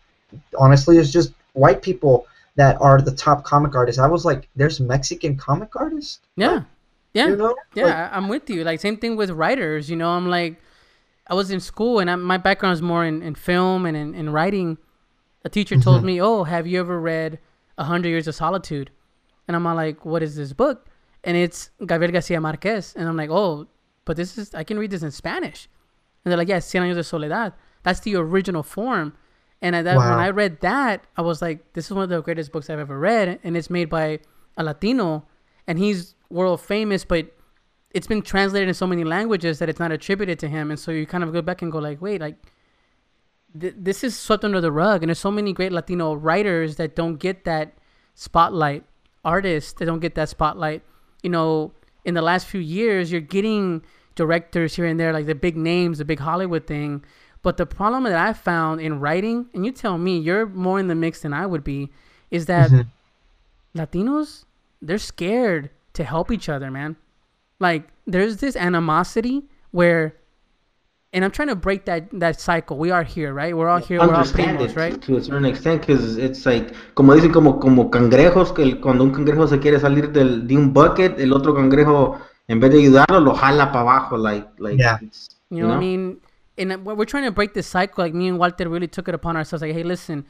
honestly, 0.57 0.97
it's 0.97 1.11
just 1.11 1.33
white 1.53 1.81
people 1.81 2.27
that 2.55 2.79
are 2.81 3.01
the 3.01 3.11
top 3.11 3.43
comic 3.43 3.75
artists. 3.75 3.99
I 3.99 4.07
was 4.07 4.25
like, 4.25 4.49
there's 4.55 4.79
Mexican 4.79 5.37
comic 5.37 5.75
artists. 5.75 6.19
Yeah. 6.35 6.63
Yeah. 7.13 7.27
You 7.29 7.35
know, 7.35 7.55
Yeah, 7.73 7.85
Like, 7.85 8.13
I'm 8.13 8.27
with 8.27 8.49
you. 8.49 8.63
Like 8.63 8.79
same 8.79 8.97
thing 8.97 9.15
with 9.15 9.29
writers. 9.29 9.89
You 9.89 9.95
know, 9.95 10.09
I'm 10.09 10.27
like, 10.27 10.59
I 11.27 11.33
was 11.33 11.51
in 11.51 11.59
school 11.59 11.99
and 11.99 12.09
I, 12.09 12.15
my 12.15 12.37
background 12.37 12.73
is 12.73 12.81
more 12.81 13.05
in, 13.05 13.21
in 13.21 13.35
film 13.35 13.85
and 13.85 13.95
in, 13.95 14.15
in 14.15 14.29
writing. 14.29 14.77
A 15.45 15.49
teacher 15.49 15.75
mm-hmm. 15.75 15.83
told 15.83 16.03
me, 16.03 16.21
"Oh, 16.21 16.43
have 16.43 16.67
you 16.67 16.79
ever 16.79 16.99
read 16.99 17.39
A 17.77 17.83
Hundred 17.85 18.09
Years 18.09 18.27
of 18.27 18.35
Solitude?" 18.35 18.91
And 19.47 19.55
I'm 19.55 19.65
all 19.65 19.75
like, 19.75 20.03
"What 20.03 20.23
is 20.23 20.35
this 20.35 20.51
book?" 20.51 20.87
And 21.23 21.37
it's 21.37 21.69
Gabriel 21.85 22.11
Garcia 22.11 22.41
Marquez. 22.41 22.93
And 22.97 23.07
I'm 23.07 23.15
like, 23.15 23.29
"Oh, 23.29 23.67
but 24.07 24.17
this 24.17 24.37
is 24.37 24.55
I 24.55 24.63
can 24.63 24.79
read 24.79 24.91
this 24.91 25.03
in 25.03 25.11
Spanish." 25.11 25.69
And 26.23 26.31
they're 26.31 26.37
like, 26.37 26.47
"Yeah, 26.47 26.57
Cien 26.57 26.81
Años 26.81 26.95
de 26.95 27.03
Soledad. 27.03 27.53
That's 27.83 27.99
the 27.99 28.15
original 28.15 28.63
form." 28.63 29.13
And 29.61 29.75
at 29.75 29.85
that, 29.85 29.97
when 29.97 30.19
I 30.19 30.29
read 30.29 30.61
that, 30.61 31.05
I 31.15 31.21
was 31.21 31.41
like, 31.41 31.73
"This 31.73 31.85
is 31.85 31.91
one 31.91 32.03
of 32.03 32.09
the 32.09 32.21
greatest 32.21 32.51
books 32.51 32.69
I've 32.69 32.79
ever 32.79 32.97
read." 32.97 33.39
And 33.43 33.55
it's 33.55 33.69
made 33.69 33.89
by 33.89 34.19
a 34.57 34.63
Latino, 34.63 35.25
and 35.67 35.77
he's 35.77 36.15
world 36.29 36.61
famous, 36.61 37.05
but 37.05 37.37
it's 37.91 38.07
been 38.07 38.21
translated 38.21 38.67
in 38.67 38.73
so 38.73 38.85
many 38.85 39.03
languages 39.03 39.59
that 39.59 39.69
it's 39.69 39.79
not 39.79 39.91
attributed 39.91 40.39
to 40.39 40.47
him 40.47 40.69
and 40.69 40.79
so 40.79 40.91
you 40.91 41.05
kind 41.05 41.23
of 41.23 41.33
go 41.33 41.41
back 41.41 41.61
and 41.61 41.71
go 41.71 41.79
like 41.79 42.01
wait 42.01 42.21
like 42.21 42.35
th- 43.59 43.73
this 43.77 44.03
is 44.03 44.17
swept 44.17 44.43
under 44.43 44.61
the 44.61 44.71
rug 44.71 45.01
and 45.01 45.09
there's 45.09 45.19
so 45.19 45.31
many 45.31 45.53
great 45.53 45.71
latino 45.71 46.13
writers 46.13 46.75
that 46.75 46.95
don't 46.95 47.17
get 47.17 47.43
that 47.45 47.77
spotlight 48.13 48.83
artists 49.23 49.73
that 49.73 49.85
don't 49.85 49.99
get 49.99 50.15
that 50.15 50.29
spotlight 50.29 50.83
you 51.23 51.29
know 51.29 51.71
in 52.05 52.13
the 52.13 52.21
last 52.21 52.45
few 52.45 52.59
years 52.59 53.11
you're 53.11 53.21
getting 53.21 53.81
directors 54.17 54.75
here 54.75 54.85
and 54.85 54.99
there 54.99 55.13
like 55.13 55.27
the 55.27 55.35
big 55.47 55.55
names 55.55 55.97
the 55.99 56.05
big 56.05 56.19
hollywood 56.19 56.65
thing. 56.67 57.03
But 57.43 57.55
the 57.57 57.65
problem 57.65 58.03
that 58.03 58.17
i 58.29 58.33
found 58.33 58.81
in 58.81 58.99
writing 58.99 59.37
and 59.53 59.65
you 59.65 59.71
tell 59.71 59.97
me 59.97 60.13
you're 60.27 60.45
more 60.65 60.79
in 60.81 60.87
the 60.91 60.95
mix 61.05 61.21
than 61.21 61.33
i 61.33 61.45
would 61.51 61.63
be 61.63 61.81
is 62.37 62.45
that 62.47 62.69
Mhm. 62.71 62.87
latinos 63.75 64.43
they're 64.81 64.97
scared 65.13 65.69
to 65.93 66.03
help 66.03 66.31
each 66.31 66.49
other 66.49 66.69
man. 66.69 66.95
Like 67.59 67.83
there's 68.05 68.37
this 68.37 68.55
animosity 68.55 69.37
where 69.71 70.13
and 71.13 71.23
i'm 71.25 71.31
trying 71.31 71.47
to 71.55 71.55
break 71.55 71.85
that 71.85 72.03
that 72.19 72.39
cycle. 72.39 72.77
We 72.77 72.91
are 72.91 73.03
here 73.15 73.33
right? 73.41 73.53
We're 73.57 73.69
all 73.73 73.79
here. 73.89 73.99
We're 73.99 74.13
all 74.13 74.21
understand 74.25 74.57
primos 74.59 74.71
it 74.71 74.75
right? 74.83 75.01
to 75.07 75.17
a 75.17 75.21
certain 75.23 75.45
extent 75.45 75.81
because 75.81 76.17
it's 76.17 76.45
like 76.45 76.73
como 76.95 77.13
dicen 77.15 77.31
como 77.31 77.59
como 77.59 77.89
cangrejos 77.89 78.51
que 78.53 78.79
cuando 78.81 79.03
un 79.03 79.11
cangrejo 79.11 79.47
se 79.47 79.57
quiere 79.59 79.79
salir 79.79 80.11
del, 80.11 80.47
de 80.47 80.55
un 80.57 80.73
bucket 80.73 81.19
el 81.19 81.31
otro 81.33 81.55
cangrejo 81.55 82.19
en 82.47 82.59
vez 82.59 82.71
de 82.71 82.77
ayudarlo 82.79 83.19
lo 83.19 83.33
jala 83.35 83.71
para 83.71 83.81
abajo 83.81 84.17
like 84.17 84.47
like 84.59 84.77
Yeah. 84.79 84.97
it's, 85.01 85.29
you 85.49 85.61
know, 85.61 85.69
what 85.69 85.77
i 85.77 85.79
mean 85.79 86.21
and 86.57 86.71
uh, 86.73 86.77
we're 86.77 87.05
trying 87.05 87.25
to 87.25 87.31
break 87.31 87.53
this 87.53 87.67
cycle 87.67 88.03
like 88.03 88.13
me 88.13 88.27
and 88.27 88.39
walter 88.39 88.67
really 88.69 88.87
took 88.87 89.07
it 89.07 89.15
upon 89.15 89.35
ourselves 89.35 89.61
like 89.61 89.73
hey 89.73 89.83
listen 89.83 90.25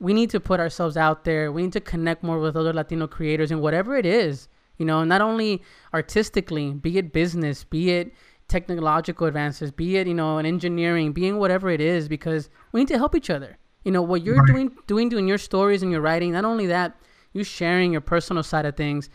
we 0.00 0.12
need 0.12 0.30
to 0.30 0.40
put 0.40 0.58
ourselves 0.60 0.96
out 0.96 1.24
there 1.24 1.52
we 1.52 1.62
need 1.62 1.72
to 1.72 1.80
connect 1.80 2.22
more 2.22 2.38
with 2.40 2.56
other 2.56 2.72
latino 2.72 3.06
creators 3.06 3.50
and 3.50 3.60
whatever 3.60 3.96
it 3.96 4.06
is 4.06 4.48
you 4.78 4.84
know 4.86 5.04
not 5.04 5.20
only 5.20 5.62
artistically 5.94 6.72
be 6.72 6.98
it 6.98 7.12
business 7.12 7.64
be 7.64 7.90
it 7.90 8.12
technological 8.48 9.26
advances 9.28 9.70
be 9.70 9.96
it 9.96 10.06
you 10.08 10.14
know 10.14 10.38
in 10.38 10.46
engineering 10.46 11.12
being 11.12 11.38
whatever 11.38 11.70
it 11.70 11.80
is 11.80 12.08
because 12.08 12.50
we 12.72 12.80
need 12.80 12.88
to 12.88 12.98
help 12.98 13.14
each 13.14 13.30
other 13.30 13.56
you 13.84 13.92
know 13.92 14.02
what 14.02 14.22
you're 14.24 14.36
Right. 14.38 14.46
doing 14.46 14.72
doing 14.88 15.08
doing 15.08 15.28
your 15.28 15.38
stories 15.38 15.82
and 15.84 15.92
your 15.92 16.00
writing 16.00 16.32
not 16.32 16.44
only 16.44 16.66
that 16.66 16.96
you 17.32 17.44
sharing 17.44 17.92
your 17.92 18.00
personal 18.00 18.42
side 18.42 18.66
of 18.66 18.76
things 18.76 19.08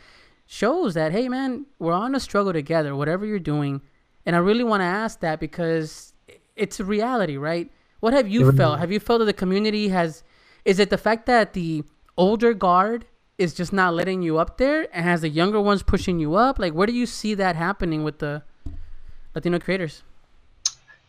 shows 0.45 0.93
that 0.93 1.11
hey 1.11 1.27
man 1.29 1.65
we're 1.79 1.93
on 1.93 2.13
a 2.15 2.19
struggle 2.19 2.53
together 2.53 2.95
whatever 2.95 3.25
you're 3.25 3.39
doing. 3.39 3.81
And 4.25 4.35
i 4.35 4.39
really 4.39 4.63
want 4.63 4.81
to 4.81 4.85
ask 4.85 5.19
that 5.21 5.39
because 5.39 6.13
it's 6.55 6.79
a 6.79 6.85
reality 6.85 7.37
right? 7.37 7.71
What 7.99 8.13
have 8.13 8.27
you 8.27 8.47
It 8.49 8.53
felt? 8.53 8.79
have 8.79 8.91
you 8.91 8.99
felt 8.99 9.19
that 9.19 9.25
the 9.25 9.33
community 9.33 9.89
has 9.89 10.23
is 10.65 10.79
it 10.79 10.89
the 10.89 10.97
fact 10.97 11.25
that 11.27 11.53
the 11.53 11.83
older 12.17 12.53
guard 12.53 13.05
is 13.37 13.53
just 13.53 13.73
not 13.73 13.93
letting 13.93 14.21
you 14.21 14.37
up 14.37 14.57
there 14.57 14.87
and 14.93 15.03
has 15.05 15.21
the 15.21 15.29
younger 15.29 15.59
ones 15.59 15.83
pushing 15.83 16.19
you 16.19 16.35
up? 16.35 16.57
Like 16.59 16.73
where 16.73 16.87
do 16.87 16.93
you 16.93 17.05
see 17.05 17.33
that 17.35 17.55
happening 17.55 18.03
with 18.03 18.19
the 18.19 18.43
latino 19.33 19.59
creators? 19.59 20.03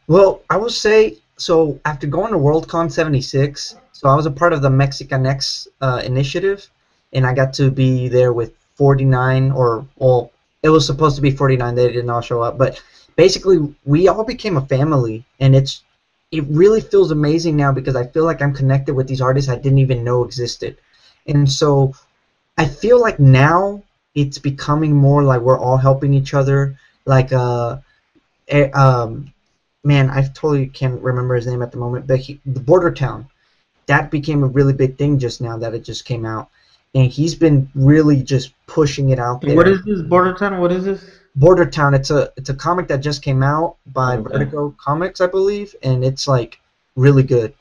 Well, 0.09 0.43
I 0.51 0.57
will 0.57 0.71
say 0.71 1.19
so. 1.37 1.79
After 1.85 2.07
going 2.07 2.33
to 2.33 2.39
Worldcon 2.39 2.91
'76, 2.93 3.77
so 3.93 4.09
I 4.09 4.15
was 4.15 4.27
a 4.27 4.31
part 4.31 4.53
of 4.53 4.63
the 4.63 4.69
Mexicanx 4.69 5.67
uh, 5.81 6.03
initiative, 6.05 6.69
and 7.13 7.27
I 7.27 7.35
got 7.35 7.53
to 7.55 7.71
be 7.71 8.09
there 8.09 8.33
with 8.33 8.53
49, 8.77 9.53
or 9.53 9.87
well, 9.97 10.31
it 10.63 10.69
was 10.71 10.87
supposed 10.87 11.17
to 11.17 11.23
be 11.23 11.31
49. 11.31 11.75
They 11.75 11.93
did 11.93 12.05
not 12.05 12.17
all 12.17 12.21
show 12.21 12.43
up, 12.43 12.59
but 12.59 12.83
basically, 13.17 13.75
we 13.85 14.09
all 14.09 14.25
became 14.25 14.57
a 14.57 14.67
family, 14.67 15.25
and 15.41 15.55
it's 15.55 15.83
it 16.33 16.45
really 16.49 16.81
feels 16.81 17.11
amazing 17.11 17.57
now 17.57 17.73
because 17.73 17.97
I 17.97 18.05
feel 18.05 18.25
like 18.25 18.43
I'm 18.43 18.53
connected 18.53 18.95
with 18.95 19.07
these 19.07 19.21
artists 19.21 19.51
I 19.51 19.57
didn't 19.57 19.79
even 19.79 20.05
know 20.05 20.25
existed, 20.25 20.77
and 21.27 21.51
so 21.51 21.95
I 22.59 22.67
feel 22.67 23.01
like 23.01 23.19
now 23.19 23.83
it's 24.15 24.39
becoming 24.39 24.95
more 24.95 25.23
like 25.23 25.41
we're 25.41 25.59
all 25.59 25.77
helping 25.77 26.15
each 26.15 26.35
other, 26.35 26.79
like 27.05 27.33
uh, 27.33 27.79
eh, 28.49 28.69
um 28.71 29.33
man, 29.87 30.11
I 30.11 30.23
totally 30.23 30.67
can't 30.67 31.01
remember 31.01 31.37
his 31.37 31.47
name 31.47 31.63
at 31.63 31.71
the 31.71 31.79
moment, 31.79 32.09
but 32.09 32.19
he, 32.19 32.41
the 32.45 32.61
Border 32.61 32.91
Town, 32.91 33.29
that 33.87 34.11
became 34.11 34.43
a 34.43 34.49
really 34.49 34.73
big 34.73 34.99
thing 34.99 35.19
just 35.19 35.41
now 35.41 35.57
that 35.59 35.75
it 35.75 35.85
just 35.85 36.05
came 36.05 36.27
out, 36.27 36.49
and 36.97 37.13
he's 37.13 37.37
been 37.37 37.71
really 37.77 38.23
just 38.23 38.53
pushing 38.67 39.11
it 39.11 39.21
out 39.21 39.41
there. 39.43 39.55
what 39.55 39.69
is 39.69 39.81
this 39.85 40.03
border 40.03 40.35
town 40.35 40.59
what 40.61 40.73
is 40.73 40.85
this 40.85 41.05
Border 41.37 41.67
Town? 41.67 41.93
It's 41.93 42.11
a 42.11 42.33
it's 42.37 42.49
a 42.49 42.55
comic 42.55 42.89
that 42.89 42.99
just 42.99 43.23
came 43.23 43.43
out 43.43 43.77
by 43.93 44.17
Okay. 44.17 44.23
Vertigo 44.33 44.75
Comics, 44.79 45.21
I 45.21 45.27
believe, 45.27 45.77
and 45.83 46.03
it's 46.03 46.27
like 46.27 46.59
really 46.97 47.23
good, 47.23 47.53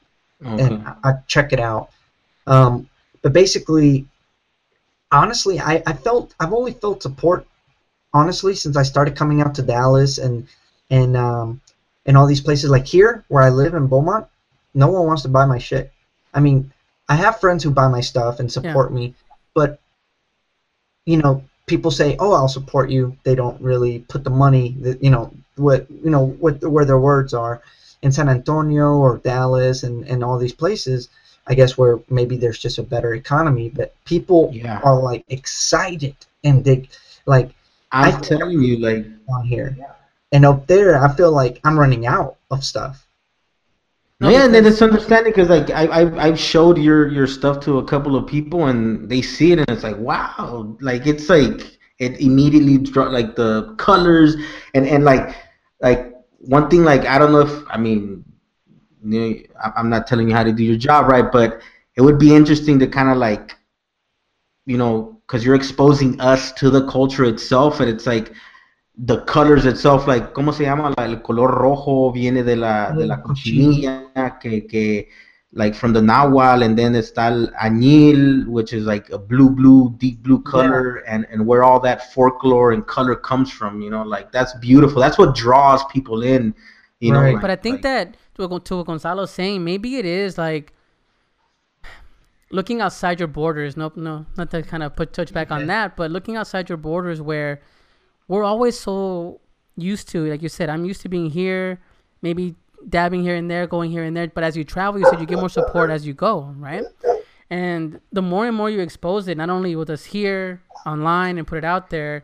okay. 0.43 0.63
and 0.63 0.87
I, 0.87 0.95
I 1.03 1.13
check 1.27 1.51
it 1.51 1.59
out. 1.59 1.89
Um, 2.47 2.89
but 3.21 3.33
basically, 3.33 4.07
honestly, 5.11 5.59
I, 5.59 5.83
I 5.85 5.91
felt 5.93 6.33
I've 6.39 6.53
only 6.53 6.71
felt 6.71 7.03
support 7.03 7.45
honestly 8.13 8.55
since 8.55 8.77
I 8.77 8.83
started 8.83 9.17
coming 9.17 9.41
out 9.41 9.53
to 9.55 9.61
Dallas 9.61 10.19
and 10.19 10.47
and 10.89 11.17
um, 11.17 11.59
and 12.05 12.15
all 12.15 12.27
these 12.27 12.41
places 12.41 12.69
like 12.69 12.85
here 12.85 13.25
where 13.27 13.43
I 13.43 13.49
live 13.49 13.73
in 13.73 13.87
Beaumont. 13.87 14.25
No 14.73 14.87
one 14.87 15.05
wants 15.05 15.23
to 15.23 15.29
buy 15.29 15.45
my 15.45 15.57
shit. 15.57 15.91
I 16.33 16.39
mean, 16.39 16.71
I 17.09 17.15
have 17.15 17.41
friends 17.41 17.61
who 17.61 17.71
buy 17.71 17.89
my 17.89 18.01
stuff 18.01 18.39
and 18.39 18.49
support 18.49 18.93
me, 18.93 19.15
but 19.55 19.79
you 21.05 21.17
know, 21.17 21.43
people 21.67 21.91
say, 21.91 22.15
"Oh, 22.19 22.33
I'll 22.33 22.47
support 22.49 22.89
you." 22.89 23.15
They 23.23 23.35
don't 23.35 23.59
really 23.61 23.99
put 24.09 24.23
the 24.23 24.29
money, 24.29 24.75
that 24.81 25.03
you 25.03 25.09
know, 25.09 25.31
what 25.57 25.87
you 25.89 26.09
know, 26.11 26.27
what 26.39 26.61
where 26.63 26.85
their 26.85 26.99
words 26.99 27.33
are. 27.33 27.61
In 28.03 28.11
San 28.11 28.29
Antonio 28.29 28.95
or 28.95 29.17
Dallas 29.17 29.83
and 29.83 30.05
and 30.07 30.23
all 30.23 30.37
these 30.37 30.53
places, 30.53 31.09
I 31.47 31.55
guess 31.55 31.77
where 31.77 31.99
maybe 32.09 32.37
there's 32.37 32.59
just 32.59 32.77
a 32.79 32.83
better 32.83 33.13
economy, 33.15 33.69
but 33.69 33.93
people 34.05 34.51
Yeah. 34.53 34.79
are 34.83 34.99
like 35.01 35.23
excited 35.29 36.15
and 36.43 36.63
they 36.63 36.87
like 37.25 37.51
i'm 37.91 38.15
I- 38.15 38.19
telling 38.21 38.61
you 38.61 38.77
like 38.79 39.05
on 39.29 39.45
here. 39.45 39.75
And 40.31 40.45
up 40.45 40.67
there, 40.67 41.01
I 41.01 41.09
feel 41.13 41.31
like 41.31 41.59
I'm 41.63 41.79
running 41.79 42.05
out 42.05 42.35
of 42.51 42.63
stuff. 42.63 43.04
No, 44.21 44.29
yeah, 44.29 44.45
and 44.45 44.53
then 44.55 44.65
it's 44.65 44.81
understanding 44.81 45.33
because 45.33 45.49
like 45.49 45.69
I 45.71 45.87
I've, 45.87 46.17
I've 46.17 46.39
showed 46.39 46.77
your 46.77 47.09
your 47.09 47.27
stuff 47.27 47.59
to 47.61 47.79
a 47.79 47.83
couple 47.83 48.15
of 48.15 48.25
people 48.25 48.67
and 48.67 49.09
they 49.09 49.21
see 49.21 49.51
it 49.51 49.59
and 49.59 49.69
it's 49.69 49.83
like 49.83 49.97
wow, 49.97 50.77
like 50.79 51.05
it's 51.05 51.27
like 51.27 51.77
it 51.99 52.21
immediately 52.21 52.77
draw 52.77 53.05
like 53.09 53.35
the 53.35 53.75
colors 53.77 54.35
and 54.73 54.87
and 54.87 55.03
like 55.03 55.35
like 55.81 56.13
one 56.39 56.69
thing 56.69 56.85
like 56.85 57.05
I 57.05 57.17
don't 57.19 57.33
know 57.33 57.41
if 57.41 57.63
I 57.69 57.77
mean 57.77 58.23
you 59.03 59.19
know, 59.19 59.35
I'm 59.75 59.89
not 59.89 60.07
telling 60.07 60.29
you 60.29 60.35
how 60.35 60.43
to 60.43 60.53
do 60.53 60.63
your 60.63 60.77
job 60.77 61.09
right, 61.09 61.29
but 61.29 61.61
it 61.95 62.01
would 62.01 62.17
be 62.17 62.33
interesting 62.33 62.79
to 62.79 62.87
kind 62.87 63.09
of 63.09 63.17
like 63.17 63.53
you 64.65 64.77
know 64.77 65.19
because 65.27 65.45
you're 65.45 65.55
exposing 65.55 66.21
us 66.21 66.53
to 66.53 66.69
the 66.69 66.87
culture 66.87 67.25
itself 67.25 67.81
and 67.81 67.89
it's 67.89 68.05
like 68.05 68.31
the 68.97 69.21
colors 69.25 69.65
itself, 69.65 70.07
like, 70.07 70.33
¿cómo 70.33 70.53
se 70.53 70.63
llama? 70.63 70.93
La- 70.97 71.05
el 71.05 71.21
color 71.21 71.51
rojo 71.51 72.11
viene 72.11 72.43
de 72.43 72.55
la, 72.55 72.91
de 72.91 73.05
la 73.05 73.21
cochinilla, 73.21 74.39
que, 74.39 74.65
que, 74.67 75.09
like, 75.51 75.75
from 75.75 75.91
the 75.93 76.01
Nahuatl, 76.01 76.63
and 76.63 76.77
then 76.77 76.93
está 76.93 77.27
el 77.29 77.47
añil, 77.61 78.45
which 78.47 78.71
is 78.71 78.85
like 78.85 79.09
a 79.09 79.17
blue, 79.17 79.49
blue, 79.49 79.93
deep 79.97 80.23
blue 80.23 80.41
color, 80.41 81.03
and, 81.07 81.25
and 81.29 81.45
where 81.45 81.63
all 81.63 81.79
that 81.79 82.13
folklore 82.13 82.71
and 82.71 82.87
color 82.87 83.15
comes 83.15 83.51
from, 83.51 83.81
you 83.81 83.89
know, 83.89 84.03
like, 84.03 84.31
that's 84.31 84.53
beautiful. 84.59 85.01
That's 85.01 85.17
what 85.17 85.35
draws 85.35 85.83
people 85.91 86.23
in, 86.23 86.55
you 86.99 87.11
know. 87.11 87.19
Like- 87.21 87.41
but 87.41 87.49
I 87.49 87.57
think 87.57 87.75
like- 87.75 87.83
that 87.83 88.17
to 88.35 88.47
what, 88.47 88.65
to 88.65 88.77
what 88.77 88.85
Gonzalo's 88.87 89.31
saying, 89.31 89.63
maybe 89.63 89.97
it 89.97 90.05
is 90.05 90.37
like 90.37 90.73
looking 92.51 92.81
outside 92.81 93.19
your 93.19 93.27
borders. 93.27 93.75
Nope, 93.75 93.97
no, 93.97 94.25
not 94.37 94.51
to 94.51 94.61
kind 94.63 94.83
of 94.83 94.95
put 94.95 95.13
touch 95.13 95.33
back 95.33 95.51
on 95.51 95.67
that, 95.67 95.95
but 95.95 96.11
looking 96.11 96.37
outside 96.37 96.69
your 96.69 96.77
borders 96.77 97.21
where 97.21 97.61
we're 98.27 98.43
always 98.43 98.79
so 98.79 99.41
used 99.77 100.09
to, 100.09 100.25
like 100.25 100.41
you 100.41 100.49
said, 100.49 100.69
I'm 100.69 100.85
used 100.85 101.01
to 101.01 101.09
being 101.09 101.29
here, 101.29 101.79
maybe 102.21 102.55
dabbing 102.87 103.23
here 103.23 103.35
and 103.35 103.49
there, 103.49 103.67
going 103.67 103.91
here 103.91 104.03
and 104.03 104.15
there. 104.15 104.27
But 104.27 104.43
as 104.43 104.55
you 104.55 104.63
travel, 104.63 104.99
you 104.99 105.07
said 105.09 105.19
you 105.19 105.25
get 105.25 105.39
more 105.39 105.49
support 105.49 105.89
as 105.89 106.05
you 106.05 106.13
go, 106.13 106.53
right? 106.57 106.83
And 107.49 107.99
the 108.11 108.21
more 108.21 108.47
and 108.47 108.55
more 108.55 108.69
you 108.69 108.79
expose 108.79 109.27
it, 109.27 109.37
not 109.37 109.49
only 109.49 109.75
with 109.75 109.89
us 109.89 110.05
here 110.05 110.61
online 110.85 111.37
and 111.37 111.45
put 111.45 111.57
it 111.57 111.63
out 111.63 111.89
there, 111.89 112.23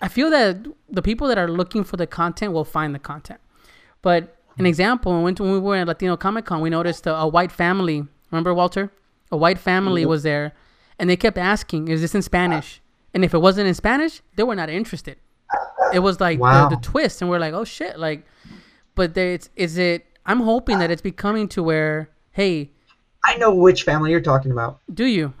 I 0.00 0.08
feel 0.08 0.30
that 0.30 0.66
the 0.90 1.02
people 1.02 1.28
that 1.28 1.38
are 1.38 1.48
looking 1.48 1.84
for 1.84 1.96
the 1.96 2.06
content 2.06 2.52
will 2.52 2.64
find 2.64 2.94
the 2.94 2.98
content. 2.98 3.40
But 4.02 4.36
an 4.58 4.66
example, 4.66 5.22
when 5.22 5.34
we 5.34 5.58
were 5.58 5.76
at 5.76 5.86
Latino 5.86 6.16
Comic 6.16 6.44
Con, 6.44 6.60
we 6.60 6.70
noticed 6.70 7.06
a, 7.06 7.14
a, 7.14 7.26
white 7.26 7.50
family. 7.50 8.06
Remember, 8.30 8.54
Walter? 8.54 8.92
A 9.32 9.36
white 9.36 9.58
family 9.58 10.02
yep. 10.02 10.08
was 10.08 10.22
there, 10.22 10.52
and 10.98 11.10
they 11.10 11.16
kept 11.16 11.38
asking, 11.38 11.88
"Is 11.88 12.00
this 12.00 12.14
in 12.14 12.22
Spanish?" 12.22 12.80
And 13.14 13.24
if 13.24 13.32
it 13.32 13.38
wasn't 13.38 13.68
in 13.68 13.74
Spanish, 13.74 14.20
they 14.36 14.42
were 14.42 14.56
not 14.56 14.68
interested. 14.68 15.16
It 15.92 16.00
was 16.00 16.20
like 16.20 16.40
wow. 16.40 16.68
the, 16.68 16.76
the, 16.76 16.82
twist, 16.82 17.22
and 17.22 17.30
we're 17.30 17.38
like, 17.38 17.54
"Oh 17.54 17.64
shit!" 17.64 17.98
Like, 17.98 18.26
but 18.94 19.14
there, 19.14 19.28
it's 19.28 19.50
is 19.54 19.78
it? 19.78 20.04
I'm 20.26 20.40
hoping 20.40 20.78
that 20.80 20.90
it's 20.90 21.02
becoming 21.02 21.46
to 21.48 21.62
where, 21.62 22.10
hey, 22.32 22.72
I 23.24 23.36
know 23.36 23.54
which 23.54 23.84
family 23.84 24.10
you're 24.10 24.20
talking 24.20 24.50
about. 24.50 24.80
Do 24.92 25.04
you? 25.04 25.32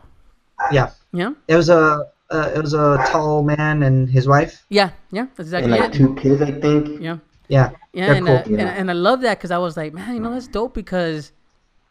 Yeah. 0.72 0.90
Yeah. 1.12 1.32
It 1.48 1.56
was 1.56 1.68
a 1.68 2.06
uh, 2.30 2.52
it 2.54 2.62
was 2.62 2.74
a 2.74 3.04
tall 3.08 3.42
man 3.42 3.82
and 3.82 4.08
his 4.08 4.26
wife. 4.26 4.64
Yeah, 4.68 4.90
yeah, 5.10 5.26
that's 5.36 5.48
exactly. 5.48 5.72
And 5.72 5.80
like 5.80 5.94
it. 5.94 5.96
two 5.96 6.14
kids, 6.16 6.42
I 6.42 6.52
think. 6.52 7.00
Yeah. 7.00 7.18
Yeah. 7.48 7.70
Yeah, 7.92 8.14
and, 8.14 8.26
cool. 8.26 8.36
uh, 8.36 8.42
yeah. 8.46 8.58
and, 8.58 8.68
and 8.68 8.90
I 8.90 8.94
love 8.94 9.20
that 9.20 9.38
because 9.38 9.50
I 9.50 9.58
was 9.58 9.76
like, 9.76 9.92
man, 9.92 10.14
you 10.14 10.20
know 10.20 10.32
that's 10.32 10.48
dope 10.48 10.74
because 10.74 11.32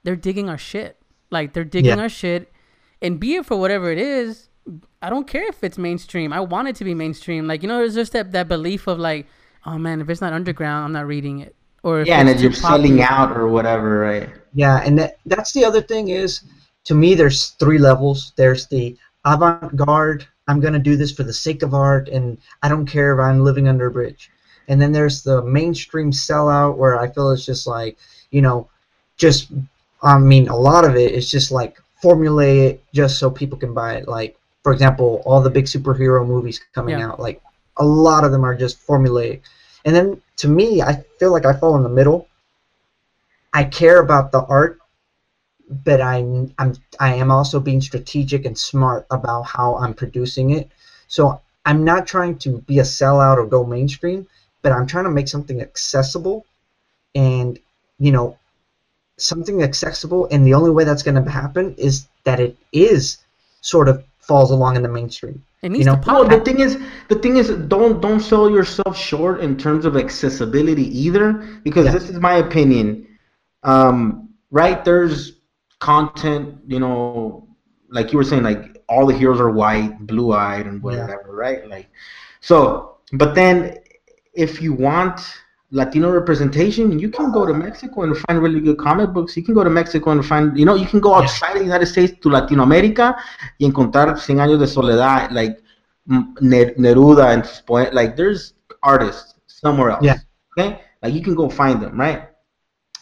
they're 0.03 0.15
digging 0.15 0.49
our 0.49 0.57
shit. 0.57 0.97
Like 1.29 1.53
they're 1.53 1.63
digging 1.63 1.97
yeah. 1.97 2.03
our 2.03 2.09
shit, 2.09 2.51
and 3.01 3.19
be 3.19 3.35
it 3.35 3.45
for 3.45 3.59
whatever 3.59 3.91
it 3.91 3.99
is. 3.99 4.49
I 5.01 5.09
don't 5.09 5.27
care 5.27 5.47
if 5.47 5.63
it's 5.63 5.77
mainstream. 5.77 6.31
I 6.31 6.39
want 6.39 6.67
it 6.67 6.75
to 6.77 6.83
be 6.83 6.93
mainstream. 6.93 7.47
Like 7.47 7.63
you 7.63 7.67
know, 7.67 7.77
there's 7.77 7.95
just 7.95 8.13
that 8.13 8.31
that 8.31 8.47
belief 8.47 8.87
of 8.87 8.99
like, 8.99 9.27
oh 9.65 9.77
man, 9.77 10.01
if 10.01 10.09
it's 10.09 10.21
not 10.21 10.33
underground, 10.33 10.85
I'm 10.85 10.91
not 10.93 11.07
reading 11.07 11.39
it. 11.39 11.55
Or 11.83 12.01
yeah, 12.03 12.19
and 12.19 12.39
you're 12.39 12.53
selling 12.53 13.01
out 13.01 13.35
or 13.35 13.47
whatever, 13.47 13.99
right? 13.99 14.29
Yeah, 14.53 14.81
and 14.85 14.97
that, 14.99 15.17
that's 15.25 15.51
the 15.51 15.65
other 15.65 15.81
thing 15.81 16.09
is, 16.09 16.41
to 16.85 16.95
me, 16.95 17.13
there's 17.13 17.49
three 17.59 17.77
levels. 17.77 18.31
There's 18.37 18.67
the 18.67 18.95
avant-garde. 19.25 20.25
I'm 20.47 20.61
gonna 20.61 20.79
do 20.79 20.95
this 20.95 21.11
for 21.11 21.23
the 21.23 21.33
sake 21.33 21.61
of 21.61 21.73
art, 21.73 22.07
and 22.07 22.37
I 22.61 22.69
don't 22.69 22.85
care 22.85 23.13
if 23.13 23.19
I'm 23.19 23.43
living 23.43 23.67
under 23.67 23.87
a 23.87 23.91
bridge. 23.91 24.31
And 24.69 24.81
then 24.81 24.93
there's 24.93 25.23
the 25.23 25.41
mainstream 25.41 26.11
sellout 26.11 26.77
where 26.77 26.97
I 26.97 27.09
feel 27.09 27.31
it's 27.31 27.45
just 27.45 27.67
like, 27.67 27.97
you 28.31 28.41
know, 28.41 28.69
just 29.17 29.51
I 30.01 30.19
mean, 30.19 30.47
a 30.49 30.55
lot 30.55 30.85
of 30.85 30.95
it 30.95 31.11
is 31.11 31.29
just 31.29 31.51
like 31.51 31.81
formulate 32.01 32.59
it 32.59 32.83
just 32.93 33.19
so 33.19 33.29
people 33.29 33.57
can 33.57 33.73
buy 33.73 33.95
it. 33.95 34.07
Like, 34.07 34.37
for 34.63 34.71
example, 34.71 35.21
all 35.25 35.41
the 35.41 35.49
big 35.49 35.65
superhero 35.65 36.25
movies 36.25 36.61
coming 36.73 36.97
yeah. 36.97 37.09
out, 37.09 37.19
like 37.19 37.41
a 37.77 37.85
lot 37.85 38.23
of 38.23 38.31
them 38.31 38.45
are 38.45 38.55
just 38.55 38.85
formulaic. 38.85 39.41
And 39.85 39.95
then 39.95 40.21
to 40.37 40.47
me, 40.47 40.81
I 40.81 41.03
feel 41.19 41.31
like 41.31 41.45
I 41.45 41.53
fall 41.53 41.75
in 41.75 41.83
the 41.83 41.89
middle. 41.89 42.27
I 43.53 43.65
care 43.65 44.01
about 44.01 44.31
the 44.31 44.43
art, 44.45 44.79
but 45.69 46.01
I'm 46.01 46.53
I'm 46.57 46.75
I 46.99 47.15
am 47.15 47.29
also 47.29 47.59
being 47.59 47.81
strategic 47.81 48.45
and 48.45 48.57
smart 48.57 49.05
about 49.11 49.43
how 49.43 49.75
I'm 49.75 49.93
producing 49.93 50.51
it. 50.51 50.71
So 51.07 51.41
I'm 51.65 51.83
not 51.83 52.07
trying 52.07 52.37
to 52.39 52.59
be 52.61 52.79
a 52.79 52.83
sellout 52.83 53.37
or 53.37 53.45
go 53.45 53.65
mainstream, 53.65 54.27
but 54.61 54.71
I'm 54.71 54.87
trying 54.87 55.03
to 55.03 55.11
make 55.11 55.27
something 55.27 55.61
accessible 55.61 56.45
and 57.13 57.59
you 57.99 58.11
know 58.11 58.37
something 59.17 59.61
accessible 59.61 60.27
and 60.31 60.47
the 60.47 60.55
only 60.55 60.71
way 60.71 60.83
that's 60.83 61.03
going 61.03 61.23
to 61.23 61.29
happen 61.29 61.75
is 61.75 62.07
that 62.23 62.39
it 62.39 62.57
is 62.71 63.19
sort 63.61 63.87
of 63.87 64.03
falls 64.23 64.51
along 64.51 64.75
in 64.75 64.81
the 64.81 64.89
mainstream 64.89 65.43
it 65.63 65.69
needs 65.69 65.79
you 65.79 65.85
know? 65.85 65.95
to 65.95 66.01
pop. 66.01 66.27
Well, 66.27 66.39
the 66.39 66.43
thing 66.43 66.59
is, 66.59 66.77
the 67.07 67.15
thing 67.15 67.37
is, 67.37 67.49
don't 67.49 68.01
don't 68.01 68.19
sell 68.19 68.49
yourself 68.49 68.97
short 68.97 69.39
in 69.39 69.57
terms 69.57 69.85
of 69.85 69.95
accessibility 69.95 70.87
either, 70.97 71.33
because 71.63 71.85
yeah. 71.85 71.93
this 71.93 72.09
is 72.09 72.19
my 72.19 72.35
opinion. 72.35 73.07
Um, 73.63 74.29
right? 74.51 74.83
There's 74.83 75.39
content, 75.79 76.59
you 76.67 76.79
know, 76.79 77.47
like 77.89 78.11
you 78.11 78.17
were 78.17 78.25
saying, 78.25 78.43
like 78.43 78.83
all 78.89 79.05
the 79.05 79.17
heroes 79.17 79.39
are 79.39 79.51
white, 79.51 80.05
blue-eyed, 80.05 80.65
and 80.65 80.83
whatever, 80.83 81.27
yeah. 81.27 81.31
right? 81.31 81.67
Like, 81.67 81.89
so, 82.41 82.97
but 83.13 83.33
then 83.33 83.77
if 84.33 84.61
you 84.61 84.73
want 84.73 85.21
Latino 85.73 86.11
representation, 86.11 86.99
you 86.99 87.09
can 87.09 87.31
go 87.31 87.47
to 87.47 87.53
Mexico 87.53 88.03
and 88.03 88.15
find 88.15 88.39
really 88.39 88.59
good 88.59 88.77
comic 88.77 89.11
books. 89.11 89.35
You 89.35 89.43
can 89.43 89.55
go 89.55 89.63
to 89.63 89.71
Mexico 89.71 90.11
and 90.11 90.23
find, 90.23 90.55
you 90.55 90.65
know, 90.65 90.75
you 90.75 90.85
can 90.85 90.99
go 90.99 91.15
outside 91.15 91.53
yeah. 91.53 91.59
the 91.59 91.65
United 91.65 91.87
States 91.87 92.13
to 92.21 92.29
Latinoamérica 92.29 93.15
y 93.59 93.65
encontrar 93.65 94.15
Cien 94.19 94.39
Años 94.39 94.59
de 94.59 94.67
Soledad, 94.67 95.31
like 95.31 95.57
Neruda 96.07 97.33
and 97.33 97.43
like 97.91 98.15
there's 98.15 98.53
artists 98.83 99.33
somewhere 99.47 99.89
else. 99.89 100.03
Yeah. 100.03 100.17
Okay, 100.55 100.79
like 101.01 101.13
you 101.15 101.23
can 101.23 101.33
go 101.33 101.49
find 101.49 101.81
them, 101.81 101.99
right? 101.99 102.29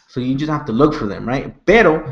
So 0.08 0.20
you 0.20 0.34
just 0.34 0.50
have 0.50 0.64
to 0.64 0.72
look 0.72 0.94
for 0.94 1.06
them, 1.06 1.28
right? 1.28 1.54
Pero 1.66 2.02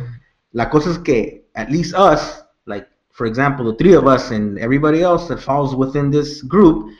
la 0.53 0.69
cosa 0.69 0.91
es 0.91 0.99
que 0.99 1.45
at 1.55 1.71
least 1.71 1.95
us, 1.95 2.43
like 2.67 2.87
for 3.13 3.27
example, 3.27 3.65
the 3.65 3.77
three 3.77 3.95
of 3.95 4.07
us 4.07 4.31
and 4.31 4.59
everybody 4.59 5.01
else 5.01 5.27
that 5.29 5.41
falls 5.41 5.75
within 5.75 6.11
this 6.11 6.43
group, 6.43 6.93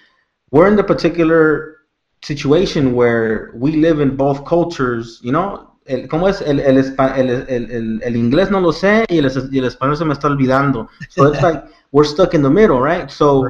we're 0.51 0.67
in 0.67 0.77
the 0.77 0.85
particular 0.85 1.77
situation 2.23 2.95
where 2.95 3.51
we 3.55 3.77
live 3.77 4.01
in 4.01 4.17
both 4.17 4.45
cultures, 4.45 5.21
you 5.23 5.33
know. 5.33 5.67
El, 5.87 6.07
¿Cómo 6.09 6.29
es? 6.29 6.41
El, 6.43 6.61
el, 6.61 6.77
el, 6.77 7.31
el, 7.49 8.03
el, 8.03 8.17
inglés 8.17 8.51
no 8.51 8.61
lo 8.61 8.71
sé 8.71 9.07
y 9.09 9.19
el, 9.19 9.31
y 9.51 9.59
el 9.59 9.65
español 9.65 9.97
se 9.97 10.05
me 10.05 10.13
está 10.13 10.29
olvidando. 10.29 10.89
So 11.09 11.33
it's 11.33 11.43
like 11.43 11.65
we're 11.93 12.05
stuck 12.05 12.35
in 12.35 12.43
the 12.43 12.51
middle, 12.51 12.81
right? 12.81 13.11
So, 13.11 13.49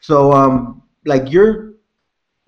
so 0.00 0.32
um, 0.32 0.82
like 1.04 1.30
you're 1.30 1.74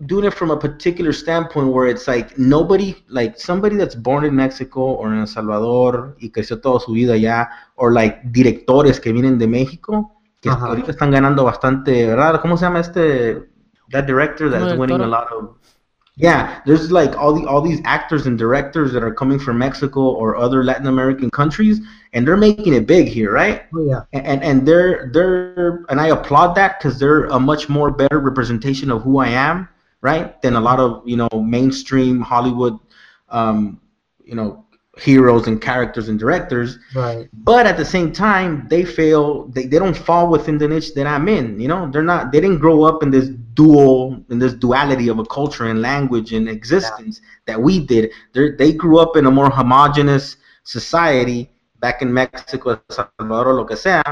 doing 0.06 0.24
it 0.24 0.32
from 0.32 0.50
a 0.50 0.56
particular 0.56 1.12
standpoint 1.12 1.72
where 1.72 1.86
it's 1.86 2.06
like 2.06 2.38
nobody, 2.38 2.94
like 3.08 3.38
somebody 3.38 3.76
that's 3.76 3.94
born 3.94 4.24
in 4.24 4.34
Mexico 4.34 4.80
or 4.80 5.12
in 5.12 5.20
El 5.20 5.26
Salvador 5.26 6.16
y 6.20 6.30
creció 6.30 6.60
toda 6.60 6.80
su 6.80 6.92
vida 6.92 7.14
allá, 7.14 7.48
or 7.74 7.92
like 7.92 8.20
directores 8.30 9.00
que 9.00 9.12
vienen 9.12 9.38
de 9.38 9.48
México, 9.48 10.12
que 10.40 10.48
uh 10.48 10.52
-huh. 10.52 10.68
ahorita 10.68 10.92
están 10.92 11.10
ganando 11.10 11.44
bastante, 11.44 12.06
¿verdad? 12.06 12.40
¿Cómo 12.40 12.56
se 12.56 12.64
llama 12.64 12.80
este? 12.80 13.55
That 13.90 14.06
director 14.06 14.48
that's 14.48 14.76
winning 14.78 15.00
a 15.00 15.06
lot 15.06 15.30
of 15.32 15.56
yeah 16.16 16.60
there's 16.66 16.90
like 16.90 17.14
all 17.16 17.34
the 17.34 17.46
all 17.46 17.60
these 17.60 17.80
actors 17.84 18.26
and 18.26 18.38
directors 18.38 18.92
that 18.92 19.02
are 19.02 19.12
coming 19.12 19.38
from 19.38 19.58
mexico 19.58 20.00
or 20.00 20.36
other 20.36 20.64
latin 20.64 20.86
american 20.86 21.30
countries 21.30 21.80
and 22.14 22.26
they're 22.26 22.36
making 22.36 22.74
it 22.74 22.86
big 22.86 23.06
here 23.06 23.32
right 23.32 23.64
oh, 23.74 23.84
yeah 23.84 24.02
and 24.12 24.42
and 24.42 24.66
they're 24.66 25.10
they're 25.12 25.84
and 25.88 26.00
i 26.00 26.08
applaud 26.08 26.54
that 26.54 26.78
because 26.78 26.98
they're 26.98 27.26
a 27.26 27.38
much 27.38 27.68
more 27.68 27.90
better 27.90 28.18
representation 28.18 28.90
of 28.90 29.02
who 29.02 29.18
i 29.18 29.28
am 29.28 29.68
right 30.00 30.40
than 30.42 30.56
a 30.56 30.60
lot 30.60 30.80
of 30.80 31.06
you 31.06 31.16
know 31.16 31.28
mainstream 31.34 32.20
hollywood 32.20 32.78
um 33.28 33.78
you 34.24 34.34
know 34.34 34.66
heroes 34.98 35.46
and 35.46 35.60
characters 35.60 36.08
and 36.08 36.18
directors. 36.18 36.78
Right. 36.94 37.28
But 37.32 37.66
at 37.66 37.76
the 37.76 37.84
same 37.84 38.12
time, 38.12 38.66
they 38.68 38.84
fail. 38.84 39.46
They, 39.48 39.66
they 39.66 39.78
don't 39.78 39.96
fall 39.96 40.28
within 40.28 40.58
the 40.58 40.68
niche 40.68 40.94
that 40.94 41.06
I'm 41.06 41.28
in. 41.28 41.60
You 41.60 41.68
know, 41.68 41.90
they're 41.90 42.02
not. 42.02 42.32
They 42.32 42.40
didn't 42.40 42.58
grow 42.58 42.84
up 42.84 43.02
in 43.02 43.10
this 43.10 43.28
dual, 43.56 44.22
in 44.30 44.38
this 44.38 44.54
duality 44.54 45.08
of 45.08 45.18
a 45.18 45.24
culture 45.24 45.66
and 45.66 45.82
language 45.82 46.32
and 46.32 46.48
existence 46.48 47.20
yeah. 47.20 47.54
that 47.54 47.60
we 47.60 47.84
did. 47.84 48.12
They 48.32 48.50
they 48.50 48.72
grew 48.72 48.98
up 48.98 49.16
in 49.16 49.26
a 49.26 49.30
more 49.30 49.50
homogenous 49.50 50.36
society 50.62 51.50
back 51.80 52.02
in 52.02 52.12
Mexico, 52.12 52.80
Salvador, 52.90 53.54
lo 53.54 53.64
que 53.64 53.76
sea. 53.76 54.02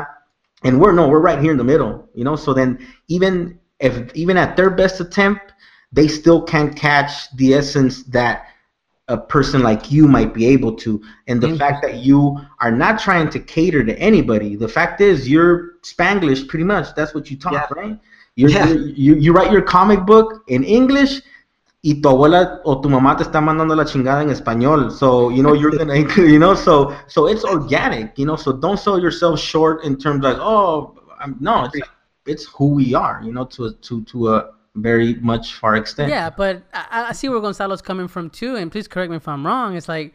And 0.64 0.80
we're 0.80 0.92
no, 0.92 1.08
we're 1.08 1.20
right 1.20 1.38
here 1.38 1.52
in 1.52 1.58
the 1.58 1.70
middle. 1.72 2.08
You 2.14 2.24
know, 2.24 2.36
so 2.36 2.52
then 2.54 2.84
even 3.08 3.58
if 3.78 4.14
even 4.14 4.36
at 4.36 4.56
their 4.56 4.70
best 4.70 5.00
attempt, 5.00 5.52
they 5.92 6.08
still 6.08 6.42
can't 6.42 6.74
catch 6.74 7.30
the 7.36 7.54
essence 7.54 8.02
that 8.04 8.46
a 9.08 9.18
person 9.18 9.62
like 9.62 9.92
you 9.92 10.08
might 10.08 10.32
be 10.32 10.46
able 10.46 10.74
to 10.74 11.02
and 11.26 11.38
the 11.42 11.54
fact 11.58 11.82
that 11.82 11.96
you 11.96 12.38
are 12.60 12.70
not 12.70 12.98
trying 12.98 13.28
to 13.28 13.38
cater 13.38 13.84
to 13.84 13.94
anybody 13.98 14.56
the 14.56 14.66
fact 14.66 15.02
is 15.02 15.28
you're 15.28 15.72
spanglish 15.82 16.48
pretty 16.48 16.64
much 16.64 16.94
that's 16.94 17.12
what 17.14 17.30
you 17.30 17.36
talk 17.36 17.52
yeah. 17.52 17.66
right 17.76 17.98
you're, 18.36 18.50
yeah. 18.50 18.66
You're, 18.66 18.88
you 18.88 19.14
you 19.16 19.32
write 19.32 19.52
your 19.52 19.62
comic 19.62 20.04
book 20.04 20.44
in 20.48 20.64
english 20.64 21.22
y 21.82 22.00
tu 22.00 22.08
abuela 22.08 22.60
o 22.64 22.80
tu 22.80 22.88
mamá 22.88 23.16
te 23.16 23.24
está 23.24 23.40
mandando 23.40 23.76
la 23.76 23.84
chingada 23.84 24.22
en 24.22 24.30
español 24.30 24.90
so 24.90 25.30
you 25.30 25.42
know 25.42 25.54
you're 25.54 25.76
gonna 25.76 25.94
you 26.16 26.38
know 26.38 26.54
so 26.54 26.94
so 27.06 27.26
it's 27.26 27.44
organic 27.44 28.18
you 28.18 28.26
know 28.26 28.36
so 28.36 28.52
don't 28.52 28.78
sell 28.78 28.98
yourself 29.00 29.38
short 29.38 29.84
in 29.84 29.96
terms 29.96 30.22
like 30.22 30.38
oh 30.40 30.94
I'm, 31.20 31.36
no 31.40 31.64
it's 31.72 31.88
it's 32.26 32.44
who 32.46 32.68
we 32.74 32.94
are 32.94 33.20
you 33.22 33.32
know 33.32 33.44
to 33.44 33.72
to 33.72 34.02
to 34.04 34.34
a 34.34 34.54
very 34.74 35.14
much 35.14 35.54
far 35.54 35.76
extent. 35.76 36.10
Yeah, 36.10 36.30
but 36.30 36.62
I, 36.72 37.06
I 37.08 37.12
see 37.12 37.28
where 37.28 37.40
Gonzalo's 37.40 37.82
coming 37.82 38.08
from 38.08 38.30
too, 38.30 38.56
and 38.56 38.70
please 38.70 38.88
correct 38.88 39.10
me 39.10 39.16
if 39.16 39.28
I'm 39.28 39.46
wrong. 39.46 39.76
It's 39.76 39.88
like, 39.88 40.14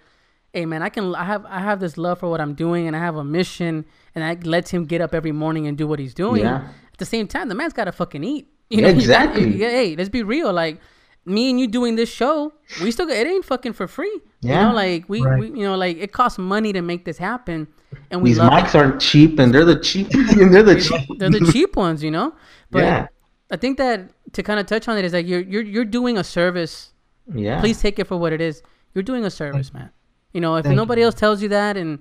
hey 0.54 0.66
man, 0.66 0.84
I 0.84 0.90
can 0.90 1.16
I 1.16 1.24
have 1.24 1.46
I 1.46 1.60
have 1.60 1.80
this 1.80 1.98
love 1.98 2.20
for 2.20 2.30
what 2.30 2.42
I'm 2.42 2.54
doing, 2.54 2.88
and 2.88 2.96
I 2.96 3.00
have 3.00 3.16
a 3.16 3.24
mission, 3.24 3.86
and 4.16 4.24
that 4.24 4.46
lets 4.46 4.72
him 4.72 4.86
get 4.86 5.02
up 5.02 5.14
every 5.14 5.32
morning 5.32 5.68
and 5.68 5.78
do 5.78 5.88
what 5.88 6.00
he's 6.00 6.14
doing. 6.14 6.44
Yeah. 6.44 6.68
At 6.94 6.98
the 6.98 7.06
same 7.06 7.28
time, 7.28 7.50
the 7.50 7.56
man's 7.56 7.74
got 7.74 7.86
to 7.86 7.92
fucking 7.92 8.24
eat. 8.24 8.48
You 8.70 8.82
know, 8.82 8.90
exactly. 8.90 9.52
Got, 9.52 9.72
hey, 9.72 9.96
let's 9.96 10.10
be 10.10 10.24
real. 10.24 10.54
Like 10.54 10.80
me 11.26 11.50
and 11.50 11.60
you 11.60 11.68
doing 11.68 11.96
this 11.96 12.10
show, 12.10 12.54
we 12.82 12.92
still 12.92 13.08
got 13.08 13.18
it 13.18 13.28
ain't 13.28 13.46
fucking 13.46 13.74
for 13.74 13.88
free. 13.88 14.20
Yeah. 14.42 14.62
You 14.62 14.68
know, 14.68 14.76
like 14.76 15.06
we, 15.08 15.22
right. 15.22 15.40
we 15.40 15.48
you 15.48 15.66
know, 15.66 15.76
like 15.76 15.98
it 15.98 16.12
costs 16.12 16.38
money 16.38 16.74
to 16.74 16.82
make 16.82 17.06
this 17.06 17.18
happen. 17.18 17.68
And 18.12 18.22
we 18.22 18.32
these 18.32 18.40
mics 18.40 18.70
it. 18.70 18.76
aren't 18.76 19.02
cheap, 19.02 19.40
and 19.40 19.54
they're 19.54 19.66
the 19.66 19.80
cheap, 19.80 20.08
and 20.14 20.54
they're 20.54 20.62
the 20.62 20.80
cheap. 20.80 21.10
they're 21.18 21.32
the 21.32 21.50
cheap 21.52 21.76
ones, 21.76 22.04
you 22.04 22.12
know. 22.12 22.36
But 22.70 22.84
yeah 22.84 23.08
I 23.52 23.58
think 23.58 23.78
that 23.78 24.12
to 24.34 24.44
kind 24.44 24.60
of 24.60 24.66
touch 24.66 24.88
on 24.88 24.98
it 24.98 25.06
is 25.06 25.14
like 25.14 25.28
you're 25.28 25.42
you're 25.42 25.64
you're 25.64 25.86
doing 25.86 26.18
a 26.18 26.24
service. 26.24 26.92
Yeah. 27.34 27.60
Please 27.60 27.82
take 27.82 28.00
it 28.00 28.06
for 28.06 28.18
what 28.18 28.34
it 28.34 28.42
is. 28.42 28.62
You're 28.94 29.04
doing 29.04 29.26
a 29.26 29.30
service, 29.30 29.74
man. 29.74 29.92
You 30.34 30.42
know, 30.42 30.56
if 30.56 30.66
Thank 30.66 30.76
nobody 30.76 31.02
you. 31.02 31.06
else 31.06 31.16
tells 31.16 31.42
you 31.42 31.50
that, 31.50 31.78
and 31.78 32.00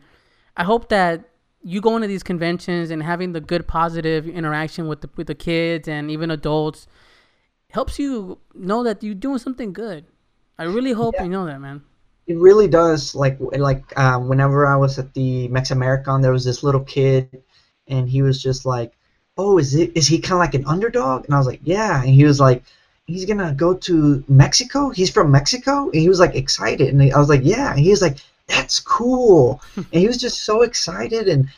I 0.56 0.64
hope 0.64 0.88
that 0.90 1.28
you 1.62 1.80
going 1.80 2.02
to 2.02 2.08
these 2.08 2.22
conventions 2.22 2.90
and 2.90 3.02
having 3.02 3.32
the 3.32 3.40
good 3.40 3.66
positive 3.66 4.28
interaction 4.28 4.88
with 4.88 5.00
the 5.02 5.10
with 5.16 5.26
the 5.26 5.34
kids 5.34 5.88
and 5.88 6.10
even 6.10 6.30
adults 6.30 6.86
helps 7.70 7.98
you 7.98 8.38
know 8.54 8.82
that 8.84 9.02
you're 9.02 9.14
doing 9.14 9.38
something 9.38 9.72
good. 9.72 10.06
I 10.58 10.64
really 10.64 10.92
hope 10.92 11.14
Yeah. 11.14 11.24
you 11.24 11.28
know 11.30 11.46
that, 11.46 11.60
man. 11.60 11.82
It 12.26 12.36
really 12.36 12.68
does. 12.68 13.14
Like 13.14 13.38
like 13.40 13.98
um, 13.98 14.28
whenever 14.28 14.66
I 14.66 14.76
was 14.76 14.98
at 14.98 15.14
the 15.14 15.48
Mex 15.48 15.70
American, 15.70 16.20
there 16.20 16.32
was 16.32 16.44
this 16.44 16.62
little 16.62 16.82
kid, 16.84 17.42
and 17.86 18.08
he 18.08 18.20
was 18.22 18.42
just 18.42 18.66
like, 18.66 18.92
"Oh, 19.38 19.58
is 19.58 19.74
it 19.74 19.96
is 19.96 20.06
he 20.06 20.18
kind 20.18 20.34
of 20.34 20.38
like 20.40 20.54
an 20.54 20.66
underdog?" 20.66 21.24
And 21.24 21.34
I 21.34 21.38
was 21.38 21.46
like, 21.46 21.60
"Yeah." 21.64 22.02
And 22.02 22.10
he 22.14 22.24
was 22.24 22.38
like, 22.38 22.62
"He's 23.06 23.24
gonna 23.24 23.54
go 23.54 23.72
to 23.74 24.22
Mexico. 24.28 24.90
He's 24.90 25.10
from 25.10 25.30
Mexico." 25.30 25.84
And 25.86 25.94
he 25.94 26.08
was 26.08 26.20
like 26.20 26.34
excited, 26.34 26.88
and 26.88 27.02
I 27.12 27.18
was 27.18 27.30
like, 27.30 27.40
"Yeah." 27.44 27.70
And 27.70 27.80
he 27.80 27.90
was 27.90 28.02
like, 28.02 28.18
"That's 28.48 28.80
cool." 28.80 29.62
and 29.76 29.86
he 29.92 30.06
was 30.06 30.18
just 30.18 30.44
so 30.44 30.62
excited, 30.62 31.28
and 31.28 31.48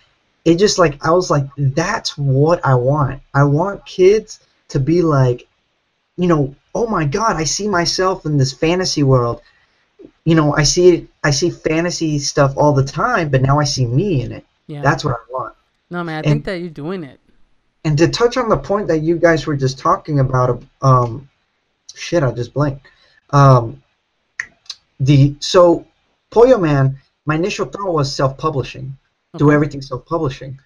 it 0.45 0.57
just 0.57 0.79
like 0.79 1.05
I 1.05 1.11
was 1.11 1.31
like, 1.31 1.47
"That's 1.57 2.19
what 2.19 2.65
I 2.65 2.75
want. 2.75 3.23
I 3.35 3.45
want 3.45 3.87
kids 3.87 4.41
to 4.69 4.79
be 4.79 5.03
like, 5.03 5.49
you 6.17 6.27
know, 6.29 6.55
oh 6.75 6.87
my 6.87 7.05
God, 7.05 7.37
I 7.37 7.45
see 7.45 7.69
myself 7.69 8.27
in 8.27 8.37
this 8.37 8.53
fantasy 8.53 9.03
world." 9.03 9.43
you 10.25 10.35
know, 10.35 10.55
I 10.55 10.63
see 10.63 10.89
it. 10.91 11.09
I 11.25 11.31
see 11.31 11.51
fantasy 11.51 12.19
stuff 12.19 12.55
all 12.57 12.73
the 12.73 12.85
time, 12.85 13.31
but 13.31 13.43
now 13.43 13.59
I 13.59 13.65
see 13.65 13.87
me 13.87 14.23
in 14.23 14.33
it. 14.33 14.47
Yeah. 14.67 14.83
That's 14.83 15.05
what 15.05 15.15
I 15.15 15.33
want. 15.33 15.55
no, 15.91 16.05
man. 16.05 16.17
I 16.17 16.19
and- 16.19 16.27
think 16.27 16.45
that 16.45 16.61
you're 16.61 16.71
doing 16.71 17.05
it. 17.05 17.19
And 17.85 17.97
to 17.97 18.09
touch 18.09 18.37
on 18.37 18.51
the 18.51 18.59
point 18.59 18.89
that 18.89 18.99
you 18.99 19.17
guys 19.17 19.47
were 19.47 19.57
just 19.57 19.79
talking 19.79 20.21
about, 20.21 20.63
um, 20.83 21.31
shit, 21.95 22.23
I 22.23 22.31
just 22.31 22.53
blanked. 22.53 22.87
Um, 23.31 23.83
the 24.99 25.35
so 25.41 25.87
Pollo 26.31 26.59
Man, 26.59 26.99
my 27.27 27.35
initial 27.35 27.67
thought 27.67 27.93
was 27.93 28.15
self-publishing, 28.15 28.97
do 29.37 29.51
everything 29.51 29.83
self-publishing. 29.83 30.59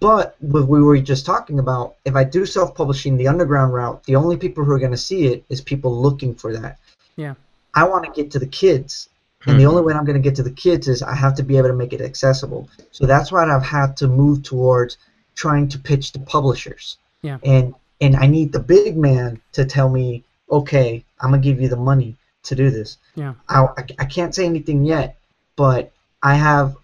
But 0.00 0.36
what 0.40 0.68
we 0.68 0.82
were 0.82 0.98
just 0.98 1.24
talking 1.24 1.58
about, 1.58 1.96
if 2.04 2.16
I 2.16 2.24
do 2.24 2.44
self-publishing 2.44 3.16
the 3.16 3.28
underground 3.28 3.72
route, 3.72 4.02
the 4.04 4.16
only 4.16 4.36
people 4.36 4.64
who 4.64 4.72
are 4.72 4.78
going 4.78 4.90
to 4.90 4.96
see 4.96 5.26
it 5.26 5.44
is 5.48 5.60
people 5.60 5.96
looking 5.96 6.34
for 6.34 6.52
that. 6.52 6.78
Yeah. 7.16 7.34
I 7.74 7.84
want 7.84 8.04
to 8.04 8.10
get 8.10 8.30
to 8.32 8.38
the 8.38 8.46
kids. 8.46 9.08
And 9.46 9.58
the 9.58 9.62
hmm. 9.62 9.70
only 9.70 9.82
way 9.82 9.94
I'm 9.94 10.04
going 10.04 10.20
to 10.20 10.28
get 10.28 10.34
to 10.36 10.42
the 10.42 10.50
kids 10.50 10.88
is 10.88 11.00
I 11.00 11.14
have 11.14 11.36
to 11.36 11.44
be 11.44 11.56
able 11.56 11.68
to 11.68 11.74
make 11.74 11.92
it 11.92 12.00
accessible. 12.00 12.68
So 12.90 13.06
that's 13.06 13.30
why 13.30 13.44
I've 13.44 13.62
had 13.62 13.96
to 13.98 14.08
move 14.08 14.42
towards 14.42 14.98
trying 15.36 15.68
to 15.68 15.78
pitch 15.78 16.10
to 16.12 16.18
publishers. 16.18 16.98
Yeah. 17.22 17.38
And 17.44 17.74
and 18.00 18.16
I 18.16 18.26
need 18.26 18.52
the 18.52 18.60
big 18.60 18.96
man 18.96 19.40
to 19.52 19.64
tell 19.64 19.88
me, 19.88 20.24
okay, 20.50 21.04
I'm 21.20 21.30
gonna 21.30 21.42
give 21.42 21.60
you 21.60 21.68
the 21.68 21.76
money 21.76 22.16
to 22.44 22.54
do 22.54 22.70
this. 22.70 22.98
Yeah. 23.18 23.34
I, 23.48 23.66
I, 23.98 24.04
can't 24.04 24.32
say 24.32 24.46
anything 24.46 24.84
yet, 24.84 25.18
but 25.56 25.90
I 26.22 26.34
have 26.36 26.76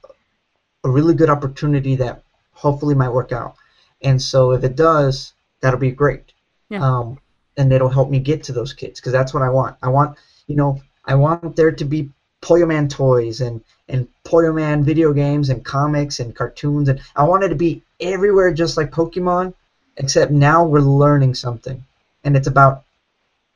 a 0.82 0.90
really 0.90 1.14
good 1.14 1.30
opportunity 1.30 1.94
that 1.96 2.24
hopefully 2.52 2.96
might 2.96 3.12
work 3.12 3.30
out. 3.30 3.54
And 4.02 4.20
so 4.20 4.50
if 4.50 4.64
it 4.64 4.74
does, 4.74 5.32
that'll 5.60 5.78
be 5.78 5.92
great. 5.92 6.32
Yeah. 6.70 6.84
Um, 6.84 7.20
and 7.56 7.72
it'll 7.72 7.88
help 7.88 8.10
me 8.10 8.18
get 8.18 8.42
to 8.44 8.52
those 8.52 8.72
kids 8.72 8.98
because 8.98 9.12
that's 9.12 9.32
what 9.32 9.44
I 9.44 9.48
want. 9.48 9.76
I 9.80 9.88
want, 9.88 10.18
you 10.48 10.56
know, 10.56 10.82
I 11.04 11.14
want 11.14 11.54
there 11.54 11.70
to 11.70 11.84
be 11.84 12.10
Pollo 12.40 12.66
Man 12.66 12.88
toys 12.88 13.40
and 13.40 13.62
and 13.88 14.08
Pollo 14.24 14.52
Man 14.52 14.82
video 14.82 15.12
games 15.12 15.50
and 15.50 15.64
comics 15.64 16.18
and 16.18 16.34
cartoons 16.34 16.88
and 16.88 17.00
I 17.14 17.22
want 17.22 17.44
it 17.44 17.50
to 17.50 17.54
be 17.54 17.82
everywhere 18.00 18.52
just 18.52 18.76
like 18.76 18.90
Pokemon, 18.90 19.54
except 19.98 20.32
now 20.32 20.64
we're 20.64 20.80
learning 20.80 21.34
something, 21.36 21.84
and 22.24 22.36
it's 22.36 22.48
about, 22.48 22.82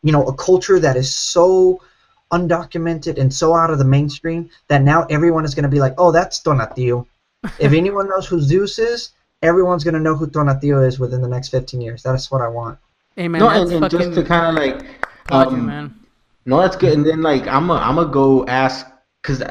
you 0.05 0.13
know, 0.13 0.25
a 0.27 0.35
culture 0.35 0.79
that 0.79 0.97
is 0.97 1.13
so 1.13 1.83
undocumented 2.33 3.19
and 3.19 3.33
so 3.33 3.55
out 3.55 3.71
of 3.71 3.79
the 3.79 3.85
mainstream 3.85 4.51
that 4.69 4.83
now 4.83 5.07
everyone 5.11 5.45
is 5.45 5.55
going 5.55 5.63
to 5.63 5.69
be 5.69 5.81
like, 5.81 5.95
oh, 5.99 6.13
that's 6.13 6.43
Donatillo. 6.43 7.07
if 7.59 7.73
anyone 7.73 8.09
knows 8.09 8.27
who 8.27 8.41
Zeus 8.41 8.79
is, 8.79 9.11
everyone's 9.43 9.85
going 9.85 9.95
to 9.95 10.01
know 10.01 10.15
who 10.15 10.27
Donatillo 10.27 10.87
is 10.87 10.99
within 10.99 11.23
the 11.23 11.29
next 11.29 11.49
15 11.49 11.81
years. 11.81 12.03
That's 12.03 12.31
what 12.31 12.43
I 12.43 12.49
want. 12.49 12.79
Hey, 13.17 13.29
man. 13.29 13.41
no, 13.41 13.49
that's 13.49 13.71
and, 13.71 13.83
and 13.85 13.91
just 13.91 14.15
to 14.15 14.25
kind 14.25 14.57
of 14.57 14.63
like, 14.63 14.87
applaud 15.25 15.53
you, 15.53 15.59
um, 15.59 15.67
man. 15.67 15.95
no, 16.47 16.61
that's 16.61 16.77
good. 16.77 16.93
And 16.93 17.05
then 17.05 17.23
like, 17.23 17.47
I'm 17.47 17.71
a, 17.71 17.75
I'm 17.75 17.97
gonna 17.97 18.11
go 18.11 18.47
ask 18.47 18.87
because 19.23 19.43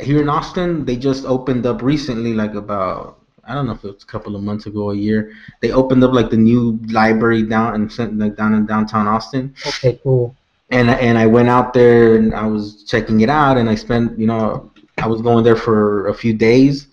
here 0.00 0.20
in 0.20 0.28
Austin 0.28 0.84
they 0.84 0.96
just 0.96 1.24
opened 1.24 1.66
up 1.66 1.82
recently, 1.82 2.34
like 2.34 2.54
about 2.54 3.22
I 3.44 3.54
don't 3.54 3.66
know 3.66 3.72
if 3.72 3.84
it 3.84 3.94
was 3.94 4.02
a 4.02 4.06
couple 4.06 4.36
of 4.36 4.42
months 4.42 4.66
ago, 4.66 4.84
or 4.84 4.92
a 4.92 4.96
year. 4.96 5.32
They 5.60 5.72
opened 5.72 6.04
up 6.04 6.12
like 6.12 6.30
the 6.30 6.36
new 6.36 6.78
library 6.88 7.42
down 7.42 7.74
in 7.74 7.90
cent- 7.90 8.18
like 8.18 8.36
down 8.36 8.54
in 8.54 8.66
downtown 8.66 9.08
Austin. 9.08 9.54
Okay, 9.66 9.98
cool. 10.02 10.36
And 10.72 10.90
and 10.90 11.18
I 11.18 11.26
went 11.26 11.48
out 11.48 11.74
there 11.74 12.16
and 12.16 12.34
I 12.34 12.46
was 12.46 12.84
checking 12.84 13.20
it 13.20 13.28
out 13.28 13.58
and 13.58 13.68
I 13.68 13.76
spent 13.76 14.18
you 14.18 14.26
know 14.26 14.72
I 14.98 15.06
was 15.06 15.20
going 15.22 15.44
there 15.44 15.56
for 15.56 16.08
a 16.08 16.14
few 16.14 16.32
days. 16.32 16.88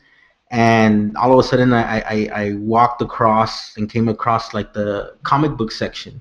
And 0.52 1.16
all 1.16 1.32
of 1.32 1.40
a 1.40 1.48
sudden 1.48 1.74
I, 1.74 2.00
I, 2.00 2.30
I 2.34 2.54
walked 2.56 3.04
across 3.04 3.78
and 3.78 3.88
came 3.88 4.10
across 4.10 4.52
like 4.52 4.74
the 4.74 5.16
comic 5.22 5.52
book 5.52 5.72
section. 5.72 6.20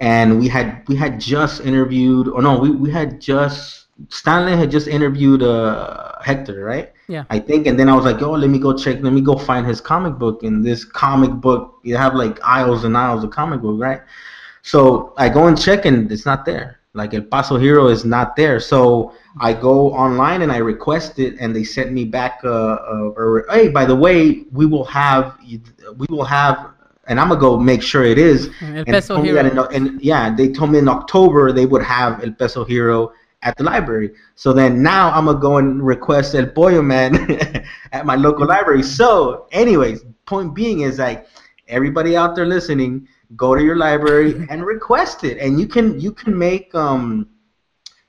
And 0.00 0.38
we 0.38 0.46
had 0.46 0.84
we 0.88 0.94
had 0.94 1.20
just 1.20 1.60
interviewed 1.60 2.28
or 2.28 2.40
no 2.42 2.58
we, 2.58 2.70
we 2.70 2.90
had 2.90 3.20
just 3.20 3.86
Stanley 4.08 4.56
had 4.56 4.70
just 4.70 4.88
interviewed 4.88 5.42
uh, 5.42 6.12
Hector 6.22 6.64
right? 6.64 6.92
Yeah. 7.08 7.24
I 7.28 7.38
think 7.40 7.66
and 7.66 7.78
then 7.78 7.88
I 7.88 7.94
was 7.94 8.04
like 8.04 8.22
oh 8.22 8.32
let 8.32 8.48
me 8.48 8.58
go 8.58 8.72
check 8.72 9.02
let 9.02 9.12
me 9.12 9.20
go 9.20 9.36
find 9.36 9.66
his 9.66 9.80
comic 9.80 10.14
book. 10.14 10.42
And 10.42 10.64
this 10.64 10.84
comic 10.84 11.32
book 11.32 11.80
you 11.82 11.96
have 11.96 12.14
like 12.14 12.40
aisles 12.42 12.84
and 12.84 12.96
aisles 12.96 13.24
of 13.24 13.30
comic 13.30 13.60
book 13.60 13.78
right 13.78 14.00
so 14.62 15.14
I 15.16 15.28
go 15.28 15.46
and 15.46 15.60
check 15.60 15.84
and 15.84 16.10
it's 16.10 16.26
not 16.26 16.44
there. 16.44 16.80
Like 16.92 17.14
El 17.14 17.22
Peso 17.22 17.56
Hero 17.56 17.86
is 17.88 18.04
not 18.04 18.34
there. 18.34 18.58
So 18.58 19.14
I 19.40 19.52
go 19.52 19.92
online 19.92 20.42
and 20.42 20.50
I 20.50 20.56
request 20.58 21.18
it 21.20 21.36
and 21.38 21.54
they 21.54 21.62
sent 21.62 21.92
me 21.92 22.04
back 22.04 22.40
uh, 22.44 22.48
uh 22.48 23.12
or, 23.16 23.46
hey 23.50 23.68
by 23.68 23.84
the 23.84 23.94
way 23.94 24.44
we 24.52 24.66
will 24.66 24.84
have 24.84 25.38
we 25.96 26.06
will 26.10 26.24
have 26.24 26.72
and 27.06 27.20
I'm 27.20 27.28
gonna 27.28 27.40
go 27.40 27.58
make 27.58 27.82
sure 27.82 28.04
it 28.04 28.18
is. 28.18 28.50
El 28.60 28.78
And, 28.78 28.86
Peso 28.86 29.14
told 29.16 29.26
Hero. 29.26 29.46
in- 29.46 29.58
and 29.74 30.00
yeah, 30.02 30.34
they 30.34 30.48
told 30.48 30.70
me 30.72 30.78
in 30.78 30.88
October 30.88 31.52
they 31.52 31.66
would 31.66 31.82
have 31.82 32.22
El 32.24 32.32
Peso 32.32 32.64
Hero 32.64 33.12
at 33.42 33.56
the 33.56 33.64
library. 33.64 34.10
So 34.34 34.52
then 34.52 34.82
now 34.82 35.10
I'm 35.10 35.26
gonna 35.26 35.38
go 35.38 35.58
and 35.58 35.84
request 35.84 36.34
El 36.34 36.46
Pollo 36.46 36.82
Man 36.82 37.14
at 37.92 38.04
my 38.04 38.16
local 38.16 38.46
library. 38.46 38.82
So, 38.82 39.46
anyways, 39.52 40.04
point 40.26 40.54
being 40.54 40.80
is 40.80 40.98
like 40.98 41.26
everybody 41.68 42.16
out 42.16 42.36
there 42.36 42.46
listening, 42.46 43.08
go 43.36 43.54
to 43.54 43.62
your 43.62 43.76
library 43.76 44.46
and 44.50 44.64
request 44.64 45.24
it, 45.24 45.38
and 45.38 45.60
you 45.60 45.66
can 45.66 46.00
you 46.00 46.12
can 46.12 46.36
make 46.36 46.74
um 46.74 47.28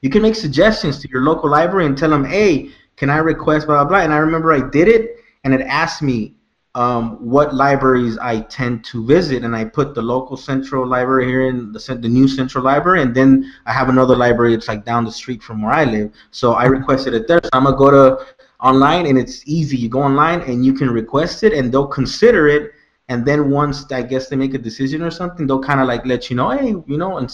you 0.01 0.09
can 0.09 0.21
make 0.21 0.35
suggestions 0.35 0.99
to 0.99 1.09
your 1.09 1.21
local 1.21 1.49
library 1.49 1.85
and 1.85 1.97
tell 1.97 2.09
them, 2.09 2.25
hey, 2.25 2.69
can 2.95 3.09
I 3.09 3.17
request 3.17 3.67
blah 3.67 3.83
blah 3.83 3.89
blah. 3.89 3.99
And 3.99 4.13
I 4.13 4.17
remember 4.17 4.51
I 4.51 4.67
did 4.69 4.87
it, 4.87 5.17
and 5.43 5.53
it 5.53 5.61
asked 5.61 6.01
me 6.01 6.35
um, 6.73 7.17
what 7.17 7.53
libraries 7.53 8.17
I 8.17 8.41
tend 8.41 8.85
to 8.85 9.05
visit, 9.05 9.43
and 9.43 9.55
I 9.55 9.65
put 9.65 9.93
the 9.93 10.01
local 10.01 10.37
central 10.37 10.87
library 10.87 11.25
here 11.25 11.49
in 11.49 11.71
the 11.71 11.79
the 12.01 12.07
new 12.07 12.27
central 12.27 12.63
library, 12.63 13.01
and 13.01 13.13
then 13.13 13.51
I 13.65 13.73
have 13.73 13.89
another 13.89 14.15
library. 14.15 14.55
that's 14.55 14.67
like 14.67 14.85
down 14.85 15.03
the 15.03 15.11
street 15.11 15.43
from 15.43 15.61
where 15.61 15.73
I 15.73 15.83
live, 15.83 16.11
so 16.31 16.53
I 16.53 16.65
requested 16.65 17.13
it 17.13 17.27
there. 17.27 17.41
So 17.43 17.49
I'm 17.53 17.65
gonna 17.65 17.75
go 17.75 17.91
to 17.91 18.25
online, 18.59 19.05
and 19.05 19.17
it's 19.17 19.45
easy. 19.45 19.77
You 19.77 19.89
go 19.89 20.01
online 20.01 20.41
and 20.41 20.65
you 20.65 20.73
can 20.73 20.89
request 20.89 21.43
it, 21.43 21.53
and 21.53 21.71
they'll 21.71 21.87
consider 21.87 22.47
it. 22.47 22.71
And 23.11 23.25
then 23.25 23.49
once 23.51 23.91
I 23.91 24.03
guess 24.03 24.29
they 24.29 24.37
make 24.37 24.53
a 24.53 24.57
decision 24.57 25.01
or 25.01 25.11
something, 25.11 25.45
they'll 25.45 25.61
kind 25.61 25.81
of 25.81 25.87
like 25.87 26.05
let 26.05 26.29
you 26.29 26.35
know, 26.37 26.49
hey, 26.51 26.69
you 26.87 26.97
know, 26.97 27.17
and 27.17 27.29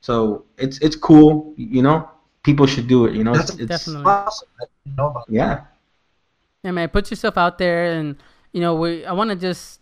so 0.00 0.44
it's 0.58 0.78
it's 0.80 0.96
cool, 0.96 1.54
you 1.56 1.80
know. 1.80 2.10
People 2.42 2.66
should 2.66 2.88
do 2.88 3.06
it, 3.06 3.14
you 3.14 3.22
know. 3.22 3.30
It's, 3.30 3.54
That's 3.54 3.60
it's 3.60 3.68
Definitely. 3.68 4.10
Awesome. 4.10 4.48
I 4.60 4.64
didn't 4.84 4.96
know 4.98 5.06
about 5.10 5.26
yeah. 5.28 5.60
Yeah, 6.64 6.72
man, 6.72 6.88
put 6.88 7.08
yourself 7.08 7.38
out 7.38 7.58
there, 7.58 7.92
and 7.92 8.16
you 8.50 8.60
know, 8.60 8.74
we. 8.74 9.06
I 9.06 9.12
want 9.12 9.30
to 9.30 9.36
just 9.36 9.78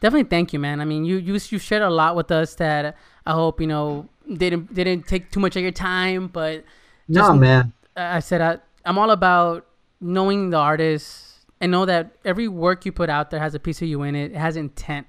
definitely 0.00 0.28
thank 0.28 0.52
you, 0.52 0.60
man. 0.60 0.80
I 0.80 0.84
mean, 0.84 1.04
you 1.04 1.16
you 1.16 1.34
you 1.34 1.58
shared 1.58 1.82
a 1.82 1.90
lot 1.90 2.14
with 2.14 2.30
us 2.30 2.54
that 2.62 2.96
I 3.26 3.32
hope 3.32 3.60
you 3.60 3.66
know 3.66 4.08
didn't 4.32 4.72
didn't 4.72 5.08
take 5.08 5.32
too 5.32 5.40
much 5.40 5.56
of 5.56 5.62
your 5.62 5.72
time, 5.72 6.28
but 6.28 6.62
No, 7.08 7.34
man. 7.34 7.72
I 7.96 8.18
I 8.18 8.20
said 8.20 8.40
I, 8.40 8.58
I'm 8.84 8.96
all 8.96 9.10
about 9.10 9.66
knowing 10.00 10.50
the 10.50 10.58
artist 10.58 11.27
and 11.60 11.72
know 11.72 11.84
that 11.84 12.16
every 12.24 12.48
work 12.48 12.86
you 12.86 12.92
put 12.92 13.10
out 13.10 13.30
there 13.30 13.40
has 13.40 13.54
a 13.54 13.58
piece 13.58 13.82
of 13.82 13.88
you 13.88 14.02
in 14.02 14.14
it. 14.14 14.32
It 14.32 14.36
has 14.36 14.56
intent, 14.56 15.06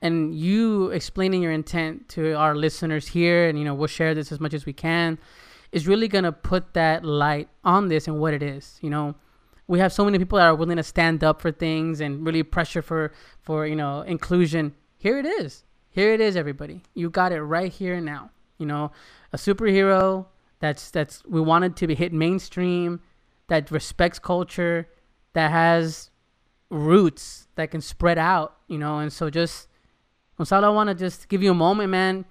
and 0.00 0.34
you 0.34 0.90
explaining 0.90 1.42
your 1.42 1.52
intent 1.52 2.08
to 2.10 2.32
our 2.34 2.54
listeners 2.54 3.08
here, 3.08 3.48
and 3.48 3.58
you 3.58 3.64
know 3.64 3.74
we'll 3.74 3.86
share 3.86 4.14
this 4.14 4.32
as 4.32 4.40
much 4.40 4.54
as 4.54 4.66
we 4.66 4.72
can, 4.72 5.18
is 5.72 5.86
really 5.86 6.08
gonna 6.08 6.32
put 6.32 6.74
that 6.74 7.04
light 7.04 7.48
on 7.64 7.88
this 7.88 8.08
and 8.08 8.18
what 8.18 8.34
it 8.34 8.42
is. 8.42 8.78
You 8.80 8.90
know, 8.90 9.14
we 9.66 9.78
have 9.78 9.92
so 9.92 10.04
many 10.04 10.18
people 10.18 10.38
that 10.38 10.46
are 10.46 10.54
willing 10.54 10.76
to 10.76 10.82
stand 10.82 11.22
up 11.22 11.40
for 11.40 11.52
things 11.52 12.00
and 12.00 12.24
really 12.26 12.42
pressure 12.42 12.82
for 12.82 13.12
for 13.42 13.66
you 13.66 13.76
know 13.76 14.02
inclusion. 14.02 14.74
Here 14.96 15.18
it 15.18 15.26
is. 15.26 15.64
Here 15.90 16.12
it 16.12 16.20
is, 16.20 16.36
everybody. 16.36 16.82
You 16.94 17.10
got 17.10 17.32
it 17.32 17.42
right 17.42 17.72
here 17.72 17.94
and 17.94 18.06
now. 18.06 18.30
You 18.58 18.66
know, 18.66 18.90
a 19.32 19.36
superhero 19.36 20.26
that's 20.60 20.90
that's 20.90 21.24
we 21.24 21.40
wanted 21.40 21.76
to 21.76 21.86
be 21.86 21.94
hit 21.94 22.12
mainstream, 22.12 23.00
that 23.48 23.70
respects 23.70 24.18
culture, 24.18 24.88
that 25.34 25.50
has 25.50 26.10
roots 26.70 27.48
that 27.56 27.70
can 27.70 27.80
spread 27.80 28.18
out. 28.18 28.56
You 28.68 28.78
know, 28.78 28.98
and 28.98 29.12
so 29.12 29.30
just 29.30 29.68
Gonzalo, 30.36 30.68
I 30.68 30.70
want 30.70 30.88
to 30.88 30.94
just 30.94 31.28
give 31.28 31.42
you 31.42 31.50
a 31.50 31.54
moment, 31.54 31.90
man. 31.90 32.24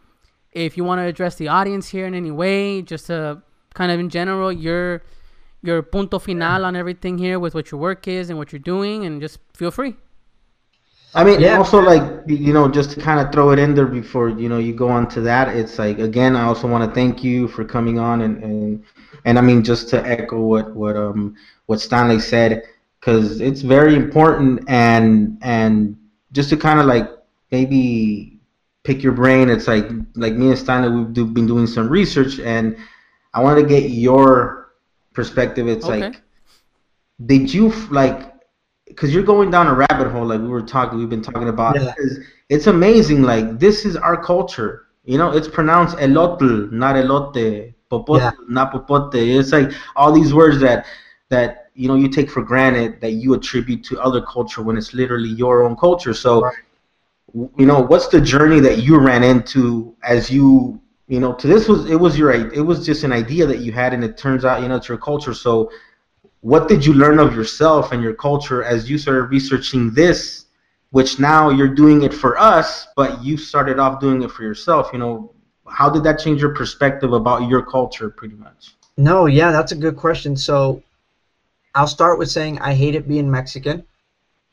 If 0.51 0.77
you 0.77 0.83
want 0.83 0.99
to 0.99 1.03
address 1.05 1.35
the 1.35 1.49
audience 1.49 1.89
here 1.89 2.05
in 2.07 2.13
any 2.15 2.31
way, 2.31 2.81
just 2.81 3.07
to 3.07 3.41
kind 3.73 3.91
of 3.91 3.99
in 3.99 4.09
general, 4.09 4.51
your 4.51 5.03
your 5.61 5.81
punto 5.81 6.19
final 6.19 6.65
on 6.65 6.75
everything 6.75 7.17
here 7.17 7.39
with 7.39 7.53
what 7.53 7.71
your 7.71 7.79
work 7.79 8.07
is 8.07 8.29
and 8.29 8.37
what 8.37 8.51
you're 8.51 8.59
doing, 8.59 9.05
and 9.05 9.21
just 9.21 9.39
feel 9.53 9.71
free. 9.71 9.95
I 11.13 11.23
mean, 11.23 11.39
Yeah. 11.39 11.57
also 11.57 11.79
like 11.81 12.03
you 12.27 12.53
know, 12.53 12.67
just 12.69 12.91
to 12.91 12.99
kind 13.01 13.19
of 13.19 13.31
throw 13.33 13.51
it 13.51 13.59
in 13.59 13.73
there 13.75 13.85
before 13.87 14.29
you 14.29 14.49
know 14.49 14.57
you 14.57 14.73
go 14.73 14.89
on 14.89 15.07
to 15.09 15.21
that. 15.21 15.55
It's 15.55 15.79
like 15.79 15.99
again, 15.99 16.35
I 16.35 16.43
also 16.43 16.67
want 16.67 16.83
to 16.87 16.93
thank 16.95 17.23
you 17.23 17.47
for 17.47 17.63
coming 17.65 17.97
on 17.99 18.21
and 18.21 18.43
and 18.43 18.83
and 19.25 19.37
I 19.37 19.41
mean 19.41 19.63
just 19.63 19.89
to 19.89 20.05
echo 20.05 20.39
what 20.41 20.75
what 20.75 20.95
um 20.95 21.35
what 21.65 21.79
Stanley 21.79 22.19
said 22.19 22.63
because 23.07 23.39
it's 23.39 23.61
very 23.61 23.95
important 23.95 24.59
and 24.67 25.37
and 25.41 25.97
just 26.33 26.49
to 26.49 26.57
kind 26.57 26.77
of 26.77 26.85
like 26.85 27.09
maybe 27.51 28.37
pick 28.83 29.01
your 29.01 29.13
brain. 29.13 29.49
It's 29.49 29.65
like 29.65 29.85
like 30.15 30.33
me 30.33 30.49
and 30.49 30.57
Stanley 30.57 30.89
we've 30.89 31.13
do, 31.13 31.25
been 31.25 31.47
doing 31.47 31.67
some 31.67 31.87
research 31.87 32.39
and 32.39 32.75
I 33.33 33.41
want 33.41 33.59
to 33.61 33.65
get 33.65 33.91
your 33.91 34.73
perspective. 35.13 35.69
It's 35.69 35.85
Okay. 35.85 36.01
like 36.01 36.21
did 37.25 37.51
you 37.53 37.69
f- 37.69 37.89
like 37.91 38.33
because 38.87 39.13
you're 39.13 39.23
going 39.23 39.51
down 39.51 39.67
a 39.67 39.73
rabbit 39.73 40.11
hole 40.11 40.25
like 40.25 40.41
we 40.41 40.49
were 40.49 40.61
talking 40.61 40.99
we've 40.99 41.09
been 41.09 41.21
talking 41.21 41.47
about 41.49 41.75
Yeah. 41.75 41.93
It's- 42.03 42.17
it's 42.49 42.67
amazing 42.67 43.23
like 43.23 43.57
this 43.59 43.85
is 43.85 43.95
our 43.97 44.21
culture 44.23 44.85
you 45.03 45.17
know 45.17 45.31
it's 45.31 45.47
pronounced 45.47 45.97
elotl 45.97 46.71
not 46.71 46.95
elote 46.95 47.73
popote 47.89 48.19
Yeah. 48.21 48.31
not 48.47 48.71
popote 48.71 49.15
it's 49.15 49.51
like 49.51 49.71
all 49.95 50.11
these 50.13 50.31
words 50.33 50.59
that 50.61 50.85
that 51.29 51.66
you 51.77 51.87
know 51.87 51.95
you 51.95 52.09
take 52.09 52.29
for 52.29 52.41
granted 52.43 52.99
that 53.01 53.11
you 53.11 53.33
attribute 53.33 53.83
to 53.85 53.99
other 54.01 54.21
culture 54.21 54.61
when 54.63 54.77
it's 54.77 54.93
literally 54.93 55.29
your 55.29 55.63
own 55.63 55.75
culture 55.77 56.13
so 56.13 56.41
Right. 56.41 56.55
you 57.57 57.65
know 57.65 57.81
what's 57.81 58.07
the 58.07 58.21
journey 58.21 58.59
that 58.59 58.79
you 58.79 58.99
ran 58.99 59.23
into 59.23 59.95
as 60.03 60.29
you 60.31 60.79
you 61.07 61.19
know 61.19 61.33
to 61.33 61.47
this 61.47 61.67
was 61.67 61.89
it 61.89 61.99
was 61.99 62.17
your 62.17 62.31
it 62.31 62.65
was 62.65 62.85
just 62.85 63.03
an 63.03 63.11
idea 63.13 63.45
that 63.45 63.59
you 63.59 63.71
had 63.71 63.93
and 63.93 64.03
it 64.03 64.17
turns 64.17 64.43
out 64.45 64.61
you 64.61 64.67
know 64.69 64.75
it's 64.77 64.87
your 64.89 64.97
culture 64.97 65.33
so 65.33 65.69
what 66.41 66.67
did 66.67 66.85
you 66.85 66.93
learn 66.93 67.19
of 67.19 67.35
yourself 67.35 67.91
and 67.91 68.01
your 68.01 68.13
culture 68.13 68.63
as 68.63 68.89
you 68.89 68.97
started 68.97 69.23
researching 69.23 69.91
this 69.91 70.45
which 70.91 71.19
now 71.19 71.49
you're 71.49 71.75
doing 71.83 72.03
it 72.03 72.13
for 72.13 72.37
us 72.37 72.87
but 72.95 73.23
you 73.23 73.37
started 73.37 73.79
off 73.79 73.99
doing 73.99 74.21
it 74.23 74.31
for 74.31 74.43
yourself 74.43 74.89
you 74.93 74.99
know 74.99 75.31
how 75.69 75.89
did 75.89 76.03
that 76.03 76.17
change 76.19 76.41
your 76.41 76.53
perspective 76.55 77.13
about 77.13 77.47
your 77.49 77.61
culture 77.63 78.09
pretty 78.09 78.35
much 78.35 78.75
No, 78.97 79.25
yeah, 79.27 79.51
that's 79.51 79.71
a 79.71 79.75
good 79.75 79.95
question. 79.95 80.35
So 80.35 80.81
I'll 81.77 81.87
start 81.87 82.19
with 82.19 82.29
saying 82.31 82.59
I 82.59 82.73
hated 82.75 83.07
being 83.07 83.31
Mexican. 83.31 83.85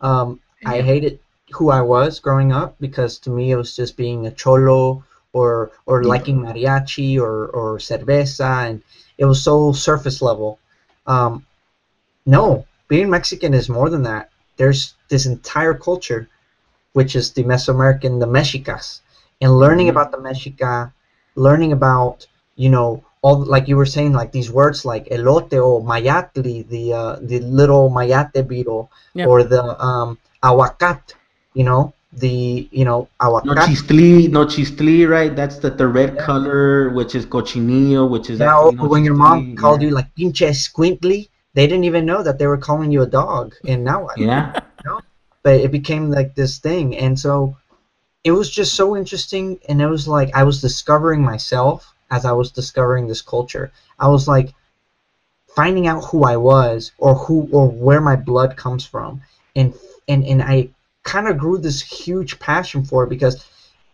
Um, 0.01 0.41
I 0.67 0.77
Yeah. 0.77 0.83
hated 0.83 1.21
who 1.55 1.71
I 1.71 1.83
was 1.83 2.21
growing 2.21 2.53
up 2.53 2.77
because 2.81 3.19
to 3.21 3.31
me 3.31 3.53
it 3.53 3.57
was 3.57 3.77
just 3.77 3.97
being 3.97 4.27
a 4.27 4.33
cholo 4.33 5.05
or 5.33 5.71
or 5.87 6.05
Yeah. 6.05 6.15
liking 6.15 6.39
mariachi 6.41 7.19
or 7.19 7.47
or 7.49 7.79
cerveza, 7.79 8.69
and 8.69 8.83
it 9.19 9.27
was 9.27 9.43
so 9.43 9.73
surface 9.73 10.23
level. 10.23 10.59
Um, 11.07 11.45
no, 12.27 12.67
being 12.89 13.11
Mexican 13.11 13.55
is 13.55 13.69
more 13.69 13.89
than 13.91 14.03
that. 14.05 14.29
There's 14.57 14.95
this 15.09 15.27
entire 15.27 15.75
culture, 15.75 16.29
which 16.93 17.15
is 17.17 17.33
the 17.33 17.45
Mesoamerican, 17.45 18.21
the 18.21 18.27
Mexicas, 18.27 19.01
and 19.41 19.59
learning 19.59 19.89
Mhm. 19.89 19.91
about 19.91 20.11
the 20.13 20.19
Mexica, 20.19 20.93
learning 21.37 21.73
about 21.73 22.27
you 22.57 22.71
know 22.71 23.03
all 23.25 23.39
like 23.55 23.67
you 23.71 23.77
were 23.81 23.91
saying 23.97 24.13
like 24.21 24.31
these 24.33 24.51
words 24.59 24.85
like 24.93 25.05
elote 25.17 25.55
or 25.69 25.83
mayatli, 25.93 26.57
the 26.75 26.85
uh, 27.03 27.15
the 27.31 27.39
little 27.61 27.87
mayate 27.99 28.41
beetle, 28.51 28.85
Yeah. 29.15 29.27
or 29.31 29.43
the 29.55 29.63
um, 29.89 30.19
aguacat, 30.43 31.03
you 31.59 31.65
know 31.71 31.83
the 32.25 32.69
you 32.79 32.85
know 32.85 33.01
no 33.43 33.53
aguacat. 33.53 33.67
chistli 33.67 34.31
no 34.31 34.43
chistli 34.55 34.97
right 35.17 35.35
that's 35.41 35.59
the, 35.63 35.71
the 35.81 35.89
red 35.99 36.13
Yeah. 36.15 36.27
color 36.29 36.91
which 36.99 37.15
is 37.19 37.25
cochinillo 37.27 38.03
which 38.15 38.31
is 38.31 38.39
Yeah, 38.39 38.53
actually 38.53 38.77
no 38.77 38.89
when 38.93 39.05
your 39.09 39.17
mom 39.25 39.39
chistli, 39.41 39.57
called 39.61 39.81
yeah. 39.81 39.89
you 39.89 39.91
like 39.99 40.09
pinche 40.19 40.49
squintly, 40.67 41.29
they 41.55 41.67
didn't 41.67 41.85
even 41.85 42.05
know 42.07 42.23
that 42.23 42.39
they 42.39 42.47
were 42.47 42.59
calling 42.69 42.91
you 42.93 43.03
a 43.03 43.07
dog, 43.23 43.55
and 43.67 43.85
now 43.85 44.01
I 44.09 44.15
yeah 44.17 44.45
but 45.43 45.57
it 45.61 45.71
became 45.73 46.11
like 46.11 46.35
this 46.35 46.59
thing 46.59 46.97
and 46.97 47.19
so 47.19 47.57
it 48.25 48.33
was 48.33 48.51
just 48.51 48.75
so 48.75 48.97
interesting 48.97 49.59
and 49.69 49.81
it 49.83 49.87
was 49.87 50.07
like 50.09 50.31
i 50.35 50.43
was 50.43 50.61
discovering 50.61 51.23
myself 51.23 51.94
as 52.15 52.23
i 52.25 52.33
was 52.41 52.51
discovering 52.61 53.05
this 53.07 53.23
culture. 53.35 53.67
I 54.05 54.09
was 54.15 54.25
like 54.35 54.49
finding 55.59 55.87
out 55.91 56.05
who 56.09 56.19
i 56.25 56.37
was 56.37 56.93
or 57.05 57.13
who 57.23 57.37
or 57.57 57.65
where 57.87 58.01
my 58.11 58.17
blood 58.31 58.51
comes 58.65 58.85
from. 58.93 59.11
And 59.57 59.69
and 60.09 60.21
and 60.31 60.41
i 60.43 60.57
kind 61.13 61.29
of 61.29 61.39
grew 61.43 61.59
this 61.59 61.81
huge 61.81 62.33
passion 62.49 62.81
for 62.89 63.05
it 63.05 63.11
because 63.15 63.35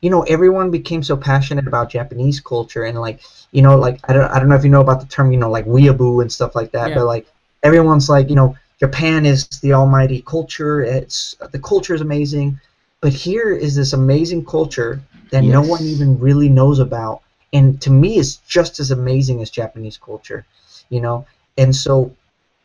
you 0.03 0.11
know 0.13 0.23
everyone 0.37 0.71
became 0.71 1.03
so 1.03 1.17
passionate 1.17 1.67
about 1.67 1.91
japanese 1.97 2.39
culture 2.53 2.85
and 2.89 2.97
like 3.07 3.19
you 3.57 3.63
know 3.65 3.75
like 3.87 3.97
i 4.09 4.13
don't, 4.15 4.31
I 4.33 4.39
don't 4.39 4.49
know 4.49 4.61
if 4.61 4.65
you 4.65 4.71
know 4.71 4.81
about 4.87 5.01
the 5.01 5.07
term 5.15 5.31
you 5.33 5.41
know 5.43 5.51
like 5.51 5.67
weeaboo 5.67 6.23
and 6.23 6.31
stuff 6.39 6.53
like 6.55 6.71
that 6.77 6.89
Yeah. 6.91 6.97
but 6.97 7.07
like 7.15 7.27
everyone's 7.63 8.09
like 8.09 8.29
you 8.31 8.39
know 8.41 8.51
Japan 8.81 9.27
is 9.27 9.47
the 9.61 9.75
almighty 9.75 10.23
culture. 10.23 10.81
It's 10.83 11.37
the 11.53 11.59
culture 11.59 11.95
is 11.95 12.01
amazing, 12.01 12.59
but 13.03 13.13
here 13.13 13.51
is 13.53 13.75
this 13.77 13.93
amazing 13.93 14.47
culture 14.47 14.93
that 15.33 15.45
no 15.45 15.61
one 15.61 15.83
even 15.83 16.19
really 16.19 16.49
knows 16.49 16.79
about, 16.79 17.21
and 17.53 17.81
to 17.83 17.91
me, 17.91 18.19
it's 18.19 18.37
just 18.37 18.81
as 18.81 18.91
amazing 18.91 19.43
as 19.43 19.51
Japanese 19.51 19.97
culture, 19.97 20.45
you 20.89 21.01
know. 21.01 21.27
And 21.59 21.75
so, 21.75 22.15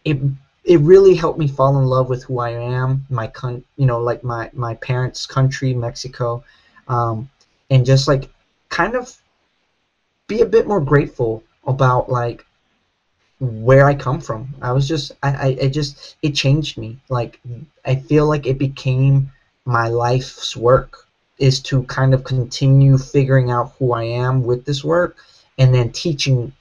it 0.06 0.18
it 0.64 0.80
really 0.82 1.16
helped 1.16 1.40
me 1.40 1.48
fall 1.48 1.78
in 1.80 1.86
love 1.86 2.10
with 2.10 2.24
who 2.24 2.40
I 2.40 2.50
am, 2.52 3.06
my 3.10 3.28
con, 3.28 3.64
you 3.78 3.86
know, 3.86 4.00
like 4.00 4.24
my 4.24 4.50
my 4.54 4.76
parents' 4.76 5.26
country, 5.26 5.74
Mexico, 5.74 6.44
um, 6.88 7.30
and 7.70 7.86
just 7.86 8.08
like 8.08 8.30
kind 8.70 8.96
of 8.96 9.16
be 10.28 10.42
a 10.42 10.46
bit 10.46 10.68
more 10.68 10.82
grateful 10.82 11.44
about 11.66 12.10
like 12.10 12.46
where 13.40 13.86
I 13.88 13.94
come 13.96 14.20
from. 14.22 14.56
I 14.62 14.72
was 14.72 14.88
just 14.88 15.12
I, 15.24 15.32
I 15.34 15.48
it 15.60 15.70
just 15.70 16.16
it 16.22 16.32
changed 16.36 16.78
me. 16.78 17.00
Like 17.10 17.40
I 17.86 17.96
feel 17.96 18.28
like 18.28 18.46
it 18.48 18.58
became 18.58 19.32
my 19.66 19.88
life's 19.88 20.56
work 20.56 21.05
is 21.38 21.60
to 21.60 21.84
kind 21.84 22.14
of 22.14 22.24
continue 22.24 22.98
figuring 22.98 23.52
out 23.52 23.74
who 23.78 23.94
I 23.94 24.04
am 24.04 24.44
with 24.44 24.66
this 24.66 24.84
work 24.84 25.18
and 25.58 25.74
then 25.74 25.92
teaching 25.92 26.54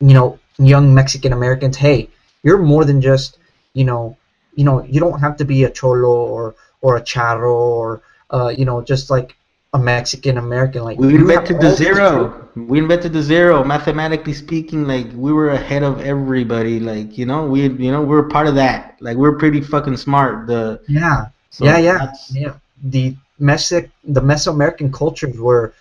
you 0.00 0.14
know 0.14 0.38
young 0.58 0.94
Mexican 0.94 1.32
Americans, 1.32 1.76
hey, 1.76 2.08
you're 2.42 2.58
more 2.58 2.84
than 2.84 3.00
just, 3.00 3.38
you 3.74 3.84
know, 3.84 4.16
you 4.54 4.64
know, 4.64 4.82
you 4.84 5.00
don't 5.00 5.20
have 5.20 5.36
to 5.38 5.44
be 5.44 5.64
a 5.64 5.70
cholo 5.70 6.08
or 6.08 6.54
or 6.80 6.96
a 6.96 7.02
charro 7.02 7.52
or 7.52 8.02
uh, 8.30 8.52
you 8.56 8.64
know, 8.64 8.82
just 8.82 9.10
like 9.10 9.36
a 9.72 9.78
Mexican 9.78 10.38
American 10.38 10.84
like 10.84 10.98
we 10.98 11.14
invented 11.14 11.60
the 11.60 11.74
zero 11.74 12.48
we 12.54 12.78
invented 12.78 13.12
the 13.12 13.20
zero 13.20 13.62
mathematically 13.62 14.32
speaking 14.32 14.86
like 14.86 15.06
we 15.12 15.32
were 15.32 15.50
ahead 15.50 15.82
of 15.82 16.00
everybody 16.00 16.80
like 16.80 17.18
you 17.18 17.26
know 17.26 17.44
we 17.44 17.62
you 17.62 17.90
know 17.90 18.00
we're 18.00 18.22
part 18.22 18.46
of 18.46 18.54
that 18.54 18.96
like 19.00 19.16
we're 19.16 19.36
pretty 19.36 19.60
fucking 19.60 19.96
smart 19.96 20.46
the 20.46 20.80
Yeah. 20.88 21.26
so 21.50 21.64
yeah, 21.66 21.78
yeah, 21.78 22.12
yeah. 22.30 22.54
The 22.84 23.16
Mesic, 23.40 23.90
the 24.04 24.20
Mesoamerican 24.20 24.92
cultures 24.92 25.38
were 25.38 25.74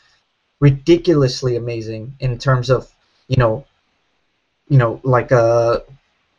ridiculously 0.59 1.55
amazing 1.55 2.15
in 2.19 2.37
terms 2.37 2.69
of 2.69 2.91
you 3.27 3.37
know, 3.37 3.65
you 4.69 4.77
know, 4.77 4.99
like 5.03 5.31
uh, 5.31 5.79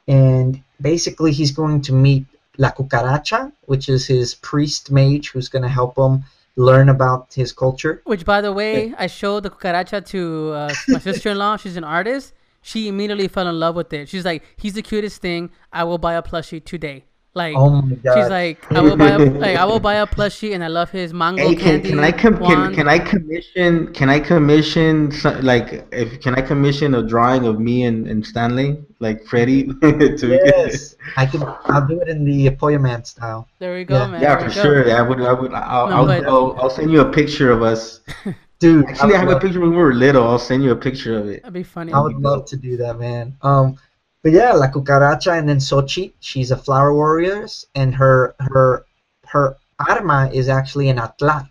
And 0.08 0.62
basically, 0.82 1.32
he's 1.34 1.52
going 1.52 1.82
to 1.84 1.94
meet 1.94 2.26
La 2.58 2.72
Cucaracha, 2.72 3.52
which 3.66 3.90
is 3.90 4.06
his 4.08 4.36
priest 4.36 4.92
mage 4.92 5.30
who's 5.30 5.50
going 5.50 5.64
to 5.64 5.70
help 5.70 5.98
him 5.98 6.24
learn 6.56 6.90
about 6.90 7.34
his 7.34 7.52
culture. 7.52 8.02
Which, 8.06 8.26
by 8.26 8.42
the 8.42 8.54
way, 8.54 8.94
I 8.98 9.08
showed 9.08 9.44
the 9.44 9.50
cucaracha 9.50 10.06
to 10.08 10.52
uh, 10.54 10.74
my 10.88 11.00
sister-in-law. 11.00 11.58
She's 11.58 11.78
an 11.78 11.84
artist. 11.84 12.34
She 12.62 12.88
immediately 12.88 13.28
fell 13.28 13.48
in 13.48 13.60
love 13.60 13.76
with 13.76 13.94
it. 13.94 14.10
She's 14.10 14.26
like, 14.26 14.44
"He's 14.58 14.74
the 14.74 14.82
cutest 14.82 15.22
thing. 15.22 15.52
I 15.72 15.84
will 15.86 15.98
buy 15.98 16.16
a 16.16 16.22
plushie 16.22 16.64
today." 16.64 17.06
Like, 17.36 17.56
Oh 17.56 17.82
my 17.82 17.94
god! 17.96 18.16
she's 18.16 18.30
like, 18.30 18.72
"I 18.72 18.82
will 18.82 18.98
buy 18.98 19.10
a 19.10 19.20
like, 19.46 19.56
I 19.56 19.64
will 19.64 19.80
buy 19.80 19.96
a 19.96 20.08
plushie, 20.08 20.54
and 20.56 20.64
I 20.64 20.68
love 20.68 20.90
his 20.90 21.14
mango 21.14 21.48
Hey, 21.48 21.56
can, 21.56 21.82
candy." 21.82 21.90
can 21.92 22.00
I 22.00 22.12
com- 22.12 22.38
can, 22.40 22.74
can 22.74 22.88
I 22.88 22.98
commission 22.98 23.94
can 23.94 24.10
I 24.10 24.20
commission 24.20 25.12
so- 25.12 25.40
like 25.44 25.86
if 25.92 26.20
can 26.22 26.34
I 26.36 26.42
commission 26.42 26.96
a 26.96 27.04
drawing 27.04 27.46
of 27.46 27.60
me 27.60 27.84
and, 27.84 28.08
and 28.08 28.26
Stanley 28.26 28.84
like 29.00 29.24
Freddie 29.26 29.66
to 29.82 30.40
yes, 30.44 30.96
I 31.18 31.28
can. 31.28 31.44
I'll 31.66 31.88
do 31.88 32.02
it 32.02 32.10
in 32.10 32.26
the 32.26 32.50
Pollo 32.50 32.80
Man 32.80 33.06
style. 33.06 33.48
There 33.60 33.76
we 33.76 33.84
go, 33.86 33.96
Yeah. 34.00 34.08
man. 34.08 34.22
yeah 34.22 34.36
there 34.36 34.40
for 34.40 34.48
we 34.50 34.56
go. 34.56 34.62
sure 34.64 34.98
I 34.98 35.02
would 35.02 35.22
I 35.22 35.34
would 35.34 35.54
I'll 35.54 35.88
No, 35.90 35.96
I'll, 35.98 36.06
but- 36.08 36.26
I'll, 36.26 36.58
I'll 36.60 36.70
send 36.72 36.92
you 36.92 37.02
a 37.02 37.12
picture 37.12 37.52
of 37.52 37.62
us 37.62 38.02
Dude, 38.60 38.86
actually 38.88 39.14
I 39.14 39.20
have 39.20 39.28
would 39.30 39.38
a 39.38 39.40
picture 39.40 39.62
when 39.62 39.70
we 39.70 39.78
were 39.78 39.94
little 39.94 40.28
I'll 40.28 40.38
send 40.40 40.64
you 40.64 40.72
a 40.72 40.76
picture 40.76 41.18
of 41.18 41.30
it 41.30 41.44
That'd 41.44 41.54
be 41.54 41.64
funny. 41.64 41.94
I 41.94 42.00
would 42.02 42.18
love 42.18 42.46
to 42.48 42.58
do 42.58 42.76
that, 42.78 43.00
man. 43.00 43.38
Um, 43.44 43.78
but 44.24 44.32
yeah, 44.32 44.52
La 44.54 44.68
Cucaracha 44.68 45.38
and 45.38 45.48
then 45.48 45.58
Xochi, 45.58 46.14
she's 46.20 46.52
a 46.52 46.58
flower 46.58 46.94
warrior, 46.94 47.48
and 47.76 47.96
her 47.96 48.36
her 48.40 48.86
her 49.28 49.56
arma 49.88 50.30
is 50.34 50.50
actually 50.50 50.90
an 50.90 50.98
atlatl, 50.98 51.48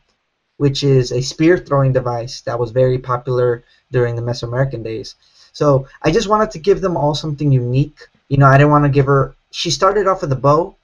which 0.59 0.83
is 0.83 1.13
a 1.13 1.21
spear 1.23 1.57
throwing 1.59 1.93
device 1.93 2.41
that 2.43 2.59
was 2.59 2.71
very 2.71 2.99
popular 2.99 3.63
during 3.91 4.17
the 4.17 4.23
Mesoamerican 4.23 4.83
days. 4.83 5.15
So 5.53 5.87
I 6.03 6.11
just 6.11 6.29
wanted 6.29 6.51
to 6.53 6.59
give 6.59 6.81
them 6.81 6.97
all 6.97 7.15
something 7.15 7.51
unique. 7.51 8.07
You 8.29 8.37
know, 8.37 8.47
I 8.47 8.59
didn't 8.59 8.71
want 8.71 8.85
to 8.85 8.91
give 8.91 9.07
her. 9.07 9.35
She 9.51 9.71
started 9.71 10.07
off 10.07 10.21
with 10.21 10.33
a 10.33 10.37
bow, 10.37 10.77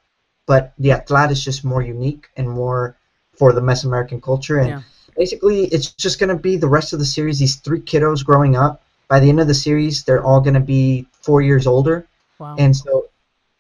but 0.47 0.73
the 0.79 0.91
atlatl 0.91 1.31
is 1.31 1.45
just 1.45 1.65
more 1.65 1.83
unique 1.83 2.29
and 2.37 2.49
more 2.49 2.95
for 3.37 3.53
the 3.53 3.61
Mesoamerican 3.61 4.23
culture. 4.23 4.59
And 4.59 4.69
Yeah. 4.71 4.83
basically, 5.17 5.65
it's 5.67 5.91
just 5.93 6.19
gonna 6.19 6.35
be 6.37 6.57
the 6.57 6.69
rest 6.69 6.93
of 6.93 6.99
the 6.99 7.05
series. 7.05 7.39
These 7.39 7.57
three 7.57 7.81
kiddos 7.81 8.25
growing 8.25 8.57
up. 8.57 8.81
By 9.09 9.21
the 9.21 9.29
end 9.29 9.41
of 9.41 9.47
the 9.47 9.55
series, 9.55 10.03
they're 10.05 10.25
all 10.25 10.41
gonna 10.41 10.61
be 10.61 11.07
four 11.25 11.41
years 11.43 11.67
older. 11.67 12.07
Wow. 12.39 12.57
And 12.59 12.73
so, 12.77 13.09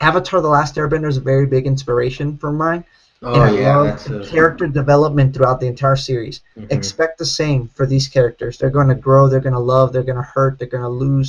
Avatar: 0.01 0.41
The 0.41 0.49
Last 0.59 0.74
Airbender 0.77 1.09
is 1.09 1.16
a 1.19 1.20
very 1.32 1.47
big 1.47 1.66
inspiration 1.66 2.36
for 2.39 2.51
mine. 2.53 2.82
oh 3.23 3.32
and 3.35 3.43
I 3.43 3.51
yeah 3.65 3.77
love 3.77 4.05
the 4.05 4.20
a, 4.20 4.27
character 4.35 4.66
development 4.66 5.28
throughout 5.35 5.59
the 5.61 5.66
entire 5.74 5.97
series. 5.97 6.36
mhm. 6.59 6.70
Expect 6.77 7.15
the 7.19 7.31
same 7.41 7.61
for 7.77 7.86
these 7.86 8.07
characters. 8.16 8.59
They're 8.59 8.77
going 8.78 8.89
to 8.95 9.01
grow, 9.09 9.23
they're 9.28 9.47
going 9.49 9.61
to 9.62 9.69
love, 9.74 9.86
they're 9.93 10.11
going 10.11 10.23
to 10.24 10.31
hurt, 10.36 10.53
they're 10.59 10.74
going 10.77 10.89
to 10.91 10.99
lose, 11.07 11.28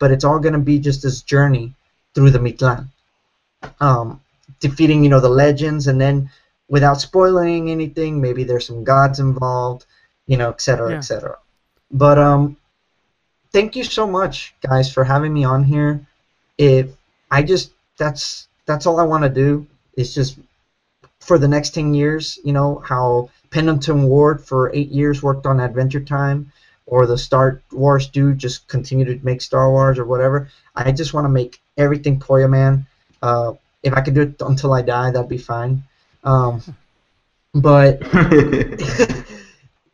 but 0.00 0.10
it's 0.12 0.24
all 0.24 0.38
going 0.44 0.58
to 0.60 0.66
be 0.72 0.78
just 0.88 1.02
this 1.02 1.20
journey 1.32 1.66
through 2.14 2.30
the 2.30 2.38
Mictlan, 2.46 2.82
um, 3.80 4.20
defeating 4.60 5.02
you 5.04 5.10
know 5.10 5.20
the 5.20 5.28
legends, 5.44 5.86
and 5.90 6.00
then 6.00 6.30
without 6.68 7.00
spoiling 7.00 7.70
anything, 7.70 8.20
maybe 8.20 8.42
there's 8.44 8.66
some 8.66 8.82
gods 8.84 9.18
involved, 9.20 9.84
you 10.26 10.36
know, 10.40 10.50
et 10.50 10.60
cetera, 10.60 10.90
Yeah. 10.90 10.98
et 10.98 11.06
cetera. 11.10 11.36
But 11.90 12.18
um, 12.18 12.56
thank 13.56 13.74
you 13.74 13.84
so 13.84 14.06
much, 14.06 14.54
guys, 14.60 14.92
for 14.92 15.02
having 15.02 15.32
me 15.32 15.42
on 15.42 15.64
here. 15.64 16.06
If 16.58 16.90
I 17.30 17.42
just 17.42 17.72
that's 17.96 18.48
that's 18.66 18.84
all 18.84 19.00
I 19.00 19.02
want 19.04 19.24
to 19.24 19.30
do 19.30 19.66
is 19.96 20.14
just 20.14 20.38
for 21.20 21.38
the 21.38 21.48
next 21.48 21.70
10 21.70 21.94
years, 21.94 22.38
you 22.44 22.52
know, 22.52 22.82
how 22.84 23.30
Pendleton 23.48 24.02
Ward 24.02 24.44
for 24.44 24.70
eight 24.74 24.90
years 24.90 25.22
worked 25.22 25.46
on 25.46 25.58
Adventure 25.58 26.00
Time, 26.00 26.52
or 26.84 27.06
the 27.06 27.16
Star 27.16 27.62
Wars 27.72 28.06
dude 28.08 28.36
just 28.36 28.68
continue 28.68 29.06
to 29.06 29.24
make 29.24 29.40
Star 29.40 29.70
Wars 29.70 29.98
or 29.98 30.04
whatever. 30.04 30.50
I 30.74 30.92
just 30.92 31.14
want 31.14 31.24
to 31.24 31.30
make 31.30 31.58
everything 31.78 32.20
Pollo 32.20 32.48
Man. 32.48 32.86
Uh, 33.22 33.54
if 33.82 33.94
I 33.94 34.02
could 34.02 34.14
do 34.14 34.20
it 34.22 34.34
until 34.40 34.74
I 34.74 34.82
die, 34.82 35.10
that'd 35.10 35.30
be 35.30 35.38
fine. 35.38 35.82
Um, 36.24 36.60
but 37.54 38.02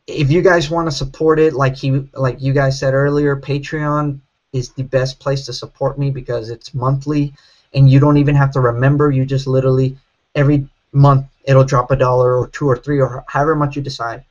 if 0.06 0.30
you 0.30 0.42
guys 0.42 0.70
want 0.70 0.88
to 0.88 0.96
support 0.96 1.38
it, 1.38 1.54
like 1.54 1.76
he, 1.76 1.90
like 2.14 2.40
you 2.40 2.52
guys 2.52 2.78
said 2.78 2.94
earlier, 2.94 3.36
Patreon 3.36 4.20
is 4.52 4.70
the 4.70 4.82
best 4.82 5.20
place 5.20 5.46
to 5.46 5.52
support 5.52 5.98
me 5.98 6.10
because 6.10 6.50
it's 6.50 6.74
monthly, 6.74 7.32
and 7.74 7.88
you 7.88 8.00
don't 8.00 8.16
even 8.16 8.34
have 8.34 8.52
to 8.52 8.60
remember. 8.60 9.10
You 9.10 9.24
just 9.24 9.46
literally 9.46 9.96
every 10.34 10.68
month 10.92 11.26
it'll 11.44 11.64
drop 11.64 11.90
a 11.90 11.96
dollar 11.96 12.38
or 12.38 12.48
two 12.48 12.68
or 12.68 12.76
three 12.76 13.00
or 13.00 13.24
however 13.28 13.54
much 13.54 13.76
you 13.76 13.82
decide, 13.82 14.24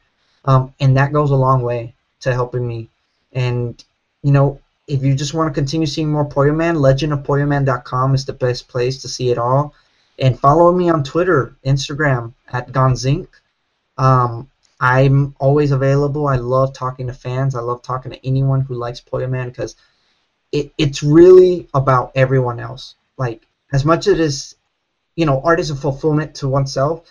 um, 0.45 0.73
and 0.79 0.95
that 0.97 1.13
goes 1.13 1.31
a 1.31 1.35
long 1.35 1.61
way 1.61 1.93
to 2.21 2.33
helping 2.33 2.67
me. 2.67 2.89
And 3.33 3.83
you 4.23 4.31
know, 4.31 4.59
if 4.87 5.03
you 5.03 5.15
just 5.15 5.33
want 5.33 5.49
to 5.49 5.59
continue 5.59 5.87
seeing 5.87 6.11
more 6.11 6.25
Pollo 6.25 6.51
Man, 6.51 6.75
legendofpolloman.com 6.75 8.13
is 8.13 8.25
the 8.25 8.33
best 8.33 8.67
place 8.67 9.01
to 9.01 9.07
see 9.07 9.31
it 9.31 9.37
all. 9.37 9.73
And 10.19 10.39
follow 10.39 10.71
me 10.71 10.89
on 10.89 11.03
Twitter, 11.03 11.55
Instagram 11.65 12.33
at 12.51 12.71
Gonzzink. 12.71 13.27
Um, 13.97 14.51
I'm 14.81 15.35
always 15.39 15.71
available. 15.71 16.27
I 16.27 16.37
love 16.37 16.73
talking 16.73 17.05
to 17.05 17.13
fans. 17.13 17.53
I 17.53 17.61
love 17.61 17.83
talking 17.83 18.11
to 18.11 18.25
anyone 18.25 18.61
who 18.61 18.73
likes 18.73 18.99
Pollo 18.99 19.27
Man 19.27 19.49
because 19.49 19.75
it, 20.51 20.73
it's 20.79 21.03
really 21.03 21.69
about 21.75 22.11
everyone 22.15 22.59
else. 22.59 22.95
Like 23.15 23.47
as 23.71 23.85
much 23.85 24.07
as 24.07 24.13
it 24.13 24.19
is, 24.19 24.55
you 25.15 25.27
know, 25.27 25.39
art 25.43 25.59
is 25.59 25.69
a 25.69 25.75
fulfillment 25.75 26.33
to 26.35 26.49
oneself. 26.49 27.07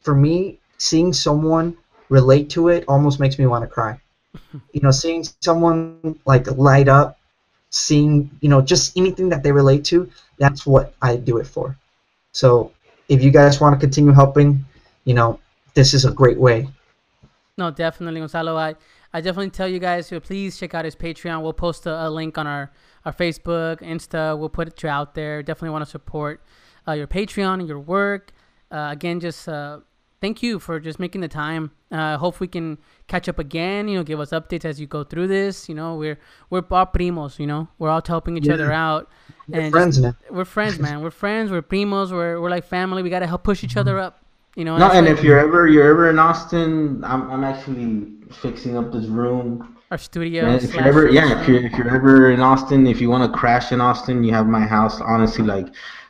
For 0.00 0.16
me, 0.16 0.58
seeing 0.78 1.12
someone 1.12 1.76
relate 2.08 2.50
to 2.50 2.68
it 2.68 2.84
almost 2.88 3.20
makes 3.20 3.38
me 3.38 3.46
want 3.46 3.62
to 3.62 3.68
cry. 3.68 4.00
you 4.72 4.80
know, 4.82 4.90
seeing 4.90 5.24
someone 5.40 6.18
like 6.26 6.50
light 6.58 6.88
up, 6.88 7.20
seeing 7.70 8.30
you 8.40 8.48
know 8.48 8.60
just 8.60 8.96
anything 8.96 9.28
that 9.28 9.44
they 9.44 9.52
relate 9.52 9.84
to, 9.86 10.10
that's 10.38 10.66
what 10.66 10.94
I 11.00 11.16
do 11.16 11.38
it 11.38 11.46
for. 11.46 11.76
So 12.32 12.72
if 13.08 13.22
you 13.22 13.30
guys 13.30 13.60
want 13.60 13.78
to 13.78 13.80
continue 13.80 14.12
helping, 14.12 14.64
you 15.04 15.14
know, 15.14 15.38
this 15.74 15.94
is 15.94 16.04
a 16.04 16.10
great 16.10 16.38
way. 16.38 16.68
No, 17.62 17.70
definitely, 17.70 18.18
Gonzalo. 18.18 18.56
I, 18.56 18.74
I 19.12 19.20
definitely 19.20 19.50
tell 19.50 19.68
you 19.68 19.78
guys 19.78 20.08
to 20.08 20.20
please 20.20 20.58
check 20.58 20.74
out 20.74 20.84
his 20.84 20.96
Patreon. 20.96 21.42
We'll 21.42 21.52
post 21.52 21.86
a, 21.86 22.06
a 22.06 22.10
link 22.10 22.36
on 22.38 22.46
our, 22.48 22.72
our 23.04 23.12
Facebook, 23.12 23.80
Insta. 23.80 24.36
We'll 24.36 24.48
put 24.48 24.66
it 24.68 24.84
out 24.84 25.14
there. 25.14 25.42
Definitely 25.44 25.70
want 25.70 25.84
to 25.84 25.90
support 25.90 26.42
uh, 26.88 26.92
your 26.92 27.06
Patreon 27.06 27.60
and 27.60 27.68
your 27.68 27.78
work. 27.78 28.32
Uh, 28.72 28.88
again, 28.90 29.20
just 29.20 29.48
uh, 29.48 29.78
thank 30.20 30.42
you 30.42 30.58
for 30.58 30.80
just 30.80 30.98
making 30.98 31.20
the 31.20 31.28
time. 31.28 31.70
Uh, 31.92 32.16
hope 32.16 32.40
we 32.40 32.48
can 32.48 32.78
catch 33.06 33.28
up 33.28 33.38
again. 33.38 33.86
You 33.86 33.98
know, 33.98 34.02
give 34.02 34.18
us 34.18 34.30
updates 34.30 34.64
as 34.64 34.80
you 34.80 34.86
go 34.88 35.04
through 35.04 35.28
this. 35.28 35.68
You 35.68 35.74
know, 35.76 35.94
we're 35.94 36.18
we're 36.50 36.64
all 36.70 36.86
primos. 36.86 37.38
You 37.38 37.46
know, 37.46 37.68
we're 37.78 37.90
all 37.90 38.02
helping 38.04 38.36
each 38.38 38.46
Yeah. 38.48 38.54
other 38.54 38.72
out. 38.72 39.08
We're 39.46 39.60
and 39.60 39.72
friends 39.72 39.98
just- 39.98 40.02
now. 40.02 40.14
We're 40.36 40.46
friends, 40.46 40.78
man. 40.80 41.00
We're 41.02 41.10
friends. 41.10 41.50
We're 41.52 41.62
primos. 41.62 42.10
We're 42.10 42.40
we're 42.40 42.50
like 42.50 42.64
family. 42.64 43.02
We 43.04 43.10
gotta 43.10 43.26
help 43.28 43.44
push 43.44 43.62
each 43.62 43.76
other 43.76 43.98
up. 44.00 44.21
You 44.54 44.64
know. 44.64 44.76
no 44.76 44.90
and 44.90 45.08
if 45.08 45.22
you're 45.22 45.38
ever 45.38 45.66
you're 45.66 45.88
ever 45.88 46.10
in 46.10 46.18
Austin 46.18 47.02
I'm, 47.04 47.30
I'm 47.30 47.44
actually 47.44 48.06
fixing 48.30 48.76
up 48.76 48.92
this 48.92 49.06
room 49.06 49.72
our 49.92 49.98
studio. 49.98 50.46
Man, 50.46 50.54
if 50.54 50.72
you're 50.72 50.84
ever, 50.84 51.10
yeah, 51.10 51.38
if 51.38 51.46
you're 51.46 51.66
if 51.66 51.72
you're 51.74 51.94
ever 51.94 52.30
in 52.30 52.40
Austin, 52.40 52.86
if 52.86 52.98
you 52.98 53.10
want 53.10 53.30
to 53.30 53.38
crash 53.38 53.72
in 53.72 53.80
Austin, 53.82 54.24
you 54.24 54.32
have 54.32 54.46
my 54.46 54.66
house. 54.66 55.02
Honestly, 55.02 55.44
like, 55.44 55.66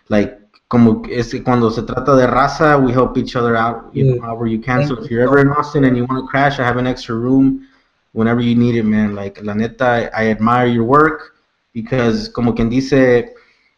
like 0.09 0.39
como 0.69 1.03
es 1.11 1.35
cuando 1.45 1.69
se 1.69 1.83
trata 1.83 2.17
de 2.17 2.29
raza, 2.29 2.81
we 2.81 2.93
help 2.93 3.19
each 3.19 3.35
other 3.35 3.57
out, 3.57 3.93
you 3.93 4.05
know, 4.05 4.23
however 4.23 4.47
you 4.47 4.61
can. 4.61 4.87
So 4.87 4.95
if 5.03 5.11
you 5.11 5.17
you're 5.17 5.27
ever 5.27 5.41
in. 5.41 5.49
Austin 5.49 5.83
and 5.83 5.97
you 5.97 6.05
want 6.05 6.25
to 6.25 6.29
crash, 6.29 6.61
I 6.61 6.65
have 6.65 6.77
an 6.77 6.87
extra 6.87 7.17
room 7.17 7.67
whenever 8.13 8.41
you 8.41 8.55
need 8.55 8.77
it, 8.77 8.85
man. 8.85 9.17
Like, 9.17 9.43
la 9.43 9.53
neta, 9.53 9.85
I, 9.85 10.27
I 10.27 10.31
admire 10.31 10.67
your 10.67 10.85
work 10.85 11.35
because, 11.73 12.29
como 12.29 12.53
quien 12.53 12.71
dice, 12.71 13.35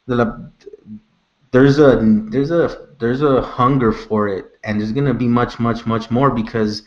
de 0.06 0.14
la, 0.14 0.36
there's 1.50 1.78
a 1.78 1.98
there's 2.30 2.50
a 2.50 2.93
there's 2.98 3.22
a 3.22 3.40
hunger 3.42 3.92
for 3.92 4.28
it, 4.28 4.52
and 4.64 4.80
there's 4.80 4.92
gonna 4.92 5.14
be 5.14 5.28
much, 5.28 5.58
much, 5.58 5.86
much 5.86 6.10
more 6.10 6.30
because, 6.30 6.82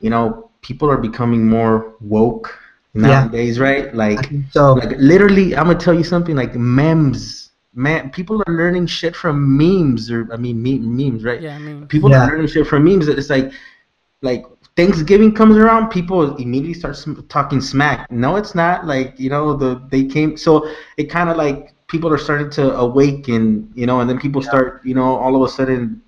you 0.00 0.10
know, 0.10 0.50
people 0.62 0.90
are 0.90 0.96
becoming 0.96 1.46
more 1.48 1.94
woke 2.00 2.58
Yeah. 2.94 3.02
nowadays, 3.02 3.58
right? 3.58 3.94
Like, 3.94 4.30
So 4.50 4.74
like 4.74 4.94
literally, 4.98 5.56
I'm 5.56 5.66
gonna 5.66 5.78
tell 5.78 5.94
you 5.94 6.04
something. 6.04 6.36
Like 6.36 6.54
memes, 6.54 7.50
man, 7.74 8.10
people 8.10 8.42
are 8.46 8.52
learning 8.52 8.86
shit 8.86 9.16
from 9.16 9.56
memes, 9.56 10.10
or 10.10 10.28
I 10.32 10.36
mean, 10.36 10.62
me- 10.62 10.78
memes, 10.78 11.24
right? 11.24 11.40
Yeah, 11.40 11.56
I 11.56 11.58
mean. 11.58 11.86
People 11.86 12.10
Yeah. 12.10 12.24
are 12.24 12.30
learning 12.30 12.48
shit 12.48 12.66
from 12.66 12.84
memes. 12.84 13.08
It's 13.08 13.30
like, 13.30 13.52
like 14.20 14.44
Thanksgiving 14.76 15.34
comes 15.34 15.56
around, 15.56 15.90
people 15.90 16.36
immediately 16.36 16.74
start 16.74 16.96
sm- 16.96 17.20
talking 17.28 17.60
smack. 17.60 18.10
No, 18.10 18.36
it's 18.36 18.54
not. 18.54 18.86
Like 18.86 19.18
you 19.18 19.28
know, 19.28 19.54
the 19.56 19.82
they 19.90 20.04
came. 20.04 20.36
So 20.36 20.66
it 20.96 21.10
kind 21.10 21.28
of 21.28 21.36
like 21.36 21.71
people 21.92 22.10
are 22.12 22.18
starting 22.18 22.50
to 22.50 22.74
awaken, 22.76 23.70
you 23.74 23.86
know, 23.86 24.00
and 24.00 24.08
then 24.08 24.18
people 24.18 24.42
start, 24.42 24.84
you 24.84 24.94
know, 24.94 25.14
all 25.16 25.36
of 25.36 25.42
a 25.42 25.48
sudden, 25.48 26.02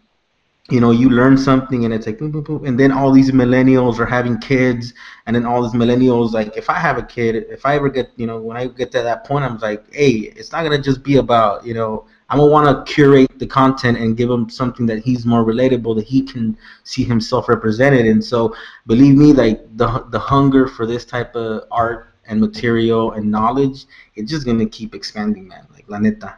you 0.71 0.81
know, 0.81 0.93
you 0.93 1.11
learn 1.11 1.37
something, 1.37 1.85
and 1.85 1.93
it's 1.93 2.07
like, 2.07 2.19
boom, 2.19 2.31
boom, 2.31 2.43
boom, 2.43 2.65
and 2.65 2.81
then 2.81 2.91
all 2.91 3.13
these 3.13 3.31
millennials 3.33 3.99
are 3.99 4.07
having 4.07 4.39
kids, 4.39 4.95
and 5.27 5.37
then 5.37 5.45
all 5.45 5.63
these 5.63 5.79
millennials, 5.79 6.33
like, 6.33 6.57
if 6.57 6.71
I 6.71 6.79
have 6.87 6.97
a 6.97 7.03
kid, 7.03 7.37
if 7.51 7.67
I 7.67 7.77
ever 7.77 7.91
get, 7.91 8.11
you 8.17 8.27
know, 8.27 8.41
when 8.41 8.57
I 8.57 8.67
get 8.69 8.91
to 8.93 9.03
that 9.03 9.25
point, 9.25 9.45
I'm 9.45 9.59
like, 9.59 9.85
hey, 9.95 10.33
it's 10.39 10.53
not 10.53 10.63
gonna 10.65 10.81
just 10.81 11.03
be 11.03 11.17
about, 11.17 11.67
you 11.67 11.75
know, 11.75 12.07
I'm 12.31 12.39
gonna 12.39 12.51
want 12.51 12.67
to 12.67 12.91
curate 12.91 13.39
the 13.39 13.47
content 13.47 13.99
and 13.99 14.17
give 14.17 14.31
him 14.31 14.49
something 14.49 14.87
that 14.87 15.01
he's 15.01 15.27
more 15.27 15.45
relatable, 15.45 15.97
that 15.97 16.07
he 16.07 16.23
can 16.23 16.57
see 16.83 17.05
himself 17.05 17.47
represented. 17.47 18.07
And 18.07 18.25
so, 18.25 18.57
believe 18.87 19.17
me, 19.17 19.35
like 19.35 19.61
the 19.77 20.07
the 20.09 20.19
hunger 20.19 20.67
for 20.67 20.87
this 20.87 21.05
type 21.05 21.37
of 21.37 21.65
art 21.71 22.15
and 22.27 22.41
material 22.41 23.13
and 23.13 23.31
knowledge, 23.31 23.85
it's 24.17 24.31
just 24.31 24.47
gonna 24.47 24.65
keep 24.79 24.95
expanding, 24.95 25.47
man. 25.47 25.67
Like 25.89 26.03
la 26.03 26.11
neta. 26.11 26.37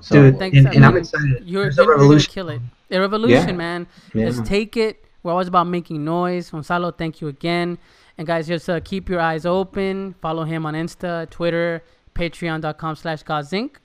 So, 0.00 0.14
Dude, 0.30 0.38
Thanks, 0.38 0.58
and, 0.58 0.68
I 0.68 0.72
and 0.72 0.84
I'm 0.84 0.96
excited. 0.96 1.44
You're, 1.44 1.64
There's 1.64 1.78
a 1.78 1.82
you're, 1.82 1.86
you're 1.86 1.86
gonna 1.86 1.90
revolution. 2.02 2.32
kill 2.32 2.48
it. 2.50 2.60
A 2.90 3.00
revolution, 3.00 3.48
Yeah. 3.48 3.52
man. 3.52 3.86
yeah. 4.12 4.24
Let's 4.26 4.40
take 4.48 4.76
it. 4.76 5.04
We're 5.22 5.32
always 5.32 5.48
about 5.48 5.68
making 5.68 6.04
noise. 6.04 6.50
Gonzalo, 6.50 6.90
thank 6.90 7.20
you 7.20 7.28
again. 7.28 7.78
And 8.18 8.26
guys, 8.26 8.46
just 8.46 8.68
uh, 8.68 8.80
keep 8.80 9.08
your 9.08 9.20
eyes 9.20 9.46
open. 9.46 10.14
Follow 10.20 10.44
him 10.44 10.66
on 10.66 10.74
Insta, 10.74 11.28
Twitter, 11.30 11.82
patreon.com 12.14 12.96
slash 12.96 13.22
Gozink. 13.24 13.76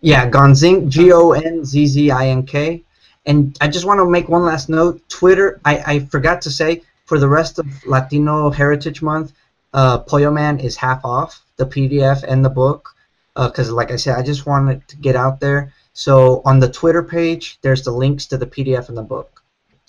Yeah, 0.00 0.30
Gonzzink, 0.30 0.88
G 0.88 1.12
O 1.12 1.32
N 1.32 1.64
Z 1.64 1.86
Z 1.86 2.10
I 2.10 2.28
N 2.28 2.44
K. 2.46 2.82
And 3.26 3.56
I 3.60 3.68
just 3.68 3.84
want 3.84 3.98
to 3.98 4.08
make 4.08 4.28
one 4.28 4.44
last 4.44 4.68
note. 4.68 5.06
Twitter, 5.08 5.60
I, 5.64 5.78
I 5.86 5.98
forgot 6.06 6.40
to 6.42 6.50
say, 6.50 6.82
for 7.04 7.18
the 7.18 7.28
rest 7.28 7.58
of 7.58 7.66
Latino 7.84 8.50
Heritage 8.50 9.02
Month, 9.02 9.32
uh, 9.74 9.98
Pollo 9.98 10.30
Man 10.30 10.58
is 10.60 10.76
half 10.76 11.04
off 11.04 11.42
the 11.56 11.66
PDF 11.66 12.22
and 12.22 12.44
the 12.44 12.48
book. 12.48 12.94
Uh, 13.40 13.48
because, 13.48 13.70
like 13.70 13.90
I 13.90 13.96
said, 13.96 14.18
I 14.18 14.22
just 14.22 14.44
wanted 14.44 14.86
to 14.88 14.96
get 14.96 15.16
out 15.16 15.40
there. 15.40 15.72
So 15.94 16.42
on 16.44 16.60
the 16.60 16.70
Twitter 16.70 17.02
page, 17.02 17.58
there's 17.62 17.82
the 17.82 17.90
links 17.90 18.26
to 18.26 18.36
the 18.36 18.44
PDF 18.44 18.90
and 18.90 18.98
the 18.98 19.02
book. 19.02 19.42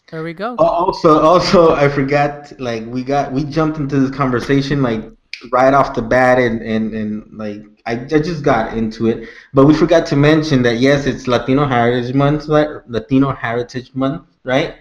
There 0.10 0.24
we 0.24 0.34
go. 0.34 0.56
Oh, 0.58 0.66
also, 0.66 1.20
also, 1.20 1.76
I 1.76 1.90
forgot. 1.90 2.58
Like 2.62 2.86
we 2.86 3.04
got, 3.04 3.34
we 3.34 3.44
jumped 3.44 3.78
into 3.78 4.00
this 4.00 4.10
conversation 4.16 4.82
like 4.82 5.04
right 5.52 5.74
off 5.74 5.94
the 5.94 6.02
bat, 6.02 6.40
and 6.40 6.62
and 6.62 6.94
and 6.94 7.38
like 7.38 7.62
I, 7.86 7.94
I 7.94 8.20
just 8.30 8.42
got 8.42 8.78
into 8.78 9.08
it, 9.08 9.28
but 9.54 9.66
we 9.66 9.74
forgot 9.74 10.06
to 10.08 10.16
mention 10.16 10.62
that 10.62 10.78
yes, 10.78 11.06
it's 11.06 11.28
Latino 11.28 11.68
Heritage 11.68 12.16
Month, 12.16 12.48
right? 12.48 12.70
Latino 12.88 13.34
Heritage 13.34 13.94
Month, 13.94 14.28
right? 14.46 14.76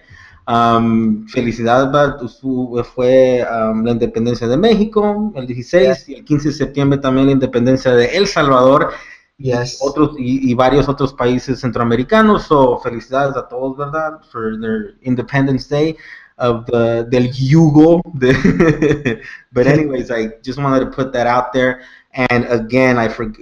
Um, 0.47 1.27
felicidades, 1.27 1.91
Bart. 1.91 2.27
Su- 2.27 2.83
Fue 2.95 3.45
um, 3.49 3.83
la 3.85 3.91
independencia 3.91 4.47
de 4.47 4.57
México 4.57 5.31
el 5.35 5.45
16 5.47 6.09
y 6.09 6.13
el 6.15 6.25
15 6.25 6.49
de 6.49 6.53
septiembre 6.53 6.99
también 6.99 7.27
la 7.27 7.33
independencia 7.33 7.93
de 7.93 8.05
El 8.17 8.27
Salvador 8.27 8.91
Yes. 9.37 9.79
otros 9.81 10.11
y, 10.19 10.51
y 10.51 10.53
varios 10.53 10.87
otros 10.87 11.13
países 11.13 11.59
centroamericanos. 11.61 12.43
So 12.43 12.77
felicidades 12.79 13.35
a 13.35 13.47
todos, 13.47 13.75
¿verdad? 13.77 14.19
For 14.31 14.59
their 14.59 14.95
Independence 15.01 15.67
Day 15.67 15.95
of 16.37 16.65
the 16.65 17.05
del 17.09 17.31
yugo. 17.31 18.01
The 18.19 19.21
but 19.51 19.65
anyways, 19.67 20.11
I 20.11 20.33
just 20.43 20.59
wanted 20.59 20.81
to 20.81 20.91
put 20.91 21.11
that 21.13 21.25
out 21.27 21.53
there. 21.53 21.81
And 22.13 22.45
again, 22.49 22.97
I 22.99 23.07
forg 23.07 23.37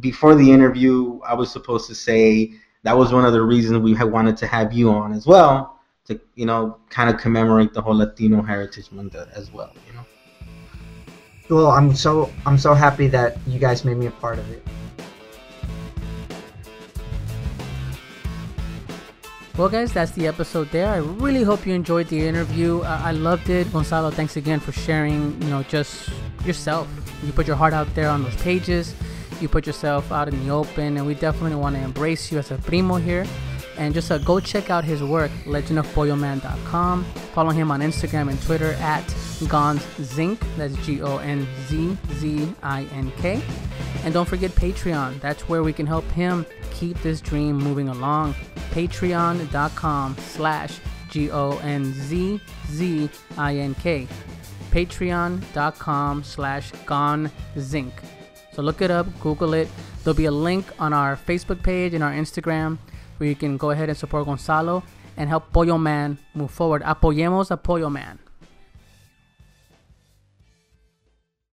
before 0.00 0.34
the 0.34 0.50
interview, 0.50 1.20
I 1.26 1.34
was 1.34 1.50
supposed 1.50 1.86
to 1.88 1.94
say 1.94 2.52
that 2.82 2.96
was 2.96 3.12
one 3.12 3.24
of 3.24 3.32
the 3.32 3.42
reasons 3.42 3.78
we 3.82 3.94
had 3.94 4.10
wanted 4.10 4.36
to 4.38 4.46
have 4.46 4.72
you 4.72 4.90
on 4.90 5.12
as 5.12 5.26
well 5.26 5.79
to 6.06 6.20
you 6.34 6.46
know 6.46 6.78
kind 6.88 7.08
of 7.10 7.20
commemorate 7.20 7.72
the 7.72 7.82
whole 7.82 7.96
Latino 7.96 8.42
Heritage 8.42 8.90
Month 8.92 9.14
as 9.14 9.52
well. 9.52 9.72
You 9.86 9.94
know. 9.94 10.04
Well, 11.50 11.70
I'm 11.72 11.94
so 11.94 12.30
I'm 12.46 12.58
so 12.58 12.74
happy 12.74 13.08
that 13.08 13.38
you 13.46 13.58
guys 13.58 13.84
made 13.84 13.96
me 13.96 14.06
a 14.06 14.12
part 14.12 14.38
of 14.38 14.50
it. 14.50 14.62
Well, 19.60 19.68
guys, 19.68 19.92
that's 19.92 20.12
the 20.12 20.26
episode 20.26 20.70
there. 20.70 20.88
I 20.88 20.98
really 20.98 21.42
hope 21.42 21.66
you 21.66 21.74
enjoyed 21.74 22.06
the 22.06 22.26
interview. 22.26 22.80
Uh, 22.80 23.02
I 23.04 23.12
loved 23.12 23.50
it. 23.50 23.70
Gonzalo, 23.70 24.10
thanks 24.10 24.36
again 24.36 24.58
for 24.58 24.72
sharing, 24.72 25.36
you 25.42 25.50
know, 25.50 25.62
just 25.64 26.08
yourself. 26.46 26.88
You 27.22 27.32
put 27.32 27.46
your 27.46 27.56
heart 27.56 27.74
out 27.74 27.94
there 27.94 28.08
on 28.08 28.22
those 28.22 28.36
pages. 28.36 28.94
You 29.38 29.48
put 29.48 29.66
yourself 29.66 30.12
out 30.12 30.28
in 30.28 30.46
the 30.46 30.50
open, 30.50 30.96
and 30.96 31.06
we 31.06 31.14
definitely 31.14 31.56
want 31.56 31.76
to 31.76 31.82
embrace 31.82 32.32
you 32.32 32.38
as 32.38 32.50
a 32.50 32.56
primo 32.56 32.96
here. 32.96 33.26
And 33.80 33.94
just 33.94 34.12
uh, 34.12 34.18
go 34.18 34.40
check 34.40 34.68
out 34.68 34.84
his 34.84 35.02
work, 35.02 35.30
legendofpolloman.com. 35.46 37.04
Follow 37.34 37.48
him 37.48 37.70
on 37.70 37.80
Instagram 37.80 38.28
and 38.28 38.40
Twitter 38.42 38.72
at 38.74 39.02
gonzzink. 39.48 40.38
That's 40.58 40.76
G 40.84 41.00
O 41.00 41.16
N 41.16 41.48
Z 41.66 41.96
Z 42.16 42.54
I 42.62 42.84
N 42.92 43.10
K. 43.16 43.42
And 44.04 44.12
don't 44.12 44.28
forget 44.28 44.50
Patreon. 44.50 45.18
That's 45.22 45.48
where 45.48 45.62
we 45.62 45.72
can 45.72 45.86
help 45.86 46.04
him 46.10 46.44
keep 46.74 47.00
this 47.00 47.22
dream 47.22 47.56
moving 47.56 47.88
along. 47.88 48.34
Patreon.com 48.72 50.14
slash 50.18 50.78
G 51.08 51.30
O 51.30 51.56
N 51.60 51.84
Z 51.94 52.38
Z 52.70 53.08
I 53.38 53.56
N 53.56 53.74
K. 53.76 54.06
Patreon.com 54.72 56.22
slash 56.22 56.72
gonzzink. 56.84 57.92
So 58.52 58.60
look 58.60 58.82
it 58.82 58.90
up, 58.90 59.06
Google 59.20 59.54
it. 59.54 59.68
There'll 60.04 60.14
be 60.14 60.26
a 60.26 60.30
link 60.30 60.66
on 60.78 60.92
our 60.92 61.16
Facebook 61.16 61.62
page 61.62 61.94
and 61.94 62.04
our 62.04 62.12
Instagram 62.12 62.76
where 63.20 63.28
you 63.28 63.36
can 63.36 63.58
go 63.58 63.70
ahead 63.70 63.90
and 63.90 63.98
support 63.98 64.24
Gonzalo 64.24 64.82
and 65.16 65.28
help 65.28 65.52
Pollo 65.52 65.76
Man 65.76 66.18
move 66.34 66.50
forward. 66.50 66.82
Apoyemos 66.82 67.50
a 67.50 67.56
Pollo 67.58 67.90
Man. 67.90 68.18